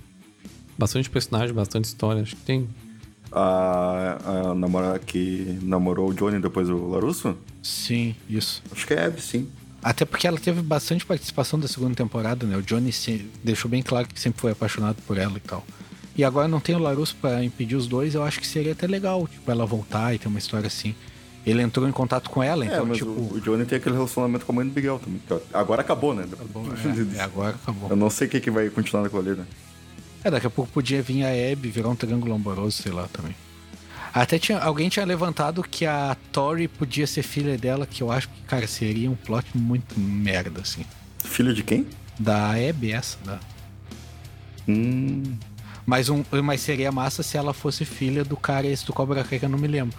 Bastante 0.78 1.10
personagem, 1.10 1.54
bastante 1.54 1.86
história. 1.86 2.22
Acho 2.22 2.36
que 2.36 2.42
tem. 2.44 2.68
A, 3.32 4.18
a 4.52 4.56
namorada 4.56 5.00
que 5.00 5.60
namorou 5.62 6.10
o 6.10 6.14
Johnny 6.14 6.40
depois 6.40 6.68
do 6.68 6.88
Larusso? 6.90 7.36
Sim, 7.62 8.16
isso. 8.30 8.64
Acho 8.72 8.88
que 8.88 8.94
é 8.94 9.06
Abby, 9.06 9.22
sim. 9.22 9.48
Até 9.84 10.06
porque 10.06 10.28
ela 10.28 10.40
teve 10.40 10.62
bastante 10.62 11.06
participação 11.06 11.60
da 11.60 11.68
segunda 11.68 11.94
temporada, 11.96 12.46
né? 12.46 12.58
O 12.58 12.62
Johnny 12.62 12.92
se- 12.92 13.30
deixou 13.44 13.70
bem 13.70 13.82
claro 13.84 14.08
que 14.08 14.20
sempre 14.20 14.40
foi 14.42 14.52
apaixonado 14.52 14.98
por 15.06 15.18
ela 15.18 15.38
e 15.38 15.40
tal. 15.42 15.66
E 16.16 16.24
agora 16.24 16.48
não 16.48 16.60
tem 16.60 16.76
o 16.76 16.80
Larusso 16.80 17.16
pra 17.22 17.44
impedir 17.44 17.76
os 17.76 17.86
dois, 17.88 18.16
eu 18.16 18.24
acho 18.24 18.40
que 18.40 18.48
seria 18.48 18.72
até 18.72 18.88
legal, 18.88 19.28
tipo, 19.28 19.50
ela 19.52 19.66
voltar 19.66 20.16
e 20.16 20.18
ter 20.20 20.28
uma 20.28 20.40
história 20.40 20.68
assim. 20.68 20.96
Ele 21.46 21.62
entrou 21.62 21.88
em 21.88 21.92
contato 21.92 22.30
com 22.30 22.42
ela, 22.42 22.66
é, 22.66 22.68
então, 22.68 22.86
mas 22.86 22.98
tipo. 22.98 23.10
o, 23.12 23.40
Johnny 23.40 23.66
tem 23.66 23.78
aquele 23.78 23.96
relacionamento 23.96 24.46
com 24.46 24.52
a 24.52 24.56
mãe 24.56 24.68
do 24.68 24.74
Miguel 24.74 25.00
também. 25.00 25.22
Agora 25.54 25.82
acabou, 25.82 26.14
né? 26.14 26.26
Bom, 26.52 26.66
é, 27.14 27.16
é, 27.20 27.22
agora 27.22 27.56
acabou. 27.56 27.90
Eu 27.90 27.96
não 27.96 28.10
sei 28.10 28.28
o 28.28 28.30
que, 28.30 28.40
que 28.42 28.50
vai 28.52 28.70
continuar 28.70 29.04
naquilo 29.04 29.22
ali, 29.22 29.32
né? 29.40 29.46
É, 30.24 30.32
daqui 30.32 30.48
a 30.48 30.50
pouco 30.50 30.72
podia 30.72 31.02
vir 31.02 31.24
a 31.24 31.30
Abby 31.30 31.70
virar 31.70 31.90
um 31.90 31.96
triângulo 31.96 32.34
amoroso, 32.34 32.82
sei 32.82 32.92
lá, 32.92 33.08
também. 33.08 33.36
Até 34.14 34.40
tinha, 34.40 34.58
alguém 34.60 34.90
tinha 34.90 35.06
levantado 35.06 35.62
que 35.64 35.86
a 35.86 36.18
Tori 36.32 36.68
podia 36.68 37.06
ser 37.06 37.24
filha 37.24 37.58
dela, 37.58 37.86
que 37.86 38.02
eu 38.02 38.12
acho 38.12 38.30
que, 38.30 38.42
cara, 38.44 38.66
seria 38.68 39.10
um 39.12 39.16
plot 39.16 39.46
muito 39.56 40.00
merda, 40.00 40.62
assim. 40.62 40.86
Filho 41.24 41.54
de 41.54 41.64
quem? 41.64 41.86
Da 42.20 42.52
Abby, 42.52 42.92
essa, 42.92 43.18
da... 43.24 43.40
Hum. 44.68 45.24
Mas, 45.86 46.10
um, 46.10 46.24
mas 46.44 46.62
seria 46.62 46.92
massa 46.92 47.24
se 47.24 47.38
ela 47.38 47.54
fosse 47.54 47.86
filha 47.86 48.26
do 48.26 48.36
cara 48.36 48.68
esse 48.68 48.86
do 48.86 48.92
Cobra 48.92 49.24
Kai 49.24 49.40
que 49.40 49.46
eu 49.46 49.50
não 49.50 49.58
me 49.58 49.68
lembro. 49.68 49.98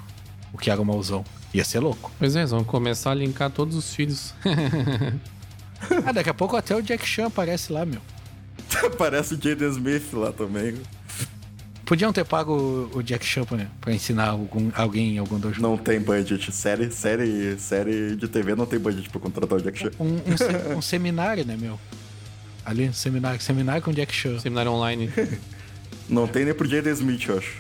O 0.52 0.58
que 0.58 0.70
era 0.70 0.80
o 0.80 0.84
mauzão. 0.84 1.24
Ia 1.54 1.64
ser 1.64 1.78
louco. 1.78 2.10
Pois 2.18 2.36
é, 2.36 2.40
eles 2.40 2.50
vão 2.50 2.64
começar 2.64 3.12
a 3.12 3.14
linkar 3.14 3.50
todos 3.50 3.76
os 3.76 3.94
filhos. 3.94 4.34
Ah, 6.04 6.10
daqui 6.10 6.28
a 6.28 6.34
pouco 6.34 6.56
até 6.56 6.74
o 6.74 6.82
Jack 6.82 7.06
Chan 7.06 7.26
aparece 7.26 7.72
lá, 7.72 7.86
meu. 7.86 8.00
Parece 8.98 9.34
o 9.34 9.40
Jaden 9.42 9.70
Smith 9.70 10.12
lá 10.12 10.32
também. 10.32 10.74
Podiam 11.84 12.12
ter 12.12 12.24
pago 12.24 12.90
o- 12.92 13.02
Jack 13.02 13.24
Chan 13.24 13.44
pra, 13.80 13.94
ensinar 13.94 14.28
algum, 14.28 14.70
alguém 14.74 15.14
em 15.14 15.18
algum 15.18 15.38
dojo. 15.38 15.62
Não 15.62 15.76
tem 15.78 15.98
budget. 15.98 16.52
Série, 16.52 16.90
série, 16.90 17.58
série 17.58 18.14
de 18.14 18.28
TV 18.28 18.54
não 18.54 18.66
tem 18.66 18.78
budget 18.78 19.08
pra 19.08 19.18
contratar 19.20 19.58
o 19.58 19.62
Jack 19.62 19.78
Chan. 19.78 19.90
Um, 19.98 20.16
um 20.74 20.78
um 20.78 20.82
seminário, 20.82 21.46
né, 21.46 21.56
meu? 21.58 21.80
Ali, 22.64 22.92
seminário. 22.92 23.40
Seminário 23.40 23.80
com 23.82 23.90
o 23.90 23.94
Jack 23.94 24.14
Chan. 24.14 24.38
Seminário 24.38 24.70
online. 24.72 25.10
Não 26.08 26.26
tem 26.26 26.44
nem 26.46 26.54
pro 26.54 26.66
Jaden 26.68 26.92
Smith, 26.94 27.26
eu 27.28 27.36
acho. 27.38 27.56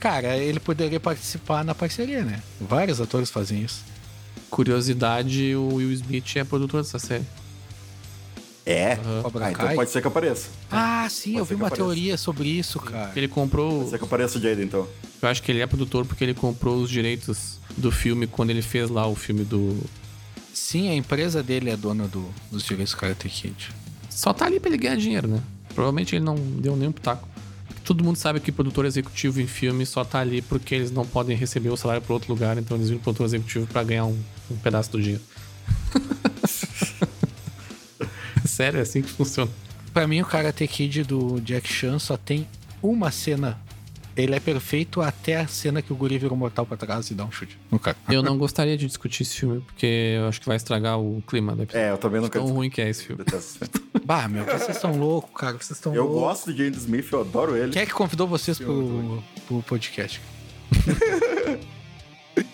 Cara, 0.00 0.36
ele 0.36 0.58
poderia 0.58 0.98
participar 0.98 1.64
na 1.64 1.72
parceria, 1.74 2.22
né? 2.24 2.42
Vários 2.60 3.00
atores 3.00 3.30
fazem 3.30 3.62
isso. 3.62 3.84
Curiosidade, 4.50 5.54
o 5.54 5.74
Will 5.74 5.92
Smith 5.92 6.36
é 6.36 6.42
produtor 6.44 6.82
dessa 6.82 6.98
série. 6.98 7.24
É? 8.68 8.96
Cobra 9.22 9.46
Ah, 9.46 9.52
então 9.52 9.74
pode 9.76 9.90
ser 9.90 10.02
que 10.02 10.08
apareça. 10.08 10.48
Ah, 10.70 11.06
sim, 11.08 11.36
eu 11.38 11.44
ser 11.46 11.50
vi 11.50 11.54
uma 11.60 11.68
apareça. 11.68 11.84
teoria 11.86 12.16
sobre 12.18 12.48
isso, 12.48 12.80
cara. 12.80 13.12
Ele 13.14 13.28
comprou. 13.28 13.78
Pode 13.78 13.90
ser 13.90 13.98
que 13.98 14.04
apareça 14.04 14.38
o 14.38 14.42
Jaden, 14.42 14.64
então. 14.64 14.88
Eu 15.22 15.28
acho 15.28 15.40
que 15.42 15.52
ele 15.52 15.60
é 15.60 15.66
produtor 15.68 16.04
porque 16.04 16.24
ele 16.24 16.34
comprou 16.34 16.76
os 16.76 16.90
direitos 16.90 17.60
do 17.76 17.92
filme 17.92 18.26
quando 18.26 18.50
ele 18.50 18.62
fez 18.62 18.90
lá 18.90 19.06
o 19.06 19.14
filme 19.14 19.44
do. 19.44 19.78
Sim, 20.52 20.88
a 20.90 20.94
empresa 20.96 21.42
dele 21.44 21.70
é 21.70 21.76
dona 21.76 22.08
do- 22.08 22.28
dos 22.50 22.64
direitos 22.64 22.92
do 22.92 22.96
Karate 22.98 23.28
Kid. 23.28 23.68
Só 24.10 24.32
tá 24.32 24.46
ali 24.46 24.58
pra 24.58 24.68
ele 24.68 24.78
ganhar 24.78 24.96
dinheiro, 24.96 25.28
né? 25.28 25.40
Provavelmente 25.74 26.16
ele 26.16 26.24
não 26.24 26.34
deu 26.34 26.74
nenhum 26.74 26.90
pitaco. 26.92 27.28
Todo 27.84 28.02
mundo 28.02 28.16
sabe 28.16 28.40
que 28.40 28.50
produtor 28.50 28.84
executivo 28.84 29.40
em 29.40 29.46
filme 29.46 29.86
só 29.86 30.02
tá 30.02 30.18
ali 30.18 30.42
porque 30.42 30.74
eles 30.74 30.90
não 30.90 31.06
podem 31.06 31.36
receber 31.36 31.68
o 31.68 31.76
salário 31.76 32.02
pra 32.02 32.14
outro 32.14 32.32
lugar, 32.32 32.58
então 32.58 32.76
eles 32.76 32.88
viram 32.88 33.00
produtor 33.00 33.26
executivo 33.26 33.66
pra 33.68 33.84
ganhar 33.84 34.06
um, 34.06 34.18
um 34.50 34.56
pedaço 34.56 34.90
do 34.90 35.00
dinheiro. 35.00 35.22
Sério, 38.56 38.78
é 38.78 38.82
assim 38.82 39.02
que 39.02 39.10
funciona. 39.10 39.50
Pra 39.92 40.06
mim, 40.06 40.22
o 40.22 40.24
Karate 40.24 40.66
Kid 40.66 41.04
do 41.04 41.38
Jack 41.40 41.68
Chan 41.68 41.98
só 41.98 42.16
tem 42.16 42.46
uma 42.82 43.10
cena. 43.10 43.58
Ele 44.16 44.34
é 44.34 44.40
perfeito 44.40 45.02
até 45.02 45.36
a 45.36 45.46
cena 45.46 45.82
que 45.82 45.92
o 45.92 45.96
guri 45.96 46.16
vira 46.16 46.32
um 46.32 46.38
mortal 46.38 46.64
pra 46.64 46.74
trás 46.74 47.10
e 47.10 47.14
dá 47.14 47.22
um 47.26 47.30
chute 47.30 47.58
no 47.70 47.78
cara. 47.78 47.94
Eu 48.08 48.22
não 48.22 48.38
gostaria 48.38 48.74
de 48.74 48.86
discutir 48.86 49.24
esse 49.24 49.40
filme, 49.40 49.60
porque 49.60 50.14
eu 50.16 50.26
acho 50.26 50.40
que 50.40 50.46
vai 50.46 50.56
estragar 50.56 50.98
o 50.98 51.22
clima 51.26 51.54
da 51.54 51.64
episódio. 51.64 51.86
É, 51.86 51.90
eu 51.92 51.98
também 51.98 52.22
não 52.22 52.28
Tão 52.30 52.44
quero. 52.44 52.54
ruim 52.54 52.70
que 52.70 52.80
é 52.80 52.88
esse 52.88 53.04
filme. 53.04 53.22
Bah, 54.06 54.26
meu, 54.28 54.44
vocês 54.44 54.70
estão 54.76 54.96
loucos, 54.96 55.30
cara. 55.38 55.52
Vocês 55.58 55.72
estão 55.72 55.94
Eu 55.94 56.04
loucos. 56.04 56.20
gosto 56.20 56.46
do 56.46 56.56
Jaden 56.56 56.78
Smith, 56.78 57.08
eu 57.12 57.20
adoro 57.20 57.56
ele. 57.56 57.72
Quem 57.72 57.82
é 57.82 57.86
que 57.86 57.92
convidou 57.92 58.26
vocês 58.26 58.56
pro, 58.56 59.22
pro 59.46 59.62
podcast? 59.64 60.20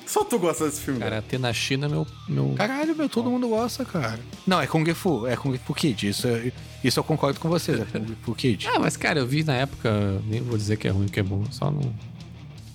Só 0.07 0.25
tu 0.25 0.39
gosta 0.39 0.67
desse 0.67 0.81
filme. 0.81 1.01
Cara, 1.01 1.23
ter 1.23 1.39
na 1.39 1.53
China, 1.53 1.89
meu. 1.89 2.07
meu... 2.29 2.55
Caralho, 2.57 2.95
meu, 2.95 3.09
todo 3.09 3.31
mundo 3.31 3.49
gosta, 3.49 3.85
cara. 3.85 4.21
Não, 4.47 4.61
é 4.61 4.67
Kung 4.67 4.85
Fu, 4.95 5.27
é 5.27 5.37
Kung 5.37 5.57
Fu 5.59 5.75
Kid. 5.75 6.09
Isso, 6.09 6.27
é- 6.29 6.53
isso 6.85 7.01
eu 7.01 7.05
concordo 7.05 7.41
com 7.41 7.49
vocês, 7.49 7.81
é 7.81 7.85
Kung 7.85 8.07
Fu 8.23 8.35
Kid. 8.35 8.69
Ah, 8.69 8.79
mas 8.79 8.97
cara, 8.97 9.21
eu 9.21 9.27
vi 9.27 9.43
na 9.43 9.55
época, 9.55 10.21
nem 10.27 10.41
vou 10.43 10.57
dizer 10.59 10.77
que 10.77 10.87
é 10.87 10.91
ruim, 10.91 11.07
que 11.09 11.19
é 11.19 11.23
bom, 11.23 11.45
só 11.51 11.71
não. 11.71 11.93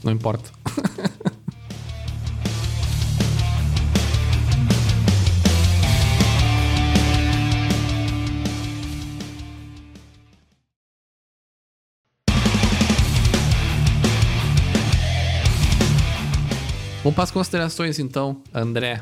Não 0.03 0.11
importa. 0.11 0.49
Vamos 17.07 17.15
para 17.15 17.23
as 17.23 17.31
considerações 17.31 17.99
então, 17.99 18.35
André. 18.53 19.01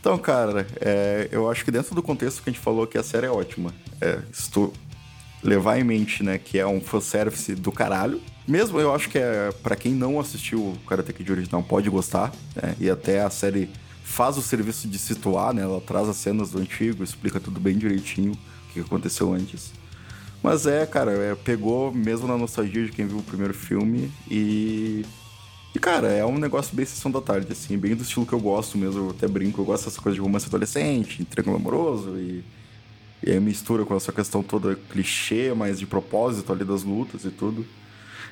Então, 0.00 0.16
cara, 0.16 0.66
é, 0.80 1.28
eu 1.30 1.50
acho 1.50 1.66
que 1.66 1.70
dentro 1.70 1.94
do 1.94 2.02
contexto 2.02 2.42
que 2.42 2.48
a 2.48 2.52
gente 2.54 2.62
falou 2.62 2.86
que 2.86 2.96
a 2.96 3.02
série 3.02 3.26
é 3.26 3.30
ótima. 3.30 3.74
É, 4.00 4.20
se 4.32 4.50
tu 4.50 4.72
levar 5.44 5.78
em 5.78 5.84
mente, 5.84 6.22
né, 6.22 6.38
que 6.38 6.58
é 6.58 6.66
um 6.66 6.80
fanservice 6.80 7.54
do 7.54 7.70
caralho. 7.70 8.22
Mesmo 8.48 8.80
eu 8.80 8.94
acho 8.94 9.10
que 9.10 9.18
é 9.18 9.52
para 9.62 9.76
quem 9.76 9.92
não 9.92 10.18
assistiu 10.18 10.60
o 10.60 10.78
Karate 10.88 11.12
Kid 11.12 11.30
original 11.30 11.62
pode 11.62 11.90
gostar, 11.90 12.32
né? 12.54 12.74
E 12.80 12.88
até 12.88 13.20
a 13.20 13.28
série 13.28 13.68
faz 14.02 14.38
o 14.38 14.42
serviço 14.42 14.88
de 14.88 14.98
situar, 14.98 15.52
né? 15.52 15.60
Ela 15.60 15.82
traz 15.82 16.08
as 16.08 16.16
cenas 16.16 16.52
do 16.52 16.58
antigo, 16.58 17.04
explica 17.04 17.38
tudo 17.38 17.60
bem 17.60 17.76
direitinho 17.76 18.32
o 18.32 18.72
que 18.72 18.80
aconteceu 18.80 19.34
antes. 19.34 19.74
Mas 20.42 20.66
é, 20.66 20.86
cara, 20.86 21.12
é, 21.12 21.34
pegou 21.34 21.92
mesmo 21.92 22.26
na 22.26 22.38
nostalgia 22.38 22.86
de 22.86 22.92
quem 22.92 23.06
viu 23.06 23.18
o 23.18 23.22
primeiro 23.22 23.52
filme 23.52 24.10
e 24.30 25.04
e, 25.76 25.78
cara, 25.78 26.08
é 26.08 26.24
um 26.24 26.38
negócio 26.38 26.74
bem 26.74 26.86
sessão 26.86 27.10
da 27.10 27.20
tarde, 27.20 27.52
assim, 27.52 27.76
bem 27.76 27.94
do 27.94 28.02
estilo 28.02 28.24
que 28.24 28.32
eu 28.32 28.40
gosto 28.40 28.78
mesmo. 28.78 28.98
Eu 28.98 29.10
até 29.10 29.28
brinco, 29.28 29.60
eu 29.60 29.64
gosto 29.66 29.84
dessas 29.84 30.00
coisas 30.00 30.14
de 30.14 30.22
romance 30.22 30.46
adolescente, 30.46 31.22
triângulo 31.26 31.56
amoroso 31.56 32.16
e. 32.16 32.42
E 33.22 33.30
aí 33.30 33.38
mistura 33.40 33.84
com 33.84 33.94
essa 33.94 34.10
questão 34.10 34.42
toda 34.42 34.74
clichê, 34.74 35.52
mas 35.54 35.78
de 35.78 35.86
propósito 35.86 36.50
ali 36.50 36.64
das 36.64 36.82
lutas 36.82 37.26
e 37.26 37.30
tudo. 37.30 37.66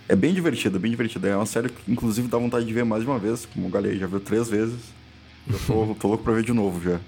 É 0.09 0.17
bem 0.17 0.33
divertido, 0.33 0.81
bem 0.81 0.91
divertido. 0.91 1.27
É 1.27 1.37
uma 1.37 1.45
série 1.45 1.69
que, 1.69 1.93
inclusive, 1.93 2.29
dá 2.29 2.39
vontade 2.39 2.65
de 2.65 2.73
ver 2.73 2.85
mais 2.85 3.03
de 3.03 3.11
uma 3.11 3.19
vez, 3.19 3.45
como 3.45 3.67
o 3.67 3.71
Galei 3.71 3.99
já 3.99 4.07
viu 4.07 4.21
três 4.21 4.49
vezes. 4.49 4.81
Eu 5.47 5.59
tô, 5.67 5.95
tô 6.01 6.09
louco 6.09 6.25
pra 6.25 6.33
ver 6.33 6.45
de 6.45 6.53
novo 6.55 6.83
já. 6.83 6.99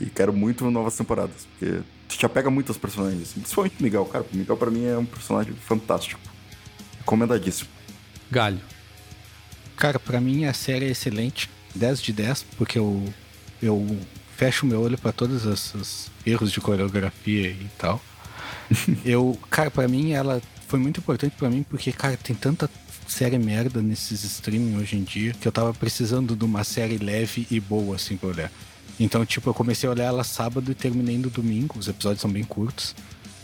E 0.00 0.06
quero 0.06 0.32
muito 0.32 0.68
novas 0.72 0.96
temporadas, 0.96 1.46
porque 1.52 1.82
tu 2.08 2.18
te 2.18 2.26
apega 2.26 2.50
muito 2.50 2.70
aos 2.70 2.78
personagens, 2.78 3.22
assim. 3.22 3.40
Principalmente 3.40 3.76
o 3.78 3.82
Miguel, 3.84 4.04
cara. 4.06 4.24
O 4.32 4.36
Miguel, 4.36 4.56
pra 4.56 4.72
mim, 4.72 4.86
é 4.86 4.98
um 4.98 5.06
personagem 5.06 5.54
fantástico. 5.54 6.20
Recomendadíssimo. 6.98 7.70
Galho. 8.28 8.73
Cara, 9.76 9.98
pra 9.98 10.20
mim 10.20 10.44
a 10.44 10.52
série 10.52 10.86
é 10.86 10.90
excelente. 10.90 11.50
10 11.74 12.00
de 12.00 12.12
10, 12.12 12.46
porque 12.56 12.78
eu, 12.78 13.02
eu 13.60 13.98
fecho 14.36 14.64
meu 14.64 14.80
olho 14.80 14.96
pra 14.96 15.10
todos 15.12 15.44
esses 15.44 16.08
erros 16.24 16.52
de 16.52 16.60
coreografia 16.60 17.48
e 17.50 17.66
tal. 17.76 18.00
eu, 19.04 19.38
cara, 19.50 19.70
pra 19.70 19.88
mim 19.88 20.12
ela 20.12 20.40
foi 20.68 20.78
muito 20.78 21.00
importante 21.00 21.34
pra 21.36 21.50
mim, 21.50 21.64
porque, 21.68 21.92
cara, 21.92 22.16
tem 22.16 22.34
tanta 22.34 22.70
série 23.08 23.38
merda 23.38 23.82
nesses 23.82 24.22
streaming 24.24 24.76
hoje 24.76 24.96
em 24.96 25.02
dia 25.02 25.34
que 25.38 25.46
eu 25.46 25.52
tava 25.52 25.74
precisando 25.74 26.34
de 26.34 26.44
uma 26.44 26.64
série 26.64 26.96
leve 26.96 27.46
e 27.50 27.58
boa, 27.60 27.96
assim, 27.96 28.16
pra 28.16 28.28
olhar. 28.28 28.52
Então, 28.98 29.26
tipo, 29.26 29.50
eu 29.50 29.54
comecei 29.54 29.88
a 29.88 29.92
olhar 29.92 30.04
ela 30.04 30.22
sábado 30.22 30.70
e 30.70 30.74
terminei 30.74 31.18
no 31.18 31.28
domingo. 31.28 31.78
Os 31.78 31.88
episódios 31.88 32.20
são 32.20 32.30
bem 32.30 32.44
curtos. 32.44 32.94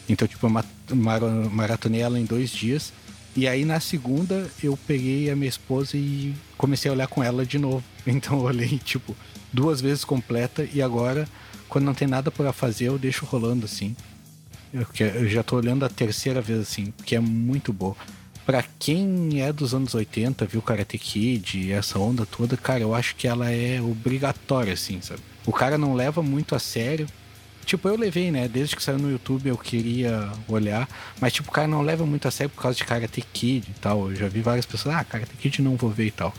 Então, 0.08 0.26
tipo, 0.26 0.46
eu 0.46 0.50
ma- 0.50 0.64
mara- 0.94 1.26
maratonei 1.50 2.00
ela 2.00 2.18
em 2.18 2.24
dois 2.24 2.50
dias. 2.50 2.92
E 3.36 3.46
aí, 3.46 3.64
na 3.64 3.78
segunda, 3.78 4.50
eu 4.62 4.76
peguei 4.86 5.30
a 5.30 5.36
minha 5.36 5.48
esposa 5.48 5.96
e 5.96 6.34
comecei 6.58 6.90
a 6.90 6.94
olhar 6.94 7.06
com 7.06 7.22
ela 7.22 7.44
de 7.46 7.58
novo. 7.58 7.84
Então, 8.06 8.38
eu 8.38 8.44
olhei, 8.44 8.78
tipo, 8.78 9.14
duas 9.52 9.80
vezes 9.80 10.04
completa. 10.04 10.66
E 10.72 10.80
agora, 10.80 11.28
quando 11.68 11.84
não 11.84 11.94
tem 11.94 12.08
nada 12.08 12.30
pra 12.30 12.52
fazer, 12.52 12.86
eu 12.86 12.98
deixo 12.98 13.24
rolando 13.24 13.66
assim. 13.66 13.94
Eu, 14.72 14.86
eu 14.98 15.28
já 15.28 15.42
tô 15.42 15.56
olhando 15.56 15.84
a 15.84 15.88
terceira 15.88 16.40
vez 16.40 16.60
assim, 16.60 16.86
porque 16.96 17.14
é 17.14 17.20
muito 17.20 17.72
boa. 17.72 17.94
Pra 18.46 18.64
quem 18.78 19.40
é 19.42 19.52
dos 19.52 19.74
anos 19.74 19.94
80, 19.94 20.46
viu 20.46 20.62
Karate 20.62 20.98
Kid, 20.98 21.70
essa 21.72 21.98
onda 21.98 22.24
toda, 22.24 22.56
cara, 22.56 22.80
eu 22.80 22.94
acho 22.94 23.14
que 23.14 23.28
ela 23.28 23.50
é 23.50 23.80
obrigatória, 23.80 24.72
assim, 24.72 25.00
sabe? 25.00 25.20
O 25.46 25.52
cara 25.52 25.76
não 25.78 25.94
leva 25.94 26.22
muito 26.22 26.54
a 26.54 26.58
sério. 26.58 27.06
Tipo, 27.70 27.88
eu 27.88 27.96
levei, 27.96 28.32
né? 28.32 28.48
Desde 28.48 28.74
que 28.74 28.82
saiu 28.82 28.98
no 28.98 29.08
YouTube 29.08 29.48
eu 29.48 29.56
queria 29.56 30.28
olhar. 30.48 30.88
Mas, 31.20 31.32
tipo, 31.32 31.50
o 31.50 31.52
cara 31.52 31.68
não 31.68 31.82
leva 31.82 32.04
muito 32.04 32.26
a 32.26 32.30
sério 32.32 32.50
por 32.50 32.60
causa 32.60 32.76
de 32.76 32.82
Karate 32.82 33.20
Kid 33.20 33.64
e 33.70 33.74
tal. 33.80 34.10
Eu 34.10 34.16
já 34.16 34.26
vi 34.26 34.40
várias 34.40 34.66
pessoas, 34.66 34.96
ah, 34.96 35.04
Karate 35.04 35.36
Kid 35.36 35.62
não 35.62 35.76
vou 35.76 35.88
ver 35.88 36.06
e 36.06 36.10
tal. 36.10 36.34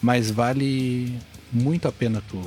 Mas 0.00 0.30
vale 0.30 1.18
muito 1.52 1.88
a 1.88 1.90
pena 1.90 2.22
tu, 2.28 2.40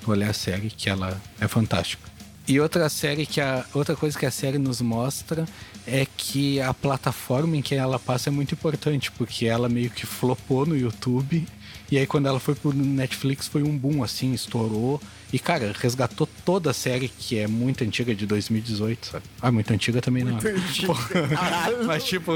tu 0.00 0.12
olhar 0.12 0.30
a 0.30 0.32
série, 0.32 0.70
que 0.70 0.88
ela 0.88 1.20
é 1.40 1.48
fantástica. 1.48 2.08
E 2.46 2.60
outra 2.60 2.88
série 2.88 3.26
que 3.26 3.40
a. 3.40 3.64
Outra 3.74 3.96
coisa 3.96 4.16
que 4.16 4.26
a 4.26 4.30
série 4.30 4.58
nos 4.58 4.80
mostra 4.80 5.44
é 5.84 6.06
que 6.16 6.60
a 6.60 6.72
plataforma 6.72 7.56
em 7.56 7.62
que 7.62 7.74
ela 7.74 7.98
passa 7.98 8.30
é 8.30 8.32
muito 8.32 8.54
importante, 8.54 9.10
porque 9.10 9.46
ela 9.46 9.68
meio 9.68 9.90
que 9.90 10.06
flopou 10.06 10.64
no 10.64 10.76
YouTube. 10.76 11.44
E 11.90 11.98
aí 11.98 12.06
quando 12.06 12.26
ela 12.26 12.40
foi 12.40 12.54
pro 12.54 12.72
Netflix 12.72 13.46
foi 13.46 13.62
um 13.62 13.76
boom, 13.76 14.02
assim, 14.02 14.32
estourou. 14.32 15.00
E, 15.32 15.38
cara, 15.38 15.72
resgatou 15.78 16.28
toda 16.44 16.70
a 16.70 16.74
série 16.74 17.08
que 17.08 17.38
é 17.38 17.46
muito 17.46 17.82
antiga 17.84 18.14
de 18.14 18.26
2018, 18.26 19.06
sabe? 19.06 19.24
Ah, 19.40 19.50
muito 19.50 19.72
antiga 19.72 20.00
também 20.00 20.24
não. 20.24 20.36
Pô, 20.36 20.94
Mas, 21.86 22.04
tipo, 22.04 22.32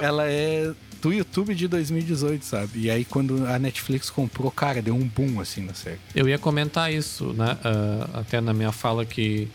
ela 0.00 0.30
é 0.30 0.72
do 1.00 1.12
YouTube 1.12 1.52
de 1.52 1.66
2018, 1.66 2.44
sabe? 2.44 2.80
E 2.80 2.90
aí 2.90 3.04
quando 3.04 3.44
a 3.46 3.58
Netflix 3.58 4.08
comprou, 4.08 4.50
cara, 4.52 4.80
deu 4.80 4.94
um 4.94 5.06
boom, 5.06 5.40
assim, 5.40 5.62
na 5.64 5.74
série. 5.74 5.98
Eu 6.14 6.28
ia 6.28 6.38
comentar 6.38 6.92
isso, 6.92 7.32
né? 7.32 7.58
ah, 7.64 8.20
até 8.20 8.40
na 8.40 8.52
minha 8.54 8.70
fala 8.70 9.04
que 9.04 9.48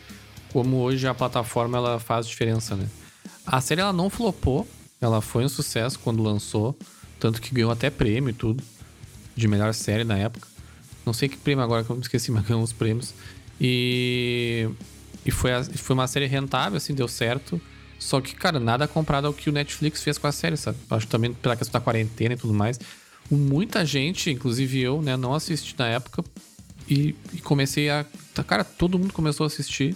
como 0.52 0.78
hoje 0.78 1.08
a 1.08 1.14
plataforma 1.14 1.78
ela 1.78 2.00
faz 2.00 2.28
diferença, 2.28 2.76
né? 2.76 2.88
A 3.46 3.62
série 3.62 3.80
ela 3.80 3.94
não 3.94 4.10
flopou, 4.10 4.68
ela 5.00 5.22
foi 5.22 5.46
um 5.46 5.50
sucesso 5.50 5.98
quando 6.00 6.22
lançou, 6.22 6.78
tanto 7.18 7.42
que 7.42 7.54
ganhou 7.54 7.72
até 7.72 7.90
prêmio 7.90 8.30
e 8.30 8.34
tudo 8.34 8.62
de 9.38 9.48
melhor 9.48 9.74
série 9.74 10.04
na 10.04 10.18
época. 10.18 10.48
Não 11.06 11.14
sei 11.14 11.30
que 11.30 11.38
prêmio 11.38 11.64
agora 11.64 11.84
que 11.84 11.90
eu 11.90 11.96
me 11.96 12.02
esqueci, 12.02 12.32
mas 12.34 12.46
ganhou 12.46 12.62
os 12.64 12.74
prêmios. 12.74 13.14
E 13.62 14.68
e 15.26 15.32
foi 15.32 15.52
a- 15.54 15.64
foi 15.64 15.94
uma 15.94 16.08
série 16.08 16.26
rentável, 16.26 16.78
assim, 16.78 16.94
deu 16.94 17.08
certo. 17.08 17.60
Só 18.00 18.22
que, 18.22 18.34
cara, 18.36 18.60
nada 18.60 18.88
comparado 18.88 19.28
ao 19.28 19.34
que 19.34 19.50
o 19.50 19.54
Netflix 19.54 20.02
fez 20.04 20.18
com 20.18 20.28
a 20.28 20.32
série, 20.32 20.56
sabe? 20.56 20.78
Acho 20.90 21.06
que 21.06 21.12
também 21.12 21.34
pela 21.34 21.56
questão 21.56 21.80
da 21.80 21.84
quarentena 21.84 22.34
e 22.34 22.38
tudo 22.38 22.54
mais. 22.54 22.80
Muita 23.30 23.86
gente, 23.86 24.30
inclusive 24.32 24.80
eu, 24.80 25.02
né, 25.02 25.18
não 25.18 25.34
assisti 25.34 25.76
na 25.78 25.88
época 25.88 26.24
e, 26.90 27.14
e 27.34 27.42
comecei 27.42 27.90
a. 27.90 28.06
tá, 28.34 28.44
Cara, 28.44 28.64
todo 28.64 28.98
mundo 28.98 29.12
começou 29.14 29.44
a 29.44 29.48
assistir. 29.48 29.96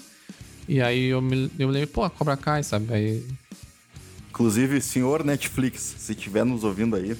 E 0.67 0.81
aí 0.81 1.05
eu 1.05 1.21
me, 1.21 1.43
eu 1.57 1.67
me 1.67 1.73
lembrei, 1.73 1.85
pô, 1.85 2.09
Cobra 2.09 2.35
Kai, 2.35 2.63
sabe? 2.63 2.93
Aí. 2.93 3.23
Inclusive, 4.29 4.81
senhor 4.81 5.23
Netflix, 5.23 5.95
se 5.97 6.11
estiver 6.13 6.43
nos 6.43 6.63
ouvindo 6.63 6.95
aí, 6.95 7.15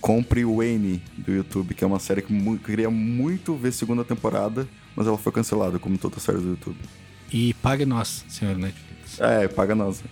compre 0.00 0.44
o 0.44 0.56
Wayne 0.56 1.02
do 1.16 1.32
YouTube, 1.32 1.74
que 1.74 1.82
é 1.84 1.86
uma 1.86 1.98
série 1.98 2.22
que 2.22 2.32
eu 2.32 2.58
queria 2.58 2.90
muito 2.90 3.54
ver 3.56 3.72
segunda 3.72 4.04
temporada, 4.04 4.68
mas 4.96 5.06
ela 5.06 5.18
foi 5.18 5.32
cancelada, 5.32 5.78
como 5.78 5.96
todas 5.98 6.18
as 6.18 6.22
séries 6.24 6.42
do 6.42 6.50
YouTube. 6.50 6.76
E 7.32 7.52
pague 7.54 7.84
nós, 7.84 8.24
senhor 8.28 8.56
Netflix. 8.56 9.20
É, 9.20 9.46
paga 9.48 9.74
nós. 9.74 10.00
né? 10.02 10.08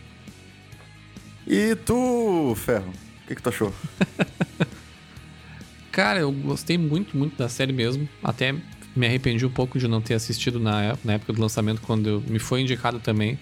E 1.46 1.74
tu, 1.76 2.54
Ferro, 2.56 2.90
o 3.24 3.26
que, 3.28 3.34
que 3.36 3.42
tu 3.42 3.48
achou? 3.48 3.72
Cara, 5.92 6.18
eu 6.20 6.30
gostei 6.32 6.76
muito, 6.76 7.16
muito 7.16 7.36
da 7.36 7.48
série 7.48 7.72
mesmo. 7.72 8.08
Até 8.22 8.54
me 8.94 9.06
arrependi 9.06 9.46
um 9.46 9.50
pouco 9.50 9.78
de 9.78 9.88
não 9.88 10.00
ter 10.00 10.14
assistido 10.14 10.58
na, 10.60 10.96
na 11.04 11.14
época 11.14 11.32
do 11.32 11.40
lançamento, 11.40 11.80
quando 11.82 12.06
eu- 12.08 12.20
me 12.28 12.38
foi 12.38 12.60
indicado 12.62 12.98
também. 12.98 13.38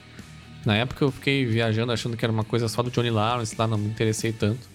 Na 0.65 0.77
época 0.77 1.05
eu 1.05 1.11
fiquei 1.11 1.45
viajando 1.45 1.93
achando 1.93 2.17
que 2.17 2.25
era 2.25 2.33
uma 2.33 2.45
coisa 2.45 2.69
só 2.69 2.83
do 2.83 2.91
Johnny 2.91 3.11
Lawrence 3.11 3.55
lá, 3.59 3.67
não 3.67 3.77
me 3.77 3.87
interessei 3.89 4.33
tanto. 4.33 4.74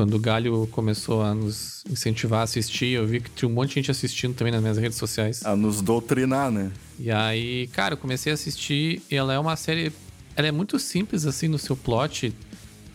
Quando 0.00 0.14
o 0.14 0.18
Galho 0.18 0.66
começou 0.68 1.20
a 1.22 1.34
nos 1.34 1.84
incentivar 1.86 2.40
a 2.40 2.42
assistir, 2.44 2.86
eu 2.86 3.06
vi 3.06 3.20
que 3.20 3.28
tinha 3.28 3.46
um 3.46 3.52
monte 3.52 3.68
de 3.68 3.74
gente 3.74 3.90
assistindo 3.90 4.34
também 4.34 4.50
nas 4.50 4.62
minhas 4.62 4.78
redes 4.78 4.96
sociais. 4.96 5.44
A 5.44 5.54
nos 5.54 5.82
doutrinar, 5.82 6.50
né? 6.50 6.72
E 6.98 7.10
aí, 7.10 7.66
cara, 7.66 7.92
eu 7.92 7.98
comecei 7.98 8.32
a 8.32 8.34
assistir 8.34 9.02
e 9.10 9.14
ela 9.14 9.34
é 9.34 9.38
uma 9.38 9.54
série. 9.56 9.92
Ela 10.34 10.48
é 10.48 10.50
muito 10.50 10.78
simples, 10.78 11.26
assim, 11.26 11.48
no 11.48 11.58
seu 11.58 11.76
plot, 11.76 12.34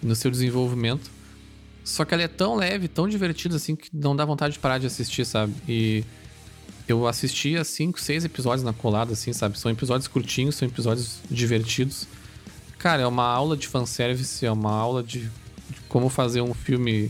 no 0.02 0.16
seu 0.16 0.32
desenvolvimento. 0.32 1.12
Só 1.84 2.04
que 2.06 2.16
ela 2.16 2.24
é 2.24 2.28
tão 2.28 2.56
leve, 2.56 2.88
tão 2.88 3.08
divertida, 3.08 3.56
assim, 3.58 3.76
que 3.76 3.92
não 3.94 4.16
dá 4.16 4.26
vontade 4.26 4.56
de 4.56 4.60
parar 4.60 4.80
de 4.80 4.88
assistir, 4.88 5.26
sabe? 5.26 5.54
E 5.70 6.04
eu 6.88 7.08
assistia 7.08 7.64
cinco, 7.64 8.02
seis 8.02 8.26
episódios 8.26 8.64
na 8.64 8.74
colada, 8.74 9.14
assim, 9.14 9.32
sabe? 9.32 9.60
São 9.60 9.70
episódios 9.70 10.08
curtinhos, 10.08 10.56
são 10.56 10.68
episódios 10.68 11.20
divertidos. 11.30 12.08
Cara, 12.80 13.04
é 13.04 13.08
uma 13.08 13.28
aula 13.28 13.56
de 13.56 13.68
fanservice, 13.68 14.44
é 14.44 14.52
uma 14.52 14.72
aula 14.72 15.04
de, 15.04 15.20
de 15.20 15.30
como 15.96 16.10
fazer 16.10 16.42
um 16.42 16.54
filme, 16.54 17.10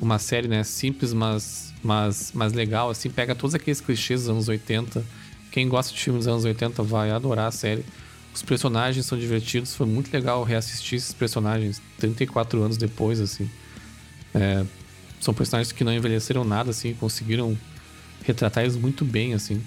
uma 0.00 0.20
série, 0.20 0.46
né? 0.46 0.62
Simples, 0.62 1.12
mas, 1.12 1.74
mas, 1.82 2.30
mas 2.32 2.52
legal, 2.52 2.88
assim. 2.88 3.10
Pega 3.10 3.34
todos 3.34 3.56
aqueles 3.56 3.80
clichês 3.80 4.20
dos 4.20 4.30
anos 4.30 4.46
80. 4.46 5.04
Quem 5.50 5.68
gosta 5.68 5.92
de 5.92 5.98
filmes 5.98 6.26
dos 6.26 6.32
anos 6.32 6.44
80 6.44 6.80
vai 6.84 7.10
adorar 7.10 7.48
a 7.48 7.50
série. 7.50 7.84
Os 8.32 8.40
personagens 8.40 9.04
são 9.04 9.18
divertidos, 9.18 9.74
foi 9.74 9.88
muito 9.88 10.12
legal 10.12 10.44
reassistir 10.44 10.96
esses 10.98 11.12
personagens 11.12 11.82
34 11.98 12.62
anos 12.62 12.76
depois, 12.76 13.18
assim. 13.18 13.50
É, 14.32 14.64
são 15.20 15.34
personagens 15.34 15.72
que 15.72 15.82
não 15.82 15.92
envelheceram 15.92 16.44
nada, 16.44 16.70
assim, 16.70 16.94
conseguiram 16.94 17.58
retratar 18.22 18.62
eles 18.62 18.76
muito 18.76 19.04
bem, 19.04 19.34
assim. 19.34 19.60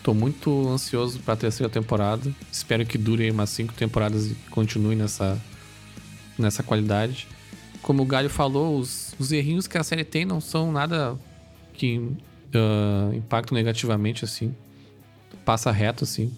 Tô 0.00 0.14
muito 0.14 0.68
ansioso 0.68 1.18
pra 1.18 1.34
terceira 1.34 1.68
temporada. 1.68 2.32
Espero 2.52 2.86
que 2.86 2.96
dure 2.96 3.28
umas 3.32 3.50
cinco 3.50 3.72
temporadas 3.72 4.30
e 4.30 4.36
continue 4.48 4.94
nessa, 4.94 5.36
nessa 6.38 6.62
qualidade. 6.62 7.26
Como 7.82 8.02
o 8.02 8.06
Galho 8.06 8.28
falou, 8.28 8.78
os, 8.78 9.14
os 9.18 9.32
errinhos 9.32 9.66
que 9.66 9.78
a 9.78 9.82
série 9.82 10.04
tem 10.04 10.24
não 10.24 10.40
são 10.40 10.70
nada 10.70 11.16
que 11.72 12.12
ah, 12.54 13.10
impactam 13.14 13.56
negativamente, 13.56 14.24
assim. 14.24 14.54
Passa 15.44 15.70
reto, 15.70 16.04
assim. 16.04 16.32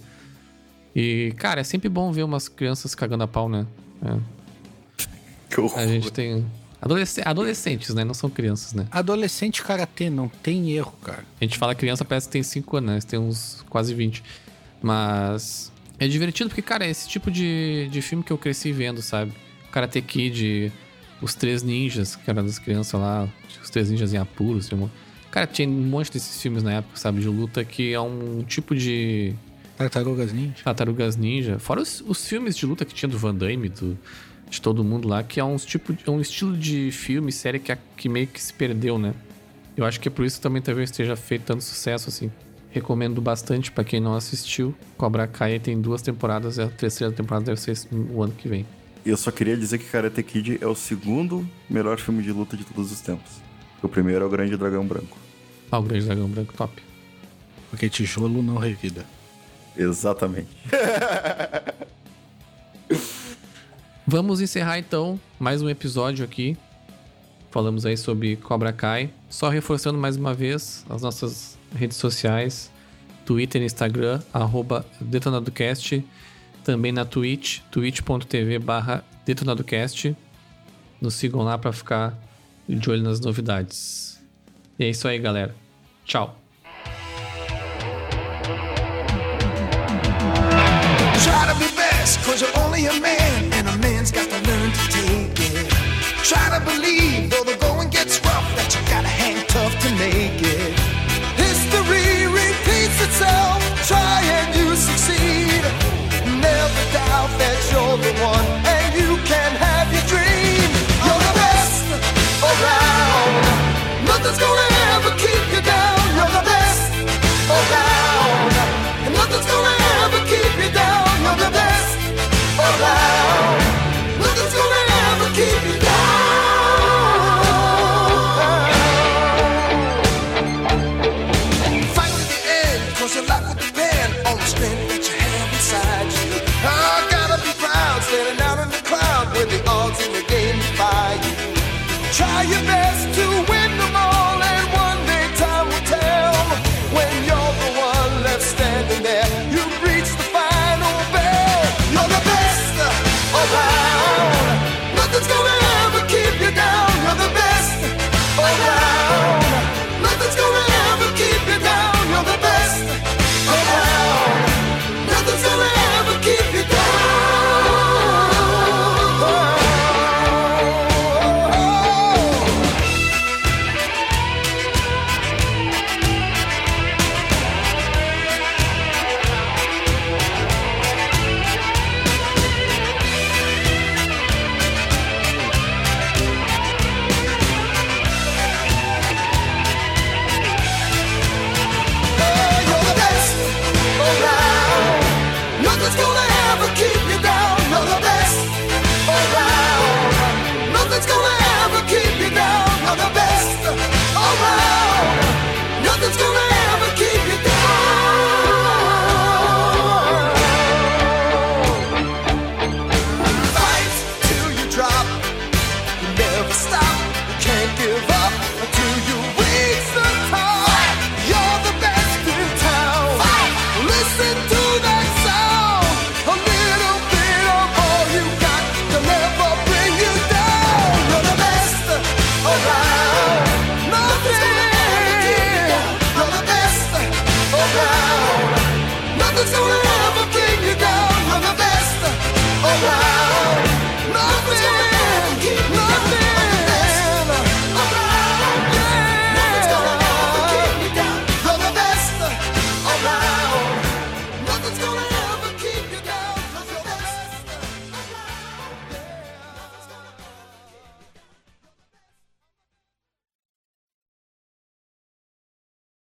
E, 0.94 1.32
cara, 1.36 1.60
é 1.60 1.64
sempre 1.64 1.88
bom 1.88 2.12
ver 2.12 2.22
umas 2.22 2.48
crianças 2.48 2.94
cagando 2.94 3.24
a 3.24 3.28
pau, 3.28 3.48
né? 3.48 3.66
É. 4.04 4.18
Que 5.48 5.60
horror. 5.60 5.78
A 5.78 5.86
gente 5.86 6.12
tem. 6.12 6.46
Adolesc 6.80 7.20
adolescentes, 7.24 7.94
né? 7.94 8.04
Não 8.04 8.14
são 8.14 8.28
crianças, 8.28 8.72
né? 8.72 8.86
Adolescente 8.90 9.62
karatê, 9.62 10.10
não 10.10 10.28
tem 10.28 10.72
erro, 10.72 10.92
cara. 11.02 11.24
A 11.40 11.44
gente 11.44 11.56
fala 11.56 11.74
criança, 11.74 12.04
parece 12.04 12.26
que 12.26 12.32
tem 12.32 12.42
5 12.42 12.76
anos, 12.76 12.90
né? 12.90 13.00
Tem 13.08 13.18
uns 13.18 13.64
quase 13.68 13.94
20. 13.94 14.22
Mas 14.82 15.72
é 15.98 16.08
divertido 16.08 16.50
porque, 16.50 16.62
cara, 16.62 16.84
é 16.84 16.90
esse 16.90 17.08
tipo 17.08 17.30
de, 17.30 17.88
de 17.90 18.02
filme 18.02 18.24
que 18.24 18.32
eu 18.32 18.38
cresci 18.38 18.72
vendo, 18.72 19.00
sabe? 19.00 19.32
Karate 19.70 20.02
Kid, 20.02 20.72
Os 21.22 21.34
Três 21.34 21.62
Ninjas, 21.62 22.16
que 22.16 22.28
era 22.28 22.42
das 22.42 22.58
crianças 22.58 23.00
lá, 23.00 23.28
Os 23.62 23.70
Três 23.70 23.88
Ninjas 23.90 24.12
em 24.12 24.18
Apuros. 24.18 24.68
Tinha 24.68 24.80
um... 24.82 24.90
Cara, 25.30 25.46
tinha 25.46 25.66
um 25.68 25.72
monte 25.72 26.12
desses 26.12 26.42
filmes 26.42 26.62
na 26.62 26.74
época, 26.74 26.98
sabe? 26.98 27.20
De 27.20 27.28
luta, 27.28 27.64
que 27.64 27.92
é 27.94 28.00
um 28.00 28.42
tipo 28.46 28.74
de 28.74 29.32
Tartarugas 29.78 30.32
Ninja. 30.32 30.54
Tartarugas 30.62 31.16
Ninja. 31.16 31.58
Fora 31.58 31.80
os, 31.80 32.02
os 32.06 32.26
filmes 32.26 32.54
de 32.56 32.66
luta 32.66 32.84
que 32.84 32.92
tinha 32.92 33.08
do 33.08 33.16
Van 33.16 33.34
Damme, 33.34 33.68
do, 33.70 33.96
de 34.50 34.60
todo 34.60 34.84
mundo 34.84 35.08
lá, 35.08 35.22
que 35.22 35.40
é 35.40 35.44
um, 35.44 35.56
tipo, 35.56 35.96
é 36.06 36.10
um 36.10 36.20
estilo 36.20 36.54
de 36.56 36.90
filme, 36.92 37.32
série 37.32 37.58
que, 37.58 37.72
a- 37.72 37.78
que 37.96 38.08
meio 38.08 38.26
que 38.26 38.40
se 38.42 38.52
perdeu, 38.52 38.98
né? 38.98 39.14
Eu 39.74 39.86
acho 39.86 39.98
que 39.98 40.08
é 40.08 40.10
por 40.10 40.26
isso 40.26 40.36
que 40.36 40.42
também 40.42 40.60
talvez 40.60 40.90
esteja 40.90 41.16
feito 41.16 41.44
tanto 41.46 41.64
sucesso, 41.64 42.10
assim. 42.10 42.30
Recomendo 42.70 43.20
bastante 43.22 43.70
pra 43.72 43.82
quem 43.84 44.00
não 44.00 44.14
assistiu. 44.14 44.74
Cobra 44.98 45.26
Kai 45.26 45.58
tem 45.58 45.80
duas 45.80 46.02
temporadas, 46.02 46.58
e 46.58 46.62
a 46.62 46.68
terceira 46.68 47.10
temporada 47.12 47.46
deve 47.46 47.58
ser 47.60 47.76
o 48.12 48.22
ano 48.22 48.34
que 48.34 48.48
vem. 48.48 48.66
E 49.04 49.10
eu 49.10 49.16
só 49.16 49.30
queria 49.32 49.56
dizer 49.56 49.78
que 49.78 49.84
Karate 49.86 50.22
Kid 50.22 50.58
é 50.60 50.66
o 50.66 50.74
segundo 50.76 51.48
melhor 51.68 51.98
filme 51.98 52.22
de 52.22 52.30
luta 52.30 52.56
de 52.56 52.64
todos 52.64 52.92
os 52.92 53.00
tempos. 53.00 53.32
O 53.82 53.88
primeiro 53.88 54.24
é 54.24 54.26
o 54.26 54.30
Grande 54.30 54.56
Dragão 54.56 54.86
Branco. 54.86 55.18
Ah, 55.70 55.78
o 55.80 55.82
Grande 55.82 56.06
Dragão 56.06 56.28
Branco, 56.28 56.54
top. 56.54 56.80
Porque 57.68 57.88
tijolo 57.88 58.42
não 58.42 58.58
revida. 58.58 59.04
Exatamente. 59.76 60.50
Vamos 64.06 64.40
encerrar 64.40 64.78
então 64.78 65.18
mais 65.38 65.62
um 65.62 65.68
episódio 65.68 66.24
aqui. 66.24 66.56
Falamos 67.50 67.84
aí 67.84 67.96
sobre 67.96 68.36
Cobra 68.36 68.72
Kai. 68.72 69.10
Só 69.28 69.48
reforçando 69.48 69.98
mais 69.98 70.16
uma 70.16 70.32
vez 70.32 70.84
as 70.88 71.02
nossas 71.02 71.58
redes 71.74 71.96
sociais: 71.96 72.70
Twitter 73.24 73.62
e 73.62 73.64
Instagram, 73.64 74.20
arroba 74.32 74.86
DetonadoCast. 75.00 76.04
Também 76.64 76.92
na 76.92 77.04
Twitch, 77.04 77.60
twitch.tv 77.70 78.58
barra 78.58 79.04
DetonadoCast. 79.26 80.16
Nos 81.00 81.14
sigam 81.14 81.42
lá 81.42 81.58
para 81.58 81.72
ficar 81.72 82.14
de 82.68 82.88
olho 82.88 83.02
nas 83.02 83.20
novidades. 83.20 84.20
E 84.78 84.84
é 84.84 84.90
isso 84.90 85.08
aí, 85.08 85.18
galera. 85.18 85.54
Tchau. 86.04 86.38
Try 91.22 91.46
to 91.46 91.58
be 91.58 91.68
best, 91.76 92.24
cause 92.24 92.40
you're 92.40 92.58
only 92.58 92.86
a 92.86 92.92
man. 93.00 93.41